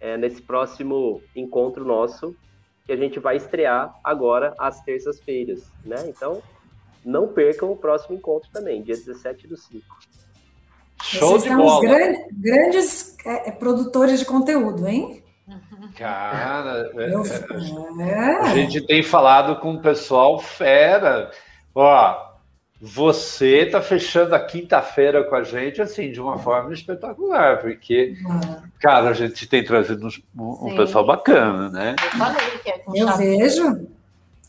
é, 0.00 0.16
nesse 0.16 0.42
próximo 0.42 1.22
encontro 1.34 1.84
nosso, 1.84 2.36
que 2.84 2.92
a 2.92 2.96
gente 2.96 3.18
vai 3.18 3.36
estrear 3.36 3.94
agora 4.02 4.54
às 4.58 4.80
terças-feiras, 4.82 5.64
né? 5.84 5.96
Então, 6.06 6.42
não 7.04 7.28
percam 7.28 7.70
o 7.70 7.76
próximo 7.76 8.16
encontro 8.16 8.48
também, 8.52 8.82
dia 8.82 8.96
17 8.96 9.46
do 9.46 9.56
5. 9.56 9.84
Show 11.02 11.30
Vocês 11.30 11.44
de 11.44 11.56
bola. 11.56 11.74
os 11.74 11.80
grandes, 11.80 12.20
grandes 12.32 13.16
é, 13.24 13.48
é, 13.48 13.52
produtores 13.52 14.18
de 14.18 14.24
conteúdo, 14.24 14.86
hein? 14.88 15.22
Cara, 15.96 16.90
é, 16.96 17.10
é, 18.10 18.36
a 18.40 18.54
gente 18.54 18.84
tem 18.86 19.02
falado 19.02 19.60
com 19.60 19.74
o 19.74 19.80
pessoal 19.80 20.38
fera. 20.38 21.30
Ó, 21.74 22.25
você 22.80 23.62
está 23.62 23.80
fechando 23.80 24.34
a 24.34 24.40
quinta-feira 24.40 25.24
com 25.24 25.34
a 25.34 25.42
gente, 25.42 25.80
assim, 25.80 26.12
de 26.12 26.20
uma 26.20 26.38
forma 26.38 26.74
espetacular, 26.74 27.58
porque, 27.58 28.14
cara, 28.80 29.10
a 29.10 29.12
gente 29.14 29.48
tem 29.48 29.64
trazido 29.64 30.08
um, 30.38 30.68
um 30.68 30.76
pessoal 30.76 31.04
bacana, 31.04 31.70
né? 31.70 31.96
Eu 32.02 32.18
falei 32.18 32.58
que 32.62 32.70
é 32.70 32.78
com 32.78 32.96
Eu 32.96 33.16
vejo. 33.16 33.88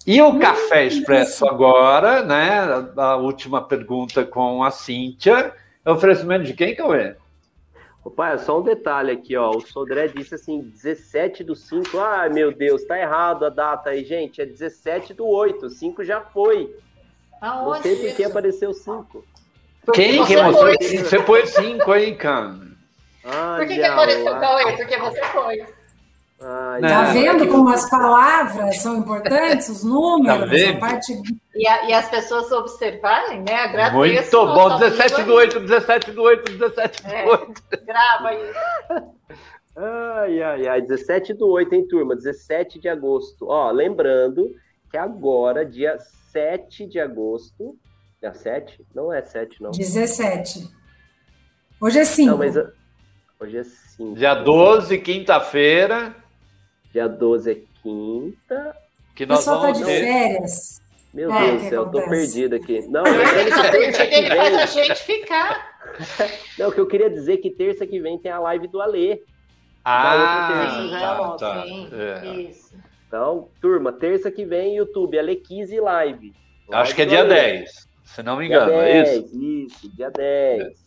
E 0.06 0.22
o 0.22 0.40
Café 0.40 0.86
Expresso 0.86 1.48
agora, 1.48 2.24
né? 2.24 2.60
A, 2.98 3.04
a 3.04 3.16
última 3.18 3.62
pergunta 3.62 4.26
com 4.26 4.64
a 4.64 4.72
Cíntia. 4.72 5.54
É 5.86 5.92
oferecimento 5.92 6.46
de 6.46 6.54
quem, 6.54 6.76
Cauê? 6.76 7.16
Opa, 8.04 8.30
é 8.30 8.38
só 8.38 8.60
um 8.60 8.64
detalhe 8.64 9.12
aqui, 9.12 9.36
ó. 9.36 9.52
O 9.52 9.60
Sodré 9.60 10.08
disse 10.08 10.36
assim, 10.36 10.62
17 10.62 11.44
do 11.44 11.56
5. 11.56 12.00
Ai, 12.00 12.30
meu 12.30 12.54
Deus, 12.54 12.86
tá 12.86 12.98
errado 12.98 13.46
a 13.46 13.50
data 13.50 13.90
aí, 13.90 14.06
gente. 14.06 14.42
É 14.42 14.46
17 14.46 15.14
do 15.14 15.28
8. 15.28 15.70
5 15.70 16.04
já 16.06 16.22
foi. 16.22 16.74
Aonde? 17.42 17.90
Não 17.90 17.96
sei 17.96 17.96
por 17.96 18.16
que 18.16 18.24
apareceu 18.24 18.74
5. 18.74 19.26
Quem 19.94 20.26
que 20.26 20.42
mostrou? 20.42 20.74
Você 20.80 21.20
pôs 21.20 21.50
5 21.52 21.92
aí, 21.92 22.16
cara. 22.16 22.56
Por 23.58 23.68
que, 23.68 23.76
que 23.76 23.84
apareceu 23.84 24.32
o 24.32 24.40
Cauê? 24.40 24.78
Porque 24.78 24.98
você 24.98 25.24
foi. 25.26 25.66
Ah, 26.40 26.78
tá 26.80 27.04
vendo 27.14 27.48
como 27.48 27.70
as 27.70 27.90
palavras 27.90 28.78
são 28.78 28.98
importantes, 28.98 29.70
os 29.70 29.84
números, 29.84 30.52
tá 30.52 30.70
a 30.70 30.78
parte. 30.78 31.20
E, 31.56 31.68
a, 31.68 31.90
e, 31.90 31.94
as 31.94 32.08
pessoas 32.10 32.52
observarem, 32.52 33.42
né? 33.42 33.56
Agradeço. 33.56 34.38
Muito 34.38 34.54
bom, 34.54 34.78
17 34.78 35.24
do 35.24 35.34
8, 35.34 35.60
17 35.62 36.12
do 36.12 36.22
8, 36.22 36.52
17 36.52 37.04
do 37.04 37.10
8. 37.10 37.64
É, 37.72 37.78
grava 37.78 38.34
isso. 38.36 39.08
Ai, 39.76 40.42
ai, 40.44 40.68
ai, 40.68 40.82
17 40.82 41.34
do 41.34 41.48
8, 41.48 41.74
hein, 41.74 41.88
turma? 41.88 42.16
17 42.16 42.80
de 42.80 42.88
agosto. 42.88 43.48
Ó, 43.48 43.72
lembrando 43.72 44.56
que 44.92 44.98
agora, 44.98 45.66
dia 45.66 45.98
7 46.32 46.88
de 46.88 47.00
agosto. 47.00 47.78
Dia 48.20 48.34
7? 48.34 48.86
Não 48.94 49.14
é 49.14 49.22
7, 49.24 49.62
não. 49.62 49.72
17. 49.72 50.68
Hoje 51.80 52.00
é 52.00 52.06
5. 52.06 52.32
Não, 52.32 52.38
mas 52.38 52.56
hoje 53.40 53.58
é 53.58 53.64
5. 53.64 54.16
Dia 54.16 54.34
12, 54.34 54.98
quinta-feira. 55.00 56.16
Dia 56.92 57.08
12 57.08 57.52
é 57.52 57.56
quinta. 57.82 58.76
Que 59.16 59.26
nós 59.26 59.40
o 59.40 59.42
pessoal 59.42 59.62
tá 59.62 59.72
de 59.72 59.84
ter... 59.84 60.00
férias. 60.02 60.82
Meu 61.14 61.32
é, 61.34 61.48
Deus 61.48 61.64
do 61.64 61.70
céu, 61.70 61.84
eu 61.84 61.92
tô 61.92 62.10
perdido 62.10 62.56
aqui. 62.56 62.82
Não, 62.88 63.04
mas 63.04 63.72
terça 63.72 64.06
que 64.06 64.22
vem. 64.22 64.36
Faz 64.36 64.56
a 64.56 64.66
gente 64.66 65.04
ficar. 65.04 65.80
Não, 66.60 66.70
o 66.70 66.72
que 66.72 66.80
eu 66.80 66.88
queria 66.88 67.10
dizer 67.10 67.34
é 67.34 67.38
que 67.38 67.50
terça 67.50 67.88
que 67.88 68.00
vem 68.00 68.20
tem 68.20 68.32
a 68.32 68.40
live 68.40 68.68
do 68.68 68.82
Alê. 68.82 69.22
Ah, 69.84 70.82
sim, 70.82 70.92
tá, 70.92 71.38
tá. 71.38 71.64
Sim, 71.64 71.90
é. 71.94 72.42
isso. 72.42 72.76
Então, 73.08 73.48
turma, 73.62 73.94
terça 73.94 74.30
que 74.30 74.44
vem, 74.44 74.76
YouTube, 74.76 75.18
Alê 75.18 75.38
15 75.38 75.80
live. 75.80 76.34
Acho 76.72 76.94
que 76.94 77.04
é 77.04 77.06
dia 77.06 77.24
10, 77.24 77.88
se 78.04 78.22
não 78.22 78.36
me 78.38 78.48
engano, 78.48 78.72
dia 78.72 78.82
10, 78.82 79.08
é 79.08 79.18
isso? 79.18 79.42
Isso, 79.42 79.96
dia 79.96 80.12
10. 80.12 80.86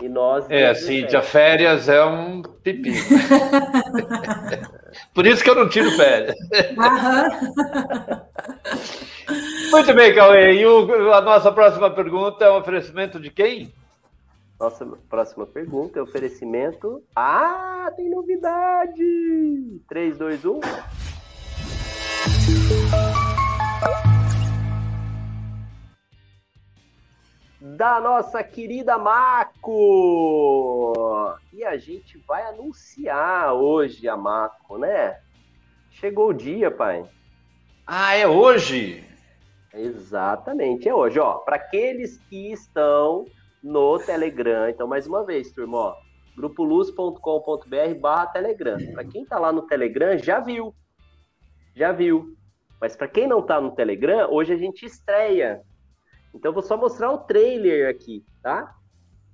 E 0.00 0.08
nós. 0.08 0.48
É, 0.48 0.72
Cíntia, 0.74 1.20
férias 1.20 1.88
é 1.88 2.04
um 2.04 2.40
pipi. 2.40 2.92
Por 5.12 5.26
isso 5.26 5.42
que 5.42 5.50
eu 5.50 5.56
não 5.56 5.68
tiro 5.68 5.90
férias. 5.92 6.36
Muito 9.72 9.94
bem, 9.94 10.14
Cauê. 10.14 10.54
E 10.54 10.64
o, 10.64 11.12
a 11.12 11.20
nossa 11.20 11.50
próxima 11.50 11.90
pergunta 11.90 12.44
é 12.44 12.50
um 12.50 12.58
oferecimento 12.58 13.18
de 13.18 13.30
quem? 13.30 13.74
Nossa 14.58 14.86
próxima 15.08 15.46
pergunta 15.46 15.98
é 15.98 16.02
oferecimento. 16.02 17.02
Ah, 17.14 17.90
tem 17.96 18.08
novidade! 18.08 19.02
3, 19.88 20.16
2, 20.16 20.44
1. 20.44 20.60
Da 27.78 28.00
nossa 28.00 28.42
querida 28.42 28.98
Maco. 28.98 29.72
E 31.52 31.64
a 31.64 31.76
gente 31.78 32.18
vai 32.26 32.42
anunciar 32.42 33.54
hoje 33.54 34.08
a 34.08 34.16
Maco, 34.16 34.78
né? 34.78 35.20
Chegou 35.92 36.30
o 36.30 36.34
dia, 36.34 36.72
pai. 36.72 37.08
Ah, 37.86 38.16
é 38.16 38.26
hoje? 38.26 39.04
Exatamente, 39.72 40.88
é 40.88 40.94
hoje. 40.94 41.20
Ó, 41.20 41.34
para 41.34 41.54
aqueles 41.54 42.18
que 42.28 42.50
estão 42.52 43.24
no 43.62 43.98
Telegram, 44.00 44.68
então 44.68 44.88
mais 44.88 45.06
uma 45.06 45.24
vez, 45.24 45.52
turma, 45.52 45.78
ó, 45.78 45.96
grupoluz.com.br/barra 46.36 48.26
Telegram. 48.26 48.78
Para 48.92 49.04
quem 49.04 49.24
tá 49.24 49.38
lá 49.38 49.52
no 49.52 49.62
Telegram, 49.62 50.18
já 50.18 50.40
viu, 50.40 50.74
já 51.78 51.92
viu. 51.92 52.36
Mas 52.80 52.94
para 52.94 53.08
quem 53.08 53.26
não 53.26 53.40
tá 53.40 53.60
no 53.60 53.70
Telegram, 53.72 54.28
hoje 54.30 54.52
a 54.52 54.56
gente 54.56 54.84
estreia 54.84 55.62
então, 56.34 56.52
vou 56.52 56.62
só 56.62 56.76
mostrar 56.76 57.10
o 57.10 57.18
trailer 57.18 57.88
aqui, 57.88 58.24
tá? 58.42 58.74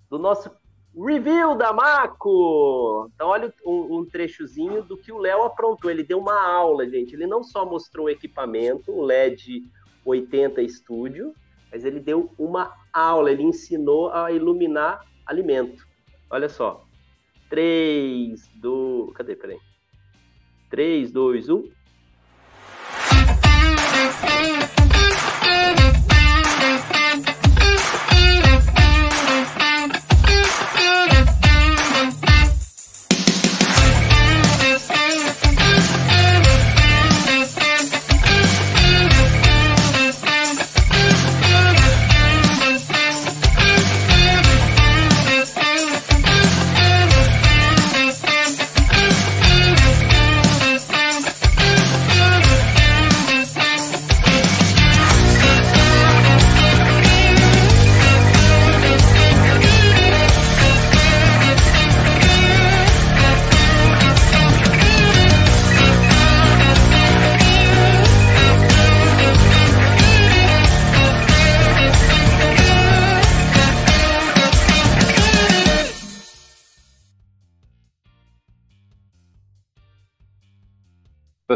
Do 0.09 0.19
nosso 0.19 0.51
review 0.97 1.55
da 1.57 1.73
Maco. 1.73 3.11
Então, 3.15 3.29
olha 3.29 3.53
um, 3.67 3.99
um 3.99 4.07
trechozinho 4.07 4.83
do 4.83 4.97
que 4.97 5.13
o 5.13 5.19
Léo 5.19 5.43
aprontou. 5.43 5.91
Ele 5.91 6.03
deu 6.03 6.19
uma 6.19 6.41
aula, 6.41 6.89
gente. 6.89 7.15
Ele 7.15 7.27
não 7.27 7.43
só 7.43 7.67
mostrou 7.67 8.07
o 8.07 8.11
equipamento, 8.11 8.93
o 8.93 9.03
LED 9.03 9.65
80 10.05 10.67
Studio, 10.69 11.35
mas 11.71 11.85
ele 11.85 11.99
deu 11.99 12.33
uma 12.39 12.75
aula. 12.93 13.31
Ele 13.31 13.43
ensinou 13.43 14.11
a 14.11 14.31
iluminar 14.31 15.05
alimento. 15.27 15.87
Olha 16.31 16.49
só. 16.49 16.87
3, 17.51 18.49
2. 18.55 19.13
Cadê? 19.13 19.35
Peraí. 19.35 19.59
3, 20.71 21.11
2, 21.11 21.49
1. 21.49 21.71
Thank 24.27 24.63
you. 24.63 24.64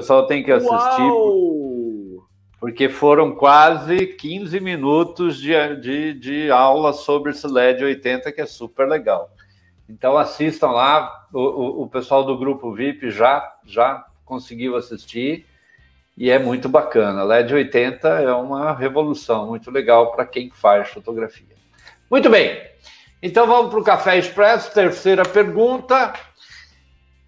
Pessoal 0.08 0.26
tem 0.26 0.42
que 0.42 0.50
assistir. 0.50 1.02
Uau! 1.02 2.26
Porque 2.58 2.88
foram 2.88 3.34
quase 3.34 4.06
15 4.06 4.58
minutos 4.58 5.38
de, 5.38 5.52
de, 5.76 6.14
de 6.14 6.50
aula 6.50 6.92
sobre 6.92 7.30
esse 7.30 7.46
LED 7.46 7.84
80, 7.84 8.32
que 8.32 8.40
é 8.40 8.46
super 8.46 8.88
legal. 8.88 9.30
Então 9.88 10.16
assistam 10.16 10.70
lá, 10.70 11.26
o, 11.32 11.40
o, 11.40 11.82
o 11.82 11.88
pessoal 11.88 12.24
do 12.24 12.36
grupo 12.36 12.72
VIP 12.72 13.10
já, 13.10 13.54
já 13.64 14.04
conseguiu 14.24 14.76
assistir 14.76 15.46
e 16.16 16.30
é 16.30 16.38
muito 16.38 16.68
bacana. 16.68 17.22
LED 17.22 17.54
80 17.54 18.08
é 18.08 18.32
uma 18.32 18.74
revolução 18.74 19.46
muito 19.46 19.70
legal 19.70 20.10
para 20.10 20.26
quem 20.26 20.50
faz 20.50 20.88
fotografia. 20.88 21.46
Muito 22.10 22.28
bem, 22.28 22.60
então 23.22 23.46
vamos 23.46 23.70
para 23.70 23.80
o 23.80 23.84
Café 23.84 24.18
Expresso, 24.18 24.72
terceira 24.72 25.22
pergunta. 25.22 26.12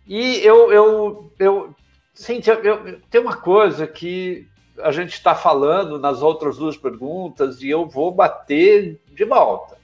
E 0.06 0.44
eu, 0.44 0.72
eu, 0.72 1.32
eu 1.38 1.74
Cíntia, 2.20 2.52
eu, 2.62 3.00
tem 3.08 3.18
uma 3.18 3.34
coisa 3.34 3.86
que 3.86 4.46
a 4.82 4.92
gente 4.92 5.14
está 5.14 5.34
falando 5.34 5.98
nas 5.98 6.20
outras 6.20 6.58
duas 6.58 6.76
perguntas 6.76 7.62
e 7.62 7.70
eu 7.70 7.88
vou 7.88 8.12
bater 8.12 9.00
de 9.06 9.24
volta. 9.24 9.78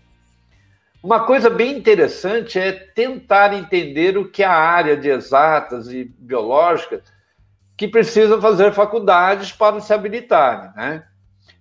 Uma 1.03 1.25
coisa 1.25 1.49
bem 1.49 1.79
interessante 1.79 2.59
é 2.59 2.73
tentar 2.73 3.55
entender 3.55 4.19
o 4.19 4.29
que 4.29 4.43
a 4.43 4.53
área 4.53 4.99
de 4.99 5.09
exatas 5.09 5.91
e 5.91 6.05
biológicas 6.05 7.01
que 7.75 7.89
precisam 7.89 8.39
fazer 8.39 8.71
faculdades 8.73 9.51
para 9.51 9.81
se 9.81 9.95
habilitarem, 9.95 10.71
né? 10.77 11.05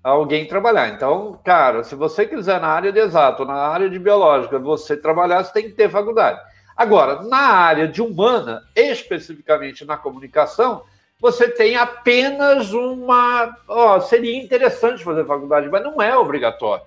Alguém 0.04 0.46
trabalhar. 0.46 0.90
Então, 0.90 1.40
cara, 1.42 1.86
se 1.86 1.96
você 1.96 2.26
quiser 2.26 2.60
na 2.60 2.68
área 2.68 2.92
de 2.92 3.00
exato, 3.00 3.46
na 3.46 3.56
área 3.56 3.90
de 3.90 3.98
biológica, 3.98 4.60
você 4.60 4.98
trabalhar, 4.98 5.42
você 5.42 5.54
tem 5.54 5.64
que 5.64 5.76
ter 5.76 5.90
faculdade. 5.90 6.42
Agora, 6.76 7.24
na 7.24 7.38
área 7.38 7.88
de 7.88 8.02
humana, 8.02 8.64
especificamente 8.76 9.86
na 9.86 9.96
comunicação, 9.96 10.84
você 11.20 11.48
tem 11.50 11.76
apenas 11.76 12.74
uma. 12.74 13.56
Ó, 13.68 14.00
seria 14.02 14.38
interessante 14.38 15.04
fazer 15.04 15.26
faculdade, 15.26 15.70
mas 15.70 15.84
não 15.84 16.02
é 16.02 16.16
obrigatório. 16.18 16.86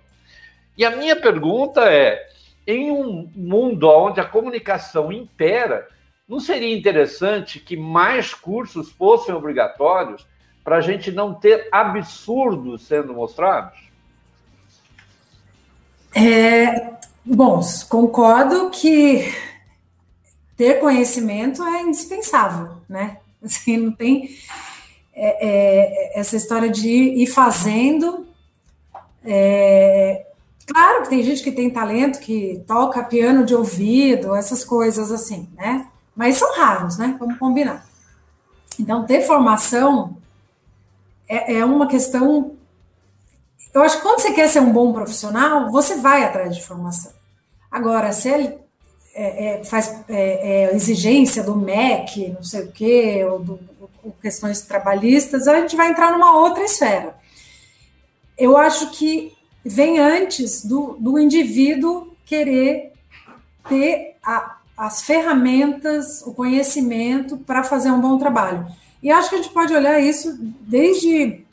E 0.77 0.85
a 0.85 0.91
minha 0.91 1.17
pergunta 1.17 1.81
é: 1.91 2.29
em 2.67 2.91
um 2.91 3.31
mundo 3.35 3.89
onde 3.89 4.21
a 4.21 4.25
comunicação 4.25 5.11
impera, 5.11 5.89
não 6.29 6.39
seria 6.39 6.77
interessante 6.77 7.59
que 7.59 7.77
mais 7.77 8.35
cursos 8.35 8.91
fossem 8.93 9.35
obrigatórios 9.35 10.27
para 10.63 10.77
a 10.77 10.81
gente 10.83 11.11
não 11.11 11.33
ter 11.33 11.67
absurdos 11.73 12.83
sendo 12.83 13.15
mostrados? 13.15 13.89
É, 16.15 16.93
bom, 17.25 17.61
concordo 17.89 18.69
que 18.69 19.33
ter 20.59 20.81
conhecimento 20.81 21.63
é 21.63 21.83
indispensável, 21.83 22.73
né? 22.89 23.19
Assim, 23.41 23.77
não 23.77 23.93
tem 23.93 24.37
é, 25.15 25.47
é, 25.49 26.21
essa 26.21 26.37
história 26.37 26.69
de 26.69 26.89
ir 26.89 27.27
fazendo. 27.27 28.27
É, 29.25 30.27
claro 30.67 31.03
que 31.03 31.09
tem 31.09 31.23
gente 31.23 31.45
que 31.45 31.53
tem 31.53 31.71
talento, 31.71 32.19
que 32.19 32.65
toca 32.67 33.05
piano 33.05 33.47
de 33.47 33.55
ouvido, 33.55 34.35
essas 34.35 34.65
coisas 34.65 35.13
assim, 35.13 35.49
né? 35.55 35.87
Mas 36.17 36.37
são 36.37 36.53
raros, 36.57 36.99
né? 36.99 37.17
Vamos 37.21 37.39
combinar. 37.39 37.87
Então, 38.77 39.07
ter 39.07 39.23
formação 39.23 40.17
é, 41.29 41.59
é 41.59 41.65
uma 41.65 41.87
questão. 41.87 42.57
Eu 43.73 43.83
acho 43.83 43.99
que 43.99 44.03
quando 44.03 44.21
você 44.21 44.33
quer 44.33 44.49
ser 44.49 44.61
um 44.61 44.73
bom 44.73 44.93
profissional, 44.93 45.71
você 45.71 45.97
vai 45.99 46.25
atrás 46.25 46.57
de 46.57 46.67
formação. 46.67 47.13
Agora, 47.71 48.13
se 48.13 48.29
ele 48.29 48.59
é, 49.21 49.47
é, 49.47 49.65
faz 49.65 50.05
é, 50.09 50.69
é, 50.71 50.77
exigência 50.77 51.43
do 51.43 51.57
MEC, 51.57 52.29
não 52.29 52.43
sei 52.45 52.63
o 52.63 52.71
quê, 52.71 53.27
ou, 53.29 53.41
do, 53.41 53.61
ou 54.05 54.13
questões 54.23 54.61
trabalhistas, 54.61 55.49
a 55.49 55.61
gente 55.61 55.75
vai 55.75 55.91
entrar 55.91 56.13
numa 56.13 56.37
outra 56.37 56.63
esfera. 56.63 57.17
Eu 58.39 58.57
acho 58.57 58.91
que 58.93 59.37
vem 59.65 59.99
antes 59.99 60.65
do, 60.65 60.97
do 61.01 61.19
indivíduo 61.19 62.17
querer 62.25 62.93
ter 63.69 64.15
a, 64.23 64.59
as 64.77 65.03
ferramentas, 65.03 66.23
o 66.23 66.33
conhecimento 66.33 67.39
para 67.39 67.65
fazer 67.65 67.91
um 67.91 68.01
bom 68.01 68.19
trabalho. 68.19 68.69
E 69.03 69.11
acho 69.11 69.31
que 69.31 69.35
a 69.35 69.39
gente 69.39 69.53
pode 69.53 69.75
olhar 69.75 69.99
isso 69.99 70.39
desde 70.61 71.45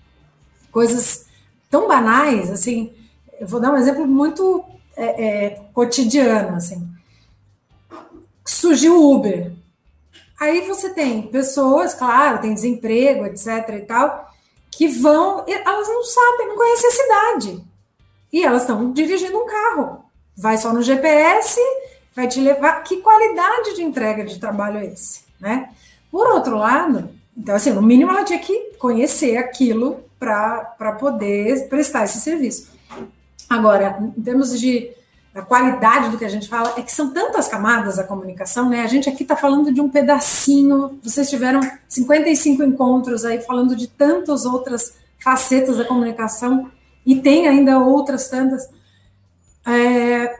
coisas 0.71 1.25
tão 1.67 1.87
banais, 1.87 2.51
assim, 2.51 2.93
eu 3.39 3.47
vou 3.47 3.59
dar 3.59 3.73
um 3.73 3.77
exemplo 3.77 4.05
muito 4.05 4.63
é, 4.95 5.25
é, 5.25 5.61
cotidiano, 5.73 6.57
assim 6.57 6.94
surgiu 8.45 8.99
o 8.99 9.15
Uber. 9.15 9.51
Aí 10.39 10.61
você 10.61 10.89
tem 10.89 11.23
pessoas, 11.23 11.93
claro, 11.93 12.41
tem 12.41 12.53
desemprego, 12.53 13.25
etc. 13.25 13.47
e 13.69 13.81
tal, 13.81 14.31
que 14.69 14.87
vão, 14.87 15.45
elas 15.47 15.87
não 15.87 16.03
sabem, 16.03 16.47
não 16.47 16.55
conhecem 16.55 16.89
a 16.89 16.93
cidade. 16.93 17.63
E 18.31 18.43
elas 18.43 18.61
estão 18.61 18.91
dirigindo 18.91 19.37
um 19.37 19.45
carro. 19.45 20.03
Vai 20.35 20.57
só 20.57 20.73
no 20.73 20.81
GPS, 20.81 21.59
vai 22.13 22.27
te 22.27 22.41
levar. 22.41 22.83
Que 22.83 22.97
qualidade 22.97 23.75
de 23.75 23.83
entrega 23.83 24.25
de 24.25 24.37
trabalho 24.39 24.79
é 24.79 24.87
esse? 24.87 25.23
Né? 25.39 25.69
Por 26.11 26.27
outro 26.27 26.57
lado, 26.57 27.09
então, 27.37 27.55
assim, 27.55 27.71
no 27.71 27.81
mínimo 27.81 28.11
ela 28.11 28.23
tinha 28.23 28.39
que 28.39 28.73
conhecer 28.77 29.37
aquilo 29.37 30.03
para 30.19 30.97
poder 30.99 31.67
prestar 31.67 32.05
esse 32.05 32.19
serviço. 32.19 32.69
Agora, 33.49 33.99
em 34.17 34.21
termos 34.21 34.59
de 34.59 34.91
a 35.35 35.41
qualidade 35.41 36.09
do 36.09 36.17
que 36.17 36.23
a 36.23 36.29
gente 36.29 36.47
fala, 36.47 36.75
é 36.77 36.81
que 36.81 36.91
são 36.91 37.11
tantas 37.11 37.49
camadas 37.49 37.97
da 37.97 38.05
comunicação, 38.05 38.69
né? 38.69 38.81
A 38.81 38.87
gente 38.87 39.09
aqui 39.09 39.23
está 39.23 39.35
falando 39.35 39.69
de 39.69 39.81
um 39.81 39.89
pedacinho, 39.89 40.97
vocês 41.03 41.29
tiveram 41.29 41.59
55 41.89 42.63
encontros 42.63 43.25
aí 43.25 43.41
falando 43.41 43.75
de 43.75 43.85
tantas 43.85 44.45
outras 44.45 44.95
facetas 45.19 45.77
da 45.77 45.83
comunicação, 45.83 46.71
e 47.05 47.21
tem 47.21 47.49
ainda 47.49 47.77
outras 47.77 48.29
tantas. 48.29 48.67
É, 49.67 50.33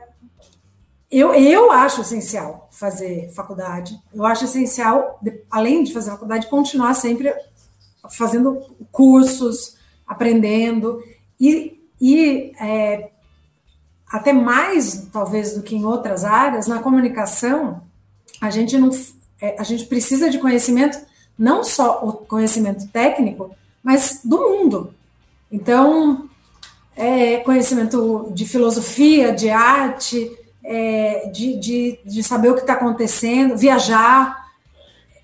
eu, 1.10 1.34
eu 1.34 1.70
acho 1.70 2.00
essencial 2.00 2.66
fazer 2.70 3.30
faculdade, 3.34 4.00
eu 4.14 4.24
acho 4.24 4.44
essencial, 4.44 5.20
além 5.50 5.84
de 5.84 5.92
fazer 5.92 6.10
faculdade, 6.10 6.48
continuar 6.48 6.94
sempre 6.94 7.34
fazendo 8.10 8.62
cursos, 8.90 9.76
aprendendo, 10.06 11.02
e, 11.38 11.82
e 12.00 12.52
é, 12.58 13.10
até 14.10 14.32
mais, 14.32 15.08
talvez, 15.12 15.54
do 15.54 15.62
que 15.62 15.74
em 15.74 15.84
outras 15.84 16.24
áreas, 16.24 16.66
na 16.66 16.78
comunicação, 16.78 17.82
a 18.40 18.50
gente 18.50 18.78
não 18.78 18.90
é, 19.40 19.56
a 19.58 19.62
gente 19.62 19.84
precisa 19.86 20.30
de 20.30 20.38
conhecimento, 20.38 20.98
não 21.38 21.62
só 21.62 22.00
o 22.02 22.12
conhecimento 22.12 22.88
técnico, 22.88 23.54
mas 23.82 24.20
do 24.24 24.38
mundo. 24.38 24.94
Então, 25.52 26.28
é, 26.96 27.38
conhecimento 27.38 28.30
de 28.32 28.46
filosofia, 28.46 29.32
de 29.32 29.50
arte, 29.50 30.30
é, 30.64 31.30
de, 31.32 31.56
de, 31.58 31.98
de 32.04 32.22
saber 32.22 32.50
o 32.50 32.54
que 32.54 32.62
está 32.62 32.72
acontecendo, 32.72 33.56
viajar. 33.56 34.46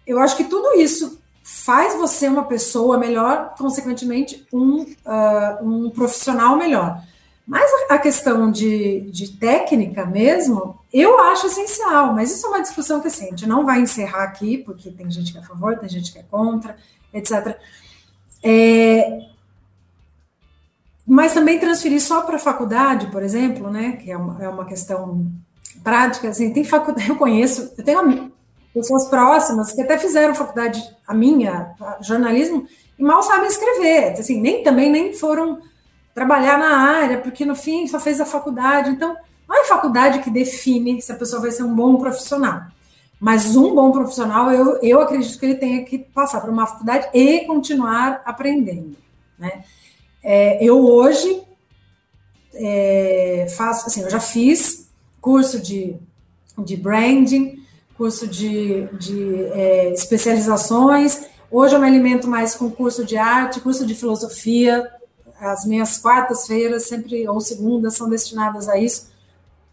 Eu 0.07 0.19
acho 0.19 0.37
que 0.37 0.45
tudo 0.45 0.79
isso 0.79 1.19
faz 1.43 1.95
você 1.95 2.29
uma 2.29 2.45
pessoa 2.45 2.99
melhor, 2.99 3.55
consequentemente, 3.59 4.47
um, 4.53 4.83
uh, 4.83 4.87
um 5.63 5.91
profissional 5.91 6.57
melhor. 6.57 7.03
Mas 7.53 7.71
a 7.91 7.99
questão 7.99 8.51
de, 8.51 9.03
de 9.11 9.37
técnica 9.37 10.07
mesmo, 10.07 10.79
eu 10.91 11.21
acho 11.21 11.49
essencial, 11.49 12.15
mas 12.15 12.33
isso 12.33 12.47
é 12.47 12.49
uma 12.49 12.63
discussão 12.63 12.99
que 12.99 13.09
assim, 13.09 13.27
a 13.27 13.29
gente 13.29 13.47
não 13.47 13.67
vai 13.67 13.83
encerrar 13.83 14.23
aqui, 14.23 14.57
porque 14.57 14.91
tem 14.91 15.11
gente 15.11 15.33
que 15.33 15.37
é 15.37 15.43
a 15.43 15.45
favor, 15.45 15.77
tem 15.77 15.87
gente 15.87 16.11
que 16.11 16.19
é 16.19 16.23
contra, 16.23 16.75
etc. 17.13 17.59
É, 18.43 19.19
mas 21.07 21.35
também 21.35 21.59
transferir 21.59 22.01
só 22.01 22.23
para 22.23 22.37
a 22.37 22.39
faculdade, 22.39 23.09
por 23.09 23.23
exemplo, 23.23 23.71
né, 23.71 23.99
que 24.03 24.11
é 24.11 24.17
uma, 24.17 24.43
é 24.43 24.49
uma 24.49 24.65
questão 24.65 25.31
prática, 25.85 26.31
assim, 26.31 26.55
tem 26.55 26.65
faculdade, 26.65 27.05
eu 27.11 27.17
conheço, 27.17 27.75
eu 27.77 27.85
tenho 27.85 28.33
pessoas 28.73 29.11
próximas 29.11 29.73
que 29.73 29.83
até 29.83 29.99
fizeram 29.99 30.35
faculdade, 30.35 30.83
a 31.07 31.13
minha, 31.13 31.75
jornalismo, 32.01 32.67
e 32.99 33.03
mal 33.03 33.23
sabem 33.23 33.47
escrever, 33.47 34.13
assim, 34.19 34.41
nem 34.41 34.63
também 34.63 34.91
nem 34.91 35.13
foram 35.13 35.61
trabalhar 36.15 36.59
na 36.59 36.77
área, 36.77 37.19
porque 37.19 37.45
no 37.45 37.55
fim 37.55 37.87
só 37.87 37.99
fez 37.99 38.21
a 38.21 38.27
faculdade. 38.27 38.91
Então, 38.91 39.17
não 39.49 39.57
é 39.57 39.61
a 39.63 39.69
faculdade 39.69 40.21
que 40.21 40.31
define 40.31 41.01
se 41.01 41.13
a 41.13 41.17
pessoa 41.17 41.43
vai 41.43 41.51
ser 41.51 41.63
um 41.63 41.75
bom 41.75 41.97
profissional. 41.97 42.63
Mas 43.21 43.55
um 43.55 43.75
bom 43.75 43.93
profissional, 43.93 44.51
eu, 44.51 44.79
eu 44.83 45.01
acredito 45.01 45.39
que 45.39 45.47
ele 45.47 45.55
tenha 45.55 45.85
que 45.85 45.99
passar 45.99 46.41
por 46.41 46.51
uma 46.51 46.67
faculdade 46.67 47.09
e 47.15 47.45
continuar 47.47 48.21
aprendendo. 48.25 48.97
Né? 49.39 49.63
É, 50.23 50.65
eu 50.65 50.85
hoje 50.85 51.43
é, 52.55 53.47
faço, 53.57 53.87
assim, 53.87 54.03
eu 54.03 54.11
já 54.11 54.21
fiz 54.21 54.89
curso 55.21 55.61
de, 55.61 55.97
de 56.59 56.77
branding, 56.77 57.65
curso 57.97 58.27
de, 58.27 58.89
de 58.99 59.45
é, 59.53 59.93
especializações. 59.93 61.27
Hoje 61.51 61.75
eu 61.75 61.81
me 61.81 61.87
alimento 61.87 62.27
mais 62.27 62.55
com 62.55 62.71
curso 62.71 63.05
de 63.05 63.17
arte, 63.17 63.61
curso 63.61 63.87
de 63.87 63.95
filosofia, 63.95 64.91
as 65.43 65.65
minhas 65.65 65.99
quartas-feiras, 65.99 66.87
sempre, 66.87 67.29
ou 67.29 67.41
segundas, 67.41 67.95
são 67.95 68.09
destinadas 68.09 68.69
a 68.69 68.79
isso, 68.79 69.11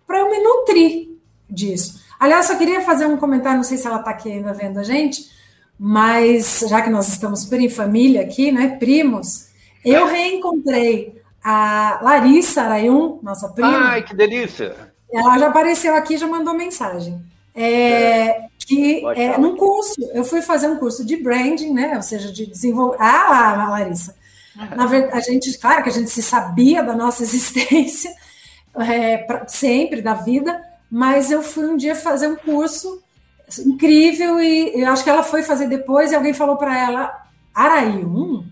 para 0.05 0.19
eu 0.19 0.29
me 0.29 0.39
nutrir 0.39 1.09
disso. 1.49 2.01
Aliás, 2.19 2.47
só 2.47 2.55
queria 2.55 2.81
fazer 2.81 3.05
um 3.05 3.17
comentário, 3.17 3.57
não 3.57 3.63
sei 3.63 3.77
se 3.77 3.87
ela 3.87 3.99
está 3.99 4.11
aqui 4.11 4.31
ainda 4.31 4.51
vendo 4.51 4.79
a 4.79 4.83
gente, 4.83 5.29
mas 5.77 6.65
já 6.67 6.81
que 6.81 6.89
nós 6.89 7.07
estamos 7.07 7.41
super 7.41 7.59
em 7.59 7.69
família 7.69 8.21
aqui, 8.21 8.51
né, 8.51 8.75
primos, 8.77 9.47
eu 9.85 10.07
reencontrei 10.07 11.21
a 11.43 11.99
Larissa 12.01 12.63
Arayun, 12.63 13.19
nossa 13.21 13.47
prima. 13.49 13.91
Ai, 13.91 14.03
que 14.03 14.15
delícia! 14.15 14.75
Ela 15.11 15.39
já 15.39 15.47
apareceu 15.47 15.95
aqui, 15.95 16.17
já 16.17 16.27
mandou 16.27 16.53
mensagem. 16.53 17.21
É, 17.55 17.71
é. 17.71 18.49
Que 18.59 19.03
é, 19.15 19.37
num 19.37 19.55
curso, 19.55 19.95
eu 20.13 20.23
fui 20.23 20.41
fazer 20.41 20.67
um 20.67 20.77
curso 20.77 21.03
de 21.03 21.17
branding, 21.17 21.73
né? 21.73 21.95
Ou 21.95 22.01
seja, 22.03 22.31
de 22.31 22.45
desenvolver. 22.45 22.97
Ah, 22.99 23.55
lá, 23.55 23.69
Larissa. 23.69 24.15
Na 24.55 24.85
verdade, 24.85 25.17
a 25.17 25.19
gente, 25.19 25.57
claro 25.57 25.83
que 25.83 25.89
a 25.89 25.93
gente 25.93 26.09
se 26.09 26.21
sabia 26.21 26.83
da 26.83 26.95
nossa 26.95 27.21
existência, 27.23 28.11
é, 28.75 29.17
pra, 29.17 29.47
sempre 29.47 30.01
da 30.01 30.13
vida, 30.13 30.61
mas 30.89 31.31
eu 31.31 31.41
fui 31.41 31.65
um 31.65 31.77
dia 31.77 31.95
fazer 31.95 32.27
um 32.27 32.35
curso 32.35 33.01
incrível 33.65 34.39
e 34.39 34.81
eu 34.81 34.91
acho 34.91 35.03
que 35.03 35.09
ela 35.09 35.23
foi 35.23 35.43
fazer 35.43 35.67
depois 35.67 36.11
e 36.11 36.15
alguém 36.15 36.33
falou 36.33 36.57
para 36.57 36.77
ela: 36.77 37.25
Araium? 37.53 38.45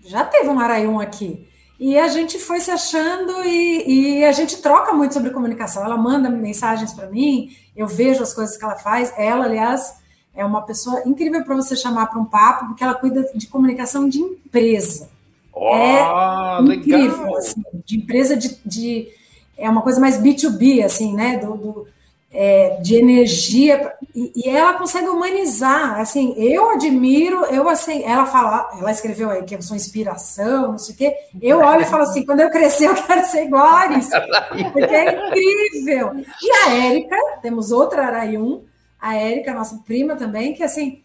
Já 0.00 0.24
teve 0.24 0.48
um 0.48 0.58
Araium 0.58 1.00
aqui. 1.00 1.48
E 1.78 1.98
a 1.98 2.06
gente 2.06 2.38
foi 2.38 2.60
se 2.60 2.70
achando 2.70 3.44
e, 3.44 4.20
e, 4.20 4.24
a 4.24 4.30
gente 4.30 4.62
troca 4.62 4.92
muito 4.92 5.14
sobre 5.14 5.30
comunicação. 5.30 5.84
Ela 5.84 5.96
manda 5.96 6.30
mensagens 6.30 6.92
para 6.92 7.08
mim, 7.08 7.56
eu 7.74 7.88
vejo 7.88 8.22
as 8.22 8.32
coisas 8.32 8.56
que 8.56 8.64
ela 8.64 8.76
faz. 8.76 9.12
Ela, 9.16 9.46
aliás, 9.46 9.94
é 10.34 10.44
uma 10.44 10.62
pessoa 10.62 11.02
incrível 11.06 11.44
para 11.44 11.54
você 11.54 11.76
chamar 11.76 12.06
para 12.06 12.18
um 12.18 12.24
papo, 12.24 12.66
porque 12.66 12.82
ela 12.82 12.94
cuida 12.94 13.30
de 13.34 13.46
comunicação 13.46 14.08
de 14.08 14.18
empresa. 14.18 15.08
Oh, 15.52 15.74
é 15.74 16.74
incrível, 16.74 17.36
assim, 17.36 17.62
de 17.84 17.98
empresa 17.98 18.36
de, 18.36 18.58
de, 18.64 19.08
É 19.56 19.68
uma 19.68 19.82
coisa 19.82 20.00
mais 20.00 20.18
B2B, 20.18 20.82
assim, 20.82 21.14
né? 21.14 21.36
Do, 21.36 21.56
do 21.56 21.86
é, 22.32 22.78
de 22.80 22.96
energia. 22.96 23.92
E, 24.14 24.32
e, 24.34 24.48
ela 24.48 24.72
consegue 24.74 25.08
humanizar. 25.08 26.00
Assim, 26.00 26.34
eu 26.38 26.70
admiro, 26.70 27.44
eu 27.46 27.68
assim, 27.68 28.02
ela 28.04 28.24
fala, 28.24 28.70
ela 28.78 28.90
escreveu 28.90 29.30
aí 29.30 29.42
que 29.42 29.54
eu 29.54 29.60
sou 29.60 29.76
inspiração, 29.76 30.72
não 30.72 30.78
sei 30.78 30.94
o 30.94 30.98
quê. 30.98 31.14
Eu 31.42 31.58
olho 31.58 31.82
e 31.82 31.86
falo 31.86 32.04
assim: 32.04 32.24
quando 32.24 32.40
eu 32.40 32.50
crescer, 32.50 32.86
eu 32.86 32.94
quero 32.94 33.26
ser 33.26 33.44
igual 33.44 33.66
a 33.66 33.72
Larissa. 33.72 34.18
Porque 34.72 34.94
é 34.94 35.28
incrível. 35.28 36.12
E 36.42 36.50
a 36.50 36.74
Érica, 36.86 37.16
temos 37.42 37.70
outra 37.70 38.06
Arayum 38.06 38.62
a 39.02 39.16
Érica, 39.16 39.52
nossa 39.52 39.82
prima 39.84 40.14
também, 40.14 40.54
que 40.54 40.62
assim 40.62 41.02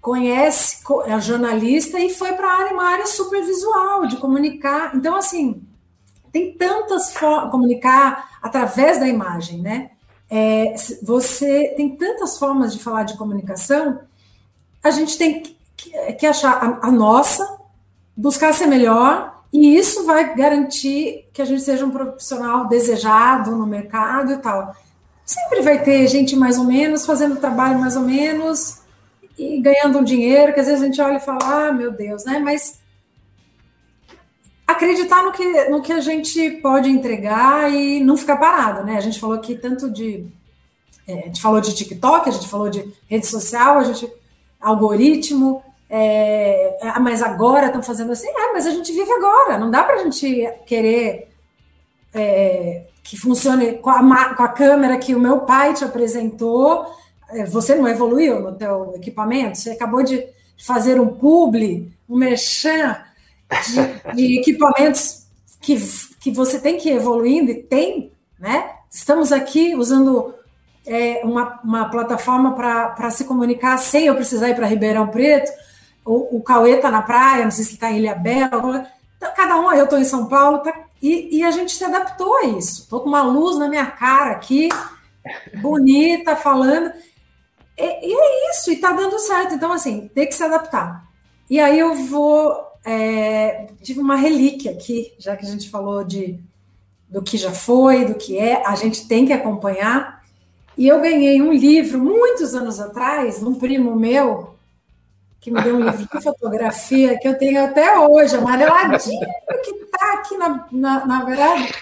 conhece, 0.00 0.78
é 1.06 1.20
jornalista 1.20 1.98
e 1.98 2.08
foi 2.08 2.32
para 2.32 2.48
a 2.48 2.58
área, 2.58 2.72
uma 2.72 2.84
área 2.84 3.06
super 3.06 3.44
visual, 3.44 4.06
de 4.06 4.16
comunicar. 4.16 4.94
Então, 4.94 5.16
assim, 5.16 5.62
tem 6.32 6.56
tantas 6.56 7.12
formas, 7.12 7.50
comunicar 7.50 8.38
através 8.40 9.00
da 9.00 9.08
imagem, 9.08 9.60
né? 9.60 9.90
É, 10.30 10.74
você 11.02 11.74
tem 11.76 11.96
tantas 11.96 12.38
formas 12.38 12.72
de 12.72 12.82
falar 12.82 13.02
de 13.02 13.16
comunicação, 13.16 14.00
a 14.82 14.90
gente 14.90 15.18
tem 15.18 15.42
que, 15.76 16.12
que 16.14 16.26
achar 16.26 16.52
a, 16.52 16.86
a 16.86 16.90
nossa, 16.92 17.58
buscar 18.16 18.54
ser 18.54 18.66
melhor, 18.66 19.42
e 19.52 19.76
isso 19.76 20.06
vai 20.06 20.34
garantir 20.36 21.28
que 21.32 21.42
a 21.42 21.44
gente 21.44 21.62
seja 21.62 21.84
um 21.84 21.90
profissional 21.90 22.68
desejado 22.68 23.56
no 23.56 23.66
mercado 23.66 24.32
e 24.32 24.36
tal. 24.36 24.74
Sempre 25.26 25.60
vai 25.60 25.82
ter 25.82 26.06
gente 26.06 26.36
mais 26.36 26.56
ou 26.56 26.64
menos, 26.64 27.04
fazendo 27.04 27.40
trabalho 27.40 27.80
mais 27.80 27.96
ou 27.96 28.02
menos, 28.02 28.78
e 29.36 29.60
ganhando 29.60 29.98
um 29.98 30.04
dinheiro, 30.04 30.54
que 30.54 30.60
às 30.60 30.66
vezes 30.66 30.80
a 30.80 30.86
gente 30.86 31.00
olha 31.00 31.16
e 31.16 31.20
fala, 31.20 31.40
ah, 31.42 31.72
meu 31.72 31.90
Deus, 31.90 32.24
né? 32.24 32.38
Mas 32.38 32.78
acreditar 34.64 35.24
no 35.24 35.32
que, 35.32 35.64
no 35.68 35.82
que 35.82 35.92
a 35.92 36.00
gente 36.00 36.50
pode 36.62 36.88
entregar 36.88 37.72
e 37.72 37.98
não 38.00 38.16
ficar 38.16 38.36
parado, 38.36 38.84
né? 38.84 38.96
A 38.96 39.00
gente 39.00 39.18
falou 39.18 39.36
aqui 39.36 39.56
tanto 39.56 39.90
de. 39.90 40.26
É, 41.08 41.12
a 41.12 41.26
gente 41.26 41.42
falou 41.42 41.60
de 41.60 41.74
TikTok, 41.74 42.28
a 42.28 42.32
gente 42.32 42.48
falou 42.48 42.70
de 42.70 42.88
rede 43.08 43.26
social, 43.26 43.78
a 43.78 43.84
gente. 43.84 44.08
algoritmo. 44.60 45.62
É, 45.88 46.78
ah, 46.82 47.00
mas 47.00 47.22
agora 47.22 47.66
estão 47.66 47.82
fazendo 47.82 48.10
assim, 48.10 48.28
é, 48.28 48.52
mas 48.52 48.66
a 48.66 48.70
gente 48.70 48.92
vive 48.92 49.10
agora, 49.12 49.56
não 49.56 49.70
dá 49.70 49.84
para 49.84 49.94
a 49.94 50.02
gente 50.02 50.52
querer 50.66 51.28
é, 52.12 52.82
que 53.06 53.16
funcione 53.16 53.74
com 53.74 53.90
a, 53.90 54.34
com 54.34 54.42
a 54.42 54.48
câmera 54.48 54.98
que 54.98 55.14
o 55.14 55.20
meu 55.20 55.40
pai 55.40 55.72
te 55.72 55.84
apresentou. 55.84 56.86
É, 57.30 57.44
você 57.44 57.74
não 57.74 57.86
evoluiu 57.86 58.40
no 58.40 58.52
teu 58.52 58.94
equipamento? 58.96 59.58
Você 59.58 59.70
acabou 59.70 60.02
de 60.02 60.26
fazer 60.58 61.00
um 61.00 61.06
publi, 61.06 61.92
um 62.08 62.16
merchan 62.16 62.96
de, 63.64 64.12
de 64.14 64.38
equipamentos 64.40 65.26
que, 65.60 65.76
que 66.20 66.32
você 66.32 66.58
tem 66.58 66.78
que 66.78 66.88
ir 66.88 66.96
evoluindo 66.96 67.50
e 67.50 67.62
tem, 67.62 68.10
né? 68.38 68.70
Estamos 68.90 69.30
aqui 69.30 69.76
usando 69.76 70.34
é, 70.84 71.20
uma, 71.22 71.60
uma 71.62 71.88
plataforma 71.88 72.54
para 72.54 73.10
se 73.10 73.24
comunicar 73.24 73.76
sem 73.76 74.06
eu 74.06 74.16
precisar 74.16 74.48
ir 74.48 74.56
para 74.56 74.66
Ribeirão 74.66 75.08
Preto. 75.08 75.52
O, 76.04 76.38
o 76.38 76.42
Cauê 76.42 76.72
está 76.72 76.90
na 76.90 77.02
praia, 77.02 77.44
não 77.44 77.50
sei 77.52 77.64
se 77.64 77.74
está 77.74 77.90
em 77.90 77.98
Ilha 77.98 78.14
Bela. 78.16 78.86
Então, 79.16 79.32
cada 79.36 79.60
um, 79.60 79.72
eu 79.72 79.84
estou 79.84 79.98
em 79.98 80.04
São 80.04 80.26
Paulo, 80.26 80.58
tá 80.58 80.72
e, 81.00 81.38
e, 81.38 81.44
a 81.44 81.50
gente 81.50 81.72
se 81.72 81.84
adaptou 81.84 82.36
a 82.38 82.44
isso. 82.44 82.82
Estou 82.82 83.00
com 83.00 83.08
uma 83.08 83.22
luz 83.22 83.58
na 83.58 83.68
minha 83.68 83.86
cara 83.86 84.30
aqui, 84.30 84.68
bonita, 85.60 86.34
falando. 86.36 86.92
E, 87.76 87.82
e 87.82 88.14
é 88.14 88.50
isso, 88.50 88.70
e 88.70 88.76
tá 88.76 88.92
dando 88.92 89.18
certo. 89.18 89.54
Então, 89.54 89.72
assim, 89.72 90.08
tem 90.14 90.26
que 90.26 90.34
se 90.34 90.42
adaptar. 90.42 91.06
E 91.50 91.60
aí 91.60 91.78
eu 91.78 91.94
vou. 91.94 92.64
É, 92.84 93.66
tive 93.82 94.00
uma 94.00 94.16
relíquia 94.16 94.70
aqui, 94.70 95.12
já 95.18 95.36
que 95.36 95.44
a 95.44 95.48
gente 95.48 95.68
falou 95.68 96.04
de 96.04 96.40
do 97.08 97.22
que 97.22 97.36
já 97.36 97.52
foi, 97.52 98.04
do 98.04 98.14
que 98.14 98.36
é, 98.36 98.66
a 98.66 98.74
gente 98.74 99.06
tem 99.06 99.24
que 99.26 99.32
acompanhar. 99.32 100.22
E 100.76 100.86
eu 100.86 101.00
ganhei 101.00 101.40
um 101.40 101.52
livro 101.52 101.98
muitos 101.98 102.54
anos 102.54 102.80
atrás, 102.80 103.42
um 103.42 103.54
primo 103.54 103.96
meu, 103.96 104.55
que 105.46 105.50
me 105.52 105.62
deu 105.62 105.76
um 105.76 105.84
livro 105.84 106.08
de 106.12 106.24
fotografia 106.24 107.16
que 107.20 107.28
eu 107.28 107.38
tenho 107.38 107.64
até 107.64 107.96
hoje, 108.00 108.34
amareladinho, 108.34 109.28
que 109.64 109.70
está 109.70 110.14
aqui 110.14 110.36
na, 110.36 110.66
na, 110.72 111.06
na 111.06 111.24
verdade 111.24 111.72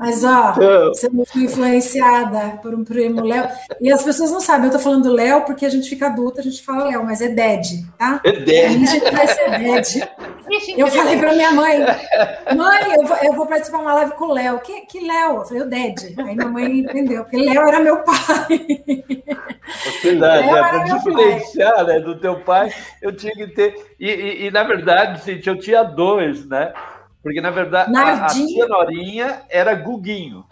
mas, 0.00 0.24
ó, 0.24 0.54
você 0.88 1.10
não 1.12 1.26
foi 1.26 1.42
influenciada 1.42 2.58
por 2.62 2.74
um 2.74 2.82
primo 2.82 3.22
Léo. 3.22 3.46
E 3.82 3.92
as 3.92 4.02
pessoas 4.02 4.30
não 4.30 4.40
sabem, 4.40 4.68
eu 4.68 4.72
tô 4.72 4.78
falando 4.78 5.12
Léo 5.12 5.42
porque 5.42 5.66
a 5.66 5.68
gente 5.68 5.90
fica 5.90 6.06
adulta, 6.06 6.40
a 6.40 6.42
gente 6.42 6.62
fala 6.62 6.84
Léo, 6.84 7.04
mas 7.04 7.20
é 7.20 7.28
Ded, 7.28 7.84
tá? 7.98 8.18
É 8.24 8.32
Ded. 8.32 8.82
A 8.82 8.86
gente 8.86 9.10
vai 9.12 9.26
ser 9.26 9.50
Ded. 9.58 10.08
Eu 10.74 10.86
falei 10.86 11.18
para 11.18 11.34
minha 11.34 11.52
mãe, 11.52 11.80
mãe, 12.56 12.94
eu 12.96 13.06
vou, 13.06 13.16
eu 13.18 13.32
vou 13.34 13.46
participar 13.46 13.76
de 13.76 13.84
uma 13.84 13.92
live 13.92 14.12
com 14.12 14.24
o 14.24 14.32
Léo. 14.32 14.60
Que, 14.60 14.80
que 14.86 15.06
Léo? 15.06 15.36
Eu 15.36 15.44
falei, 15.44 15.62
o 15.64 15.68
Ded. 15.68 16.14
Aí 16.18 16.34
minha 16.34 16.48
mãe 16.48 16.78
entendeu, 16.80 17.22
porque 17.24 17.36
Léo 17.36 17.68
era 17.68 17.80
meu 17.80 17.98
pai. 17.98 18.66
Verdade, 20.02 20.48
é, 20.48 20.50
para 20.50 20.78
diferenciar 20.84 21.84
né, 21.84 22.00
do 22.00 22.18
teu 22.18 22.40
pai, 22.40 22.72
eu 23.02 23.14
tinha 23.14 23.34
que 23.34 23.48
ter. 23.48 23.74
E, 24.00 24.08
e, 24.08 24.46
e 24.46 24.50
na 24.50 24.64
verdade, 24.64 25.20
Cintia, 25.20 25.52
eu 25.52 25.58
tinha 25.58 25.82
dois, 25.82 26.46
né? 26.46 26.72
Porque, 27.22 27.40
na 27.40 27.50
verdade, 27.50 27.94
a, 27.94 28.24
a 28.24 28.26
tia 28.26 28.66
Norinha 28.66 29.42
era 29.48 29.74
Guguinho, 29.74 30.44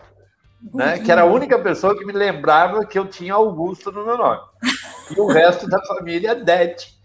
né? 0.75 0.99
que 0.99 1.11
era 1.11 1.23
a 1.23 1.27
única 1.27 1.59
pessoa 1.59 1.97
que 1.97 2.05
me 2.05 2.13
lembrava 2.13 2.85
que 2.85 2.99
eu 2.99 3.07
tinha 3.07 3.35
Augusto 3.35 3.91
no 3.91 4.05
meu 4.05 4.19
nome. 4.19 4.41
E 5.11 5.21
o 5.21 5.27
resto 5.27 5.67
da 5.67 5.83
família, 5.85 6.35
Dete. 6.35 6.99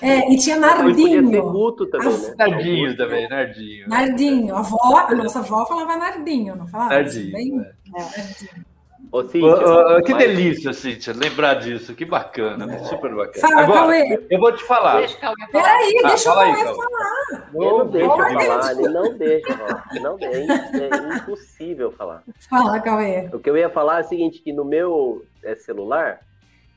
É, 0.00 0.32
e 0.32 0.36
tinha 0.38 0.56
Nardinho. 0.58 1.42
Guto 1.52 1.86
também, 1.86 2.08
né? 2.08 2.34
Nardinho 2.36 2.96
também, 2.96 3.28
Nardinho. 3.28 3.88
Nardinho. 3.88 4.56
A, 4.56 4.58
avó, 4.58 5.06
a 5.08 5.14
nossa 5.14 5.38
avó 5.38 5.64
falava 5.66 5.96
Nardinho, 5.96 6.56
não 6.56 6.66
falava? 6.66 6.94
Nardinho. 6.94 7.32
Bem... 7.32 7.60
É. 7.60 8.00
É, 8.00 8.18
Nardinho. 8.18 8.71
Ô, 9.12 9.28
Cíntia, 9.28 10.02
que 10.06 10.12
mas... 10.12 10.26
delícia, 10.26 10.72
Cíntia, 10.72 11.12
lembrar 11.12 11.54
disso, 11.56 11.94
que 11.94 12.02
bacana, 12.02 12.74
é. 12.74 12.78
super 12.84 13.14
bacana. 13.14 13.46
Fala, 13.46 13.62
Agora, 13.62 13.80
Cauê. 13.80 14.26
eu 14.30 14.40
vou 14.40 14.52
te 14.52 14.64
falar. 14.64 15.00
Deixa 15.00 15.18
Peraí, 15.52 15.98
ah, 16.02 16.08
deixa 16.08 16.32
o 16.32 16.34
Cauê 16.34 16.54
falar. 16.56 17.50
Não, 17.52 17.78
não 17.78 17.86
deixa 17.88 18.16
falar, 18.16 18.72
ele 18.72 18.88
não 18.88 19.18
deixa 19.18 19.58
falar. 19.58 19.84
Não, 20.00 20.16
é, 20.18 20.32
é 20.32 21.16
impossível 21.16 21.92
falar. 21.92 22.22
Fala, 22.48 22.80
Cauê. 22.80 23.28
O 23.34 23.38
que 23.38 23.50
eu 23.50 23.56
ia 23.58 23.68
falar 23.68 23.98
é 23.98 24.00
o 24.00 24.08
seguinte, 24.08 24.40
que 24.40 24.50
no 24.50 24.64
meu 24.64 25.22
é, 25.44 25.54
celular, 25.56 26.20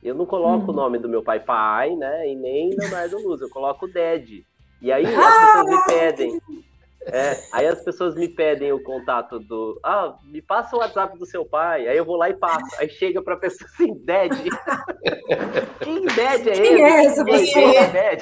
eu 0.04 0.14
não 0.14 0.26
coloco 0.26 0.66
hum. 0.66 0.74
o 0.74 0.76
nome 0.76 0.98
do 0.98 1.08
meu 1.08 1.22
pai 1.22 1.40
pai, 1.40 1.96
né, 1.96 2.30
e 2.30 2.34
nem 2.34 2.68
Leonardo 2.76 3.16
Luz, 3.16 3.40
eu 3.40 3.48
coloco 3.48 3.88
Ded. 3.88 4.44
E 4.82 4.92
aí 4.92 5.06
as 5.06 5.14
ah, 5.16 5.64
pessoas 5.64 5.70
me 5.70 5.84
pedem, 5.86 6.40
é, 7.02 7.38
aí 7.52 7.66
as 7.66 7.82
pessoas 7.84 8.16
me 8.16 8.28
pedem 8.28 8.72
o 8.72 8.82
contato 8.82 9.38
do. 9.38 9.78
Ah, 9.82 10.16
me 10.24 10.42
passa 10.42 10.74
o 10.74 10.80
WhatsApp 10.80 11.16
do 11.16 11.24
seu 11.24 11.44
pai. 11.44 11.86
Aí 11.86 11.96
eu 11.96 12.04
vou 12.04 12.16
lá 12.16 12.28
e 12.28 12.34
passo. 12.34 12.74
Aí 12.78 12.88
chega 12.88 13.22
pra 13.22 13.36
pessoa 13.36 13.68
assim, 13.72 13.94
Ded. 14.04 14.32
Quem 15.80 16.02
Ded 16.02 16.48
é 16.48 16.52
Quem 16.52 16.72
ele? 16.72 16.82
é 16.82 17.04
essa 17.04 17.24
pessoa? 17.24 17.72
Quem 17.72 17.78
é? 17.78 18.16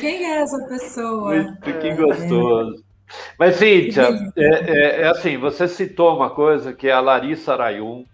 Quem 0.00 0.24
é 0.24 0.40
essa 0.40 0.58
pessoa? 0.66 1.34
Muito, 1.34 1.78
que 1.80 1.94
gostoso. 1.94 2.84
Mas, 3.38 3.56
Cíntia, 3.56 4.08
é, 4.36 4.44
é, 4.44 5.00
é, 5.02 5.08
assim, 5.08 5.36
você 5.36 5.68
citou 5.68 6.16
uma 6.16 6.30
coisa 6.30 6.72
que 6.72 6.88
é 6.88 6.92
a 6.92 7.00
Larissa 7.00 7.52
Arayun, 7.52 8.04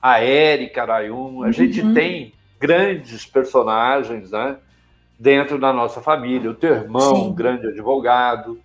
a 0.00 0.20
Érica 0.20 0.82
Arayun, 0.82 1.42
a 1.42 1.46
uhum. 1.46 1.52
gente 1.52 1.92
tem 1.92 2.32
grandes 2.58 3.26
personagens, 3.26 4.30
né? 4.30 4.56
Dentro 5.22 5.56
da 5.56 5.72
nossa 5.72 6.02
família. 6.02 6.50
O 6.50 6.54
teu 6.54 6.74
irmão, 6.74 7.14
Sim. 7.14 7.28
um 7.28 7.32
grande 7.32 7.68
advogado, 7.68 8.58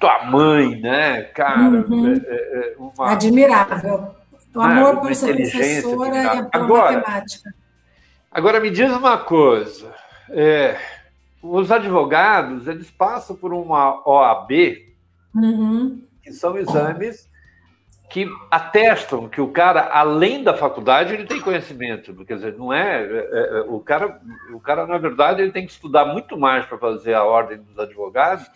tua 0.00 0.24
mãe, 0.24 0.80
né, 0.80 1.22
cara? 1.22 1.86
Uhum. 1.88 2.12
É, 2.12 2.16
é, 2.16 2.72
é 2.72 2.76
uma, 2.76 3.12
Admirável. 3.12 4.14
O 4.54 4.60
amor 4.60 5.00
por 5.00 5.14
ser 5.14 5.36
professora 5.36 6.16
e 6.16 6.26
a 6.26 6.48
agora, 6.50 6.96
matemática. 6.96 7.54
Agora, 8.32 8.58
me 8.58 8.70
diz 8.70 8.90
uma 8.90 9.18
coisa. 9.18 9.94
É, 10.30 10.76
os 11.40 11.70
advogados, 11.70 12.66
eles 12.66 12.90
passam 12.90 13.36
por 13.36 13.52
uma 13.52 14.02
OAB, 14.08 14.50
uhum. 15.34 16.02
que 16.22 16.32
são 16.32 16.56
exames 16.58 17.28
que 18.08 18.28
atestam 18.50 19.28
que 19.28 19.40
o 19.40 19.48
cara, 19.48 19.90
além 19.92 20.42
da 20.42 20.54
faculdade, 20.54 21.12
ele 21.12 21.26
tem 21.26 21.40
conhecimento. 21.40 22.14
Quer 22.24 22.36
dizer, 22.36 22.54
não 22.56 22.72
é, 22.72 23.02
é, 23.02 23.58
é, 23.58 23.60
o 23.66 23.80
cara, 23.80 24.20
o 24.52 24.60
cara 24.60 24.86
na 24.86 24.98
verdade, 24.98 25.42
ele 25.42 25.50
tem 25.50 25.66
que 25.66 25.72
estudar 25.72 26.04
muito 26.04 26.38
mais 26.38 26.64
para 26.64 26.78
fazer 26.78 27.14
a 27.14 27.24
ordem 27.24 27.58
dos 27.58 27.78
advogados, 27.78 28.48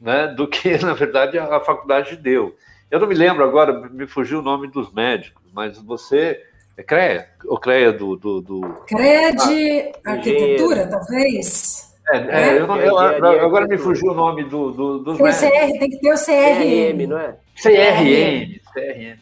né, 0.00 0.28
do 0.28 0.48
que 0.48 0.76
na 0.84 0.94
verdade 0.94 1.38
a, 1.38 1.56
a 1.56 1.60
faculdade 1.60 2.16
deu. 2.16 2.56
Eu 2.90 2.98
não 3.00 3.06
me 3.06 3.14
lembro 3.14 3.44
agora, 3.44 3.88
me 3.88 4.06
fugiu 4.06 4.40
o 4.40 4.42
nome 4.42 4.68
dos 4.68 4.92
médicos, 4.92 5.42
mas 5.52 5.78
você 5.78 6.42
é 6.76 6.82
CREA, 6.82 7.28
ou 7.44 7.58
CREA 7.58 7.92
do, 7.92 8.16
do, 8.16 8.40
do... 8.40 8.60
CREA 8.86 9.32
de 9.34 9.92
ah, 10.04 10.12
arquitetura, 10.12 10.86
talvez. 10.88 11.91
É, 12.12 12.56
é, 12.56 12.60
eu 12.60 12.66
não, 12.66 12.76
eu, 12.78 12.98
agora 12.98 13.66
me 13.66 13.78
fugiu 13.78 14.10
o 14.10 14.14
nome 14.14 14.44
do, 14.44 14.70
do, 14.70 14.98
dos 14.98 15.16
tem. 15.16 15.50
CR, 15.50 15.78
tem 15.78 15.90
que 15.90 15.98
ter 15.98 16.12
o 16.12 16.16
CRM, 16.16 16.98
CRM 16.98 17.06
não 17.08 17.18
é? 17.18 17.36
CRM, 17.56 18.60
CRM. 18.72 19.18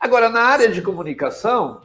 Agora, 0.00 0.28
na 0.28 0.42
área 0.42 0.68
de 0.68 0.80
comunicação, 0.80 1.80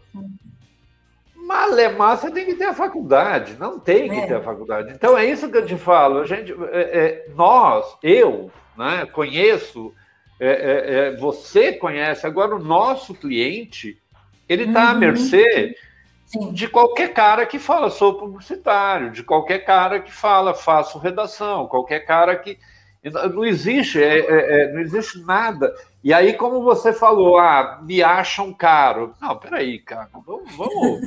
malemar 1.35 2.17
você 2.17 2.29
tem 2.29 2.45
que 2.45 2.55
ter 2.55 2.65
a 2.65 2.73
faculdade, 2.73 3.57
não 3.59 3.79
tem 3.79 4.07
que 4.07 4.15
é. 4.15 4.27
ter 4.27 4.35
a 4.35 4.41
faculdade. 4.41 4.93
Então 4.93 5.17
é 5.17 5.25
isso 5.25 5.49
que 5.49 5.57
eu 5.57 5.65
te 5.65 5.75
falo. 5.75 6.19
A 6.19 6.25
gente, 6.25 6.53
é, 6.71 6.81
é, 6.81 7.25
nós, 7.35 7.97
eu, 8.03 8.51
né, 8.77 9.07
conheço, 9.11 9.93
é, 10.39 10.47
é, 10.47 10.95
é, 10.95 11.15
você 11.15 11.73
conhece. 11.73 12.27
Agora 12.27 12.55
o 12.55 12.63
nosso 12.63 13.15
cliente, 13.15 13.99
ele 14.47 14.65
está 14.65 14.83
uhum. 14.83 14.89
à 14.91 14.93
mercê 14.93 15.75
Sim. 16.33 16.51
de 16.51 16.67
qualquer 16.67 17.13
cara 17.13 17.45
que 17.45 17.59
fala 17.59 17.91
sou 17.91 18.15
publicitário, 18.15 19.11
de 19.11 19.21
qualquer 19.21 19.59
cara 19.59 19.99
que 19.99 20.11
fala 20.11 20.55
faço 20.55 20.97
redação, 20.97 21.67
qualquer 21.67 21.99
cara 21.99 22.35
que 22.35 22.57
não 23.31 23.45
existe, 23.45 24.01
é, 24.01 24.17
é, 24.17 24.61
é, 24.61 24.73
não 24.73 24.79
existe 24.79 25.21
nada. 25.21 25.71
E 26.03 26.11
aí, 26.11 26.33
como 26.33 26.63
você 26.63 26.91
falou, 26.91 27.37
ah, 27.37 27.79
me 27.83 28.01
acham 28.01 28.51
caro. 28.51 29.13
Não, 29.21 29.37
peraí, 29.37 29.77
cara, 29.77 30.09
vamos, 30.25 30.55
vamos, 30.55 31.01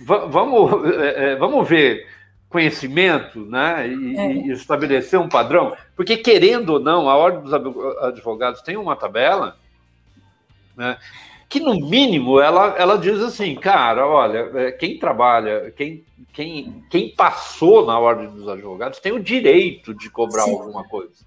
vamos, 0.32 0.92
é, 0.96 1.32
é, 1.32 1.36
vamos 1.36 1.68
ver 1.68 2.08
conhecimento 2.48 3.46
né, 3.46 3.88
e, 3.88 4.16
é. 4.16 4.32
e, 4.32 4.50
estabelecer 4.50 5.20
um 5.20 5.28
padrão. 5.28 5.76
Porque, 5.94 6.16
querendo 6.16 6.70
ou 6.70 6.80
não, 6.80 7.08
a 7.08 7.16
Ordem 7.16 7.42
dos 7.42 7.54
Advogados 8.02 8.60
tem 8.60 8.76
uma 8.76 8.96
tabela 8.96 9.56
né, 10.76 10.98
que, 11.52 11.60
no 11.60 11.74
mínimo, 11.74 12.40
ela, 12.40 12.74
ela 12.78 12.96
diz 12.96 13.20
assim, 13.20 13.54
cara, 13.54 14.06
olha, 14.06 14.72
quem 14.72 14.98
trabalha, 14.98 15.70
quem 15.76 16.04
quem, 16.32 16.82
quem 16.88 17.14
passou 17.14 17.84
na 17.84 17.98
ordem 17.98 18.28
dos 18.28 18.48
advogados 18.48 18.98
tem 18.98 19.12
o 19.12 19.22
direito 19.22 19.94
de 19.94 20.08
cobrar 20.08 20.44
Sim. 20.44 20.52
alguma 20.52 20.84
coisa. 20.84 21.26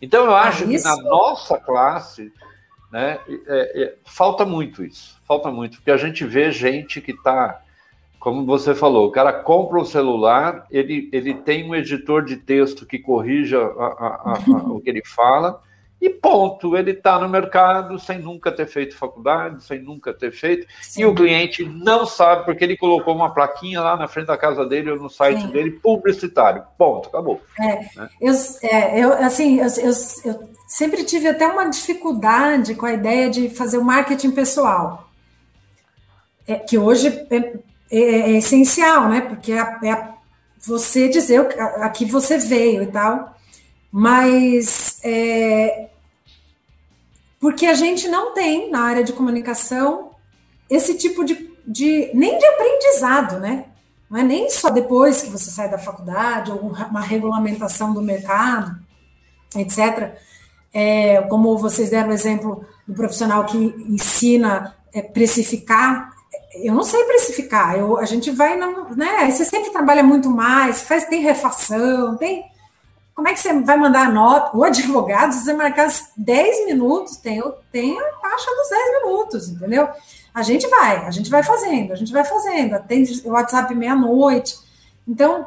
Então, 0.00 0.24
eu 0.24 0.36
acho 0.36 0.66
que 0.66 0.78
na 0.82 0.96
nossa 0.96 1.58
classe 1.58 2.32
né, 2.92 3.18
é, 3.28 3.82
é, 3.82 3.94
falta 4.04 4.44
muito 4.44 4.84
isso. 4.84 5.20
Falta 5.26 5.50
muito, 5.50 5.78
porque 5.78 5.90
a 5.90 5.96
gente 5.96 6.24
vê 6.24 6.52
gente 6.52 7.00
que 7.00 7.10
está, 7.10 7.60
como 8.20 8.46
você 8.46 8.74
falou, 8.74 9.08
o 9.08 9.10
cara 9.10 9.32
compra 9.32 9.80
um 9.80 9.84
celular, 9.84 10.66
ele, 10.70 11.08
ele 11.12 11.34
tem 11.34 11.68
um 11.68 11.74
editor 11.74 12.24
de 12.24 12.36
texto 12.36 12.86
que 12.86 12.98
corrija 12.98 13.58
a, 13.60 13.86
a, 13.86 14.32
a, 14.34 14.58
o 14.68 14.80
que 14.80 14.90
ele 14.90 15.02
fala, 15.04 15.60
e 16.00 16.10
ponto, 16.10 16.76
ele 16.76 16.90
está 16.90 17.18
no 17.18 17.28
mercado 17.28 17.98
sem 17.98 18.18
nunca 18.18 18.52
ter 18.52 18.66
feito 18.66 18.96
faculdade, 18.96 19.64
sem 19.64 19.80
nunca 19.80 20.12
ter 20.12 20.30
feito, 20.30 20.66
Sim. 20.82 21.02
e 21.02 21.06
o 21.06 21.14
cliente 21.14 21.64
não 21.64 22.04
sabe 22.04 22.44
porque 22.44 22.62
ele 22.62 22.76
colocou 22.76 23.14
uma 23.14 23.32
plaquinha 23.32 23.80
lá 23.80 23.96
na 23.96 24.06
frente 24.06 24.26
da 24.26 24.36
casa 24.36 24.66
dele 24.66 24.90
ou 24.90 24.98
no 24.98 25.08
site 25.08 25.40
Sim. 25.40 25.50
dele, 25.50 25.70
publicitário. 25.70 26.64
Ponto, 26.76 27.08
acabou. 27.08 27.40
É, 27.58 27.88
né? 27.96 28.08
eu, 28.20 28.34
é, 28.62 29.00
eu, 29.00 29.12
assim, 29.14 29.58
eu, 29.58 29.68
eu, 29.78 29.92
eu 30.26 30.50
sempre 30.68 31.02
tive 31.02 31.28
até 31.28 31.46
uma 31.46 31.68
dificuldade 31.70 32.74
com 32.74 32.84
a 32.84 32.92
ideia 32.92 33.30
de 33.30 33.48
fazer 33.48 33.78
o 33.78 33.84
marketing 33.84 34.32
pessoal, 34.32 35.08
é, 36.46 36.56
que 36.56 36.76
hoje 36.76 37.08
é, 37.30 37.36
é, 37.90 38.00
é 38.00 38.30
essencial, 38.32 39.08
né? 39.08 39.22
Porque 39.22 39.52
é, 39.52 39.60
é 39.60 40.08
você 40.58 41.08
dizer 41.08 41.40
a, 41.58 41.86
a 41.86 41.88
que 41.88 42.04
você 42.04 42.36
veio 42.36 42.82
e 42.82 42.86
tal. 42.86 43.35
Mas 43.90 44.98
é, 45.04 45.88
porque 47.40 47.66
a 47.66 47.74
gente 47.74 48.08
não 48.08 48.34
tem 48.34 48.70
na 48.70 48.80
área 48.80 49.04
de 49.04 49.12
comunicação 49.12 50.10
esse 50.68 50.96
tipo 50.96 51.24
de, 51.24 51.50
de 51.66 52.10
nem 52.12 52.38
de 52.38 52.46
aprendizado, 52.46 53.38
né? 53.38 53.66
Não 54.10 54.20
é 54.20 54.22
nem 54.22 54.48
só 54.50 54.70
depois 54.70 55.22
que 55.22 55.30
você 55.30 55.50
sai 55.50 55.68
da 55.68 55.78
faculdade 55.78 56.50
ou 56.50 56.58
uma 56.58 57.00
regulamentação 57.00 57.92
do 57.92 58.00
mercado, 58.00 58.76
etc. 59.56 60.14
é, 60.72 61.22
como 61.22 61.56
vocês 61.58 61.90
deram 61.90 62.10
o 62.10 62.12
exemplo 62.12 62.64
do 62.86 62.94
profissional 62.94 63.44
que 63.44 63.56
ensina 63.56 64.76
é, 64.92 65.02
precificar, 65.02 66.14
eu 66.62 66.74
não 66.74 66.82
sei 66.82 67.04
precificar, 67.04 67.76
eu, 67.76 67.98
a 67.98 68.04
gente 68.04 68.30
vai, 68.30 68.56
né, 68.56 69.30
você 69.30 69.44
sempre 69.44 69.70
trabalha 69.70 70.02
muito 70.02 70.30
mais, 70.30 70.82
faz, 70.82 71.04
tem 71.04 71.20
refação, 71.20 72.16
tem, 72.16 72.44
como 73.16 73.28
é 73.28 73.32
que 73.32 73.40
você 73.40 73.60
vai 73.62 73.78
mandar 73.78 74.08
a 74.08 74.12
nota, 74.12 74.54
o 74.54 74.62
advogado, 74.62 75.32
se 75.32 75.42
você 75.42 75.54
marcar 75.54 75.88
10 76.18 76.66
minutos, 76.66 77.16
tem, 77.16 77.42
tem 77.72 77.98
a 77.98 78.04
taxa 78.12 78.50
dos 78.54 78.68
10 78.68 79.02
minutos, 79.02 79.48
entendeu? 79.48 79.88
A 80.34 80.42
gente 80.42 80.68
vai, 80.68 80.98
a 80.98 81.10
gente 81.10 81.30
vai 81.30 81.42
fazendo, 81.42 81.94
a 81.94 81.96
gente 81.96 82.12
vai 82.12 82.22
fazendo, 82.24 82.74
atende 82.74 83.22
o 83.24 83.30
WhatsApp 83.30 83.74
meia-noite, 83.74 84.58
então, 85.08 85.46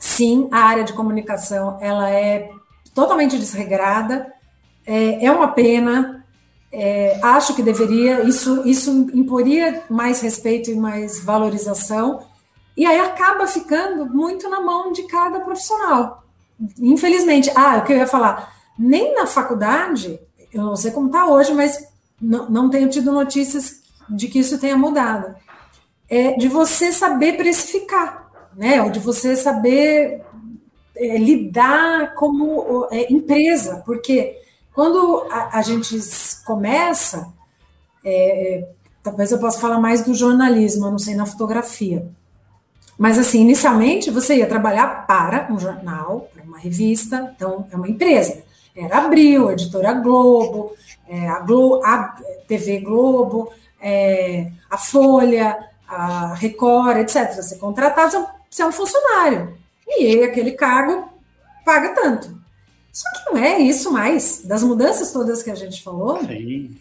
sim, 0.00 0.48
a 0.50 0.64
área 0.64 0.82
de 0.82 0.92
comunicação, 0.94 1.78
ela 1.80 2.10
é 2.10 2.50
totalmente 2.92 3.38
desregrada, 3.38 4.34
é, 4.84 5.26
é 5.26 5.30
uma 5.30 5.52
pena, 5.52 6.26
é, 6.72 7.20
acho 7.22 7.54
que 7.54 7.62
deveria, 7.62 8.24
isso, 8.24 8.66
isso 8.66 8.90
imporia 9.14 9.84
mais 9.88 10.20
respeito 10.20 10.72
e 10.72 10.74
mais 10.74 11.22
valorização, 11.22 12.26
e 12.76 12.84
aí 12.84 12.98
acaba 12.98 13.46
ficando 13.46 14.06
muito 14.06 14.50
na 14.50 14.60
mão 14.60 14.90
de 14.90 15.04
cada 15.04 15.38
profissional. 15.38 16.23
Infelizmente, 16.78 17.50
ah, 17.54 17.78
o 17.78 17.84
que 17.84 17.92
eu 17.92 17.96
ia 17.98 18.06
falar, 18.06 18.54
nem 18.78 19.14
na 19.14 19.26
faculdade, 19.26 20.20
eu 20.52 20.62
não 20.62 20.76
sei 20.76 20.90
como 20.90 21.06
está 21.06 21.26
hoje, 21.26 21.52
mas 21.52 21.86
não, 22.20 22.48
não 22.48 22.70
tenho 22.70 22.88
tido 22.88 23.12
notícias 23.12 23.82
de 24.08 24.28
que 24.28 24.38
isso 24.38 24.58
tenha 24.58 24.76
mudado. 24.76 25.34
É 26.08 26.32
de 26.36 26.48
você 26.48 26.92
saber 26.92 27.36
precificar, 27.36 28.30
né? 28.56 28.82
Ou 28.82 28.90
de 28.90 29.00
você 29.00 29.34
saber 29.34 30.22
é, 30.96 31.18
lidar 31.18 32.14
como 32.14 32.86
é, 32.90 33.12
empresa, 33.12 33.82
porque 33.84 34.38
quando 34.72 35.26
a, 35.30 35.58
a 35.58 35.62
gente 35.62 35.96
começa, 36.44 37.32
é, 38.04 38.58
é, 38.58 38.68
talvez 39.02 39.32
eu 39.32 39.38
possa 39.38 39.60
falar 39.60 39.80
mais 39.80 40.02
do 40.02 40.14
jornalismo, 40.14 40.86
eu 40.86 40.90
não 40.90 40.98
sei 40.98 41.14
na 41.14 41.26
fotografia. 41.26 42.06
Mas 42.98 43.18
assim, 43.18 43.40
inicialmente 43.40 44.10
você 44.10 44.36
ia 44.36 44.46
trabalhar 44.46 45.06
para 45.06 45.52
um 45.52 45.58
jornal, 45.58 46.28
uma 46.54 46.58
revista, 46.58 47.32
então 47.34 47.66
é 47.70 47.76
uma 47.76 47.88
empresa. 47.88 48.42
Era 48.74 48.98
Abril, 48.98 49.50
Editora 49.50 49.92
Globo, 49.92 50.74
é, 51.08 51.28
a, 51.28 51.40
Glo 51.40 51.84
a 51.84 52.16
TV 52.46 52.80
Globo, 52.80 53.52
é, 53.80 54.50
a 54.70 54.78
Folha, 54.78 55.58
a 55.86 56.34
Record, 56.34 56.98
etc. 56.98 57.34
Você 57.34 57.56
contratava, 57.56 58.26
você 58.48 58.62
é 58.62 58.66
um 58.66 58.72
funcionário. 58.72 59.56
E 59.86 60.22
aquele 60.22 60.52
cargo 60.52 61.08
paga 61.64 61.90
tanto. 61.90 62.34
Só 62.92 63.08
que 63.10 63.30
não 63.30 63.38
é 63.38 63.58
isso 63.58 63.92
mais. 63.92 64.42
Das 64.44 64.62
mudanças 64.62 65.12
todas 65.12 65.42
que 65.42 65.50
a 65.50 65.54
gente 65.54 65.82
falou, 65.82 66.18
Sim. 66.24 66.76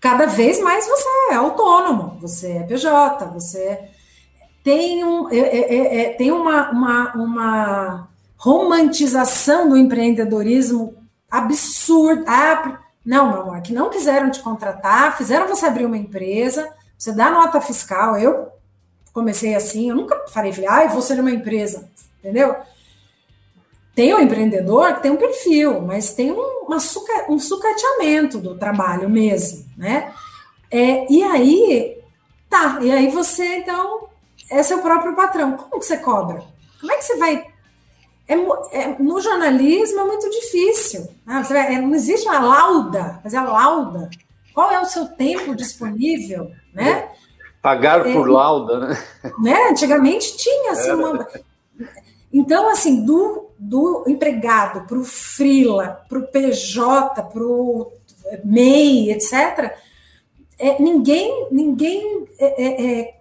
cada 0.00 0.26
vez 0.26 0.60
mais 0.60 0.86
você 0.86 1.08
é 1.30 1.34
autônomo, 1.34 2.18
você 2.20 2.52
é 2.52 2.62
PJ, 2.62 3.24
você 3.32 3.88
tem, 4.62 5.04
um, 5.04 5.30
é, 5.30 5.38
é, 5.38 5.74
é, 5.74 6.00
é, 6.00 6.12
tem 6.12 6.30
uma, 6.30 6.70
uma, 6.70 7.14
uma 7.14 8.07
romantização 8.38 9.68
do 9.68 9.76
empreendedorismo 9.76 10.94
absurda. 11.30 12.24
Ah, 12.26 12.80
não, 13.04 13.30
meu 13.30 13.42
amor, 13.42 13.60
que 13.60 13.72
não 13.72 13.90
quiseram 13.90 14.30
te 14.30 14.40
contratar, 14.40 15.16
fizeram 15.18 15.48
você 15.48 15.66
abrir 15.66 15.84
uma 15.84 15.96
empresa, 15.96 16.72
você 16.96 17.12
dá 17.12 17.30
nota 17.30 17.60
fiscal. 17.60 18.16
Eu 18.16 18.48
comecei 19.12 19.54
assim, 19.54 19.90
eu 19.90 19.96
nunca 19.96 20.24
falei, 20.28 20.52
falei, 20.52 20.68
ah, 20.68 20.86
vou 20.86 21.02
ser 21.02 21.18
uma 21.18 21.30
empresa, 21.30 21.90
entendeu? 22.18 22.56
Tem 23.94 24.14
um 24.14 24.20
empreendedor 24.20 24.94
que 24.94 25.02
tem 25.02 25.10
um 25.10 25.16
perfil, 25.16 25.80
mas 25.80 26.12
tem 26.12 26.30
um, 26.30 26.64
uma 26.66 26.78
suca, 26.78 27.26
um 27.28 27.38
sucateamento 27.38 28.38
do 28.38 28.56
trabalho 28.56 29.10
mesmo, 29.10 29.66
né? 29.76 30.14
É, 30.70 31.10
e 31.12 31.22
aí, 31.24 31.98
tá, 32.48 32.78
e 32.80 32.92
aí 32.92 33.08
você, 33.08 33.56
então, 33.56 34.08
é 34.48 34.62
seu 34.62 34.78
próprio 34.78 35.16
patrão. 35.16 35.56
Como 35.56 35.80
que 35.80 35.86
você 35.86 35.96
cobra? 35.96 36.44
Como 36.80 36.92
é 36.92 36.96
que 36.96 37.04
você 37.04 37.16
vai. 37.16 37.47
É, 38.28 38.34
é, 38.34 38.96
no 38.98 39.20
jornalismo 39.20 40.00
é 40.00 40.04
muito 40.04 40.28
difícil. 40.28 41.08
Né? 41.26 41.42
Vai, 41.48 41.74
é, 41.74 41.80
não 41.80 41.94
existe 41.94 42.28
uma 42.28 42.38
lauda, 42.38 43.18
fazer 43.22 43.38
a 43.38 43.44
lauda. 43.44 44.10
Qual 44.52 44.70
é 44.70 44.80
o 44.80 44.84
seu 44.84 45.06
tempo 45.06 45.54
disponível, 45.54 46.50
né? 46.74 47.08
Pagar 47.62 48.06
é, 48.06 48.12
por 48.12 48.28
lauda, 48.28 48.80
né? 48.80 48.98
né? 49.38 49.68
Antigamente 49.70 50.36
tinha 50.36 50.72
assim, 50.72 50.90
uma... 50.90 51.26
Então, 52.32 52.68
assim, 52.68 53.04
do, 53.04 53.46
do 53.58 54.04
empregado 54.06 54.86
para 54.86 54.98
o 54.98 55.04
Frila, 55.04 56.04
para 56.08 56.18
o 56.18 56.26
PJ, 56.26 57.22
para 57.22 57.42
o 57.42 57.90
MEI, 58.44 59.12
etc., 59.12 59.74
é, 60.58 60.82
ninguém, 60.82 61.48
ninguém 61.50 62.26
é, 62.38 62.64
é, 62.64 63.00
é, 63.00 63.14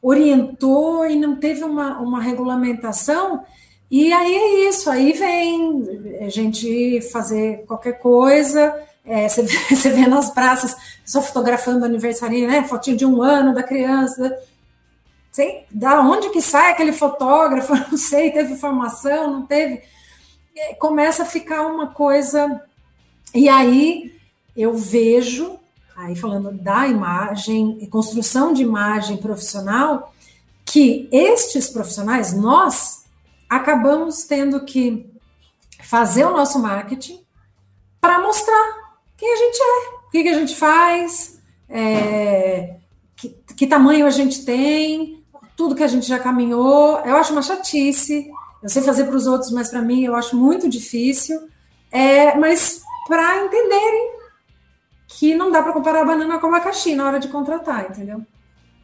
orientou 0.00 1.04
e 1.04 1.16
não 1.16 1.36
teve 1.36 1.64
uma, 1.64 1.98
uma 1.98 2.22
regulamentação. 2.22 3.42
E 3.90 4.12
aí 4.12 4.34
é 4.34 4.68
isso, 4.68 4.90
aí 4.90 5.12
vem 5.12 6.18
a 6.20 6.28
gente 6.28 7.00
fazer 7.12 7.64
qualquer 7.66 7.98
coisa, 7.98 8.74
é, 9.04 9.28
você, 9.28 9.42
vê, 9.42 9.90
vê 9.90 10.06
nas 10.06 10.30
praças, 10.30 10.76
só 11.04 11.22
fotografando 11.22 11.84
aniversário, 11.84 12.46
né? 12.48 12.64
Fotinho 12.64 12.96
de 12.96 13.06
um 13.06 13.22
ano 13.22 13.54
da 13.54 13.62
criança. 13.62 14.36
Sei 15.30 15.64
da 15.70 16.00
onde 16.00 16.30
que 16.30 16.40
sai 16.40 16.72
aquele 16.72 16.92
fotógrafo, 16.92 17.74
não 17.90 17.96
sei, 17.96 18.32
teve 18.32 18.56
formação, 18.56 19.30
não 19.30 19.46
teve. 19.46 19.82
Começa 20.78 21.22
a 21.22 21.26
ficar 21.26 21.66
uma 21.66 21.88
coisa. 21.88 22.62
E 23.34 23.48
aí 23.48 24.16
eu 24.56 24.74
vejo, 24.74 25.58
aí 25.94 26.16
falando 26.16 26.50
da 26.50 26.88
imagem, 26.88 27.86
construção 27.90 28.52
de 28.52 28.62
imagem 28.62 29.18
profissional, 29.18 30.12
que 30.64 31.08
estes 31.12 31.68
profissionais, 31.68 32.32
nós, 32.32 33.04
acabamos 33.48 34.24
tendo 34.24 34.64
que 34.64 35.10
fazer 35.82 36.24
o 36.24 36.32
nosso 36.32 36.58
marketing 36.58 37.24
para 38.00 38.18
mostrar 38.18 38.96
quem 39.16 39.32
a 39.32 39.36
gente 39.36 39.58
é, 39.60 39.88
o 40.06 40.10
que, 40.10 40.22
que 40.22 40.28
a 40.28 40.38
gente 40.38 40.54
faz, 40.54 41.38
é, 41.68 42.76
que, 43.16 43.28
que, 43.56 43.66
tamanho 43.66 44.06
a 44.06 44.10
gente 44.10 44.44
tem, 44.44 45.24
tudo 45.56 45.74
que 45.74 45.82
a 45.82 45.88
gente 45.88 46.06
já 46.06 46.18
caminhou. 46.18 46.98
Eu 47.00 47.16
acho 47.16 47.32
uma 47.32 47.42
chatice. 47.42 48.30
Eu 48.62 48.68
sei 48.68 48.82
fazer 48.82 49.04
para 49.04 49.16
os 49.16 49.26
outros, 49.26 49.50
mas 49.50 49.70
para 49.70 49.82
mim 49.82 50.04
eu 50.04 50.14
acho 50.14 50.36
muito 50.36 50.68
difícil. 50.68 51.48
É, 51.90 52.36
mas 52.36 52.82
para 53.08 53.44
entenderem 53.44 54.16
que 55.08 55.34
não 55.34 55.50
dá 55.50 55.62
para 55.62 55.72
comparar 55.72 56.02
a 56.02 56.04
banana 56.04 56.38
com 56.38 56.46
o 56.46 56.54
abacaxi 56.54 56.94
na 56.94 57.06
hora 57.06 57.18
de 57.18 57.28
contratar, 57.28 57.90
entendeu? 57.90 58.22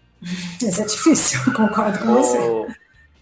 Isso 0.63 0.83
é 0.83 0.85
difícil, 0.85 1.41
concordo 1.53 1.99
com 1.99 2.15
você. 2.15 2.39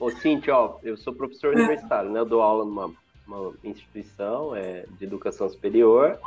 Ô, 0.01 0.11
Cintia, 0.11 0.57
ó, 0.57 0.79
eu 0.83 0.97
sou 0.97 1.13
professor 1.13 1.53
é. 1.53 1.57
universitário, 1.57 2.11
né? 2.11 2.19
Eu 2.19 2.25
dou 2.25 2.43
aula 2.43 2.65
numa 2.65 2.91
uma 3.31 3.53
instituição 3.63 4.57
é, 4.57 4.85
de 4.99 5.05
educação 5.05 5.49
superior 5.49 6.19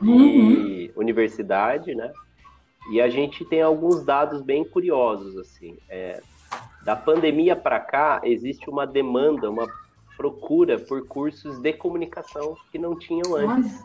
uhum. 0.00 0.90
universidade, 0.96 1.94
né? 1.94 2.12
E 2.90 3.00
a 3.00 3.08
gente 3.08 3.44
tem 3.44 3.62
alguns 3.62 4.04
dados 4.04 4.42
bem 4.42 4.64
curiosos, 4.64 5.36
assim. 5.38 5.76
É, 5.88 6.22
da 6.84 6.94
pandemia 6.94 7.56
para 7.56 7.80
cá, 7.80 8.20
existe 8.24 8.68
uma 8.68 8.86
demanda, 8.86 9.50
uma 9.50 9.66
procura 10.16 10.78
por 10.78 11.06
cursos 11.06 11.58
de 11.58 11.72
comunicação 11.72 12.56
que 12.70 12.78
não 12.78 12.96
tinham 12.96 13.34
antes. 13.34 13.82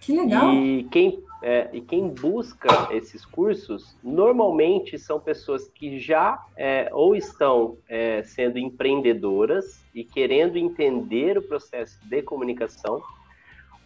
Que 0.00 0.16
legal! 0.16 0.52
E 0.52 0.84
quem, 0.84 1.22
é, 1.48 1.68
e 1.72 1.80
quem 1.80 2.08
busca 2.08 2.88
esses 2.90 3.24
cursos, 3.24 3.96
normalmente 4.02 4.98
são 4.98 5.20
pessoas 5.20 5.68
que 5.68 6.00
já 6.00 6.44
é, 6.56 6.90
ou 6.92 7.14
estão 7.14 7.78
é, 7.88 8.20
sendo 8.24 8.58
empreendedoras 8.58 9.80
e 9.94 10.02
querendo 10.02 10.58
entender 10.58 11.38
o 11.38 11.42
processo 11.42 12.00
de 12.04 12.20
comunicação, 12.20 13.00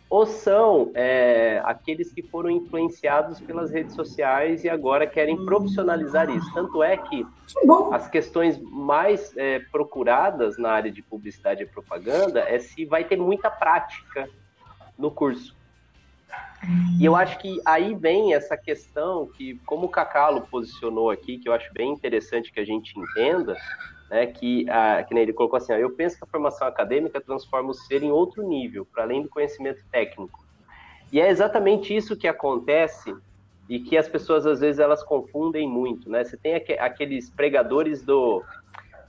ou 0.08 0.24
são 0.24 0.90
é, 0.94 1.60
aqueles 1.62 2.10
que 2.10 2.22
foram 2.22 2.48
influenciados 2.48 3.38
pelas 3.42 3.70
redes 3.70 3.94
sociais 3.94 4.64
e 4.64 4.70
agora 4.70 5.06
querem 5.06 5.44
profissionalizar 5.44 6.30
isso. 6.30 6.50
Tanto 6.54 6.82
é 6.82 6.96
que 6.96 7.26
as 7.92 8.08
questões 8.08 8.58
mais 8.58 9.36
é, 9.36 9.58
procuradas 9.70 10.56
na 10.56 10.70
área 10.70 10.90
de 10.90 11.02
publicidade 11.02 11.62
e 11.62 11.66
propaganda 11.66 12.40
é 12.40 12.58
se 12.58 12.86
vai 12.86 13.04
ter 13.04 13.18
muita 13.18 13.50
prática 13.50 14.30
no 14.98 15.10
curso. 15.10 15.59
E 16.98 17.04
eu 17.04 17.16
acho 17.16 17.38
que 17.38 17.60
aí 17.64 17.94
vem 17.94 18.34
essa 18.34 18.56
questão 18.56 19.26
que, 19.26 19.58
como 19.64 19.86
o 19.86 19.88
Cacalo 19.88 20.42
posicionou 20.42 21.10
aqui, 21.10 21.38
que 21.38 21.48
eu 21.48 21.52
acho 21.52 21.72
bem 21.72 21.90
interessante 21.90 22.52
que 22.52 22.60
a 22.60 22.64
gente 22.64 22.98
entenda, 22.98 23.56
né, 24.10 24.26
que, 24.26 24.68
a, 24.68 25.02
que 25.02 25.14
ele 25.14 25.32
colocou 25.32 25.56
assim, 25.56 25.72
ó, 25.72 25.76
eu 25.76 25.90
penso 25.90 26.18
que 26.18 26.24
a 26.24 26.26
formação 26.26 26.66
acadêmica 26.66 27.20
transforma 27.20 27.70
o 27.70 27.74
ser 27.74 28.02
em 28.02 28.10
outro 28.10 28.46
nível, 28.46 28.84
para 28.84 29.04
além 29.04 29.22
do 29.22 29.28
conhecimento 29.28 29.82
técnico. 29.90 30.44
E 31.12 31.20
é 31.20 31.28
exatamente 31.28 31.96
isso 31.96 32.16
que 32.16 32.28
acontece 32.28 33.14
e 33.68 33.78
que 33.78 33.96
as 33.96 34.08
pessoas, 34.08 34.46
às 34.46 34.60
vezes, 34.60 34.78
elas 34.78 35.02
confundem 35.02 35.68
muito, 35.68 36.10
né? 36.10 36.24
Você 36.24 36.36
tem 36.36 36.56
aqu 36.56 36.72
aqueles 36.78 37.30
pregadores 37.30 38.02
do, 38.02 38.42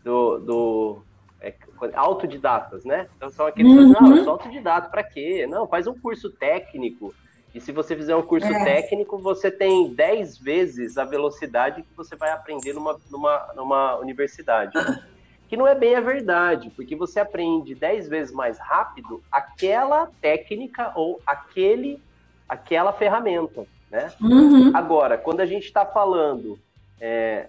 do, 0.04 0.38
do 0.40 1.02
é, 1.42 1.54
autodidatas, 1.96 2.86
né? 2.86 3.08
Então 3.18 3.30
são 3.30 3.48
aqueles 3.48 3.72
uhum. 3.72 3.94
que 3.94 4.02
não, 4.02 4.16
eu 4.16 4.24
sou 4.24 4.34
autodidata, 4.34 4.90
para 4.90 5.04
quê? 5.04 5.48
Não, 5.48 5.68
faz 5.68 5.88
um 5.88 6.00
curso 6.00 6.30
técnico. 6.30 7.14
E 7.54 7.60
se 7.60 7.72
você 7.72 7.96
fizer 7.96 8.16
um 8.16 8.22
curso 8.22 8.48
é. 8.48 8.64
técnico, 8.64 9.18
você 9.18 9.52
tem 9.52 9.94
10 9.94 10.38
vezes 10.38 10.98
a 10.98 11.04
velocidade 11.04 11.84
que 11.84 11.94
você 11.96 12.16
vai 12.16 12.32
aprender 12.32 12.74
numa, 12.74 13.00
numa, 13.10 13.54
numa 13.56 13.98
universidade. 13.98 14.74
Que 15.50 15.58
não 15.58 15.68
é 15.68 15.76
bem 15.76 15.96
a 15.96 16.00
verdade, 16.00 16.70
porque 16.70 16.96
você 16.96 17.20
aprende 17.20 17.76
10 17.76 18.08
vezes 18.08 18.34
mais 18.34 18.58
rápido 18.58 19.22
aquela 19.30 20.10
técnica 20.22 20.94
ou 20.96 21.20
aquele, 21.28 22.02
aquela 22.48 22.94
ferramenta, 22.94 23.66
né? 23.90 24.14
Uhum. 24.22 24.72
Agora, 24.74 25.18
quando 25.18 25.42
a 25.42 25.46
gente 25.46 25.66
está 25.66 25.86
falando 25.86 26.58
é, 27.02 27.48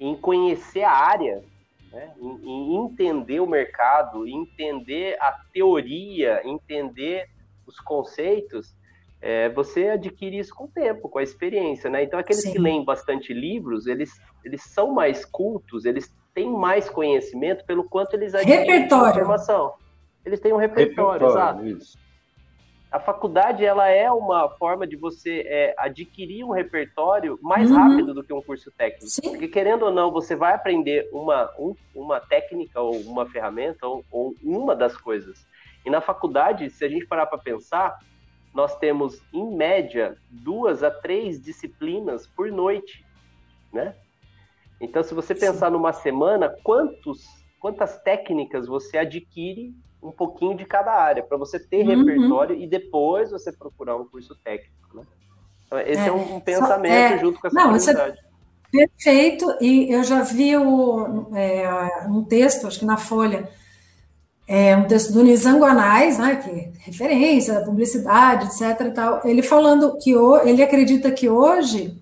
em 0.00 0.16
conhecer 0.16 0.82
a 0.82 0.90
área, 0.90 1.44
né? 1.92 2.12
em, 2.20 2.40
em 2.44 2.74
entender 2.84 3.38
o 3.38 3.46
mercado, 3.46 4.26
entender 4.26 5.16
a 5.20 5.38
teoria, 5.52 6.42
entender 6.44 7.28
os 7.64 7.78
conceitos, 7.78 8.74
é, 9.26 9.48
você 9.48 9.88
adquire 9.88 10.38
isso 10.38 10.54
com 10.54 10.64
o 10.64 10.68
tempo, 10.68 11.08
com 11.08 11.18
a 11.18 11.22
experiência, 11.22 11.88
né? 11.88 12.02
Então, 12.02 12.20
aqueles 12.20 12.42
Sim. 12.42 12.52
que 12.52 12.58
leem 12.58 12.84
bastante 12.84 13.32
livros, 13.32 13.86
eles, 13.86 14.12
eles 14.44 14.62
são 14.64 14.92
mais 14.92 15.24
cultos, 15.24 15.86
eles 15.86 16.14
têm 16.34 16.52
mais 16.52 16.90
conhecimento 16.90 17.64
pelo 17.64 17.84
quanto 17.84 18.12
eles 18.12 18.34
adquirem 18.34 18.84
informação. 18.84 19.72
Eles 20.26 20.40
têm 20.40 20.52
um 20.52 20.58
repertório, 20.58 21.26
repertório 21.26 21.26
exato. 21.26 21.66
Isso. 21.66 21.98
A 22.92 23.00
faculdade, 23.00 23.64
ela 23.64 23.88
é 23.88 24.12
uma 24.12 24.50
forma 24.50 24.86
de 24.86 24.94
você 24.94 25.42
é, 25.46 25.74
adquirir 25.78 26.44
um 26.44 26.50
repertório 26.50 27.38
mais 27.40 27.70
uhum. 27.70 27.78
rápido 27.78 28.12
do 28.12 28.22
que 28.22 28.32
um 28.32 28.42
curso 28.42 28.70
técnico. 28.72 29.06
Sim. 29.06 29.22
Porque, 29.30 29.48
querendo 29.48 29.86
ou 29.86 29.90
não, 29.90 30.12
você 30.12 30.36
vai 30.36 30.52
aprender 30.52 31.08
uma, 31.10 31.50
um, 31.58 31.74
uma 31.94 32.20
técnica 32.20 32.78
ou 32.78 32.94
uma 33.00 33.24
ferramenta 33.24 33.86
ou, 33.86 34.04
ou 34.12 34.34
uma 34.42 34.76
das 34.76 34.94
coisas. 34.98 35.46
E 35.82 35.88
na 35.88 36.02
faculdade, 36.02 36.68
se 36.68 36.84
a 36.84 36.88
gente 36.90 37.06
parar 37.06 37.24
para 37.24 37.38
pensar, 37.38 37.98
nós 38.54 38.76
temos, 38.76 39.20
em 39.32 39.44
média, 39.54 40.16
duas 40.30 40.84
a 40.84 40.90
três 40.90 41.42
disciplinas 41.42 42.26
por 42.26 42.52
noite, 42.52 43.04
né? 43.72 43.96
Então, 44.80 45.02
se 45.02 45.12
você 45.12 45.34
pensar 45.34 45.66
Sim. 45.66 45.72
numa 45.72 45.92
semana, 45.92 46.54
quantos, 46.62 47.24
quantas 47.58 48.00
técnicas 48.02 48.68
você 48.68 48.98
adquire 48.98 49.74
um 50.00 50.12
pouquinho 50.12 50.56
de 50.56 50.64
cada 50.64 50.92
área, 50.92 51.22
para 51.22 51.36
você 51.36 51.58
ter 51.58 51.86
uhum. 51.86 52.04
repertório 52.04 52.54
e 52.56 52.66
depois 52.66 53.30
você 53.30 53.50
procurar 53.50 53.96
um 53.96 54.06
curso 54.06 54.36
técnico, 54.44 54.96
né? 54.96 55.02
Então, 55.66 55.78
esse 55.80 56.02
é, 56.02 56.08
é 56.08 56.12
um, 56.12 56.38
pensamento 56.40 56.92
é, 56.92 57.18
junto 57.18 57.40
com 57.40 57.46
essa 57.48 57.56
não, 57.56 57.74
é 57.74 58.14
perfeito, 58.70 59.56
e 59.60 59.92
eu 59.92 60.04
já 60.04 60.22
vi 60.22 60.56
o, 60.56 61.34
é, 61.34 62.06
um 62.08 62.22
texto, 62.22 62.66
acho 62.66 62.80
que 62.80 62.84
na 62.84 62.96
Folha, 62.96 63.48
é 64.46 64.76
um 64.76 64.86
texto 64.86 65.12
do 65.12 65.22
Nizam 65.22 65.64
Anais, 65.64 66.18
né, 66.18 66.36
que 66.36 66.50
é 66.50 66.70
referência 66.80 67.54
da 67.54 67.62
publicidade, 67.62 68.46
etc. 68.46 68.92
Tal, 68.92 69.20
ele 69.24 69.42
falando 69.42 69.96
que 69.98 70.14
o, 70.14 70.36
ele 70.38 70.62
acredita 70.62 71.10
que 71.10 71.28
hoje 71.28 71.96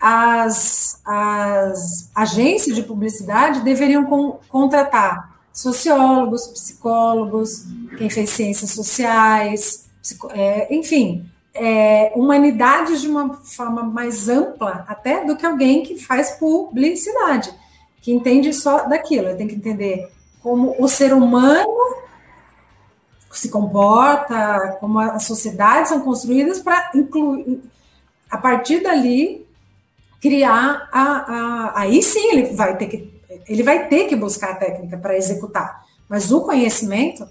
as, 0.00 1.00
as 1.04 2.10
agências 2.14 2.74
de 2.74 2.82
publicidade 2.82 3.60
deveriam 3.60 4.04
com, 4.04 4.38
contratar 4.48 5.36
sociólogos, 5.52 6.48
psicólogos, 6.48 7.64
quem 7.96 8.10
fez 8.10 8.30
ciências 8.30 8.72
sociais, 8.72 9.88
psico, 10.02 10.28
é, 10.32 10.74
enfim, 10.74 11.24
é, 11.54 12.12
humanidades 12.14 13.00
de 13.00 13.08
uma 13.08 13.32
forma 13.34 13.82
mais 13.82 14.28
ampla 14.28 14.84
até 14.86 15.24
do 15.24 15.36
que 15.36 15.46
alguém 15.46 15.82
que 15.82 15.98
faz 15.98 16.32
publicidade, 16.32 17.50
que 18.02 18.12
entende 18.12 18.52
só 18.52 18.86
daquilo, 18.86 19.28
ele 19.28 19.36
tem 19.36 19.48
que 19.48 19.54
entender 19.54 20.10
como 20.46 20.76
o 20.78 20.86
ser 20.86 21.12
humano 21.12 21.66
se 23.32 23.48
comporta, 23.48 24.76
como 24.78 25.00
as 25.00 25.24
sociedades 25.24 25.88
são 25.88 26.02
construídas 26.02 26.60
para 26.60 26.92
incluir, 26.94 27.60
a 28.30 28.38
partir 28.38 28.80
dali, 28.80 29.44
criar 30.22 30.88
a, 30.92 31.02
a, 31.02 31.80
aí 31.80 32.00
sim 32.00 32.30
ele 32.30 32.54
vai 32.54 32.76
ter 32.76 32.86
que 32.86 33.16
ele 33.48 33.64
vai 33.64 33.88
ter 33.88 34.04
que 34.04 34.14
buscar 34.14 34.52
a 34.52 34.54
técnica 34.54 34.96
para 34.96 35.16
executar, 35.16 35.84
mas 36.08 36.30
o 36.30 36.42
conhecimento, 36.42 37.28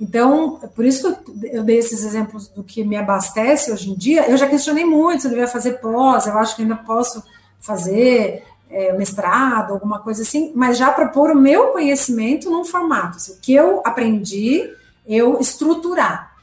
então, 0.00 0.58
por 0.74 0.86
isso 0.86 1.14
que 1.16 1.48
eu 1.54 1.62
dei 1.62 1.76
esses 1.76 2.02
exemplos 2.02 2.48
do 2.48 2.64
que 2.64 2.82
me 2.82 2.96
abastece 2.96 3.70
hoje 3.70 3.90
em 3.90 3.94
dia, 3.94 4.26
eu 4.26 4.38
já 4.38 4.46
questionei 4.46 4.86
muito 4.86 5.20
se 5.20 5.26
eu 5.26 5.32
devia 5.32 5.46
fazer 5.46 5.80
pós, 5.80 6.26
eu 6.26 6.38
acho 6.38 6.56
que 6.56 6.62
ainda 6.62 6.76
posso 6.76 7.22
fazer, 7.60 8.42
é, 8.74 8.92
mestrado, 8.92 9.72
alguma 9.72 10.00
coisa 10.00 10.22
assim, 10.22 10.50
mas 10.52 10.76
já 10.76 10.90
para 10.90 11.06
pôr 11.06 11.30
o 11.30 11.36
meu 11.36 11.68
conhecimento 11.68 12.50
num 12.50 12.64
formato. 12.64 13.18
Assim, 13.18 13.32
o 13.32 13.36
que 13.36 13.54
eu 13.54 13.80
aprendi, 13.84 14.68
eu 15.06 15.38
estruturar, 15.38 16.34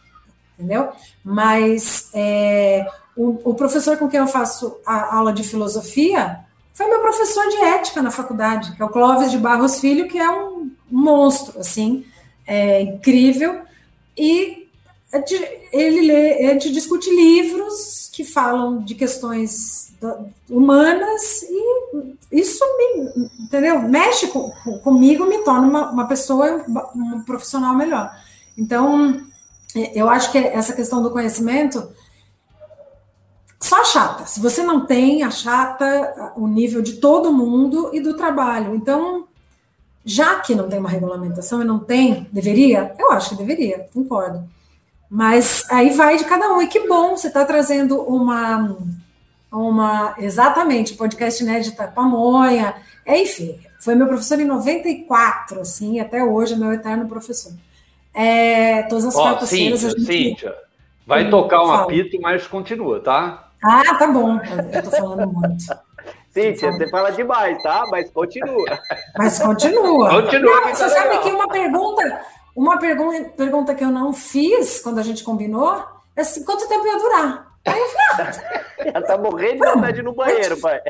entendeu? 0.57 0.89
Mas 1.21 2.09
é, 2.13 2.87
o, 3.17 3.51
o, 3.51 3.53
professor 3.53 3.97
com 3.97 4.07
quem 4.07 4.21
eu 4.21 4.27
faço 4.27 4.79
a 4.85 5.17
aula 5.17 5.33
de 5.33 5.43
filosofia 5.43 6.39
foi 6.73 6.87
meu 6.87 7.01
professor 7.01 7.45
de 7.49 7.57
ética 7.57 8.01
na 8.01 8.11
faculdade, 8.11 8.73
que 8.77 8.81
é 8.81 8.85
o 8.85 8.89
Clóvis 8.89 9.29
de 9.29 9.37
Barros 9.37 9.81
Filho, 9.81 10.07
que 10.07 10.17
é 10.17 10.31
um 10.31 10.71
monstro, 10.89 11.59
assim, 11.59 12.05
é, 12.47 12.81
incrível, 12.81 13.61
e 14.17 14.60
ele 15.73 16.01
lê, 16.01 16.45
a 16.45 16.53
gente 16.53 16.71
discute 16.71 17.09
livros 17.09 18.09
que 18.13 18.23
falam 18.23 18.81
de 18.81 18.95
questões 18.95 19.93
humanas 20.49 21.43
e 21.43 22.15
isso 22.31 22.63
me, 22.77 23.29
entendeu? 23.39 23.81
Mexe 23.81 24.27
com, 24.27 24.49
comigo, 24.83 25.25
me 25.25 25.39
torna 25.39 25.67
uma, 25.67 25.91
uma 25.91 26.07
pessoa, 26.07 26.65
um 26.95 27.21
profissional 27.23 27.75
melhor. 27.75 28.09
Então, 28.57 29.21
eu 29.93 30.09
acho 30.09 30.31
que 30.31 30.37
essa 30.37 30.73
questão 30.73 31.03
do 31.03 31.11
conhecimento 31.11 31.89
só 33.59 33.83
chata. 33.85 34.25
Se 34.25 34.39
você 34.39 34.63
não 34.63 34.85
tem, 34.85 35.23
achata 35.23 36.33
o 36.35 36.47
nível 36.47 36.81
de 36.81 36.93
todo 36.93 37.33
mundo 37.33 37.91
e 37.93 37.99
do 37.99 38.15
trabalho. 38.15 38.75
Então, 38.75 39.27
já 40.03 40.39
que 40.39 40.55
não 40.55 40.67
tem 40.67 40.79
uma 40.79 40.89
regulamentação 40.89 41.61
e 41.61 41.65
não 41.65 41.79
tem, 41.79 42.27
deveria? 42.31 42.95
Eu 42.97 43.11
acho 43.11 43.29
que 43.29 43.35
deveria, 43.35 43.87
concordo. 43.93 44.43
Mas 45.11 45.69
aí 45.69 45.89
vai 45.89 46.15
de 46.15 46.23
cada 46.23 46.53
um. 46.53 46.61
E 46.61 46.67
que 46.67 46.87
bom, 46.87 47.17
você 47.17 47.27
está 47.27 47.43
trazendo 47.43 48.01
uma, 48.01 48.77
uma. 49.51 50.15
Exatamente, 50.17 50.93
podcast 50.93 51.43
inédito 51.43 51.83
Pamonha. 51.93 52.73
É, 53.05 53.21
enfim, 53.21 53.59
foi 53.77 53.93
meu 53.93 54.07
professor 54.07 54.39
em 54.39 54.45
94, 54.45 55.59
assim, 55.59 55.99
até 55.99 56.23
hoje 56.23 56.53
é 56.53 56.55
meu 56.55 56.71
eterno 56.71 57.09
professor. 57.09 57.51
É, 58.13 58.83
todas 58.83 59.05
as 59.05 59.13
quartas-feiras. 59.13 59.81
Cíntia, 59.81 60.55
vai 61.05 61.29
tocar 61.29 61.61
um 61.61 61.67
Fala. 61.67 61.83
apito, 61.83 62.17
mas 62.21 62.47
continua, 62.47 63.01
tá? 63.01 63.49
Ah, 63.61 63.95
tá 63.95 64.07
bom. 64.07 64.39
Eu 64.71 64.81
tô 64.81 64.91
falando 64.91 65.27
muito. 65.27 65.65
Cíntia, 66.33 66.71
você 66.71 66.89
fala 66.89 67.11
demais, 67.11 67.61
tá? 67.61 67.85
Mas 67.91 68.09
continua. 68.11 68.79
Mas 69.17 69.39
continua. 69.39 70.21
Continua. 70.21 70.61
Não, 70.61 70.69
você 70.69 70.83
tá 70.83 70.89
sabe 70.89 71.09
legal. 71.09 71.23
que 71.23 71.29
uma 71.31 71.49
pergunta 71.49 72.21
uma 72.55 72.77
pergunta, 72.77 73.29
pergunta 73.37 73.75
que 73.75 73.83
eu 73.83 73.91
não 73.91 74.13
fiz 74.13 74.79
quando 74.79 74.99
a 74.99 75.03
gente 75.03 75.23
combinou 75.23 75.83
é 76.15 76.21
assim, 76.21 76.43
quanto 76.43 76.67
tempo 76.67 76.85
ia 76.85 76.97
durar? 76.97 77.51
Aí 77.65 77.79
eu 77.79 77.87
falei, 77.87 78.07
ah, 78.11 78.91
Já 78.93 79.01
tá 79.01 79.17
morrendo 79.17 79.63
de 79.63 79.71
vontade 79.71 79.93
de 79.93 79.99
ir 79.99 80.03
no 80.03 80.13
banheiro, 80.13 80.59
pai. 80.59 80.81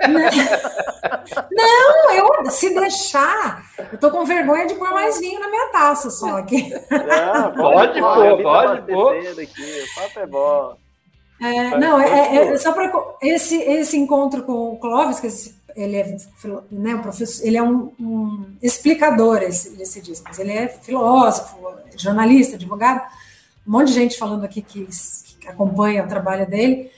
Não, 1.50 2.12
eu 2.12 2.50
se 2.50 2.74
deixar, 2.74 3.62
eu 3.92 3.98
tô 3.98 4.10
com 4.10 4.24
vergonha 4.24 4.66
de 4.66 4.74
pôr 4.74 4.90
mais 4.90 5.18
vinho 5.18 5.40
na 5.40 5.48
minha 5.48 5.68
taça 5.68 6.10
só 6.10 6.38
aqui. 6.38 6.72
Não, 6.90 7.52
pode 7.54 8.00
pôr, 8.00 8.42
pode 8.42 8.82
pôr. 8.82 9.16
O 9.16 9.94
papo 9.94 10.20
é 10.20 10.26
bom. 10.26 10.76
É, 11.40 11.76
não, 11.78 12.00
é, 12.00 12.36
é, 12.36 12.46
é 12.52 12.56
só 12.58 12.72
para 12.72 12.90
esse, 13.20 13.56
esse 13.56 13.98
encontro 13.98 14.44
com 14.44 14.72
o 14.72 14.78
Clóvis, 14.78 15.20
que 15.20 15.26
esse 15.26 15.54
ele 15.74 15.96
é, 15.96 16.16
né, 16.70 16.94
um 16.94 17.02
professor, 17.02 17.46
ele 17.46 17.56
é 17.56 17.62
um, 17.62 17.92
um 17.98 18.46
explicador, 18.62 19.42
esse, 19.42 19.80
esse 19.80 20.00
disco, 20.00 20.24
mas 20.28 20.38
ele 20.38 20.52
é 20.52 20.68
filósofo, 20.68 21.56
jornalista, 21.96 22.56
advogado, 22.56 23.02
um 23.66 23.72
monte 23.72 23.88
de 23.88 23.94
gente 23.94 24.18
falando 24.18 24.44
aqui 24.44 24.62
que, 24.62 24.86
que 25.40 25.48
acompanha 25.48 26.04
o 26.04 26.08
trabalho 26.08 26.48
dele, 26.48 26.90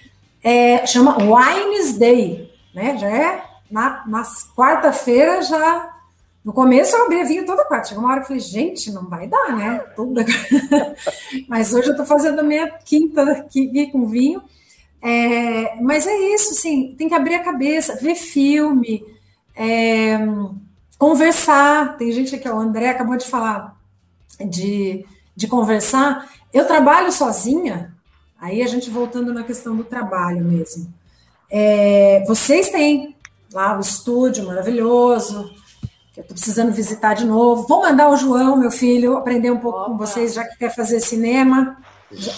é, 0.42 0.86
chama 0.86 1.16
Wines 1.18 1.98
Day, 1.98 2.52
né, 2.74 2.96
já 2.98 3.08
é 3.08 3.44
na, 3.70 4.04
nas 4.06 4.48
quarta-feira 4.54 5.42
já 5.42 5.96
no 6.46 6.52
começo 6.52 6.94
eu 6.94 7.06
abria 7.06 7.24
vinho 7.24 7.44
toda 7.44 7.64
quarta. 7.64 7.88
Chegou 7.88 8.04
uma 8.04 8.12
hora 8.12 8.20
que 8.20 8.26
eu 8.26 8.28
falei, 8.28 8.40
gente, 8.40 8.92
não 8.92 9.08
vai 9.08 9.26
dar, 9.26 9.56
né? 9.56 9.78
Tudo... 9.96 10.20
Mas 11.48 11.74
hoje 11.74 11.88
eu 11.88 11.90
estou 11.90 12.06
fazendo 12.06 12.38
a 12.38 12.44
minha 12.44 12.70
quinta 12.84 13.24
aqui 13.32 13.90
com 13.90 14.06
vinho. 14.06 14.40
É, 15.02 15.76
mas 15.80 16.06
é 16.06 16.16
isso, 16.34 16.52
assim, 16.52 16.94
tem 16.96 17.08
que 17.08 17.14
abrir 17.14 17.34
a 17.34 17.44
cabeça, 17.44 17.96
ver 17.96 18.14
filme, 18.14 19.04
é, 19.54 20.18
conversar. 20.98 21.96
Tem 21.96 22.10
gente 22.12 22.34
aqui, 22.34 22.48
o 22.48 22.58
André 22.58 22.88
acabou 22.88 23.16
de 23.16 23.26
falar 23.26 23.76
de, 24.40 25.04
de 25.34 25.46
conversar. 25.46 26.28
Eu 26.52 26.66
trabalho 26.66 27.12
sozinha, 27.12 27.94
aí 28.40 28.62
a 28.62 28.66
gente 28.66 28.90
voltando 28.90 29.32
na 29.32 29.44
questão 29.44 29.76
do 29.76 29.84
trabalho 29.84 30.44
mesmo. 30.44 30.92
É, 31.50 32.24
vocês 32.26 32.68
têm 32.70 33.14
lá 33.52 33.76
o 33.76 33.80
estúdio 33.80 34.46
maravilhoso, 34.46 35.50
que 36.12 36.20
eu 36.20 36.22
estou 36.22 36.34
precisando 36.34 36.72
visitar 36.72 37.14
de 37.14 37.24
novo. 37.24 37.66
Vou 37.66 37.82
mandar 37.82 38.08
o 38.08 38.16
João, 38.16 38.56
meu 38.56 38.70
filho, 38.70 39.16
aprender 39.16 39.50
um 39.50 39.58
pouco 39.58 39.78
Opa. 39.78 39.90
com 39.90 39.96
vocês, 39.98 40.34
já 40.34 40.44
que 40.44 40.56
quer 40.56 40.74
fazer 40.74 41.00
cinema. 41.00 41.76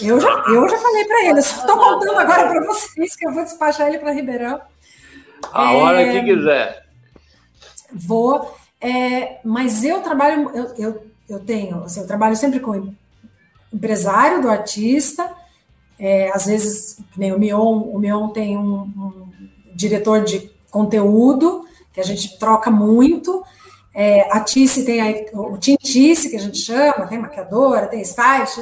Eu 0.01 0.19
já, 0.19 0.29
eu 0.47 0.67
já 0.67 0.77
falei 0.77 1.05
para 1.05 1.25
ele, 1.25 1.39
estou 1.39 1.77
contando 1.77 2.17
agora 2.17 2.49
para 2.49 2.65
vocês 2.65 3.15
que 3.15 3.27
eu 3.27 3.31
vou 3.31 3.43
despachar 3.43 3.87
ele 3.87 3.99
para 3.99 4.11
Ribeirão. 4.11 4.59
A 5.53 5.73
é, 5.73 5.75
hora 5.75 6.11
que 6.11 6.23
quiser. 6.23 6.85
Vou, 7.93 8.55
é, 8.81 9.39
mas 9.43 9.83
eu 9.83 10.01
trabalho, 10.01 10.49
eu, 10.55 10.73
eu, 10.77 11.03
eu 11.29 11.39
tenho, 11.39 11.83
assim, 11.83 11.99
eu 12.01 12.07
trabalho 12.07 12.35
sempre 12.35 12.59
com 12.59 12.93
empresário 13.71 14.41
do 14.41 14.49
artista, 14.49 15.29
é, 15.99 16.31
às 16.33 16.47
vezes, 16.47 16.99
nem 17.15 17.31
o 17.31 17.39
Mion, 17.39 17.81
o 17.81 17.99
Mion 17.99 18.29
tem 18.29 18.57
um, 18.57 18.81
um, 18.81 19.31
diretor 19.75 20.23
de 20.23 20.51
conteúdo, 20.71 21.65
que 21.93 21.99
a 21.99 22.03
gente 22.03 22.39
troca 22.39 22.71
muito, 22.71 23.43
é, 23.93 24.21
a 24.31 24.39
Tice 24.39 24.85
tem 24.85 25.01
a, 25.01 25.39
o 25.39 25.57
Tintice, 25.57 26.29
que 26.29 26.35
a 26.37 26.39
gente 26.39 26.57
chama, 26.57 27.05
tem 27.07 27.19
maquiadora, 27.19 27.87
tem 27.87 28.01
stylist, 28.01 28.59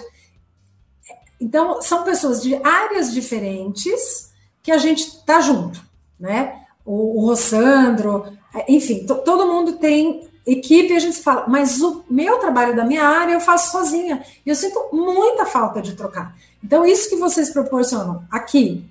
então, 1.39 1.81
são 1.81 2.03
pessoas 2.03 2.41
de 2.41 2.55
áreas 2.64 3.14
diferentes 3.14 4.31
que 4.64 4.72
a 4.72 4.77
gente 4.77 4.99
está 4.99 5.39
junto, 5.39 5.80
né? 6.19 6.61
O, 6.85 7.19
o 7.19 7.26
Rossandro, 7.27 8.26
enfim, 8.68 9.05
todo 9.05 9.47
mundo 9.47 9.73
tem 9.73 10.27
equipe 10.47 10.95
a 10.95 10.99
gente 10.99 11.19
fala, 11.19 11.45
mas 11.47 11.81
o 11.81 12.05
meu 12.09 12.39
trabalho 12.39 12.73
da 12.73 12.85
minha 12.85 13.03
área 13.03 13.34
eu 13.34 13.41
faço 13.41 13.72
sozinha. 13.72 14.23
E 14.45 14.49
eu 14.49 14.55
sinto 14.55 14.89
muita 14.93 15.45
falta 15.45 15.81
de 15.81 15.93
trocar. 15.93 16.35
Então, 16.64 16.85
isso 16.85 17.09
que 17.09 17.18
vocês 17.18 17.49
proporcionam 17.49 18.23
aqui, 18.31 18.85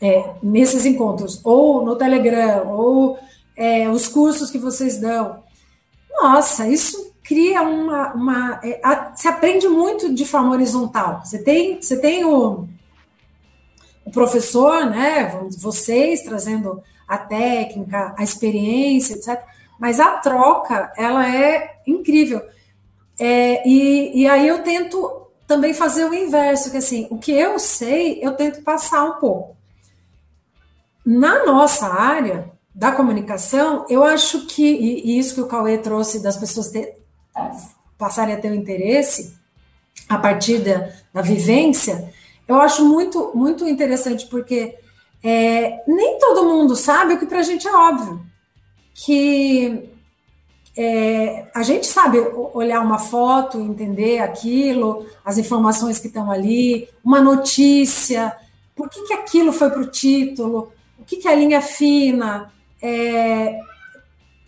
é, 0.00 0.34
nesses 0.42 0.84
encontros, 0.84 1.40
ou 1.42 1.84
no 1.84 1.96
Telegram, 1.96 2.68
ou 2.68 3.18
é, 3.56 3.88
os 3.88 4.06
cursos 4.06 4.50
que 4.50 4.58
vocês 4.58 4.98
dão, 4.98 5.42
nossa, 6.20 6.68
isso 6.68 7.12
cria 7.26 7.62
uma. 7.62 8.14
uma 8.14 8.60
é, 8.62 8.80
a, 8.82 9.14
se 9.14 9.28
aprende 9.28 9.68
muito 9.68 10.14
de 10.14 10.24
forma 10.24 10.52
horizontal. 10.52 11.22
Você 11.24 11.42
tem, 11.42 11.80
você 11.80 11.96
tem 11.98 12.24
o, 12.24 12.66
o 14.04 14.10
professor, 14.10 14.86
né? 14.86 15.38
Vocês 15.58 16.22
trazendo 16.22 16.82
a 17.06 17.18
técnica, 17.18 18.14
a 18.16 18.22
experiência, 18.22 19.14
etc. 19.14 19.42
Mas 19.78 20.00
a 20.00 20.12
troca, 20.18 20.92
ela 20.96 21.28
é 21.28 21.80
incrível. 21.86 22.40
É, 23.18 23.66
e, 23.68 24.22
e 24.22 24.28
aí 24.28 24.46
eu 24.46 24.62
tento 24.62 25.26
também 25.46 25.72
fazer 25.72 26.04
o 26.04 26.14
inverso, 26.14 26.70
que 26.70 26.76
assim, 26.76 27.06
o 27.10 27.18
que 27.18 27.32
eu 27.32 27.58
sei, 27.58 28.18
eu 28.22 28.32
tento 28.32 28.62
passar 28.62 29.04
um 29.04 29.20
pouco. 29.20 29.56
Na 31.04 31.44
nossa 31.44 31.86
área 31.86 32.50
da 32.74 32.92
comunicação, 32.92 33.86
eu 33.88 34.02
acho 34.02 34.46
que, 34.46 34.66
e, 34.66 35.06
e 35.06 35.18
isso 35.18 35.34
que 35.34 35.40
o 35.40 35.46
Cauê 35.46 35.78
trouxe 35.78 36.20
das 36.20 36.36
pessoas 36.36 36.68
ter, 36.68 36.95
passarem 37.98 38.34
a 38.34 38.38
ter 38.38 38.48
o 38.48 38.52
um 38.52 38.54
interesse 38.54 39.36
a 40.08 40.18
partir 40.18 40.58
da, 40.58 40.88
da 41.12 41.22
vivência, 41.22 42.12
eu 42.46 42.60
acho 42.60 42.84
muito, 42.84 43.32
muito 43.34 43.66
interessante, 43.66 44.26
porque 44.26 44.76
é, 45.22 45.82
nem 45.88 46.18
todo 46.18 46.44
mundo 46.44 46.76
sabe 46.76 47.14
o 47.14 47.18
que 47.18 47.26
para 47.26 47.40
a 47.40 47.42
gente 47.42 47.66
é 47.66 47.72
óbvio. 47.72 48.24
Que 48.94 49.90
é, 50.76 51.46
a 51.54 51.62
gente 51.62 51.86
sabe 51.86 52.18
olhar 52.54 52.80
uma 52.80 52.98
foto, 52.98 53.60
entender 53.60 54.20
aquilo, 54.20 55.06
as 55.24 55.38
informações 55.38 55.98
que 55.98 56.06
estão 56.06 56.30
ali, 56.30 56.88
uma 57.04 57.20
notícia, 57.20 58.32
por 58.74 58.88
que, 58.88 59.02
que 59.02 59.14
aquilo 59.14 59.52
foi 59.52 59.70
para 59.70 59.80
o 59.80 59.90
título, 59.90 60.70
o 60.98 61.04
que, 61.04 61.16
que 61.16 61.26
é 61.26 61.32
a 61.32 61.36
linha 61.36 61.60
fina. 61.60 62.52
É, 62.80 63.58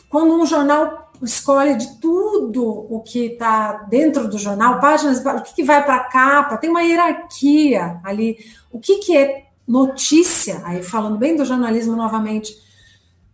quando 0.09 0.35
um 0.35 0.47
jornal 0.47 1.07
escolhe 1.22 1.74
de 1.74 1.98
tudo 1.98 2.64
o 2.64 3.00
que 3.00 3.26
está 3.26 3.84
dentro 3.88 4.28
do 4.28 4.38
jornal, 4.38 4.80
páginas, 4.80 5.24
o 5.24 5.42
que, 5.42 5.54
que 5.56 5.64
vai 5.64 5.84
para 5.84 5.96
a 5.96 6.04
capa, 6.04 6.56
tem 6.56 6.70
uma 6.70 6.82
hierarquia 6.82 8.00
ali. 8.04 8.38
O 8.70 8.78
que, 8.78 8.98
que 8.98 9.16
é 9.16 9.46
notícia? 9.66 10.62
Aí 10.64 10.82
falando 10.82 11.18
bem 11.18 11.36
do 11.36 11.44
jornalismo 11.44 11.96
novamente, 11.96 12.56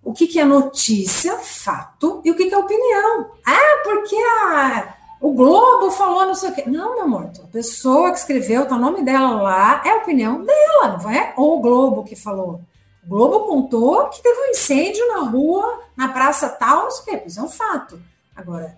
o 0.02 0.12
que, 0.12 0.26
que 0.26 0.38
é 0.38 0.44
notícia, 0.44 1.38
fato, 1.38 2.20
e 2.24 2.30
o 2.30 2.34
que, 2.34 2.46
que 2.46 2.54
é 2.54 2.58
opinião? 2.58 3.30
Ah, 3.44 3.82
porque 3.82 4.16
a, 4.16 4.94
o 5.20 5.32
Globo 5.32 5.90
falou 5.90 6.26
não 6.26 6.34
sei 6.34 6.50
o 6.50 6.54
quê. 6.54 6.64
Não, 6.66 6.94
meu 6.94 7.04
amor, 7.04 7.30
a 7.42 7.46
pessoa 7.46 8.10
que 8.10 8.18
escreveu, 8.18 8.66
tá 8.66 8.76
o 8.76 8.80
nome 8.80 9.02
dela 9.02 9.30
lá, 9.40 9.82
é 9.84 9.90
a 9.90 9.96
opinião 9.96 10.44
dela, 10.44 10.98
não 11.02 11.10
é 11.10 11.32
o 11.36 11.58
Globo 11.60 12.04
que 12.04 12.14
falou. 12.14 12.60
O 13.06 13.08
Globo 13.08 13.46
contou 13.46 14.08
que 14.08 14.22
teve 14.22 14.38
um 14.40 14.50
incêndio 14.50 15.06
na 15.08 15.20
rua, 15.28 15.80
na 15.96 16.08
praça 16.08 16.48
tal, 16.48 16.84
não 16.84 16.90
sei 16.90 17.02
o 17.02 17.04
quê. 17.18 17.24
Isso 17.26 17.40
é 17.40 17.42
um 17.42 17.48
fato. 17.48 18.00
Agora, 18.34 18.76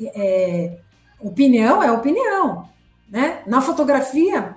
é, 0.00 0.78
opinião 1.20 1.82
é 1.82 1.90
opinião. 1.90 2.68
Né? 3.08 3.42
Na 3.46 3.60
fotografia, 3.60 4.56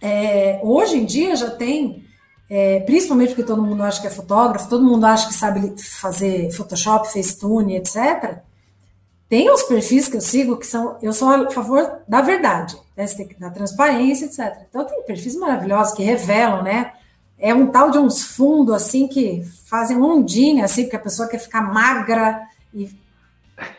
é, 0.00 0.60
hoje 0.62 0.98
em 0.98 1.04
dia 1.04 1.36
já 1.36 1.50
tem, 1.50 2.06
é, 2.48 2.80
principalmente 2.80 3.30
porque 3.30 3.42
todo 3.42 3.62
mundo 3.62 3.82
acha 3.82 4.00
que 4.00 4.06
é 4.06 4.10
fotógrafo, 4.10 4.68
todo 4.68 4.84
mundo 4.84 5.04
acha 5.04 5.28
que 5.28 5.34
sabe 5.34 5.74
fazer 5.78 6.50
Photoshop, 6.52 7.12
Facetune, 7.12 7.76
etc. 7.76 8.38
Tem 9.28 9.50
os 9.50 9.62
perfis 9.62 10.08
que 10.08 10.16
eu 10.16 10.20
sigo 10.20 10.58
que 10.58 10.66
são, 10.66 10.98
eu 11.00 11.12
sou 11.12 11.28
a 11.28 11.50
favor 11.50 12.00
da 12.06 12.20
verdade, 12.20 12.76
né? 12.96 13.06
da 13.38 13.50
transparência, 13.50 14.26
etc. 14.26 14.66
Então 14.68 14.84
tem 14.84 15.02
perfis 15.04 15.34
maravilhosos 15.36 15.94
que 15.94 16.02
revelam, 16.02 16.62
né? 16.62 16.92
É 17.42 17.52
um 17.52 17.66
tal 17.66 17.90
de 17.90 17.98
uns 17.98 18.22
fundos 18.22 18.72
assim 18.72 19.08
que 19.08 19.42
fazem 19.66 20.00
ondinha, 20.00 20.64
assim, 20.64 20.84
porque 20.84 20.94
a 20.94 21.00
pessoa 21.00 21.28
quer 21.28 21.38
ficar 21.38 21.60
magra 21.60 22.40
e 22.72 22.88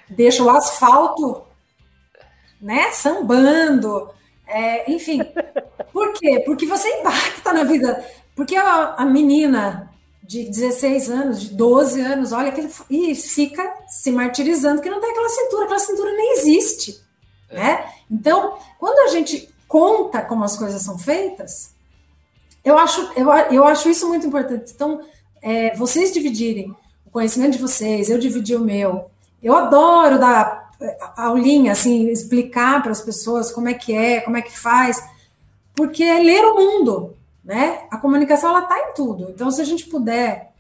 deixa 0.10 0.44
o 0.44 0.50
asfalto, 0.50 1.42
né, 2.62 2.92
sambando. 2.92 4.10
É, 4.46 4.92
enfim, 4.92 5.22
por 5.94 6.12
quê? 6.12 6.44
Porque 6.46 6.66
você 6.66 6.90
impacta 7.00 7.54
na 7.54 7.64
vida. 7.64 8.06
Porque 8.36 8.54
a, 8.54 8.96
a 8.96 9.06
menina 9.06 9.90
de 10.22 10.44
16 10.44 11.10
anos, 11.10 11.42
de 11.42 11.56
12 11.56 12.02
anos, 12.02 12.34
olha 12.34 12.52
que 12.52 12.70
e 12.90 13.16
fica 13.16 13.64
se 13.88 14.12
martirizando 14.12 14.82
que 14.82 14.90
não 14.90 15.00
tem 15.00 15.12
aquela 15.12 15.30
cintura, 15.30 15.64
aquela 15.64 15.80
cintura 15.80 16.12
nem 16.12 16.34
existe, 16.34 17.02
é. 17.50 17.56
né? 17.56 17.94
Então, 18.12 18.58
quando 18.78 19.08
a 19.08 19.12
gente 19.14 19.50
conta 19.70 20.22
como 20.22 20.44
as 20.44 20.58
coisas 20.58 20.82
são 20.82 21.00
feitas, 21.00 21.73
eu 22.64 22.78
acho, 22.78 23.12
eu, 23.16 23.30
eu 23.52 23.64
acho 23.66 23.90
isso 23.90 24.08
muito 24.08 24.26
importante. 24.26 24.72
Então, 24.74 25.02
é, 25.42 25.76
vocês 25.76 26.14
dividirem 26.14 26.74
o 27.06 27.12
conhecimento 27.12 27.54
de 27.54 27.62
vocês, 27.62 28.10
eu 28.10 28.18
dividi 28.18 28.56
o 28.56 28.62
meu. 28.62 29.10
Eu 29.42 29.56
adoro 29.56 30.18
dar 30.18 30.72
aulinha, 31.18 31.74
assim, 31.74 32.10
explicar 32.10 32.82
para 32.82 32.92
as 32.92 33.02
pessoas 33.02 33.52
como 33.52 33.68
é 33.68 33.74
que 33.74 33.94
é, 33.94 34.22
como 34.22 34.38
é 34.38 34.42
que 34.42 34.58
faz, 34.58 35.04
porque 35.76 36.04
é 36.04 36.20
ler 36.20 36.46
o 36.46 36.56
mundo, 36.56 37.16
né? 37.44 37.82
A 37.92 37.98
comunicação, 37.98 38.50
ela 38.50 38.64
está 38.64 38.80
em 38.80 38.94
tudo. 38.94 39.30
Então, 39.30 39.52
se 39.52 39.62
a 39.62 39.66
gente 39.66 39.86
puder... 39.88 40.52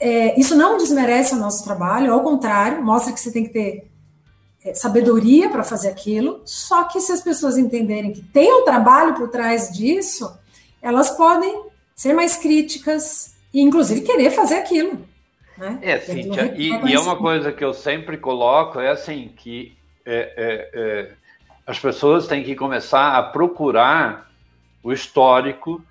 É, 0.00 0.38
isso 0.38 0.56
não 0.56 0.76
desmerece 0.76 1.34
o 1.34 1.38
nosso 1.38 1.62
trabalho, 1.62 2.12
ao 2.12 2.22
contrário, 2.22 2.82
mostra 2.82 3.12
que 3.12 3.20
você 3.20 3.30
tem 3.30 3.44
que 3.44 3.50
ter 3.50 3.88
é, 4.64 4.74
sabedoria 4.74 5.48
para 5.48 5.62
fazer 5.62 5.88
aquilo, 5.88 6.40
só 6.44 6.84
que 6.84 7.00
se 7.00 7.12
as 7.12 7.20
pessoas 7.20 7.56
entenderem 7.56 8.12
que 8.12 8.20
tem 8.20 8.52
um 8.52 8.64
trabalho 8.64 9.14
por 9.14 9.28
trás 9.28 9.70
disso 9.70 10.28
elas 10.82 11.10
podem 11.10 11.64
ser 11.94 12.12
mais 12.12 12.36
críticas 12.36 13.36
e, 13.54 13.60
inclusive, 13.60 14.00
querer 14.00 14.30
fazer 14.30 14.56
aquilo. 14.56 15.06
Né? 15.56 15.78
É, 15.82 15.98
Cíntia, 16.00 16.54
e, 16.56 16.70
e, 16.70 16.94
é 16.94 16.98
uma 16.98 17.16
coisa 17.16 17.52
que 17.52 17.64
eu 17.64 17.72
sempre 17.72 18.16
coloco, 18.16 18.80
é 18.80 18.90
assim, 18.90 19.32
que 19.36 19.76
é, 20.04 20.32
é, 20.36 20.70
é, 20.72 21.12
as 21.66 21.78
pessoas 21.78 22.26
têm 22.26 22.42
que 22.42 22.56
começar 22.56 23.16
a 23.16 23.22
procurar 23.22 24.30
o 24.82 24.92
histórico 24.92 25.82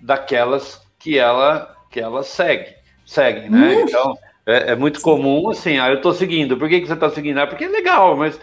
daquelas 0.00 0.80
que 0.98 1.18
ela, 1.18 1.74
que 1.90 1.98
ela 1.98 2.22
segue, 2.22 2.76
seguem, 3.04 3.50
né? 3.50 3.76
Hum. 3.76 3.80
Então, 3.80 4.18
é, 4.46 4.72
é, 4.72 4.76
muito 4.76 4.98
Sim. 4.98 5.04
comum, 5.04 5.50
assim, 5.50 5.78
ah, 5.78 5.88
eu 5.88 5.96
estou 5.96 6.12
seguindo, 6.12 6.56
por 6.56 6.68
que, 6.68 6.80
que 6.80 6.86
você 6.86 6.92
está 6.92 7.10
seguindo? 7.10 7.38
Ah, 7.38 7.46
porque 7.46 7.64
é 7.64 7.68
legal, 7.68 8.16
mas, 8.16 8.38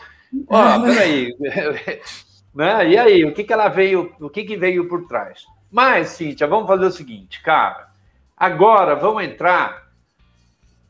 ó, 0.49 0.80
peraí, 0.84 1.34
né? 2.53 2.89
E 2.89 2.97
aí, 2.97 3.25
o 3.25 3.34
que, 3.34 3.43
que 3.43 3.53
ela 3.53 3.69
veio, 3.69 4.13
o 4.19 4.30
que, 4.30 4.43
que 4.43 4.57
veio 4.57 4.89
por 4.89 5.07
trás? 5.07 5.45
Mas, 5.73 6.09
Cíntia, 6.09 6.45
vamos 6.45 6.67
fazer 6.67 6.85
o 6.85 6.91
seguinte, 6.91 7.41
cara. 7.41 7.89
Agora 8.37 8.95
vamos 8.95 9.23
entrar. 9.23 9.91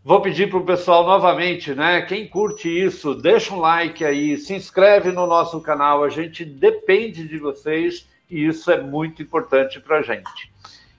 Vou 0.04 0.20
pedir 0.20 0.50
para 0.50 0.60
o 0.60 0.66
pessoal 0.66 1.06
novamente, 1.06 1.74
né? 1.74 2.02
Quem 2.02 2.28
curte 2.28 2.68
isso, 2.68 3.16
deixa 3.16 3.54
um 3.54 3.62
like 3.62 4.04
aí, 4.04 4.36
se 4.36 4.54
inscreve 4.54 5.14
no 5.14 5.26
nosso 5.26 5.62
canal. 5.62 6.04
A 6.04 6.10
gente 6.10 6.44
depende 6.44 7.26
de 7.26 7.38
vocês 7.38 8.06
e 8.30 8.46
isso 8.46 8.70
é 8.70 8.82
muito 8.82 9.24
importante 9.24 9.80
para 9.80 10.00
a 10.00 10.02
gente. 10.02 10.52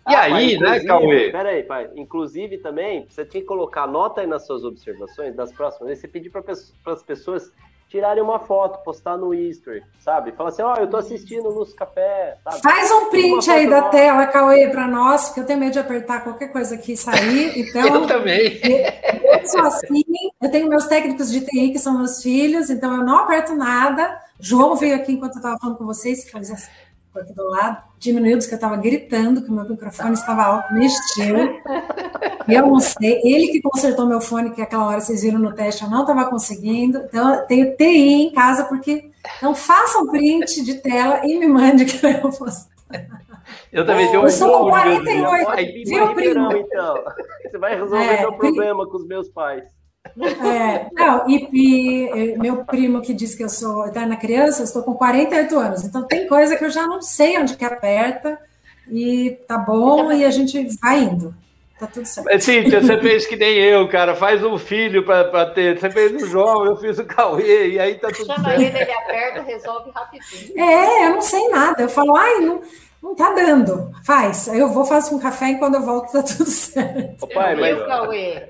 E 0.08 0.14
ah, 0.14 0.22
aí, 0.22 0.58
pai, 0.58 0.78
né, 0.78 0.84
Cauê? 0.86 1.30
Peraí, 1.30 1.62
pai. 1.62 1.90
Inclusive 1.94 2.56
também, 2.56 3.06
você 3.06 3.22
tem 3.22 3.42
que 3.42 3.46
colocar 3.46 3.86
nota 3.86 4.22
aí 4.22 4.26
nas 4.26 4.46
suas 4.46 4.64
observações 4.64 5.36
das 5.36 5.52
próximas 5.52 5.88
vezes. 5.88 6.00
Você 6.00 6.08
pedir 6.08 6.30
para 6.30 6.42
as 6.50 7.02
pessoas 7.02 7.52
tirarem 7.94 8.24
uma 8.24 8.40
foto, 8.40 8.82
postar 8.82 9.16
no 9.16 9.32
History, 9.32 9.84
sabe? 10.00 10.32
Fala 10.32 10.48
assim, 10.48 10.62
ó, 10.62 10.74
oh, 10.76 10.80
eu 10.80 10.90
tô 10.90 10.96
assistindo 10.96 11.48
Luz 11.48 11.72
Café, 11.72 12.36
sabe? 12.42 12.60
Faz 12.60 12.90
um 12.90 13.08
print 13.08 13.48
aí 13.48 13.70
da 13.70 13.82
nova. 13.82 13.90
tela, 13.92 14.26
Cauê, 14.26 14.68
para 14.68 14.88
nós, 14.88 15.26
porque 15.26 15.40
eu 15.40 15.46
tenho 15.46 15.60
medo 15.60 15.74
de 15.74 15.78
apertar 15.78 16.24
qualquer 16.24 16.48
coisa 16.48 16.74
aqui 16.74 16.94
e 16.94 16.96
sair, 16.96 17.52
então... 17.56 17.86
Eu 17.86 18.06
também. 18.08 18.60
Eu 18.64 19.46
sou 19.46 19.60
assim, 19.60 20.02
eu 20.42 20.50
tenho 20.50 20.68
meus 20.68 20.88
técnicos 20.88 21.30
de 21.30 21.42
TI, 21.42 21.70
que 21.70 21.78
são 21.78 21.96
meus 21.96 22.20
filhos, 22.20 22.68
então 22.68 22.96
eu 22.96 23.04
não 23.04 23.18
aperto 23.18 23.54
nada. 23.54 24.20
João 24.40 24.74
veio 24.74 24.96
aqui 24.96 25.12
enquanto 25.12 25.34
eu 25.34 25.38
estava 25.38 25.56
falando 25.58 25.78
com 25.78 25.86
vocês, 25.86 26.28
faz 26.28 26.50
assim, 26.50 26.70
aqui 27.20 27.32
do 27.32 27.48
lado, 27.48 27.82
diminuiu, 27.98 28.38
que 28.38 28.44
eu 28.46 28.54
estava 28.54 28.76
gritando, 28.76 29.42
que 29.42 29.50
o 29.50 29.52
meu 29.54 29.68
microfone 29.68 30.14
estava 30.14 30.42
alto, 30.42 30.72
mexeu. 30.74 31.60
E 32.48 32.54
eu 32.54 32.66
não 32.66 32.78
sei, 32.80 33.20
ele 33.24 33.48
que 33.48 33.62
consertou 33.62 34.06
meu 34.06 34.20
fone, 34.20 34.50
que 34.50 34.60
aquela 34.60 34.86
hora 34.86 35.00
vocês 35.00 35.22
viram 35.22 35.38
no 35.38 35.52
teste, 35.54 35.82
eu 35.82 35.90
não 35.90 36.02
estava 36.02 36.26
conseguindo. 36.26 36.98
Então, 36.98 37.34
eu 37.34 37.46
tenho 37.46 37.76
TI 37.76 38.24
em 38.24 38.32
casa, 38.32 38.64
porque. 38.64 39.10
Então, 39.38 39.54
façam 39.54 40.06
print 40.08 40.62
de 40.62 40.74
tela 40.74 41.20
e 41.24 41.38
me 41.38 41.46
mande 41.46 41.84
que 41.86 42.04
eu 42.04 42.30
posso. 42.30 42.68
Eu 43.72 43.84
também 43.84 44.06
tenho 44.08 44.20
um 44.20 44.24
Eu 44.24 44.30
sou 44.30 44.64
com 44.64 44.70
48, 44.70 45.48
Aí, 45.50 45.84
viu, 45.84 46.14
primo? 46.14 46.52
então. 46.52 47.04
Você 47.42 47.58
vai 47.58 47.74
resolver 47.74 48.04
É, 48.04 48.20
meu 48.20 48.32
problema 48.34 48.86
com 48.86 48.96
os 48.96 49.06
meus 49.06 49.28
pais. 49.28 49.64
É, 50.16 50.86
não, 50.92 51.28
e, 51.28 51.48
e, 51.52 52.38
meu 52.38 52.64
primo 52.64 53.00
que 53.00 53.12
diz 53.12 53.34
que 53.34 53.42
eu 53.42 53.48
sou 53.48 53.86
eterna 53.86 54.16
criança, 54.16 54.60
eu 54.60 54.64
estou 54.64 54.82
com 54.82 54.94
48 54.94 55.58
anos, 55.58 55.84
então 55.84 56.04
tem 56.04 56.26
coisa 56.28 56.56
que 56.56 56.64
eu 56.64 56.70
já 56.70 56.86
não 56.86 57.02
sei 57.02 57.38
onde 57.38 57.56
que 57.56 57.64
aperta, 57.64 58.38
e 58.88 59.38
tá 59.48 59.58
bom, 59.58 60.12
e 60.12 60.24
a 60.24 60.30
gente 60.30 60.68
vai 60.80 61.00
indo. 61.00 61.34
Tá 61.78 61.88
tudo 61.88 62.06
certo. 62.06 62.40
Cíntia, 62.40 62.80
você 62.80 63.00
fez 63.00 63.26
que 63.26 63.34
nem 63.34 63.56
eu, 63.58 63.88
cara. 63.88 64.14
Faz 64.14 64.44
um 64.44 64.56
filho 64.56 65.04
para 65.04 65.46
ter. 65.46 65.78
Você 65.78 65.90
fez 65.90 66.22
o 66.22 66.26
João, 66.26 66.64
eu 66.64 66.76
fiz 66.76 66.98
o 66.98 67.04
Cauê, 67.04 67.70
e 67.70 67.80
aí 67.80 67.96
tá 67.96 68.08
tudo 68.08 68.26
Chama 68.26 68.44
certo. 68.44 68.60
ele, 68.62 68.78
ele 68.78 68.92
aperta, 68.92 69.42
resolve 69.42 69.90
rapidinho. 69.90 70.56
É, 70.56 71.06
eu 71.06 71.14
não 71.14 71.20
sei 71.20 71.48
nada. 71.48 71.82
Eu 71.82 71.88
falo, 71.88 72.16
ai, 72.16 72.38
não, 72.40 72.62
não 73.02 73.14
tá 73.16 73.32
dando. 73.32 73.90
Faz. 74.04 74.46
Eu 74.48 74.68
vou, 74.68 74.84
faço 74.84 75.16
um 75.16 75.18
café 75.18 75.50
e 75.50 75.58
quando 75.58 75.74
eu 75.74 75.82
volto 75.82 76.12
tá 76.12 76.22
tudo 76.22 76.46
certo. 76.46 77.24
Ô, 77.24 77.26
pai, 77.26 77.54
E 77.54 77.60
mas 77.60 77.80
o 77.80 77.86
Cauê? 77.86 78.48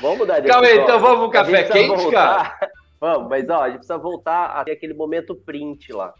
Vamos 0.00 0.18
mudar 0.18 0.40
de 0.40 0.48
Calma 0.48 0.66
aí, 0.66 0.78
então 0.78 0.98
vamos 1.00 1.18
pro 1.20 1.30
café 1.30 1.64
quente, 1.64 1.88
voltar- 2.02 2.58
Vamos, 2.98 3.28
mas 3.28 3.46
ó, 3.50 3.60
a 3.60 3.66
gente 3.68 3.78
precisa 3.78 3.98
voltar 3.98 4.46
a 4.46 4.64
ter 4.64 4.72
aquele 4.72 4.94
momento 4.94 5.34
print 5.34 5.92
lá. 5.92 6.14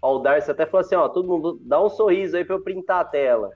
Ó, 0.00 0.16
o 0.16 0.18
Darcy 0.20 0.50
até 0.50 0.64
falou 0.64 0.80
assim, 0.80 0.94
ó, 0.94 1.06
todo 1.08 1.28
mundo 1.28 1.58
dá 1.60 1.80
um 1.80 1.90
sorriso 1.90 2.36
aí 2.36 2.44
pra 2.44 2.56
eu 2.56 2.62
printar 2.64 3.00
a 3.00 3.04
tela. 3.04 3.50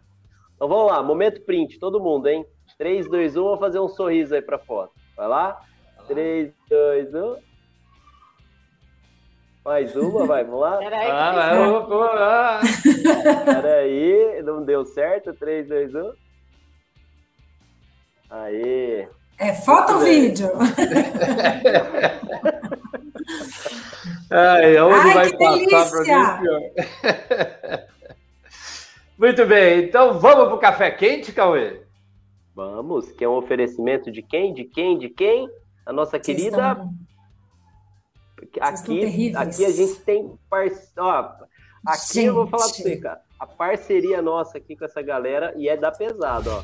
Então 0.54 0.68
vamos 0.68 0.92
lá, 0.92 1.02
momento 1.02 1.40
print, 1.44 1.78
todo 1.78 1.98
mundo, 2.00 2.26
hein? 2.28 2.44
3, 2.76 3.08
2, 3.08 3.36
1, 3.36 3.42
vou 3.42 3.58
fazer 3.58 3.80
um 3.80 3.88
sorriso 3.88 4.34
aí 4.34 4.42
pra 4.42 4.58
foto. 4.58 4.92
Vai 5.16 5.26
lá? 5.26 5.58
3, 6.06 6.52
2, 6.68 7.14
1. 7.14 7.36
Mais 9.64 9.96
uma, 9.96 10.26
vai, 10.26 10.44
vamos 10.44 10.60
lá? 10.60 10.76
Peraí, 10.78 11.10
Ah, 11.10 11.52
eu 11.56 11.86
vou- 11.88 12.02
ah. 12.04 12.60
Peraí, 13.44 14.42
não 14.42 14.62
deu 14.62 14.84
certo. 14.84 15.32
3, 15.34 15.66
2, 15.66 15.94
1. 15.94 16.12
Aê! 18.30 19.08
É 19.38 19.52
foto 19.54 19.94
ou 19.94 20.00
vídeo? 20.00 20.48
Ai, 24.30 24.78
onde 24.80 25.08
Ai, 25.08 25.14
vai 25.14 25.30
que 25.30 25.36
passar 25.70 25.90
pra 25.90 26.02
delícia! 26.02 27.86
Muito 29.18 29.46
bem, 29.46 29.84
então 29.84 30.18
vamos 30.18 30.48
pro 30.48 30.58
café 30.58 30.90
quente, 30.90 31.32
Cauê? 31.32 31.80
Vamos, 32.54 33.10
que 33.12 33.24
é 33.24 33.28
um 33.28 33.36
oferecimento 33.36 34.10
de 34.10 34.22
quem? 34.22 34.52
De 34.54 34.64
quem? 34.64 34.98
De 34.98 35.08
quem? 35.08 35.48
A 35.84 35.92
nossa 35.92 36.12
Vocês 36.18 36.24
querida. 36.24 36.48
estão- 36.72 36.90
Aqui, 38.60 39.34
aqui 39.34 39.64
a 39.64 39.70
gente 39.70 39.94
tem 40.00 40.38
parce... 40.50 40.90
ó, 40.98 41.30
Aqui 41.86 42.24
eu 42.24 42.34
vou 42.34 42.46
falar 42.46 42.64
pra 42.64 42.72
você, 42.74 42.88
Gente. 42.90 43.00
cara. 43.00 43.20
A 43.40 43.46
parceria 43.46 44.20
nossa 44.20 44.58
aqui 44.58 44.76
com 44.76 44.84
essa 44.84 45.00
galera 45.02 45.54
e 45.56 45.68
é 45.68 45.76
da 45.76 45.90
pesada, 45.90 46.50
ó. 46.50 46.62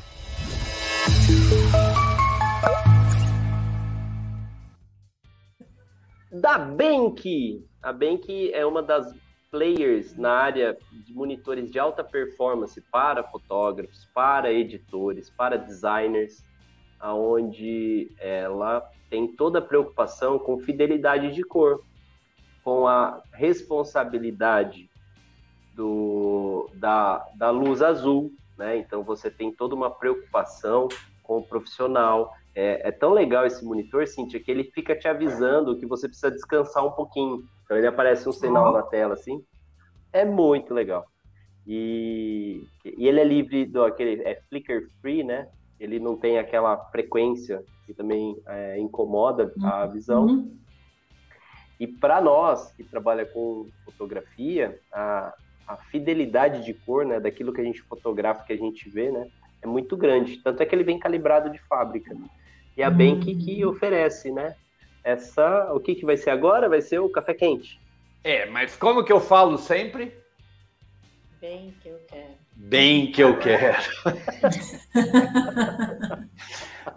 Da 6.31 6.57
Bank. 6.57 7.63
A 7.81 7.93
Bank 7.93 8.51
é 8.53 8.65
uma 8.65 8.81
das 8.81 9.13
players 9.51 10.17
na 10.17 10.31
área 10.31 10.77
de 11.05 11.13
monitores 11.13 11.69
de 11.69 11.77
alta 11.77 12.03
performance 12.03 12.81
para 12.91 13.23
fotógrafos, 13.23 14.09
para 14.13 14.51
editores, 14.51 15.29
para 15.29 15.57
designers, 15.57 16.43
aonde 16.99 18.11
ela 18.17 18.89
tem 19.11 19.27
toda 19.27 19.59
a 19.59 19.61
preocupação 19.61 20.39
com 20.39 20.57
fidelidade 20.57 21.31
de 21.31 21.43
cor, 21.43 21.83
com 22.63 22.87
a 22.87 23.21
responsabilidade 23.31 24.89
do, 25.75 26.67
da, 26.73 27.27
da 27.35 27.51
luz 27.51 27.81
azul, 27.83 28.31
né? 28.57 28.77
Então 28.77 29.03
você 29.03 29.29
tem 29.29 29.51
toda 29.51 29.75
uma 29.75 29.91
preocupação 29.91 30.87
com 31.21 31.37
o 31.37 31.43
profissional. 31.43 32.33
É, 32.55 32.87
é 32.87 32.91
tão 32.91 33.11
legal 33.11 33.45
esse 33.45 33.65
monitor, 33.65 34.07
Cintia, 34.07 34.39
que 34.39 34.51
ele 34.51 34.65
fica 34.65 34.95
te 34.95 35.07
avisando 35.07 35.77
que 35.77 35.85
você 35.85 36.07
precisa 36.07 36.31
descansar 36.31 36.85
um 36.85 36.91
pouquinho. 36.91 37.43
Então 37.63 37.77
ele 37.77 37.87
aparece 37.87 38.27
um 38.29 38.31
sinal 38.31 38.71
na 38.71 38.83
tela 38.83 39.13
assim. 39.13 39.43
É 40.11 40.23
muito 40.23 40.73
legal. 40.73 41.05
E, 41.65 42.67
e 42.85 43.07
ele 43.07 43.19
é 43.19 43.23
livre 43.23 43.65
do 43.65 43.83
aquele 43.83 44.21
é 44.21 44.41
flicker 44.49 44.87
free, 45.01 45.23
né? 45.23 45.47
Ele 45.79 45.99
não 45.99 46.15
tem 46.15 46.37
aquela 46.37 46.77
frequência 46.91 47.63
que 47.85 47.93
também 47.93 48.35
é, 48.47 48.77
incomoda 48.79 49.51
a 49.63 49.85
visão. 49.87 50.25
Uhum. 50.25 50.57
E 51.79 51.87
para 51.87 52.21
nós 52.21 52.71
que 52.73 52.83
trabalha 52.83 53.25
com 53.25 53.67
fotografia, 53.83 54.79
a, 54.91 55.33
a 55.67 55.77
fidelidade 55.77 56.63
de 56.63 56.73
cor, 56.73 57.05
né, 57.05 57.19
daquilo 57.19 57.51
que 57.51 57.59
a 57.59 57.63
gente 57.63 57.81
fotografa, 57.81 58.45
que 58.45 58.53
a 58.53 58.57
gente 58.57 58.89
vê, 58.89 59.11
né, 59.11 59.27
é 59.61 59.67
muito 59.67 59.97
grande. 59.97 60.37
Tanto 60.37 60.61
é 60.61 60.65
que 60.65 60.75
ele 60.75 60.83
vem 60.83 60.99
calibrado 60.99 61.49
de 61.49 61.59
fábrica. 61.67 62.15
E 62.77 62.83
a 62.83 62.89
Hum. 62.89 62.97
Bank 62.97 63.35
que 63.35 63.65
oferece, 63.65 64.31
né? 64.31 64.55
Essa, 65.03 65.71
o 65.73 65.79
que 65.79 65.95
que 65.95 66.05
vai 66.05 66.17
ser 66.17 66.29
agora? 66.29 66.69
Vai 66.69 66.81
ser 66.81 66.99
o 66.99 67.09
café 67.09 67.33
quente. 67.33 67.79
É, 68.23 68.45
mas 68.45 68.75
como 68.75 69.03
que 69.03 69.11
eu 69.11 69.19
falo 69.19 69.57
sempre? 69.57 70.13
Bem 71.41 71.73
que 71.81 71.89
eu 71.89 71.99
quero. 72.07 72.33
Bem 72.55 73.11
que 73.11 73.21
eu 73.21 73.37
quero. 73.37 73.81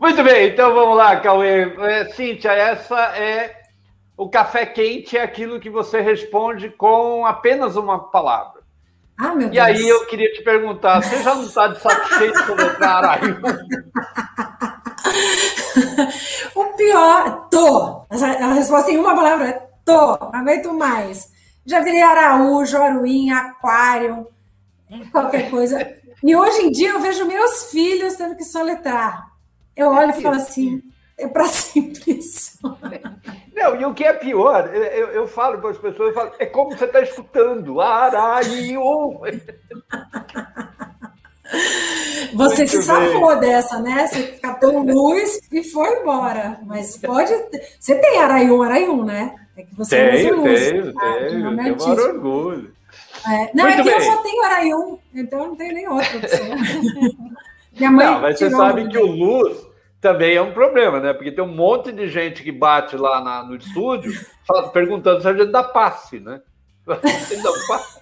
Muito 0.00 0.22
bem, 0.22 0.48
então 0.50 0.72
vamos 0.74 0.96
lá, 0.96 1.18
Cauê. 1.20 1.74
É, 1.80 2.04
Cíntia, 2.10 2.52
essa 2.52 2.98
é. 3.16 3.62
O 4.16 4.30
café 4.30 4.64
quente 4.64 5.16
é 5.16 5.22
aquilo 5.22 5.60
que 5.60 5.68
você 5.68 6.00
responde 6.00 6.70
com 6.70 7.26
apenas 7.26 7.76
uma 7.76 8.10
palavra. 8.10 8.62
Ah, 9.18 9.34
meu 9.34 9.48
E 9.48 9.50
Deus. 9.50 9.66
aí 9.66 9.88
eu 9.88 10.06
queria 10.06 10.32
te 10.32 10.42
perguntar: 10.42 11.02
você 11.02 11.22
já 11.22 11.34
não 11.34 11.42
está 11.42 11.68
de 11.68 11.80
saco 11.80 12.14
cheio 12.14 12.32
de 12.32 12.38
soletrar 12.44 13.04
Araújo? 13.04 13.40
O 16.54 16.64
pior, 16.76 17.48
tô. 17.50 18.06
A 18.10 18.52
resposta 18.54 18.90
em 18.90 18.98
uma 18.98 19.14
palavra 19.14 19.48
é 19.48 19.52
tô. 19.84 20.16
Não 20.16 20.30
aguento 20.34 20.72
mais. 20.72 21.30
Já 21.64 21.80
virei 21.80 22.00
Araújo, 22.02 22.76
Aruim, 22.80 23.30
Aquário, 23.30 24.26
qualquer 25.12 25.50
coisa. 25.50 25.78
E 26.22 26.34
hoje 26.34 26.62
em 26.62 26.70
dia 26.70 26.90
eu 26.90 27.00
vejo 27.00 27.26
meus 27.26 27.70
filhos 27.70 28.16
tendo 28.16 28.36
que 28.36 28.44
soletrar. 28.44 29.26
Eu 29.76 29.88
olho 29.90 30.10
e 30.10 30.22
falo 30.22 30.36
assim, 30.36 30.82
é 31.18 31.26
para 31.28 31.46
sempre 31.46 32.12
isso. 32.18 32.58
Não, 33.54 33.74
e 33.80 33.84
o 33.86 33.94
que 33.94 34.04
é 34.04 34.12
pior, 34.12 34.70
eu, 34.74 35.08
eu- 35.08 35.26
falo 35.28 35.58
para 35.60 35.70
as 35.70 35.78
pessoas, 35.78 36.08
eu 36.10 36.14
falo, 36.14 36.32
é 36.38 36.44
como 36.46 36.76
você 36.76 36.84
está 36.84 37.00
escutando. 37.00 37.80
Araújo. 37.80 39.20
Você 42.34 42.66
se 42.66 42.76
Muito 42.76 42.86
safou 42.86 43.38
dessa, 43.40 43.78
né? 43.80 44.06
Você 44.06 44.22
catou 44.42 44.80
luz 44.82 45.40
e 45.52 45.62
foi 45.64 46.00
embora. 46.00 46.58
Mas 46.66 46.96
pode. 46.98 47.32
Você 47.78 47.94
tem 47.96 48.18
Araium, 48.18 48.62
Araium, 48.62 49.04
né? 49.04 49.34
É 49.56 49.62
que 49.62 49.74
você 49.74 49.96
Tenho, 50.10 50.42
usa 50.42 50.50
luz. 50.50 50.60
tenho, 50.66 50.92
Ah, 50.98 51.14
tenho. 51.28 51.46
é 51.46 51.50
maior 51.50 51.98
orgulho. 52.00 52.74
É, 53.26 53.50
não, 53.54 53.64
Muito 53.64 53.80
é 53.80 53.82
que 53.82 53.88
eu 53.88 53.98
bem. 53.98 54.00
só 54.10 54.16
tenho 54.22 54.42
Araium, 54.44 54.98
então 55.14 55.40
eu 55.40 55.46
não 55.48 55.56
tenho 55.56 55.74
nem 55.74 55.88
outra 55.88 56.18
opção. 56.18 56.46
Minha 57.76 57.90
mãe 57.90 58.06
Não, 58.06 58.20
mas 58.20 58.38
você 58.38 58.50
sabe 58.50 58.88
que 58.88 58.98
o 58.98 59.06
luz 59.06 59.66
também 60.00 60.36
é 60.36 60.42
um 60.42 60.52
problema, 60.52 61.00
né? 61.00 61.12
Porque 61.12 61.32
tem 61.32 61.42
um 61.44 61.54
monte 61.54 61.90
de 61.92 62.08
gente 62.08 62.42
que 62.42 62.52
bate 62.52 62.96
lá 62.96 63.20
na- 63.22 63.42
no 63.44 63.56
estúdio 63.56 64.12
fala- 64.46 64.68
perguntando 64.68 65.20
se 65.22 65.28
a 65.28 65.34
gente 65.34 65.50
dá 65.50 65.62
passe, 65.62 66.20
né? 66.20 66.40
Você 66.86 67.36
dá 67.42 67.50
um 67.50 67.66
passe? 67.66 68.00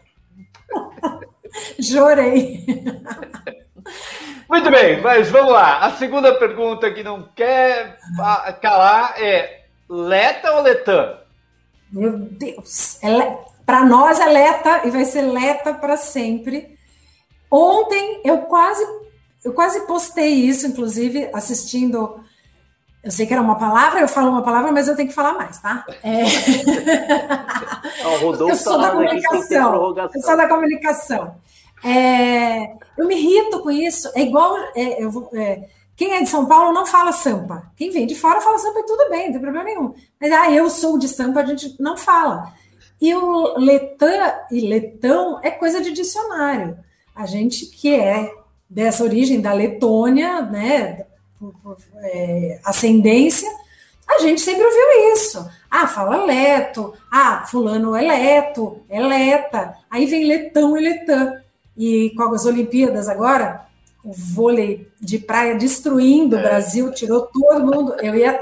Chorei. 1.80 2.64
Muito 4.48 4.70
bem, 4.70 5.00
mas 5.00 5.30
vamos 5.30 5.52
lá. 5.52 5.78
A 5.78 5.92
segunda 5.92 6.34
pergunta 6.34 6.90
que 6.92 7.02
não 7.02 7.28
quer 7.34 7.98
ah, 8.18 8.52
calar 8.52 9.14
é 9.20 9.64
Leta 9.88 10.52
ou 10.52 10.62
Letan? 10.62 11.18
Meu 11.90 12.18
Deus. 12.18 12.98
Para 13.64 13.84
nós 13.84 14.20
é 14.20 14.26
Leta 14.26 14.82
e 14.86 14.90
vai 14.90 15.04
ser 15.04 15.22
Leta 15.22 15.74
para 15.74 15.96
sempre. 15.96 16.78
Ontem 17.50 18.20
eu 18.24 18.38
quase, 18.42 18.84
eu 19.44 19.52
quase 19.52 19.86
postei 19.86 20.34
isso, 20.34 20.66
inclusive 20.66 21.30
assistindo. 21.32 22.20
Eu 23.04 23.10
sei 23.10 23.26
que 23.26 23.34
era 23.34 23.42
uma 23.42 23.56
palavra, 23.58 24.00
eu 24.00 24.08
falo 24.08 24.30
uma 24.30 24.42
palavra, 24.42 24.72
mas 24.72 24.88
eu 24.88 24.96
tenho 24.96 25.08
que 25.08 25.14
falar 25.14 25.34
mais, 25.34 25.60
tá? 25.60 25.84
É, 26.02 26.22
Rodolfo 28.18 28.54
eu 28.54 28.56
sou 28.56 28.80
da 28.80 28.90
comunicação. 28.92 29.94
Eu 30.14 30.22
sou 30.22 30.36
da 30.36 30.48
comunicação. 30.48 31.36
É, 31.84 32.72
eu 32.96 33.06
me 33.06 33.14
irrito 33.14 33.60
com 33.60 33.70
isso. 33.70 34.10
É 34.14 34.22
igual. 34.22 34.56
É, 34.74 35.02
é, 35.34 35.68
quem 35.94 36.14
é 36.14 36.22
de 36.22 36.28
São 36.28 36.46
Paulo 36.46 36.72
não 36.72 36.86
fala 36.86 37.12
Sampa. 37.12 37.70
Quem 37.76 37.90
vem 37.90 38.06
de 38.06 38.14
fora 38.14 38.40
fala 38.40 38.58
Sampa 38.58 38.80
e 38.80 38.86
tudo 38.86 39.10
bem, 39.10 39.26
não 39.26 39.32
tem 39.32 39.40
problema 39.42 39.64
nenhum. 39.64 39.94
Mas, 40.18 40.32
ah, 40.32 40.50
eu 40.50 40.70
sou 40.70 40.98
de 40.98 41.06
Sampa, 41.06 41.40
a 41.40 41.44
gente 41.44 41.76
não 41.78 41.98
fala. 41.98 42.52
E 43.00 43.14
o 43.14 43.58
letã 43.58 44.32
e 44.50 44.66
letão 44.66 45.38
é 45.42 45.50
coisa 45.50 45.82
de 45.82 45.92
dicionário. 45.92 46.78
A 47.14 47.26
gente 47.26 47.66
que 47.66 47.94
é 47.94 48.32
dessa 48.68 49.04
origem 49.04 49.40
da 49.40 49.52
Letônia, 49.52 50.40
né, 50.40 51.06
é, 52.02 52.60
ascendência, 52.64 53.50
a 54.08 54.18
gente 54.18 54.40
sempre 54.40 54.64
ouviu 54.64 55.12
isso. 55.12 55.48
Ah, 55.70 55.86
fala 55.86 56.24
leto. 56.24 56.94
Ah, 57.10 57.44
fulano 57.46 57.96
é 57.96 58.02
leto, 58.02 58.82
é 58.88 59.00
leta. 59.00 59.74
Aí 59.90 60.06
vem 60.06 60.26
letão 60.26 60.76
e 60.76 60.80
letã. 60.80 61.32
E 61.76 62.10
com 62.16 62.22
as 62.34 62.44
Olimpíadas 62.44 63.08
agora, 63.08 63.64
o 64.04 64.12
vôlei 64.12 64.88
de 65.00 65.18
praia 65.18 65.56
destruindo 65.56 66.36
o 66.36 66.38
é. 66.38 66.42
Brasil, 66.42 66.92
tirou 66.92 67.22
todo 67.22 67.64
mundo. 67.64 67.96
Eu 68.00 68.14
ia, 68.14 68.38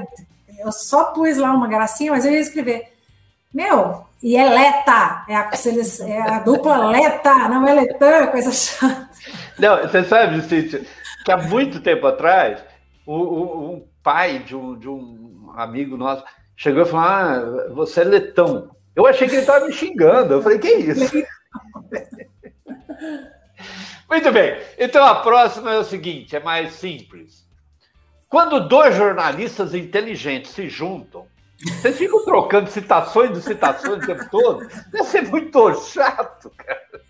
eu 0.58 0.72
só 0.72 1.04
pus 1.04 1.38
lá 1.38 1.52
uma 1.52 1.68
gracinha, 1.68 2.12
mas 2.12 2.24
eu 2.24 2.32
ia 2.32 2.40
escrever. 2.40 2.92
Meu, 3.54 4.04
e 4.22 4.36
é 4.36 4.48
Leta, 4.48 5.24
é 5.28 5.36
a, 5.36 5.50
é 6.06 6.20
a 6.20 6.38
dupla 6.40 6.90
Leta, 6.90 7.48
não 7.48 7.66
é 7.68 7.74
Letã, 7.74 8.26
coisa 8.26 8.50
chata. 8.50 9.08
Não, 9.58 9.80
você 9.82 10.02
sabe, 10.04 10.42
Cíntia, 10.42 10.84
que 11.24 11.30
há 11.30 11.36
muito 11.36 11.80
tempo 11.80 12.06
atrás, 12.06 12.58
o, 13.12 13.32
o, 13.32 13.74
um 13.74 13.88
pai 14.02 14.40
de 14.40 14.56
um, 14.56 14.78
de 14.78 14.88
um 14.88 15.52
amigo 15.56 15.96
nosso 15.96 16.24
chegou 16.56 16.82
e 16.82 16.86
falou: 16.86 17.06
Ah, 17.06 17.72
você 17.74 18.00
é 18.02 18.04
letão. 18.04 18.74
Eu 18.94 19.06
achei 19.06 19.26
que 19.26 19.34
ele 19.34 19.42
estava 19.42 19.66
me 19.66 19.72
xingando. 19.72 20.34
Eu 20.34 20.42
falei: 20.42 20.58
Que 20.58 20.68
isso? 20.68 21.12
Muito 24.08 24.30
bem. 24.30 24.60
Então 24.78 25.04
a 25.04 25.16
próxima 25.16 25.72
é 25.72 25.78
o 25.78 25.84
seguinte: 25.84 26.36
é 26.36 26.40
mais 26.40 26.72
simples. 26.74 27.42
Quando 28.28 28.66
dois 28.66 28.94
jornalistas 28.94 29.74
inteligentes 29.74 30.52
se 30.52 30.68
juntam, 30.68 31.26
vocês 31.58 31.98
ficam 31.98 32.24
trocando 32.24 32.70
citações 32.70 33.32
de 33.32 33.42
citações 33.42 34.02
o 34.02 34.06
tempo 34.06 34.28
todo? 34.30 34.66
Deve 34.90 35.04
ser 35.04 35.22
muito 35.28 35.74
chato, 35.74 36.50
cara. 36.56 37.02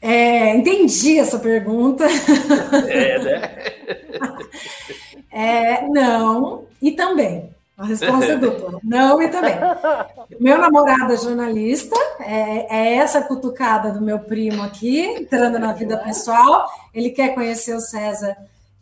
É, 0.00 0.54
entendi 0.54 1.18
essa 1.18 1.38
pergunta. 1.38 2.06
É, 2.88 3.18
né? 3.18 3.58
É, 5.30 5.86
não, 5.86 6.64
e 6.82 6.90
também. 6.92 7.50
A 7.76 7.84
resposta 7.84 8.32
é 8.32 8.36
dupla. 8.36 8.80
Não 8.82 9.22
e 9.22 9.28
também. 9.28 9.54
Meu 10.40 10.58
namorado 10.58 11.12
é 11.12 11.16
jornalista, 11.16 11.94
é, 12.18 12.66
é, 12.76 12.94
essa 12.96 13.22
cutucada 13.22 13.92
do 13.92 14.00
meu 14.00 14.18
primo 14.18 14.64
aqui, 14.64 14.98
entrando 14.98 15.60
na 15.60 15.72
vida 15.72 15.96
pessoal. 15.98 16.68
Ele 16.92 17.10
quer 17.10 17.34
conhecer 17.34 17.72
o 17.74 17.80
César, 17.80 18.36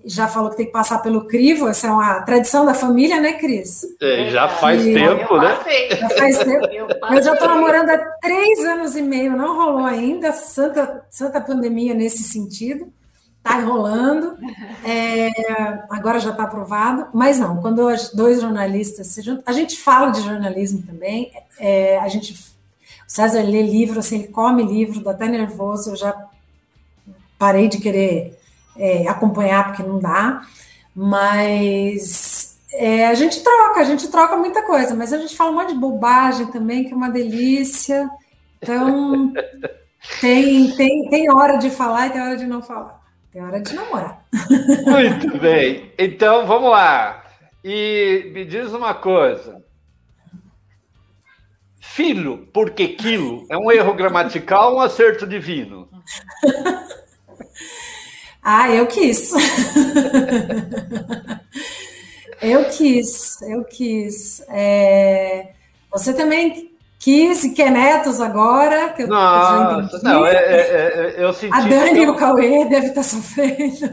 já 0.07 0.29
falou 0.29 0.51
que 0.51 0.57
tem 0.57 0.67
que 0.67 0.73
passar 0.73 1.01
pelo 1.01 1.27
crivo, 1.27 1.69
essa 1.69 1.89
é 1.89 1.91
uma 1.91 2.21
tradição 2.23 2.65
da 2.65 2.73
família, 2.73 3.21
né, 3.21 3.33
Cris? 3.33 3.85
É, 4.01 4.31
já 4.31 4.49
faz 4.49 4.87
e... 4.87 4.95
tempo, 4.95 5.37
né? 5.37 5.59
Já 5.97 6.11
faz 6.11 6.39
tempo. 6.39 6.67
Eu, 6.67 6.89
eu 6.89 7.23
já 7.23 7.33
estou 7.33 7.49
namorando 7.49 7.91
há 7.91 7.99
três 8.21 8.61
anos 8.61 8.95
e 8.97 9.03
meio, 9.03 9.37
não 9.37 9.57
rolou 9.57 9.85
ainda, 9.85 10.33
santa, 10.33 11.05
santa 11.11 11.41
pandemia 11.41 11.95
nesse 11.95 12.23
sentido. 12.23 12.93
Está 13.39 13.61
enrolando, 13.61 14.37
é, 14.85 15.31
agora 15.91 16.19
já 16.19 16.31
está 16.31 16.45
aprovado, 16.45 17.09
mas 17.15 17.39
não, 17.39 17.61
quando 17.63 17.87
dois 18.13 18.41
jornalistas 18.41 19.09
se 19.09 19.23
juntam, 19.23 19.45
a 19.47 19.53
gente 19.53 19.79
fala 19.79 20.11
de 20.11 20.21
jornalismo 20.21 20.83
também, 20.83 21.31
é, 21.59 21.97
a 21.99 22.09
gente, 22.09 22.33
o 22.33 22.37
César 23.07 23.43
lê 23.43 23.63
livro, 23.63 24.01
assim, 24.01 24.17
ele 24.17 24.29
come 24.29 24.65
livro, 24.65 25.01
dá 25.01 25.13
até 25.13 25.29
nervoso, 25.29 25.91
eu 25.91 25.97
já 25.97 26.27
parei 27.39 27.69
de 27.69 27.79
querer 27.79 28.36
é, 28.79 29.09
acompanhar 29.09 29.69
porque 29.69 29.83
não 29.83 29.99
dá, 29.99 30.43
mas 30.95 32.59
é, 32.75 33.07
a 33.07 33.15
gente 33.15 33.43
troca, 33.43 33.81
a 33.81 33.85
gente 33.85 34.09
troca 34.09 34.37
muita 34.37 34.63
coisa, 34.63 34.95
mas 34.95 35.13
a 35.13 35.19
gente 35.19 35.37
fala 35.37 35.51
um 35.51 35.55
monte 35.55 35.75
de 35.75 35.79
bobagem 35.79 36.47
também, 36.47 36.85
que 36.85 36.93
é 36.93 36.97
uma 36.97 37.11
delícia, 37.11 38.09
então 38.61 39.33
tem, 40.21 40.75
tem, 40.77 41.09
tem 41.09 41.33
hora 41.33 41.59
de 41.59 41.71
falar 41.71 42.07
e 42.07 42.11
tem 42.11 42.23
hora 42.23 42.37
de 42.37 42.47
não 42.47 42.63
falar. 42.63 43.07
É 43.37 43.43
hora 43.43 43.61
de 43.61 43.75
namorar. 43.75 44.25
Muito 44.89 45.39
bem. 45.39 45.93
Então, 45.99 46.47
vamos 46.47 46.71
lá. 46.71 47.23
E 47.63 48.31
me 48.33 48.47
diz 48.47 48.73
uma 48.73 48.95
coisa. 48.95 49.63
Filho, 51.79 52.49
porque 52.51 52.89
quilo, 52.89 53.45
é 53.51 53.57
um 53.59 53.71
erro 53.71 53.93
gramatical 53.93 54.73
ou 54.73 54.79
um 54.79 54.81
acerto 54.81 55.27
divino? 55.27 55.87
ah, 58.49 58.71
eu 58.73 58.87
quis. 58.87 59.33
eu 62.41 62.65
quis, 62.67 63.43
eu 63.43 63.65
quis. 63.65 64.41
É... 64.49 65.49
Você 65.91 66.13
também 66.13 66.71
quis 67.01 67.43
e 67.43 67.55
quer 67.55 67.73
netos 67.73 68.21
agora. 68.21 68.91
Que 68.91 69.03
eu, 69.03 69.09
Nossa, 69.09 70.01
não, 70.01 70.25
é, 70.25 70.37
é, 70.37 71.17
é, 71.17 71.25
eu 71.25 71.33
senti. 71.33 71.53
A 71.53 71.63
Dani 71.63 72.05
e 72.05 72.09
o 72.09 72.15
Cauê 72.15 72.65
devem 72.67 72.91
estar 72.91 73.03
sofrendo. 73.03 73.89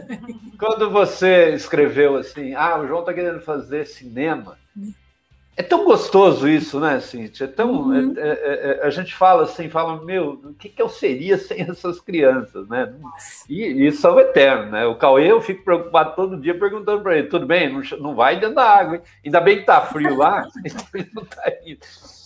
Quando 0.60 0.92
você 0.92 1.56
escreveu 1.56 2.18
assim, 2.18 2.54
ah, 2.54 2.80
o 2.80 2.86
João 2.86 3.00
está 3.00 3.12
querendo 3.12 3.42
fazer 3.42 3.88
cinema. 3.88 4.56
É 5.56 5.62
tão 5.62 5.86
gostoso 5.86 6.48
isso, 6.48 6.80
né, 6.80 7.00
Cintia? 7.00 7.46
É 7.46 7.48
tão, 7.48 7.72
uhum. 7.72 8.16
É, 8.18 8.28
é, 8.28 8.80
é, 8.82 8.86
a 8.86 8.90
gente 8.90 9.14
fala 9.14 9.44
assim, 9.44 9.70
fala, 9.70 10.04
meu, 10.04 10.42
o 10.44 10.54
que, 10.56 10.68
que 10.68 10.82
eu 10.82 10.90
seria 10.90 11.38
sem 11.40 11.62
essas 11.62 12.00
crianças, 12.00 12.68
né? 12.68 12.92
E, 13.48 13.88
e 13.88 13.92
são 13.92 14.20
eternos, 14.20 14.72
né? 14.72 14.86
O 14.88 14.96
Cauê, 14.96 15.32
eu 15.32 15.42
fico 15.42 15.64
preocupado 15.64 16.16
todo 16.16 16.42
dia 16.42 16.58
perguntando 16.58 17.04
para 17.04 17.18
ele, 17.18 17.28
tudo 17.28 17.46
bem, 17.46 17.72
não, 17.72 17.82
não 18.00 18.16
vai 18.16 18.40
dentro 18.40 18.56
da 18.56 18.64
água, 18.64 18.96
hein? 18.96 19.02
ainda 19.24 19.42
bem 19.42 19.60
que 19.60 19.66
tá 19.66 19.82
frio 19.82 20.16
lá, 20.16 20.48
então 20.66 20.86
ele 20.96 21.12
não 21.14 21.24
tá 21.24 21.52
indo. 21.66 21.80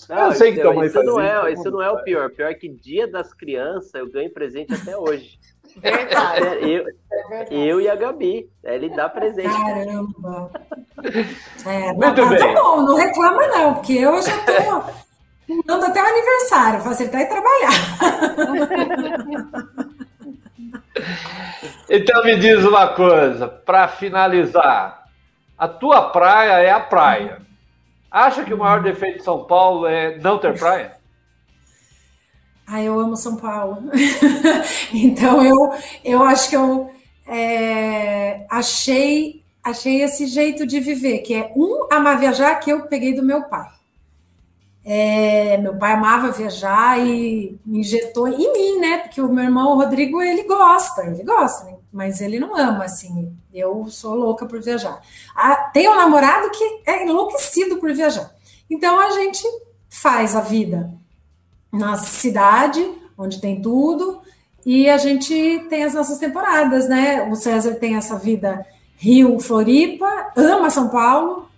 Não, 0.08 0.28
eu 0.28 0.32
sei 0.32 0.54
que 0.54 0.60
então, 0.60 0.84
isso, 0.86 1.04
não 1.04 1.20
é, 1.20 1.52
isso 1.52 1.70
não 1.70 1.82
é 1.82 1.91
o 1.91 2.02
pior. 2.02 2.30
Pior 2.30 2.49
é 2.49 2.54
que 2.54 2.70
dia 2.70 3.06
das 3.06 3.34
crianças 3.34 3.94
eu 3.94 4.10
ganho 4.10 4.30
presente 4.30 4.74
até 4.74 4.98
hoje. 4.98 5.38
Verdade. 5.82 6.72
Eu, 6.72 6.86
é 7.30 7.45
eu 7.52 7.82
e 7.82 7.90
a 7.90 7.95
Gabi. 7.95 8.49
Ele 8.64 8.90
dá 8.90 9.10
presente. 9.10 9.49
Caramba. 9.49 10.52
É, 11.66 11.94
Muito 11.94 12.16
tá, 12.16 12.26
bem. 12.26 12.40
Tá 12.40 12.62
bom, 12.62 12.82
não 12.82 12.95
reclama 12.95 13.48
não, 13.48 13.74
porque 13.76 13.94
eu 13.94 14.22
já 14.22 14.38
tô 14.40 14.84
dando 15.66 15.86
até 15.86 16.02
o 16.02 16.06
aniversário, 16.06 16.82
facilitar 16.82 17.22
e 17.22 17.26
trabalhar. 17.26 17.72
Então 21.90 22.24
me 22.24 22.38
diz 22.38 22.64
uma 22.66 22.88
coisa, 22.90 23.48
para 23.48 23.88
finalizar. 23.88 25.06
A 25.58 25.68
tua 25.68 26.10
praia 26.10 26.62
é 26.62 26.70
a 26.70 26.80
praia. 26.80 27.41
Acha 28.12 28.44
que 28.44 28.54
o 28.54 28.58
maior 28.58 28.82
defeito 28.82 29.20
de 29.20 29.24
São 29.24 29.44
Paulo 29.45 29.88
é 29.88 30.18
não 30.18 30.38
ter 30.38 30.58
praia? 30.58 30.97
Ah, 32.68 32.84
eu 32.84 32.99
amo 32.99 33.15
São 33.15 33.38
Paulo. 33.38 33.84
então 34.94 35.41
eu, 35.41 35.73
eu 36.03 36.22
acho 36.22 36.49
que 36.49 36.56
eu 36.57 36.91
é, 37.26 38.45
achei 38.49 39.41
achei 39.64 40.02
esse 40.02 40.27
jeito 40.27 40.65
de 40.65 40.80
viver, 40.80 41.19
que 41.19 41.34
é 41.34 41.52
um 41.56 41.88
amar 41.91 42.19
viajar 42.19 42.56
que 42.56 42.69
eu 42.69 42.88
peguei 42.88 43.14
do 43.14 43.23
meu 43.23 43.44
pai. 43.44 43.69
É, 44.85 45.57
meu 45.57 45.77
pai 45.77 45.94
amava 45.94 46.31
viajar 46.31 46.98
e 47.06 47.60
me 47.65 47.80
injetou 47.80 48.27
em 48.27 48.53
mim, 48.53 48.80
né? 48.80 48.99
Porque 48.99 49.22
o 49.22 49.27
meu 49.27 49.44
irmão 49.44 49.73
o 49.73 49.76
Rodrigo 49.76 50.22
ele 50.22 50.44
gosta, 50.44 51.06
ele 51.06 51.23
gosta, 51.23 51.68
mas 51.91 52.22
ele 52.22 52.39
não 52.39 52.56
ama 52.56 52.85
assim. 52.85 53.34
Eu 53.53 53.88
sou 53.89 54.15
louca 54.15 54.45
por 54.45 54.61
viajar. 54.61 55.02
Ah, 55.35 55.69
tem 55.73 55.89
um 55.89 55.95
namorado 55.95 56.49
que 56.52 56.81
é 56.85 57.03
enlouquecido 57.03 57.77
por 57.77 57.94
viajar. 57.94 58.34
Então 58.69 58.98
a 58.99 59.11
gente 59.11 59.44
faz 59.89 60.35
a 60.35 60.41
vida 60.41 60.94
na 61.78 61.95
cidade, 61.95 62.86
onde 63.18 63.40
tem 63.40 63.62
tudo, 63.62 64.22
e 64.66 64.90
a 64.90 64.98
gente 64.98 65.66
tem 65.70 65.84
as 65.84 65.94
nossas 65.94 66.18
temporadas, 66.18 66.90
né? 66.90 67.24
O 67.32 67.36
César 67.36 67.76
tem 67.76 67.95
essa 67.95 68.18
vida 68.18 68.66
Rio, 68.98 69.40
Floripa, 69.40 70.32
ama 70.36 70.70
São 70.70 70.90
Paulo, 70.90 71.49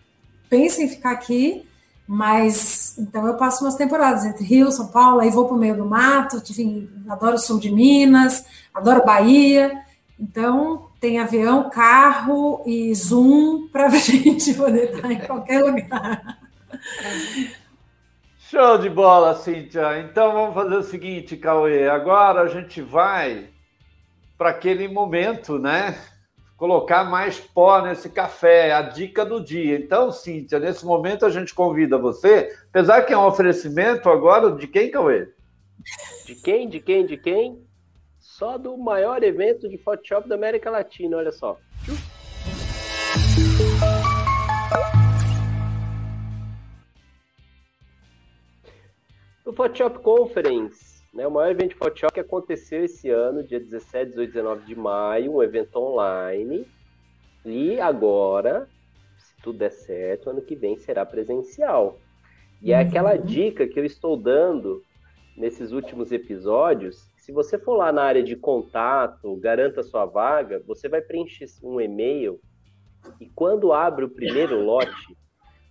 pensa 0.49 0.83
em 0.83 0.89
ficar 0.89 1.11
aqui, 1.11 1.65
mas 2.07 2.95
então 2.97 3.25
eu 3.25 3.35
passo 3.35 3.63
umas 3.63 3.75
temporadas 3.75 4.25
entre 4.25 4.43
Rio, 4.43 4.71
São 4.71 4.87
Paulo, 4.87 5.21
aí 5.21 5.29
vou 5.29 5.45
para 5.45 5.55
o 5.55 5.59
meio 5.59 5.75
do 5.75 5.85
mato, 5.85 6.37
enfim, 6.37 6.89
adoro 7.07 7.35
o 7.35 7.39
sul 7.39 7.59
de 7.59 7.71
Minas, 7.71 8.45
adoro 8.73 9.05
Bahia. 9.05 9.71
Então 10.19 10.87
tem 10.99 11.17
avião, 11.17 11.69
carro 11.69 12.61
e 12.65 12.93
Zoom 12.93 13.69
para 13.71 13.85
a 13.85 13.89
gente 13.95 14.53
poder 14.53 14.93
estar 14.93 15.11
em 15.11 15.19
qualquer 15.19 15.63
lugar. 15.63 16.39
Show 18.49 18.79
de 18.79 18.89
bola, 18.89 19.35
Cíntia. 19.35 19.99
Então 19.99 20.33
vamos 20.33 20.55
fazer 20.55 20.75
o 20.75 20.81
seguinte, 20.81 21.37
Cauê. 21.37 21.87
Agora 21.87 22.41
a 22.41 22.47
gente 22.47 22.81
vai 22.81 23.47
para 24.39 24.49
aquele 24.49 24.87
momento, 24.87 25.59
né? 25.59 25.95
Colocar 26.57 27.03
mais 27.03 27.39
pó 27.39 27.79
nesse 27.79 28.09
café, 28.09 28.73
a 28.73 28.81
dica 28.81 29.23
do 29.23 29.39
dia. 29.39 29.77
Então, 29.77 30.11
Cíntia, 30.11 30.57
nesse 30.57 30.83
momento 30.83 31.27
a 31.27 31.29
gente 31.29 31.53
convida 31.53 31.95
você, 31.95 32.51
apesar 32.71 33.03
que 33.03 33.13
é 33.13 33.17
um 33.17 33.27
oferecimento 33.27 34.09
agora 34.09 34.51
de 34.51 34.65
quem, 34.65 34.89
Cauê? 34.89 35.27
De 36.25 36.33
quem? 36.33 36.67
De 36.67 36.79
quem? 36.79 37.05
De 37.05 37.17
quem? 37.17 37.63
Só 38.19 38.57
do 38.57 38.75
maior 38.79 39.21
evento 39.21 39.69
de 39.69 39.77
Photoshop 39.77 40.27
da 40.27 40.33
América 40.33 40.71
Latina, 40.71 41.17
olha 41.17 41.31
só. 41.31 41.55
O 49.45 49.53
Photoshop 49.53 49.99
Conference, 49.99 51.03
né, 51.13 51.25
o 51.25 51.31
maior 51.31 51.51
evento 51.51 51.69
de 51.69 51.75
Photoshop 51.75 52.13
que 52.13 52.19
aconteceu 52.19 52.83
esse 52.85 53.09
ano, 53.09 53.43
dia 53.43 53.59
17, 53.59 54.11
18 54.11 54.31
19 54.31 54.65
de 54.65 54.75
maio, 54.75 55.35
um 55.35 55.43
evento 55.43 55.77
online. 55.77 56.67
E 57.45 57.79
agora, 57.79 58.67
se 59.17 59.35
tudo 59.41 59.59
der 59.59 59.71
certo, 59.71 60.29
ano 60.29 60.41
que 60.41 60.55
vem 60.55 60.77
será 60.77 61.05
presencial. 61.05 61.97
E 62.61 62.71
é 62.73 62.79
aquela 62.79 63.15
uhum. 63.15 63.25
dica 63.25 63.67
que 63.67 63.79
eu 63.79 63.85
estou 63.85 64.17
dando 64.17 64.83
nesses 65.37 65.71
últimos 65.71 66.11
episódios. 66.11 67.09
Se 67.17 67.31
você 67.31 67.57
for 67.57 67.75
lá 67.75 67.91
na 67.91 68.03
área 68.03 68.21
de 68.21 68.35
contato, 68.35 69.35
garanta 69.37 69.81
sua 69.81 70.05
vaga, 70.05 70.61
você 70.67 70.89
vai 70.89 71.01
preencher 71.01 71.47
um 71.63 71.79
e-mail 71.79 72.39
e 73.19 73.29
quando 73.29 73.71
abre 73.71 74.05
o 74.05 74.09
primeiro 74.09 74.61
lote, 74.61 75.17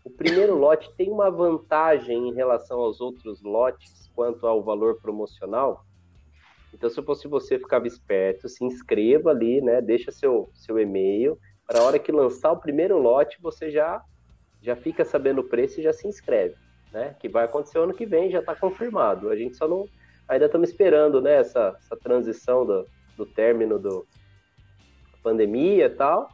o 0.09 0.17
primeiro 0.17 0.57
lote 0.57 0.91
tem 0.97 1.11
uma 1.11 1.31
vantagem 1.31 2.29
em 2.29 2.35
relação 2.35 2.81
aos 2.81 3.01
outros 3.01 3.43
lotes 3.43 4.11
quanto 4.15 4.47
ao 4.47 4.63
valor 4.63 5.01
promocional. 5.01 5.85
Então, 6.73 6.91
se 6.91 7.03
fosse 7.03 7.27
você, 7.29 7.59
ficava 7.59 7.87
esperto, 7.87 8.49
se 8.49 8.65
inscreva 8.65 9.31
ali, 9.31 9.61
né? 9.61 9.81
Deixa 9.81 10.11
seu, 10.11 10.51
seu 10.53 10.79
e-mail. 10.79 11.39
Para 11.67 11.81
a 11.81 11.83
hora 11.83 11.99
que 11.99 12.13
lançar 12.13 12.53
o 12.53 12.61
primeiro 12.61 12.99
lote, 12.99 13.39
você 13.41 13.71
já, 13.71 14.03
já 14.61 14.77
fica 14.77 15.05
sabendo 15.05 15.41
o 15.41 15.45
preço 15.45 15.81
e 15.81 15.83
já 15.83 15.93
se 15.93 16.07
inscreve 16.07 16.57
né? 16.93 17.15
Que 17.19 17.29
vai 17.29 17.45
acontecer 17.45 17.79
ano 17.79 17.95
que 17.95 18.07
vem, 18.07 18.31
já 18.31 18.41
está 18.41 18.55
confirmado. 18.55 19.31
A 19.31 19.37
gente 19.37 19.57
só 19.57 19.69
não. 19.69 19.89
Ainda 20.27 20.47
estamos 20.47 20.69
esperando, 20.69 21.21
né? 21.21 21.37
Essa, 21.37 21.77
essa 21.79 21.97
transição 21.97 22.65
do, 22.67 22.87
do 23.17 23.27
término 23.27 23.79
do 23.79 24.07
pandemia 25.23 25.87
e 25.87 25.91
tal, 25.91 26.29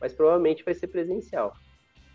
mas 0.00 0.12
provavelmente 0.12 0.64
vai 0.64 0.74
ser 0.74 0.88
presencial. 0.88 1.54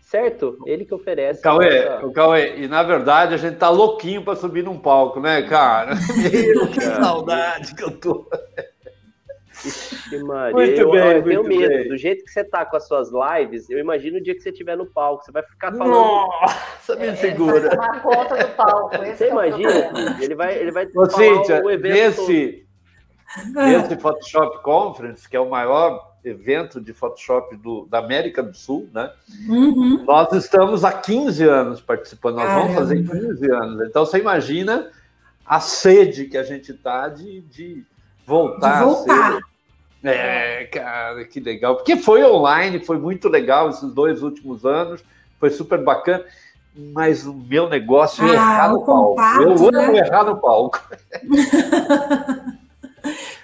Certo? 0.04 0.58
Ele 0.66 0.84
que 0.84 0.94
oferece. 0.94 1.42
Cauê, 1.42 1.78
essa... 1.78 2.06
o 2.06 2.12
Cauê, 2.12 2.58
e 2.58 2.68
na 2.68 2.82
verdade 2.82 3.34
a 3.34 3.38
gente 3.38 3.56
tá 3.56 3.70
louquinho 3.70 4.22
para 4.22 4.36
subir 4.36 4.62
num 4.62 4.78
palco, 4.78 5.18
né, 5.18 5.42
cara? 5.42 5.94
Meu, 5.94 6.68
que 6.70 6.80
saudade 6.80 7.74
que 7.74 7.82
eu 7.82 7.90
tô. 7.90 8.28
Ixi, 9.64 10.22
Maria, 10.22 10.52
muito 10.52 10.80
eu, 10.80 10.90
bem, 10.90 11.00
eu 11.00 11.12
muito 11.22 11.24
tenho 11.24 11.42
medo. 11.44 11.68
Bem. 11.68 11.88
Do 11.88 11.96
jeito 11.96 12.22
que 12.22 12.30
você 12.30 12.44
tá 12.44 12.66
com 12.66 12.76
as 12.76 12.86
suas 12.86 13.08
lives, 13.10 13.70
eu 13.70 13.78
imagino 13.78 14.18
o 14.18 14.22
dia 14.22 14.34
que 14.34 14.40
você 14.40 14.50
estiver 14.50 14.76
no 14.76 14.86
palco. 14.86 15.24
Você 15.24 15.32
vai 15.32 15.42
ficar 15.42 15.72
falando. 15.72 15.94
Nossa, 15.94 16.96
me 16.96 17.06
é, 17.06 17.16
segura. 17.16 17.70
Tomar 17.70 18.02
conta 18.02 18.36
do 18.36 18.48
palco. 18.54 18.96
Você 18.98 19.24
é 19.24 19.30
imagina? 19.30 20.20
ele 20.20 20.34
vai, 20.34 20.58
ele 20.58 20.70
vai 20.70 20.86
Ô, 20.94 21.06
Cíntia, 21.06 21.64
o 21.64 21.70
evento. 21.70 21.94
Nesse, 21.94 22.66
nesse 23.54 23.96
Photoshop 23.96 24.62
Conference, 24.62 25.26
que 25.26 25.36
é 25.36 25.40
o 25.40 25.48
maior 25.48 26.13
evento 26.24 26.80
de 26.80 26.92
Photoshop 26.92 27.56
do, 27.56 27.86
da 27.86 27.98
América 27.98 28.42
do 28.42 28.56
Sul, 28.56 28.88
né? 28.92 29.10
Uhum. 29.48 30.04
Nós 30.04 30.32
estamos 30.32 30.84
há 30.84 30.92
15 30.92 31.44
anos 31.44 31.80
participando, 31.80 32.36
nós 32.36 32.46
Caramba. 32.46 32.62
vamos 32.62 32.78
fazer 32.78 33.02
15 33.02 33.50
anos. 33.50 33.88
Então 33.88 34.06
você 34.06 34.18
imagina 34.18 34.90
a 35.44 35.60
sede 35.60 36.26
que 36.26 36.38
a 36.38 36.42
gente 36.42 36.72
está 36.72 37.08
de, 37.08 37.42
de 37.42 37.84
voltar. 38.26 38.78
De 38.78 38.84
voltar. 38.84 39.38
É, 40.02 40.64
cara, 40.64 41.24
que 41.24 41.40
legal. 41.40 41.76
Porque 41.76 41.96
foi 41.96 42.22
online, 42.22 42.84
foi 42.84 42.98
muito 42.98 43.28
legal 43.28 43.70
esses 43.70 43.92
dois 43.92 44.22
últimos 44.22 44.64
anos, 44.66 45.02
foi 45.38 45.50
super 45.50 45.82
bacana. 45.82 46.24
Mas 46.76 47.24
o 47.24 47.32
meu 47.32 47.68
negócio 47.68 48.24
é 48.26 48.30
ah, 48.30 48.34
errar 48.34 48.68
no 48.70 48.84
palco. 48.84 49.20
eu 49.40 49.52
amo 49.52 49.92
né? 49.92 49.98
errar 49.98 50.24
no 50.24 50.36
palco. 50.40 50.82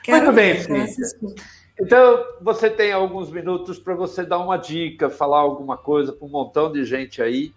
muito 0.08 0.32
bem, 0.32 0.60
Cíntia. 0.60 1.06
Então, 1.80 2.22
você 2.42 2.68
tem 2.68 2.92
alguns 2.92 3.30
minutos 3.30 3.78
para 3.78 3.94
você 3.94 4.22
dar 4.22 4.38
uma 4.38 4.58
dica, 4.58 5.08
falar 5.08 5.38
alguma 5.38 5.78
coisa 5.78 6.12
para 6.12 6.26
um 6.26 6.30
montão 6.30 6.70
de 6.70 6.84
gente 6.84 7.22
aí 7.22 7.54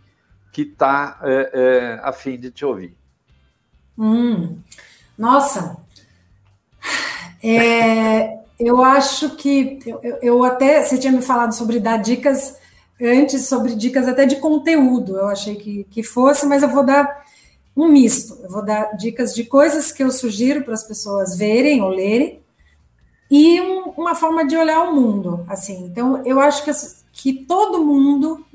que 0.51 0.61
está 0.61 1.19
é, 1.23 1.51
é, 1.53 1.99
a 2.01 2.13
fim 2.13 2.37
de 2.37 2.49
te 2.49 2.63
ouvir. 2.63 2.95
Hum, 3.97 4.57
nossa, 5.17 5.77
é, 7.43 8.39
eu 8.57 8.81
acho 8.81 9.35
que 9.35 9.79
eu, 9.85 9.99
eu, 10.21 10.43
até 10.43 10.81
você 10.81 10.97
tinha 10.97 11.11
me 11.11 11.21
falado 11.21 11.53
sobre 11.53 11.79
dar 11.79 11.97
dicas 11.97 12.57
antes, 13.01 13.47
sobre 13.47 13.75
dicas 13.75 14.07
até 14.07 14.25
de 14.25 14.37
conteúdo. 14.37 15.17
Eu 15.17 15.27
achei 15.27 15.55
que, 15.55 15.83
que 15.85 16.01
fosse, 16.01 16.45
mas 16.45 16.63
eu 16.63 16.69
vou 16.69 16.85
dar 16.85 17.25
um 17.75 17.89
misto. 17.89 18.39
Eu 18.41 18.49
vou 18.49 18.63
dar 18.63 18.95
dicas 18.95 19.33
de 19.35 19.43
coisas 19.43 19.91
que 19.91 20.01
eu 20.01 20.11
sugiro 20.11 20.63
para 20.63 20.73
as 20.73 20.83
pessoas 20.83 21.37
verem 21.37 21.81
ou 21.81 21.89
lerem 21.89 22.42
e 23.33 23.59
um, 23.59 23.89
uma 23.97 24.13
forma 24.13 24.45
de 24.45 24.55
olhar 24.55 24.83
o 24.83 24.95
mundo. 24.95 25.43
Assim, 25.49 25.85
então 25.85 26.23
eu 26.23 26.39
acho 26.39 26.63
que, 26.63 26.71
que 27.11 27.33
todo 27.45 27.83
mundo 27.83 28.45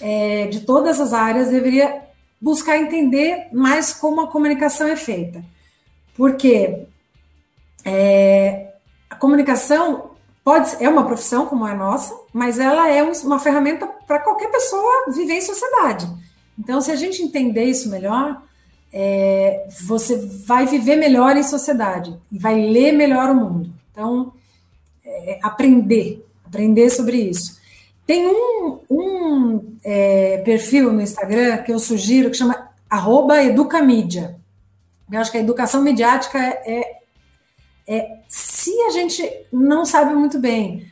é, 0.00 0.48
de 0.48 0.62
todas 0.62 1.00
as 1.00 1.12
áreas 1.12 1.50
deveria 1.50 2.02
buscar 2.40 2.76
entender 2.78 3.46
mais 3.52 3.92
como 3.92 4.20
a 4.20 4.26
comunicação 4.26 4.88
é 4.88 4.96
feita, 4.96 5.44
porque 6.16 6.84
é, 7.84 8.72
a 9.08 9.14
comunicação 9.14 10.10
pode 10.42 10.76
é 10.80 10.88
uma 10.88 11.06
profissão 11.06 11.46
como 11.46 11.64
a 11.64 11.74
nossa, 11.74 12.12
mas 12.32 12.58
ela 12.58 12.90
é 12.90 13.00
uma 13.04 13.38
ferramenta 13.38 13.86
para 13.86 14.18
qualquer 14.18 14.50
pessoa 14.50 15.12
viver 15.12 15.34
em 15.34 15.42
sociedade. 15.42 16.08
Então, 16.58 16.80
se 16.80 16.90
a 16.90 16.96
gente 16.96 17.22
entender 17.22 17.64
isso 17.66 17.88
melhor, 17.88 18.42
é, 18.92 19.68
você 19.86 20.16
vai 20.44 20.66
viver 20.66 20.96
melhor 20.96 21.36
em 21.36 21.44
sociedade 21.44 22.18
e 22.32 22.36
vai 22.38 22.60
ler 22.60 22.90
melhor 22.90 23.30
o 23.30 23.34
mundo. 23.36 23.77
Então, 23.98 24.32
é, 25.04 25.40
aprender, 25.42 26.24
aprender 26.46 26.88
sobre 26.88 27.16
isso. 27.16 27.58
Tem 28.06 28.28
um, 28.28 28.78
um 28.88 29.76
é, 29.82 30.38
perfil 30.44 30.92
no 30.92 31.00
Instagram 31.00 31.64
que 31.64 31.72
eu 31.72 31.80
sugiro 31.80 32.30
que 32.30 32.36
chama 32.36 32.70
educamídia. 33.42 34.38
Eu 35.10 35.18
acho 35.18 35.32
que 35.32 35.38
a 35.38 35.40
educação 35.40 35.82
midiática 35.82 36.38
é, 36.38 37.00
é, 37.88 38.18
se 38.28 38.70
a 38.82 38.90
gente 38.90 39.28
não 39.52 39.84
sabe 39.84 40.14
muito 40.14 40.38
bem 40.38 40.86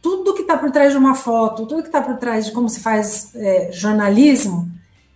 tudo 0.00 0.34
que 0.34 0.42
está 0.42 0.56
por 0.56 0.70
trás 0.70 0.92
de 0.92 0.98
uma 0.98 1.16
foto, 1.16 1.66
tudo 1.66 1.82
que 1.82 1.88
está 1.88 2.00
por 2.00 2.16
trás 2.18 2.46
de 2.46 2.52
como 2.52 2.68
se 2.68 2.78
faz 2.78 3.34
é, 3.34 3.72
jornalismo, 3.72 4.70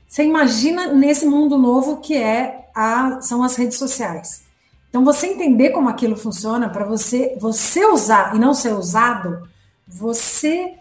você 0.08 0.24
imagina 0.24 0.88
nesse 0.88 1.26
mundo 1.26 1.56
novo 1.58 1.98
que 1.98 2.16
é 2.16 2.68
a, 2.74 3.20
são 3.20 3.44
as 3.44 3.54
redes 3.54 3.78
sociais. 3.78 4.47
Então, 4.88 5.04
você 5.04 5.26
entender 5.26 5.70
como 5.70 5.88
aquilo 5.88 6.16
funciona, 6.16 6.68
para 6.68 6.84
você, 6.84 7.36
você 7.38 7.84
usar 7.84 8.34
e 8.34 8.38
não 8.38 8.54
ser 8.54 8.72
usado, 8.72 9.48
você 9.86 10.74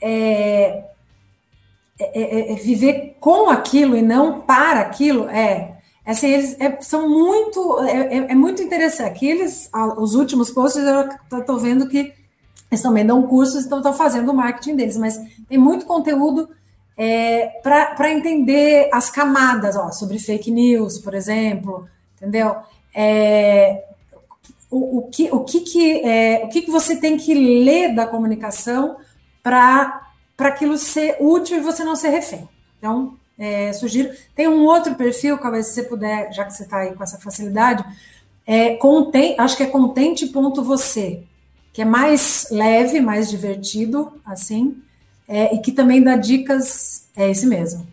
é, 0.00 0.84
é, 1.98 2.52
é, 2.52 2.54
viver 2.56 3.16
com 3.20 3.48
aquilo 3.48 3.96
e 3.96 4.02
não 4.02 4.40
para 4.40 4.80
aquilo, 4.80 5.28
é 5.28 5.74
Assim, 6.06 6.28
eles 6.28 6.56
é, 6.60 6.78
são 6.82 7.08
muito, 7.08 7.80
é, 7.80 8.18
é, 8.18 8.32
é 8.32 8.34
muito 8.34 8.62
interessante. 8.62 9.08
Aqui 9.08 9.26
eles, 9.26 9.70
os 9.96 10.14
últimos 10.14 10.50
posts, 10.50 10.82
eu 11.30 11.38
estou 11.38 11.58
vendo 11.58 11.88
que 11.88 12.12
eles 12.70 12.82
também 12.82 13.06
dão 13.06 13.26
cursos, 13.26 13.64
então 13.64 13.78
estão 13.78 13.94
fazendo 13.94 14.30
o 14.30 14.34
marketing 14.34 14.76
deles, 14.76 14.96
mas 14.98 15.18
tem 15.48 15.56
muito 15.56 15.86
conteúdo 15.86 16.48
é, 16.96 17.46
para 17.62 18.12
entender 18.12 18.90
as 18.92 19.08
camadas, 19.08 19.76
ó, 19.76 19.90
sobre 19.92 20.18
fake 20.18 20.50
news, 20.50 20.98
por 20.98 21.14
exemplo, 21.14 21.88
entendeu? 22.16 22.56
É, 22.94 23.84
o, 24.70 24.98
o, 24.98 25.02
que, 25.08 25.30
o, 25.32 25.40
que, 25.40 25.60
que, 25.60 26.00
é, 26.00 26.42
o 26.44 26.48
que, 26.48 26.62
que 26.62 26.70
você 26.70 26.96
tem 26.96 27.16
que 27.16 27.34
ler 27.34 27.94
da 27.94 28.06
comunicação 28.06 28.96
para 29.42 30.00
aquilo 30.38 30.78
ser 30.78 31.16
útil 31.20 31.56
e 31.56 31.60
você 31.60 31.84
não 31.84 31.96
ser 31.96 32.10
refém. 32.10 32.48
Então, 32.78 33.16
é, 33.38 33.72
sugiro. 33.72 34.10
Tem 34.34 34.48
um 34.48 34.64
outro 34.64 34.94
perfil, 34.94 35.38
talvez 35.38 35.66
se 35.66 35.74
você 35.74 35.82
puder, 35.82 36.32
já 36.32 36.44
que 36.44 36.54
você 36.54 36.62
está 36.64 36.78
aí 36.78 36.94
com 36.94 37.02
essa 37.02 37.18
facilidade, 37.18 37.84
é, 38.46 38.76
contém, 38.76 39.34
acho 39.38 39.56
que 39.56 39.62
é 39.62 39.66
contente.você, 39.66 41.22
que 41.72 41.82
é 41.82 41.84
mais 41.84 42.48
leve, 42.50 43.00
mais 43.00 43.28
divertido, 43.28 44.20
assim, 44.24 44.76
é, 45.26 45.54
e 45.54 45.58
que 45.58 45.72
também 45.72 46.02
dá 46.02 46.16
dicas, 46.16 47.08
é 47.16 47.30
esse 47.30 47.46
mesmo. 47.46 47.86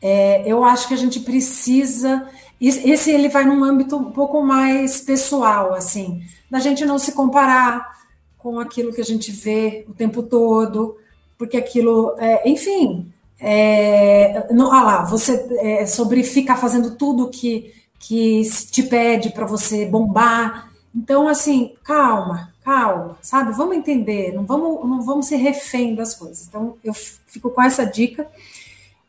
É, 0.00 0.42
eu 0.44 0.64
acho 0.64 0.88
que 0.88 0.94
a 0.94 0.98
gente 0.98 1.20
precisa. 1.20 2.28
Esse 2.68 3.10
ele 3.10 3.28
vai 3.28 3.44
num 3.44 3.64
âmbito 3.64 3.96
um 3.96 4.12
pouco 4.12 4.40
mais 4.42 5.00
pessoal, 5.00 5.74
assim, 5.74 6.22
da 6.48 6.60
gente 6.60 6.84
não 6.84 6.96
se 6.96 7.10
comparar 7.12 7.90
com 8.38 8.60
aquilo 8.60 8.92
que 8.92 9.00
a 9.00 9.04
gente 9.04 9.32
vê 9.32 9.84
o 9.88 9.94
tempo 9.94 10.22
todo, 10.22 10.96
porque 11.36 11.56
aquilo, 11.56 12.14
é, 12.18 12.48
enfim, 12.48 13.12
é, 13.40 14.46
não, 14.52 14.72
ah 14.72 14.82
lá, 14.84 15.04
você 15.04 15.44
é, 15.58 15.86
sobre 15.86 16.22
ficar 16.22 16.54
fazendo 16.56 16.94
tudo 16.94 17.30
que, 17.30 17.74
que 17.98 18.42
te 18.70 18.84
pede 18.84 19.30
para 19.30 19.44
você 19.44 19.84
bombar. 19.84 20.70
Então, 20.94 21.26
assim, 21.26 21.74
calma, 21.82 22.52
calma, 22.64 23.18
sabe? 23.20 23.52
Vamos 23.56 23.76
entender, 23.76 24.32
não 24.32 24.44
vamos, 24.44 24.88
não 24.88 25.02
vamos 25.02 25.26
ser 25.26 25.36
refém 25.36 25.96
das 25.96 26.14
coisas. 26.14 26.46
Então, 26.46 26.76
eu 26.84 26.94
fico 26.94 27.50
com 27.50 27.60
essa 27.60 27.84
dica. 27.84 28.28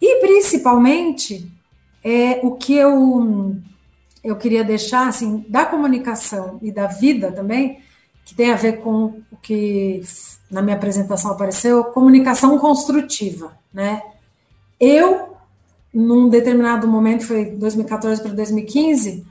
E 0.02 0.20
principalmente, 0.22 1.48
é, 2.04 2.40
o 2.44 2.56
que 2.56 2.76
eu 2.76 3.56
eu 4.24 4.38
queria 4.38 4.64
deixar, 4.64 5.08
assim, 5.08 5.46
da 5.50 5.66
comunicação 5.66 6.58
e 6.62 6.72
da 6.72 6.88
vida 6.88 7.32
também, 7.32 7.82
que 8.24 8.34
tem 8.34 8.52
a 8.52 8.56
ver 8.56 8.82
com 8.82 9.22
o 9.30 9.38
que 9.42 10.02
na 10.50 10.62
minha 10.62 10.78
apresentação 10.78 11.32
apareceu, 11.32 11.84
comunicação 11.86 12.58
construtiva, 12.58 13.58
né? 13.74 14.02
Eu, 14.80 15.36
num 15.94 16.30
determinado 16.30 16.88
momento, 16.88 17.28
foi 17.28 17.52
2014 17.52 18.22
para 18.22 18.32
2015, 18.32 19.28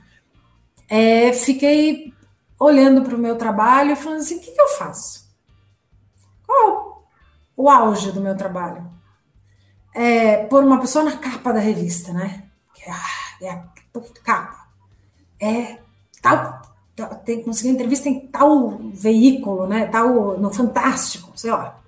é, 0.87 1.33
fiquei 1.33 2.13
olhando 2.59 3.01
para 3.01 3.15
o 3.15 3.19
meu 3.19 3.35
trabalho 3.35 3.93
e 3.93 3.95
falando 3.95 4.19
assim, 4.19 4.37
o 4.37 4.39
que, 4.41 4.51
que 4.51 4.61
eu 4.61 4.67
faço? 4.77 5.27
Qual 6.45 7.07
o 7.57 7.67
auge 7.67 8.11
do 8.11 8.21
meu 8.21 8.37
trabalho? 8.37 8.85
É, 9.95 10.45
pôr 10.45 10.63
uma 10.63 10.79
pessoa 10.79 11.03
na 11.03 11.17
capa 11.17 11.51
da 11.51 11.59
revista, 11.59 12.13
né? 12.13 12.43
É, 12.85 13.45
é 13.45 13.63
capa. 14.23 14.67
É 15.39 15.79
tal 16.21 16.61
tem 17.25 17.39
que 17.39 17.45
conseguir 17.45 17.69
entrevista 17.69 18.07
em 18.07 18.27
tal 18.27 18.77
veículo, 18.93 19.65
né? 19.67 19.87
Tal 19.87 20.37
no 20.37 20.53
Fantástico, 20.53 21.31
sei 21.35 21.51
lá. 21.51 21.79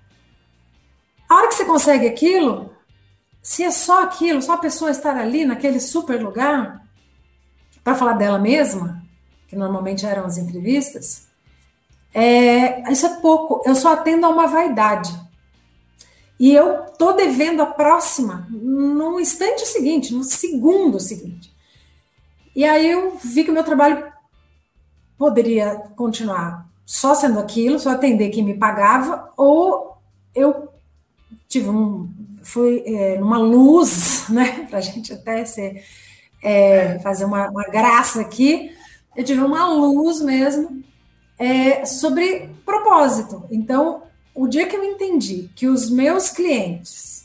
A 1.30 1.36
hora 1.36 1.48
que 1.48 1.56
você 1.56 1.66
consegue 1.66 2.08
aquilo, 2.08 2.72
se 3.42 3.64
é 3.64 3.72
só 3.72 4.04
aquilo, 4.04 4.42
só 4.42 4.54
a 4.54 4.58
pessoa 4.58 4.90
estar 4.90 5.16
ali 5.16 5.46
naquele 5.46 5.80
super 5.80 6.22
lugar 6.22 6.84
para 7.84 7.96
falar 7.96 8.14
dela 8.14 8.40
mesma, 8.40 9.04
que 9.48 9.56
normalmente 9.56 10.06
eram 10.06 10.26
as 10.26 10.38
entrevistas, 10.38 11.28
é, 12.14 12.92
isso 12.92 13.06
é 13.06 13.20
pouco. 13.22 13.62
Eu 13.66 13.76
só 13.76 13.94
atendo 13.94 14.26
a 14.26 14.30
uma 14.30 14.48
vaidade. 14.48 15.14
E 16.40 16.52
eu 16.52 16.86
tô 16.98 17.14
devendo 17.14 17.62
a 17.62 17.68
próxima 17.68 18.48
no 18.76 19.20
instante 19.20 19.66
seguinte, 19.66 20.14
no 20.14 20.24
segundo 20.24 21.00
seguinte. 21.00 21.54
E 22.56 22.66
aí 22.66 22.90
eu 22.90 23.18
vi 23.24 23.44
que 23.44 23.52
o 23.52 23.54
meu 23.54 23.64
trabalho 23.64 24.12
poderia 25.18 25.76
continuar 25.96 26.70
só 26.86 27.16
sendo 27.16 27.40
aquilo, 27.40 27.80
só 27.80 27.92
atender 27.92 28.30
quem 28.30 28.44
me 28.44 28.58
pagava, 28.58 29.32
ou 29.38 29.98
eu 30.34 30.70
tive 31.48 31.70
um. 31.70 32.10
Fui 32.44 32.84
é, 32.86 33.18
numa 33.18 33.38
luz, 33.38 34.26
né? 34.30 34.68
Para 34.70 34.80
a 34.80 34.82
gente 34.82 35.14
até 35.14 35.46
ser, 35.46 35.84
é, 36.44 37.00
fazer 37.00 37.26
uma, 37.26 37.50
uma, 37.50 37.64
graça 37.64 38.22
aqui, 38.22 38.72
eu 39.16 39.24
tive 39.24 39.42
uma 39.42 39.68
luz 39.68 40.22
mesmo 40.22 40.84
é, 41.40 41.86
sobre 41.86 42.50
propósito. 42.66 43.44
Então, 43.50 44.04
o 44.34 44.48
dia 44.48 44.68
que 44.68 44.76
eu 44.76 44.84
entendi 44.84 45.50
que 45.56 45.68
os 45.68 45.90
meus 45.90 46.30
clientes 46.30 47.25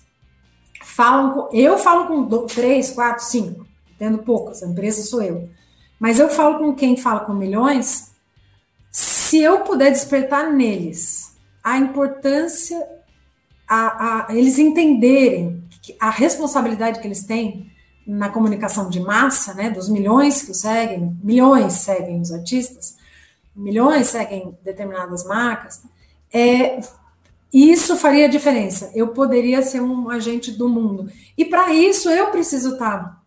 falam 0.90 1.32
com. 1.32 1.56
Eu 1.56 1.78
falo 1.78 2.06
com 2.06 2.46
três, 2.46 2.90
quatro, 2.90 3.24
cinco, 3.24 3.66
tendo 3.98 4.18
poucas, 4.18 4.62
a 4.62 4.66
empresa 4.66 5.02
sou 5.02 5.22
eu 5.22 5.48
mas 6.00 6.18
eu 6.18 6.30
falo 6.30 6.58
com 6.58 6.74
quem 6.74 6.96
fala 6.96 7.20
com 7.20 7.34
milhões, 7.34 8.12
se 8.90 9.38
eu 9.38 9.60
puder 9.60 9.90
despertar 9.90 10.50
neles 10.50 11.36
a 11.62 11.76
importância, 11.76 12.82
a, 13.68 14.26
a 14.28 14.34
eles 14.34 14.58
entenderem 14.58 15.62
a 16.00 16.08
responsabilidade 16.08 17.00
que 17.00 17.06
eles 17.06 17.24
têm 17.24 17.70
na 18.06 18.30
comunicação 18.30 18.88
de 18.88 18.98
massa, 18.98 19.52
né, 19.52 19.68
dos 19.68 19.90
milhões 19.90 20.42
que 20.42 20.52
o 20.52 20.54
seguem, 20.54 21.18
milhões 21.22 21.74
seguem 21.74 22.18
os 22.18 22.32
artistas, 22.32 22.96
milhões 23.54 24.06
seguem 24.06 24.56
determinadas 24.64 25.24
marcas, 25.24 25.82
é, 26.32 26.80
isso 27.52 27.97
faria 27.97 28.28
diferença. 28.28 28.90
Eu 28.94 29.09
poderia 29.09 29.62
ser 29.62 29.81
um 29.81 30.09
agente 30.09 30.52
do 30.52 30.68
mundo. 30.68 31.10
E 31.36 31.44
para 31.44 31.72
isso 31.72 32.09
eu 32.09 32.28
preciso 32.28 32.74
estar 32.74 33.20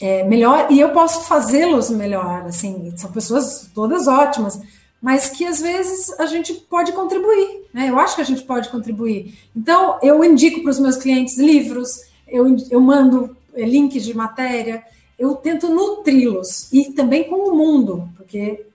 é, 0.00 0.24
melhor 0.24 0.68
e 0.70 0.78
eu 0.78 0.90
posso 0.90 1.24
fazê-los 1.24 1.90
melhor. 1.90 2.44
Assim, 2.46 2.92
são 2.96 3.10
pessoas 3.10 3.68
todas 3.74 4.06
ótimas, 4.06 4.60
mas 5.02 5.28
que 5.28 5.44
às 5.44 5.60
vezes 5.60 6.18
a 6.20 6.26
gente 6.26 6.54
pode 6.54 6.92
contribuir. 6.92 7.64
Né? 7.72 7.90
Eu 7.90 7.98
acho 7.98 8.14
que 8.14 8.22
a 8.22 8.26
gente 8.26 8.42
pode 8.42 8.68
contribuir. 8.68 9.36
Então, 9.54 9.98
eu 10.02 10.22
indico 10.24 10.62
para 10.62 10.70
os 10.70 10.78
meus 10.78 10.96
clientes 10.96 11.36
livros, 11.38 12.00
eu, 12.28 12.56
eu 12.70 12.80
mando 12.80 13.36
é, 13.54 13.64
links 13.64 14.04
de 14.04 14.14
matéria, 14.14 14.84
eu 15.18 15.34
tento 15.34 15.68
nutri-los 15.68 16.72
e 16.72 16.92
também 16.92 17.24
com 17.24 17.50
o 17.50 17.54
mundo, 17.56 18.08
porque 18.16 18.66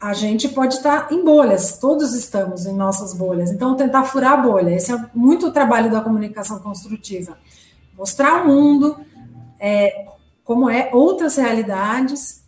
a 0.00 0.12
gente 0.12 0.48
pode 0.48 0.76
estar 0.76 1.12
em 1.12 1.24
bolhas, 1.24 1.78
todos 1.78 2.14
estamos 2.14 2.66
em 2.66 2.74
nossas 2.74 3.12
bolhas. 3.12 3.50
Então, 3.50 3.74
tentar 3.74 4.04
furar 4.04 4.34
a 4.34 4.36
bolha. 4.36 4.70
Esse 4.70 4.92
é 4.92 5.04
muito 5.12 5.48
o 5.48 5.52
trabalho 5.52 5.90
da 5.90 6.00
comunicação 6.00 6.60
construtiva. 6.60 7.36
Mostrar 7.96 8.42
o 8.42 8.46
mundo, 8.46 8.96
é, 9.58 10.06
como 10.44 10.70
é 10.70 10.90
outras 10.92 11.36
realidades, 11.36 12.44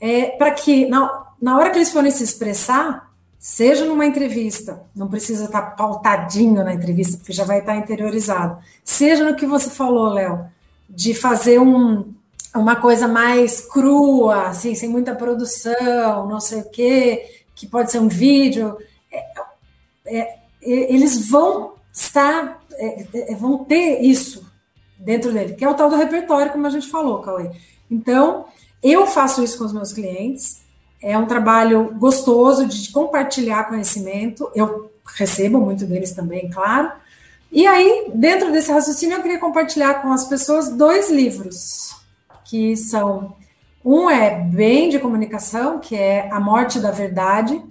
é, 0.00 0.30
para 0.30 0.50
que 0.50 0.86
na, 0.86 1.28
na 1.40 1.56
hora 1.56 1.70
que 1.70 1.78
eles 1.78 1.92
forem 1.92 2.10
se 2.10 2.24
expressar, 2.24 3.12
seja 3.38 3.84
numa 3.84 4.04
entrevista, 4.04 4.82
não 4.94 5.08
precisa 5.08 5.44
estar 5.44 5.62
pautadinho 5.76 6.64
na 6.64 6.74
entrevista, 6.74 7.16
porque 7.16 7.32
já 7.32 7.44
vai 7.44 7.60
estar 7.60 7.76
interiorizado, 7.76 8.58
seja 8.84 9.24
no 9.24 9.36
que 9.36 9.46
você 9.46 9.70
falou, 9.70 10.08
Léo, 10.08 10.46
de 10.88 11.14
fazer 11.14 11.60
um, 11.60 12.12
uma 12.54 12.76
coisa 12.76 13.08
mais 13.08 13.60
crua, 13.60 14.48
assim, 14.48 14.74
sem 14.74 14.88
muita 14.88 15.14
produção, 15.14 16.28
não 16.28 16.40
sei 16.40 16.60
o 16.60 16.70
quê, 16.70 17.44
que 17.54 17.66
pode 17.66 17.90
ser 17.90 17.98
um 17.98 18.08
vídeo, 18.08 18.76
é, 20.04 20.20
é, 20.62 20.94
eles 20.94 21.28
vão 21.28 21.74
estar, 21.92 22.60
é, 22.72 23.06
é, 23.32 23.34
vão 23.34 23.64
ter 23.64 24.00
isso 24.00 24.46
dentro 24.98 25.32
dele, 25.32 25.54
que 25.54 25.64
é 25.64 25.68
o 25.68 25.74
tal 25.74 25.88
do 25.88 25.96
repertório, 25.96 26.52
como 26.52 26.66
a 26.66 26.70
gente 26.70 26.88
falou, 26.88 27.20
Cauê. 27.20 27.50
Então, 27.90 28.46
eu 28.82 29.06
faço 29.06 29.42
isso 29.42 29.58
com 29.58 29.64
os 29.64 29.72
meus 29.72 29.92
clientes, 29.92 30.62
é 31.00 31.16
um 31.18 31.26
trabalho 31.26 31.94
gostoso 31.94 32.66
de 32.66 32.90
compartilhar 32.92 33.64
conhecimento, 33.64 34.50
eu 34.54 34.90
recebo 35.04 35.58
muito 35.58 35.84
deles 35.84 36.12
também, 36.12 36.48
claro. 36.50 36.92
E 37.50 37.66
aí, 37.66 38.10
dentro 38.14 38.52
desse 38.52 38.70
raciocínio, 38.70 39.16
eu 39.16 39.22
queria 39.22 39.38
compartilhar 39.38 40.00
com 40.00 40.12
as 40.12 40.24
pessoas 40.24 40.70
dois 40.70 41.10
livros, 41.10 41.94
que 42.52 42.76
são 42.76 43.34
um 43.82 44.10
é 44.10 44.38
bem 44.38 44.90
de 44.90 44.98
comunicação, 44.98 45.80
que 45.80 45.96
é 45.96 46.28
A 46.30 46.38
Morte 46.38 46.78
da 46.80 46.90
Verdade, 46.90 47.64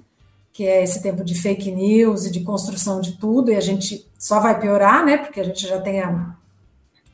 que 0.51 0.65
é 0.65 0.81
esse 0.81 1.03
tempo 1.03 1.23
de 1.23 1.39
fake 1.39 1.69
news 1.69 2.25
e 2.25 2.31
de 2.31 2.39
construção 2.39 2.99
de 2.99 3.11
tudo, 3.19 3.51
e 3.51 3.55
a 3.55 3.61
gente 3.61 4.09
só 4.17 4.39
vai 4.39 4.59
piorar, 4.59 5.05
né? 5.05 5.17
Porque 5.17 5.39
a 5.39 5.43
gente 5.43 5.67
já 5.67 5.79
tem 5.79 6.01
a 6.01 6.35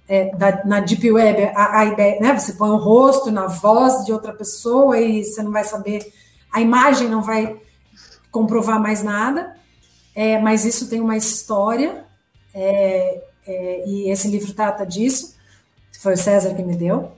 é, 0.07 0.33
da, 0.33 0.63
na 0.63 0.79
Deep 0.79 1.11
Web, 1.11 1.43
a, 1.53 1.79
a, 1.79 1.85
ideia, 1.87 2.21
né? 2.21 2.39
Você 2.39 2.53
põe 2.53 2.69
o 2.69 2.77
rosto 2.77 3.29
na 3.31 3.47
voz 3.47 4.05
de 4.05 4.13
outra 4.13 4.31
pessoa 4.31 4.97
e 4.97 5.25
você 5.25 5.43
não 5.43 5.51
vai 5.51 5.65
saber, 5.65 6.09
a 6.49 6.61
imagem 6.61 7.09
não 7.09 7.21
vai 7.21 7.59
comprovar 8.31 8.81
mais 8.81 9.03
nada, 9.03 9.57
é, 10.15 10.39
mas 10.39 10.63
isso 10.63 10.89
tem 10.89 11.01
uma 11.01 11.17
história, 11.17 12.05
é, 12.53 13.21
é 13.45 13.83
e 13.85 14.09
esse 14.09 14.29
livro 14.29 14.53
trata 14.53 14.85
disso, 14.85 15.35
foi 15.99 16.13
o 16.13 16.17
César 16.17 16.53
que 16.53 16.63
me 16.63 16.77
deu, 16.77 17.11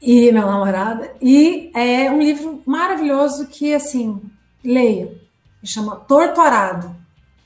e 0.00 0.30
meu 0.30 0.46
namorado, 0.46 1.04
e 1.20 1.70
é 1.74 2.10
um 2.10 2.20
livro 2.20 2.62
maravilhoso 2.66 3.46
que, 3.46 3.74
assim, 3.74 4.20
leio, 4.62 5.18
chama 5.64 5.96
Torturado, 5.96 6.94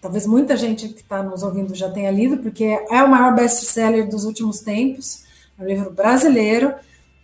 talvez 0.00 0.26
muita 0.26 0.56
gente 0.56 0.88
que 0.88 1.00
está 1.00 1.22
nos 1.22 1.42
ouvindo 1.42 1.74
já 1.74 1.90
tenha 1.90 2.10
lido, 2.10 2.38
porque 2.38 2.64
é 2.64 3.02
o 3.02 3.10
maior 3.10 3.34
best-seller 3.34 4.08
dos 4.08 4.24
últimos 4.24 4.60
tempos, 4.60 5.24
é 5.58 5.62
um 5.62 5.66
livro 5.66 5.90
brasileiro, 5.90 6.74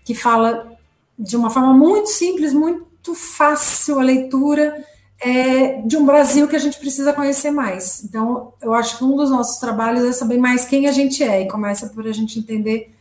que 0.05 0.15
fala 0.15 0.73
de 1.19 1.37
uma 1.37 1.51
forma 1.51 1.73
muito 1.73 2.09
simples, 2.09 2.53
muito 2.53 3.15
fácil 3.15 3.99
a 3.99 4.03
leitura, 4.03 4.85
é, 5.19 5.81
de 5.83 5.97
um 5.97 6.05
Brasil 6.05 6.47
que 6.47 6.57
a 6.57 6.59
gente 6.59 6.79
precisa 6.79 7.13
conhecer 7.13 7.51
mais. 7.51 8.05
Então, 8.05 8.53
eu 8.61 8.75
acho 8.75 8.99
que 8.99 9.05
um 9.05 9.17
dos 9.17 9.31
nossos 9.31 9.59
trabalhos 9.59 10.05
é 10.05 10.13
saber 10.13 10.37
mais 10.37 10.65
quem 10.65 10.87
a 10.87 10.93
gente 10.93 11.23
é, 11.23 11.43
e 11.43 11.49
começa 11.49 11.89
por 11.89 12.07
a 12.07 12.13
gente 12.13 12.39
entender 12.39 12.95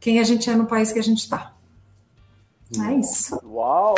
quem 0.00 0.18
a 0.18 0.24
gente 0.24 0.48
é 0.48 0.54
no 0.54 0.66
país 0.66 0.92
que 0.92 0.98
a 0.98 1.02
gente 1.02 1.18
está. 1.18 1.52
É 2.76 2.94
isso. 2.94 3.40
Uau! 3.44 3.94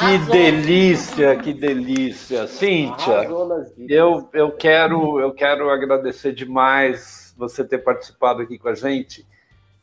Que 0.00 0.18
delícia, 0.30 1.36
que 1.36 1.52
delícia. 1.52 2.46
Cíntia, 2.46 3.28
eu, 3.88 4.28
eu, 4.32 4.52
quero, 4.52 5.20
eu 5.20 5.32
quero 5.32 5.68
agradecer 5.68 6.32
demais 6.32 7.34
você 7.36 7.64
ter 7.64 7.78
participado 7.78 8.40
aqui 8.40 8.58
com 8.58 8.68
a 8.68 8.74
gente. 8.74 9.26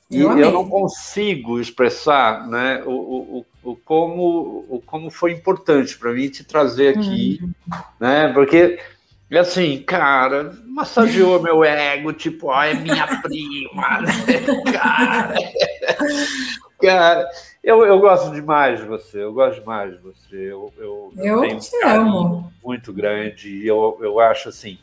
E 0.09 0.21
eu, 0.21 0.37
eu 0.39 0.51
não 0.51 0.67
consigo 0.67 1.59
expressar 1.59 2.47
né, 2.47 2.81
o, 2.85 2.91
o, 2.91 3.45
o, 3.63 3.75
como, 3.75 4.65
o 4.69 4.81
como 4.85 5.11
foi 5.11 5.33
importante 5.33 5.97
para 5.97 6.13
mim 6.13 6.29
te 6.29 6.45
trazer 6.45 6.97
aqui, 6.97 7.39
uhum. 7.41 7.51
né? 7.99 8.31
Porque, 8.33 8.79
assim, 9.35 9.79
cara, 9.83 10.53
massageou 10.65 11.41
meu 11.43 11.63
ego, 11.63 12.13
tipo, 12.13 12.47
ó, 12.47 12.63
é 12.63 12.73
minha 12.73 13.07
prima, 13.21 14.01
né, 14.01 14.11
cara? 14.71 15.35
cara 16.81 17.29
eu, 17.67 17.85
eu 17.85 17.99
gosto 17.99 18.31
demais 18.31 18.79
de 18.79 18.85
você, 18.85 19.21
eu 19.21 19.33
gosto 19.33 19.59
demais 19.59 19.91
de 19.91 19.97
você. 19.97 20.37
Eu, 20.37 20.71
eu, 20.77 21.11
eu, 21.17 21.43
eu 21.43 21.59
te 21.59 21.83
amo. 21.83 22.49
Muito 22.63 22.93
grande. 22.93 23.49
E 23.49 23.67
eu, 23.67 23.97
eu 23.99 24.21
acho 24.21 24.47
assim. 24.47 24.79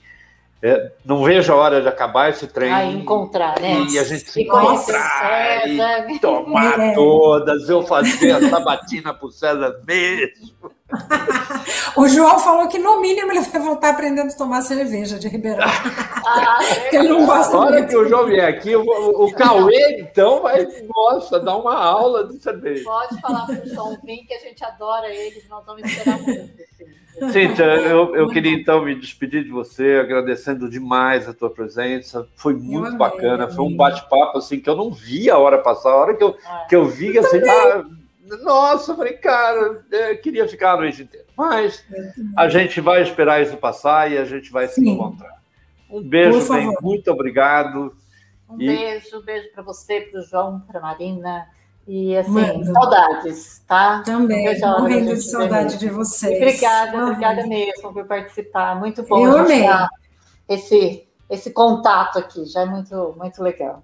É, 0.61 0.93
não 1.03 1.25
vejo 1.25 1.51
a 1.51 1.57
hora 1.57 1.81
de 1.81 1.89
acabar 1.89 2.29
esse 2.29 2.47
trem. 2.47 2.71
Ah, 2.71 2.85
encontrar, 2.85 3.59
né? 3.59 3.87
E 3.91 3.99
a 3.99 4.05
gente 4.05 4.31
se 4.31 4.43
encontrar, 4.43 5.67
e 6.11 6.19
tomar 6.19 6.77
é. 6.81 6.95
todas, 6.95 7.71
eu 7.71 7.87
fazer 7.87 8.33
a 8.33 8.51
sabatina 8.51 9.15
pro 9.15 9.31
César 9.31 9.81
mesmo. 9.87 10.71
o 11.97 12.09
João 12.09 12.39
falou 12.39 12.69
que 12.69 12.79
no 12.79 13.01
mínimo 13.01 13.33
ele 13.33 13.41
vai 13.41 13.61
voltar 13.61 13.91
aprendendo 13.91 14.31
a 14.31 14.37
tomar 14.37 14.63
cerveja 14.63 15.19
de 15.19 15.29
Ribeirão. 15.29 15.67
Ah, 15.67 16.59
é. 16.63 16.97
ele 16.97 17.09
não 17.09 17.27
gosta 17.27 17.55
Agora 17.55 17.73
muito. 17.73 17.89
que 17.89 17.97
o 17.97 18.09
João 18.09 18.27
vier 18.27 18.49
aqui, 18.49 18.75
o, 18.75 18.83
o 18.83 19.33
Cauê, 19.33 20.01
então, 20.01 20.43
vai, 20.43 20.67
nossa, 20.95 21.41
dar 21.41 21.57
uma 21.57 21.77
aula 21.77 22.27
de 22.27 22.43
cerveja. 22.43 22.85
Pode 22.85 23.21
falar 23.21 23.47
pro 23.47 23.67
João 23.69 23.99
Vim 24.05 24.25
que 24.27 24.35
a 24.35 24.39
gente 24.39 24.65
adora 24.65 25.09
eles, 25.09 25.49
nós 25.49 25.65
vamos 25.65 25.83
esperar 25.83 26.21
muito. 26.21 26.65
Cíntia, 27.31 27.65
eu, 27.65 28.15
eu 28.17 28.29
queria 28.29 28.53
então 28.53 28.85
me 28.85 28.95
despedir 28.95 29.45
de 29.45 29.51
você, 29.51 30.01
agradecendo 30.03 30.69
demais 30.69 31.29
a 31.29 31.33
tua 31.33 31.49
presença. 31.49 32.27
Foi 32.35 32.55
muito 32.55 32.89
amei, 32.89 32.99
bacana, 32.99 33.45
amei. 33.45 33.55
foi 33.55 33.65
um 33.65 33.77
bate-papo 33.77 34.39
assim 34.39 34.59
que 34.59 34.69
eu 34.69 34.75
não 34.75 34.91
vi 34.91 35.31
a 35.31 35.39
hora 35.39 35.59
passar. 35.59 35.91
A 35.91 35.97
hora 35.97 36.15
que 36.15 36.25
eu, 36.25 36.37
ah, 36.45 36.67
que 36.69 36.75
eu 36.75 36.87
vi, 36.87 37.17
assim, 37.17 37.39
ah, 37.49 37.85
nossa, 38.43 38.93
eu 38.93 38.97
falei, 38.97 39.15
cara, 39.15 39.85
eu 39.91 39.99
é, 39.99 40.15
queria 40.17 40.49
ficar 40.49 40.73
a 40.73 40.77
noite 40.79 41.03
inteira. 41.03 41.27
Mas 41.37 41.85
a 42.37 42.49
gente 42.49 42.81
vai 42.81 43.03
esperar 43.03 43.43
isso 43.43 43.57
passar 43.57 44.11
e 44.11 44.19
a 44.19 44.25
gente 44.25 44.51
vai 44.51 44.69
Sim. 44.69 44.83
se 44.83 44.89
encontrar. 44.89 45.43
Um 45.91 46.03
beijo, 46.03 46.53
bem, 46.53 46.73
muito 46.81 47.11
obrigado. 47.11 47.95
Um 48.49 48.61
e... 48.61 48.67
beijo, 48.67 49.23
beijo 49.23 49.53
para 49.53 49.63
você, 49.63 50.01
para 50.01 50.21
o 50.21 50.23
João, 50.23 50.61
para 50.61 50.79
a 50.79 50.83
Marina. 50.83 51.47
E 51.87 52.17
assim, 52.17 52.31
Mano. 52.31 52.65
saudades, 52.65 53.63
tá? 53.67 54.03
Também, 54.03 54.59
morrendo 54.61 55.15
de 55.15 55.23
saudade 55.23 55.77
de 55.77 55.91
vocês. 55.91 56.37
Obrigada, 56.39 56.93
Morrendo. 56.93 57.11
obrigada 57.11 57.47
mesmo 57.47 57.93
por 57.93 58.07
participar. 58.07 58.79
Muito 58.79 59.03
bom 59.03 59.27
Eu 59.27 59.39
amei. 59.39 59.67
esse, 60.49 61.07
esse 61.29 61.51
contato 61.51 62.19
aqui, 62.19 62.47
já 62.47 62.63
é 62.63 62.65
muito, 62.65 63.15
muito 63.19 63.43
legal. 63.43 63.83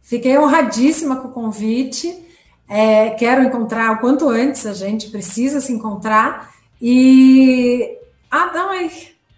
Fiquei 0.00 0.38
honradíssima 0.38 1.16
com 1.16 1.28
o 1.28 1.32
convite. 1.32 2.26
É, 2.74 3.10
quero 3.10 3.42
encontrar 3.42 3.92
o 3.92 3.98
quanto 3.98 4.30
antes, 4.30 4.64
a 4.64 4.72
gente 4.72 5.10
precisa 5.10 5.60
se 5.60 5.74
encontrar. 5.74 6.54
E. 6.80 7.98
Ah, 8.30 8.50
não, 8.54 8.72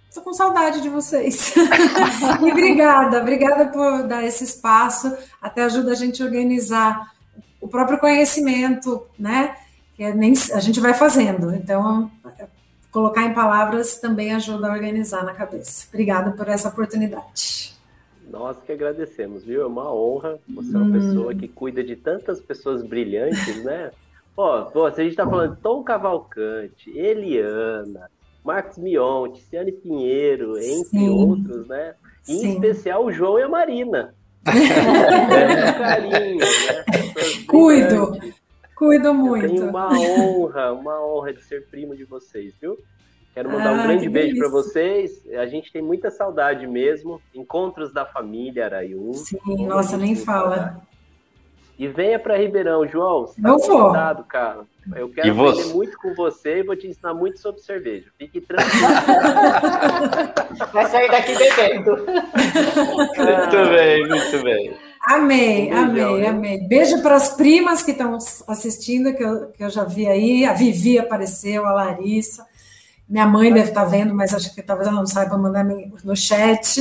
estou 0.09 0.23
com 0.23 0.33
saudade 0.33 0.81
de 0.81 0.89
vocês. 0.89 1.53
e 1.57 2.47
obrigada, 2.53 3.21
obrigada 3.21 3.67
por 3.67 4.05
dar 4.05 4.23
esse 4.23 4.45
espaço, 4.45 5.13
até 5.43 5.65
ajuda 5.65 5.91
a 5.91 5.95
gente 5.97 6.23
a 6.23 6.27
organizar 6.27 7.13
o 7.61 7.67
próprio 7.67 7.99
conhecimento, 7.99 9.05
né? 9.19 9.57
Que 9.97 10.05
é 10.05 10.15
nem, 10.15 10.33
a 10.53 10.61
gente 10.61 10.79
vai 10.79 10.95
fazendo. 10.95 11.53
Então, 11.57 12.09
colocar 12.93 13.25
em 13.25 13.35
palavras 13.35 13.97
também 13.97 14.33
ajuda 14.33 14.69
a 14.69 14.73
organizar 14.73 15.25
na 15.25 15.35
cabeça. 15.35 15.87
Obrigada 15.89 16.31
por 16.31 16.49
essa 16.49 16.69
oportunidade. 16.69 17.74
Nós 18.31 18.57
que 18.63 18.73
agradecemos, 18.73 19.45
viu? 19.45 19.63
É 19.63 19.67
uma 19.67 19.93
honra. 19.95 20.39
Você 20.55 20.75
é 20.75 20.79
uma 20.79 20.87
hum. 20.87 20.93
pessoa 20.93 21.35
que 21.35 21.49
cuida 21.49 21.83
de 21.83 21.97
tantas 21.97 22.41
pessoas 22.41 22.83
brilhantes, 22.83 23.63
né? 23.65 23.91
Ó, 24.37 24.71
oh, 24.75 24.91
se 24.91 25.01
a 25.01 25.05
gente 25.05 25.13
está 25.13 25.29
falando 25.29 25.55
de 25.55 25.63
Tom 25.63 25.83
Cavalcante, 25.85 26.91
Eliana, 26.91 28.11
Marcos 28.45 28.79
Mionte, 28.79 29.41
Ciane 29.43 29.71
Pinheiro, 29.71 30.59
entre 30.59 30.89
Sim. 30.89 31.09
outros, 31.09 31.69
né? 31.69 31.95
Em 32.29 32.39
Sim. 32.39 32.53
especial 32.55 33.05
o 33.05 33.13
João 33.13 33.39
e 33.39 33.43
a 33.43 33.49
Marina. 33.49 34.15
é, 34.45 35.73
carinho, 35.73 36.39
né? 36.39 36.85
Cuido, 37.47 38.19
cuido 38.77 39.15
muito. 39.15 39.55
tenho 39.55 39.71
uma 39.71 39.89
honra, 39.89 40.73
uma 40.73 41.07
honra 41.07 41.33
de 41.33 41.43
ser 41.45 41.67
primo 41.69 41.97
de 41.97 42.05
vocês, 42.05 42.53
viu? 42.61 42.77
Quero 43.35 43.51
mandar 43.51 43.71
ah, 43.71 43.73
um 43.73 43.83
grande 43.83 44.09
beijo 44.09 44.39
para 44.39 44.49
vocês. 44.49 45.21
A 45.37 45.47
gente 45.47 45.73
tem 45.73 45.83
muita 45.83 46.09
saudade 46.09 46.69
mesmo. 46.69 47.21
Encontros 47.35 47.93
da 47.93 48.07
família 48.07 48.67
Araiú. 48.67 49.13
Sim, 49.15 49.67
nossa, 49.67 49.97
nem 49.97 50.15
fala. 50.15 50.81
E 51.77 51.89
venha 51.89 52.17
para 52.21 52.37
Ribeirão, 52.37 52.87
João. 52.87 53.27
Você 53.27 53.43
tá 53.43 53.49
eu 53.49 53.59
vou. 53.59 53.85
Cuidado, 53.87 54.23
cara. 54.23 54.61
Eu 54.95 55.09
quero 55.09 55.49
aprender 55.49 55.75
muito 55.75 55.99
com 55.99 56.15
você 56.15 56.61
e 56.61 56.63
vou 56.63 56.77
te 56.77 56.87
ensinar 56.87 57.13
muito 57.13 57.41
sobre 57.41 57.61
cerveja. 57.61 58.07
Fique 58.17 58.39
tranquilo. 58.47 58.87
Vai 60.73 60.87
sair 60.87 61.11
daqui 61.11 61.37
bebendo. 61.37 61.97
muito 61.97 63.57
bem, 63.71 64.09
muito 64.09 64.45
bem. 64.45 64.77
Amei, 65.07 65.73
um 65.73 65.77
amei, 65.77 66.21
né? 66.21 66.29
amei. 66.29 66.61
Beijo 66.69 67.03
para 67.03 67.17
as 67.17 67.37
primas 67.37 67.83
que 67.83 67.91
estão 67.91 68.17
assistindo, 68.47 69.13
que 69.15 69.23
eu, 69.23 69.49
que 69.49 69.65
eu 69.65 69.71
já 69.71 69.83
vi 69.85 70.07
aí. 70.07 70.47
A 70.47 70.55
Vivi 70.55 70.99
apareceu, 70.99 71.67
a 71.67 71.73
Larissa. 71.73 72.47
Minha 73.07 73.27
mãe 73.27 73.53
deve 73.53 73.69
estar 73.69 73.83
tá 73.83 73.87
vendo, 73.87 74.15
mas 74.15 74.33
acho 74.33 74.55
que 74.55 74.63
talvez 74.63 74.89
ela 74.89 74.97
não 74.97 75.07
saiba 75.07 75.37
mandar 75.37 75.63
no 75.63 76.17
chat. 76.17 76.81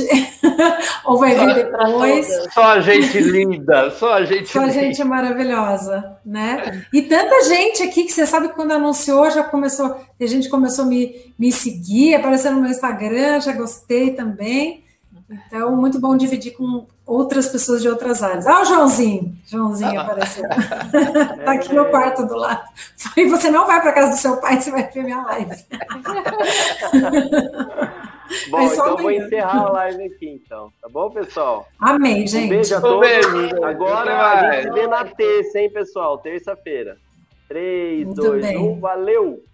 Ou 1.04 1.18
vai 1.18 1.34
ver 1.34 1.54
depois. 1.54 2.26
Só 2.52 2.62
a 2.62 2.80
gente 2.80 3.20
linda, 3.20 3.90
só 3.90 4.14
a 4.14 4.24
gente 4.24 4.48
Só 4.48 4.60
a 4.60 4.68
gente 4.68 5.04
maravilhosa, 5.04 6.16
né? 6.24 6.86
E 6.92 7.02
tanta 7.02 7.44
gente 7.44 7.82
aqui 7.82 8.04
que 8.04 8.12
você 8.12 8.26
sabe 8.26 8.48
que 8.48 8.54
quando 8.54 8.72
anunciou 8.72 9.30
já 9.30 9.44
começou, 9.44 10.00
a 10.18 10.26
gente 10.26 10.48
começou 10.48 10.86
a 10.86 10.88
me, 10.88 11.14
me 11.38 11.52
seguir, 11.52 12.14
apareceu 12.14 12.52
no 12.52 12.62
meu 12.62 12.70
Instagram, 12.70 13.40
já 13.40 13.52
gostei 13.52 14.12
também. 14.12 14.82
Então, 15.46 15.76
muito 15.76 16.00
bom 16.00 16.16
dividir 16.16 16.52
com 16.52 16.86
outras 17.06 17.48
pessoas 17.48 17.82
de 17.82 17.88
outras 17.88 18.22
áreas. 18.22 18.46
Ah, 18.46 18.62
o 18.62 18.64
Joãozinho. 18.64 19.34
Joãozinho 19.46 20.00
apareceu. 20.00 20.44
Está 20.44 21.52
aqui 21.52 21.74
no 21.74 21.86
quarto 21.86 22.26
do 22.26 22.36
lado. 22.36 22.62
E 23.16 23.28
você 23.28 23.50
não 23.50 23.66
vai 23.66 23.80
para 23.80 23.92
casa 23.92 24.10
do 24.10 24.16
seu 24.16 24.36
pai, 24.38 24.60
você 24.60 24.70
vai 24.70 24.90
ver 24.90 25.04
minha 25.04 25.22
live. 25.22 25.54
Bom, 28.50 28.62
então 28.62 28.86
eu 28.86 28.96
vou 28.96 29.10
encerrar 29.10 29.58
a 29.58 29.70
live 29.70 30.04
aqui, 30.04 30.40
então. 30.42 30.72
Tá 30.80 30.88
bom, 30.88 31.10
pessoal? 31.10 31.68
Amém, 31.78 32.26
gente. 32.26 32.46
Um 32.46 32.48
beijo 32.48 32.74
a 32.74 32.80
todos. 32.80 32.96
Um 32.96 33.00
beijo. 33.00 33.64
Agora 33.64 34.32
a 34.32 34.52
gente 34.52 34.62
se 34.62 34.70
vê 34.72 34.86
na 34.86 35.04
terça, 35.04 35.60
hein, 35.60 35.70
pessoal? 35.70 36.16
Terça-feira. 36.18 36.96
3, 37.48 38.14
2, 38.14 38.56
1, 38.56 38.80
valeu! 38.80 39.44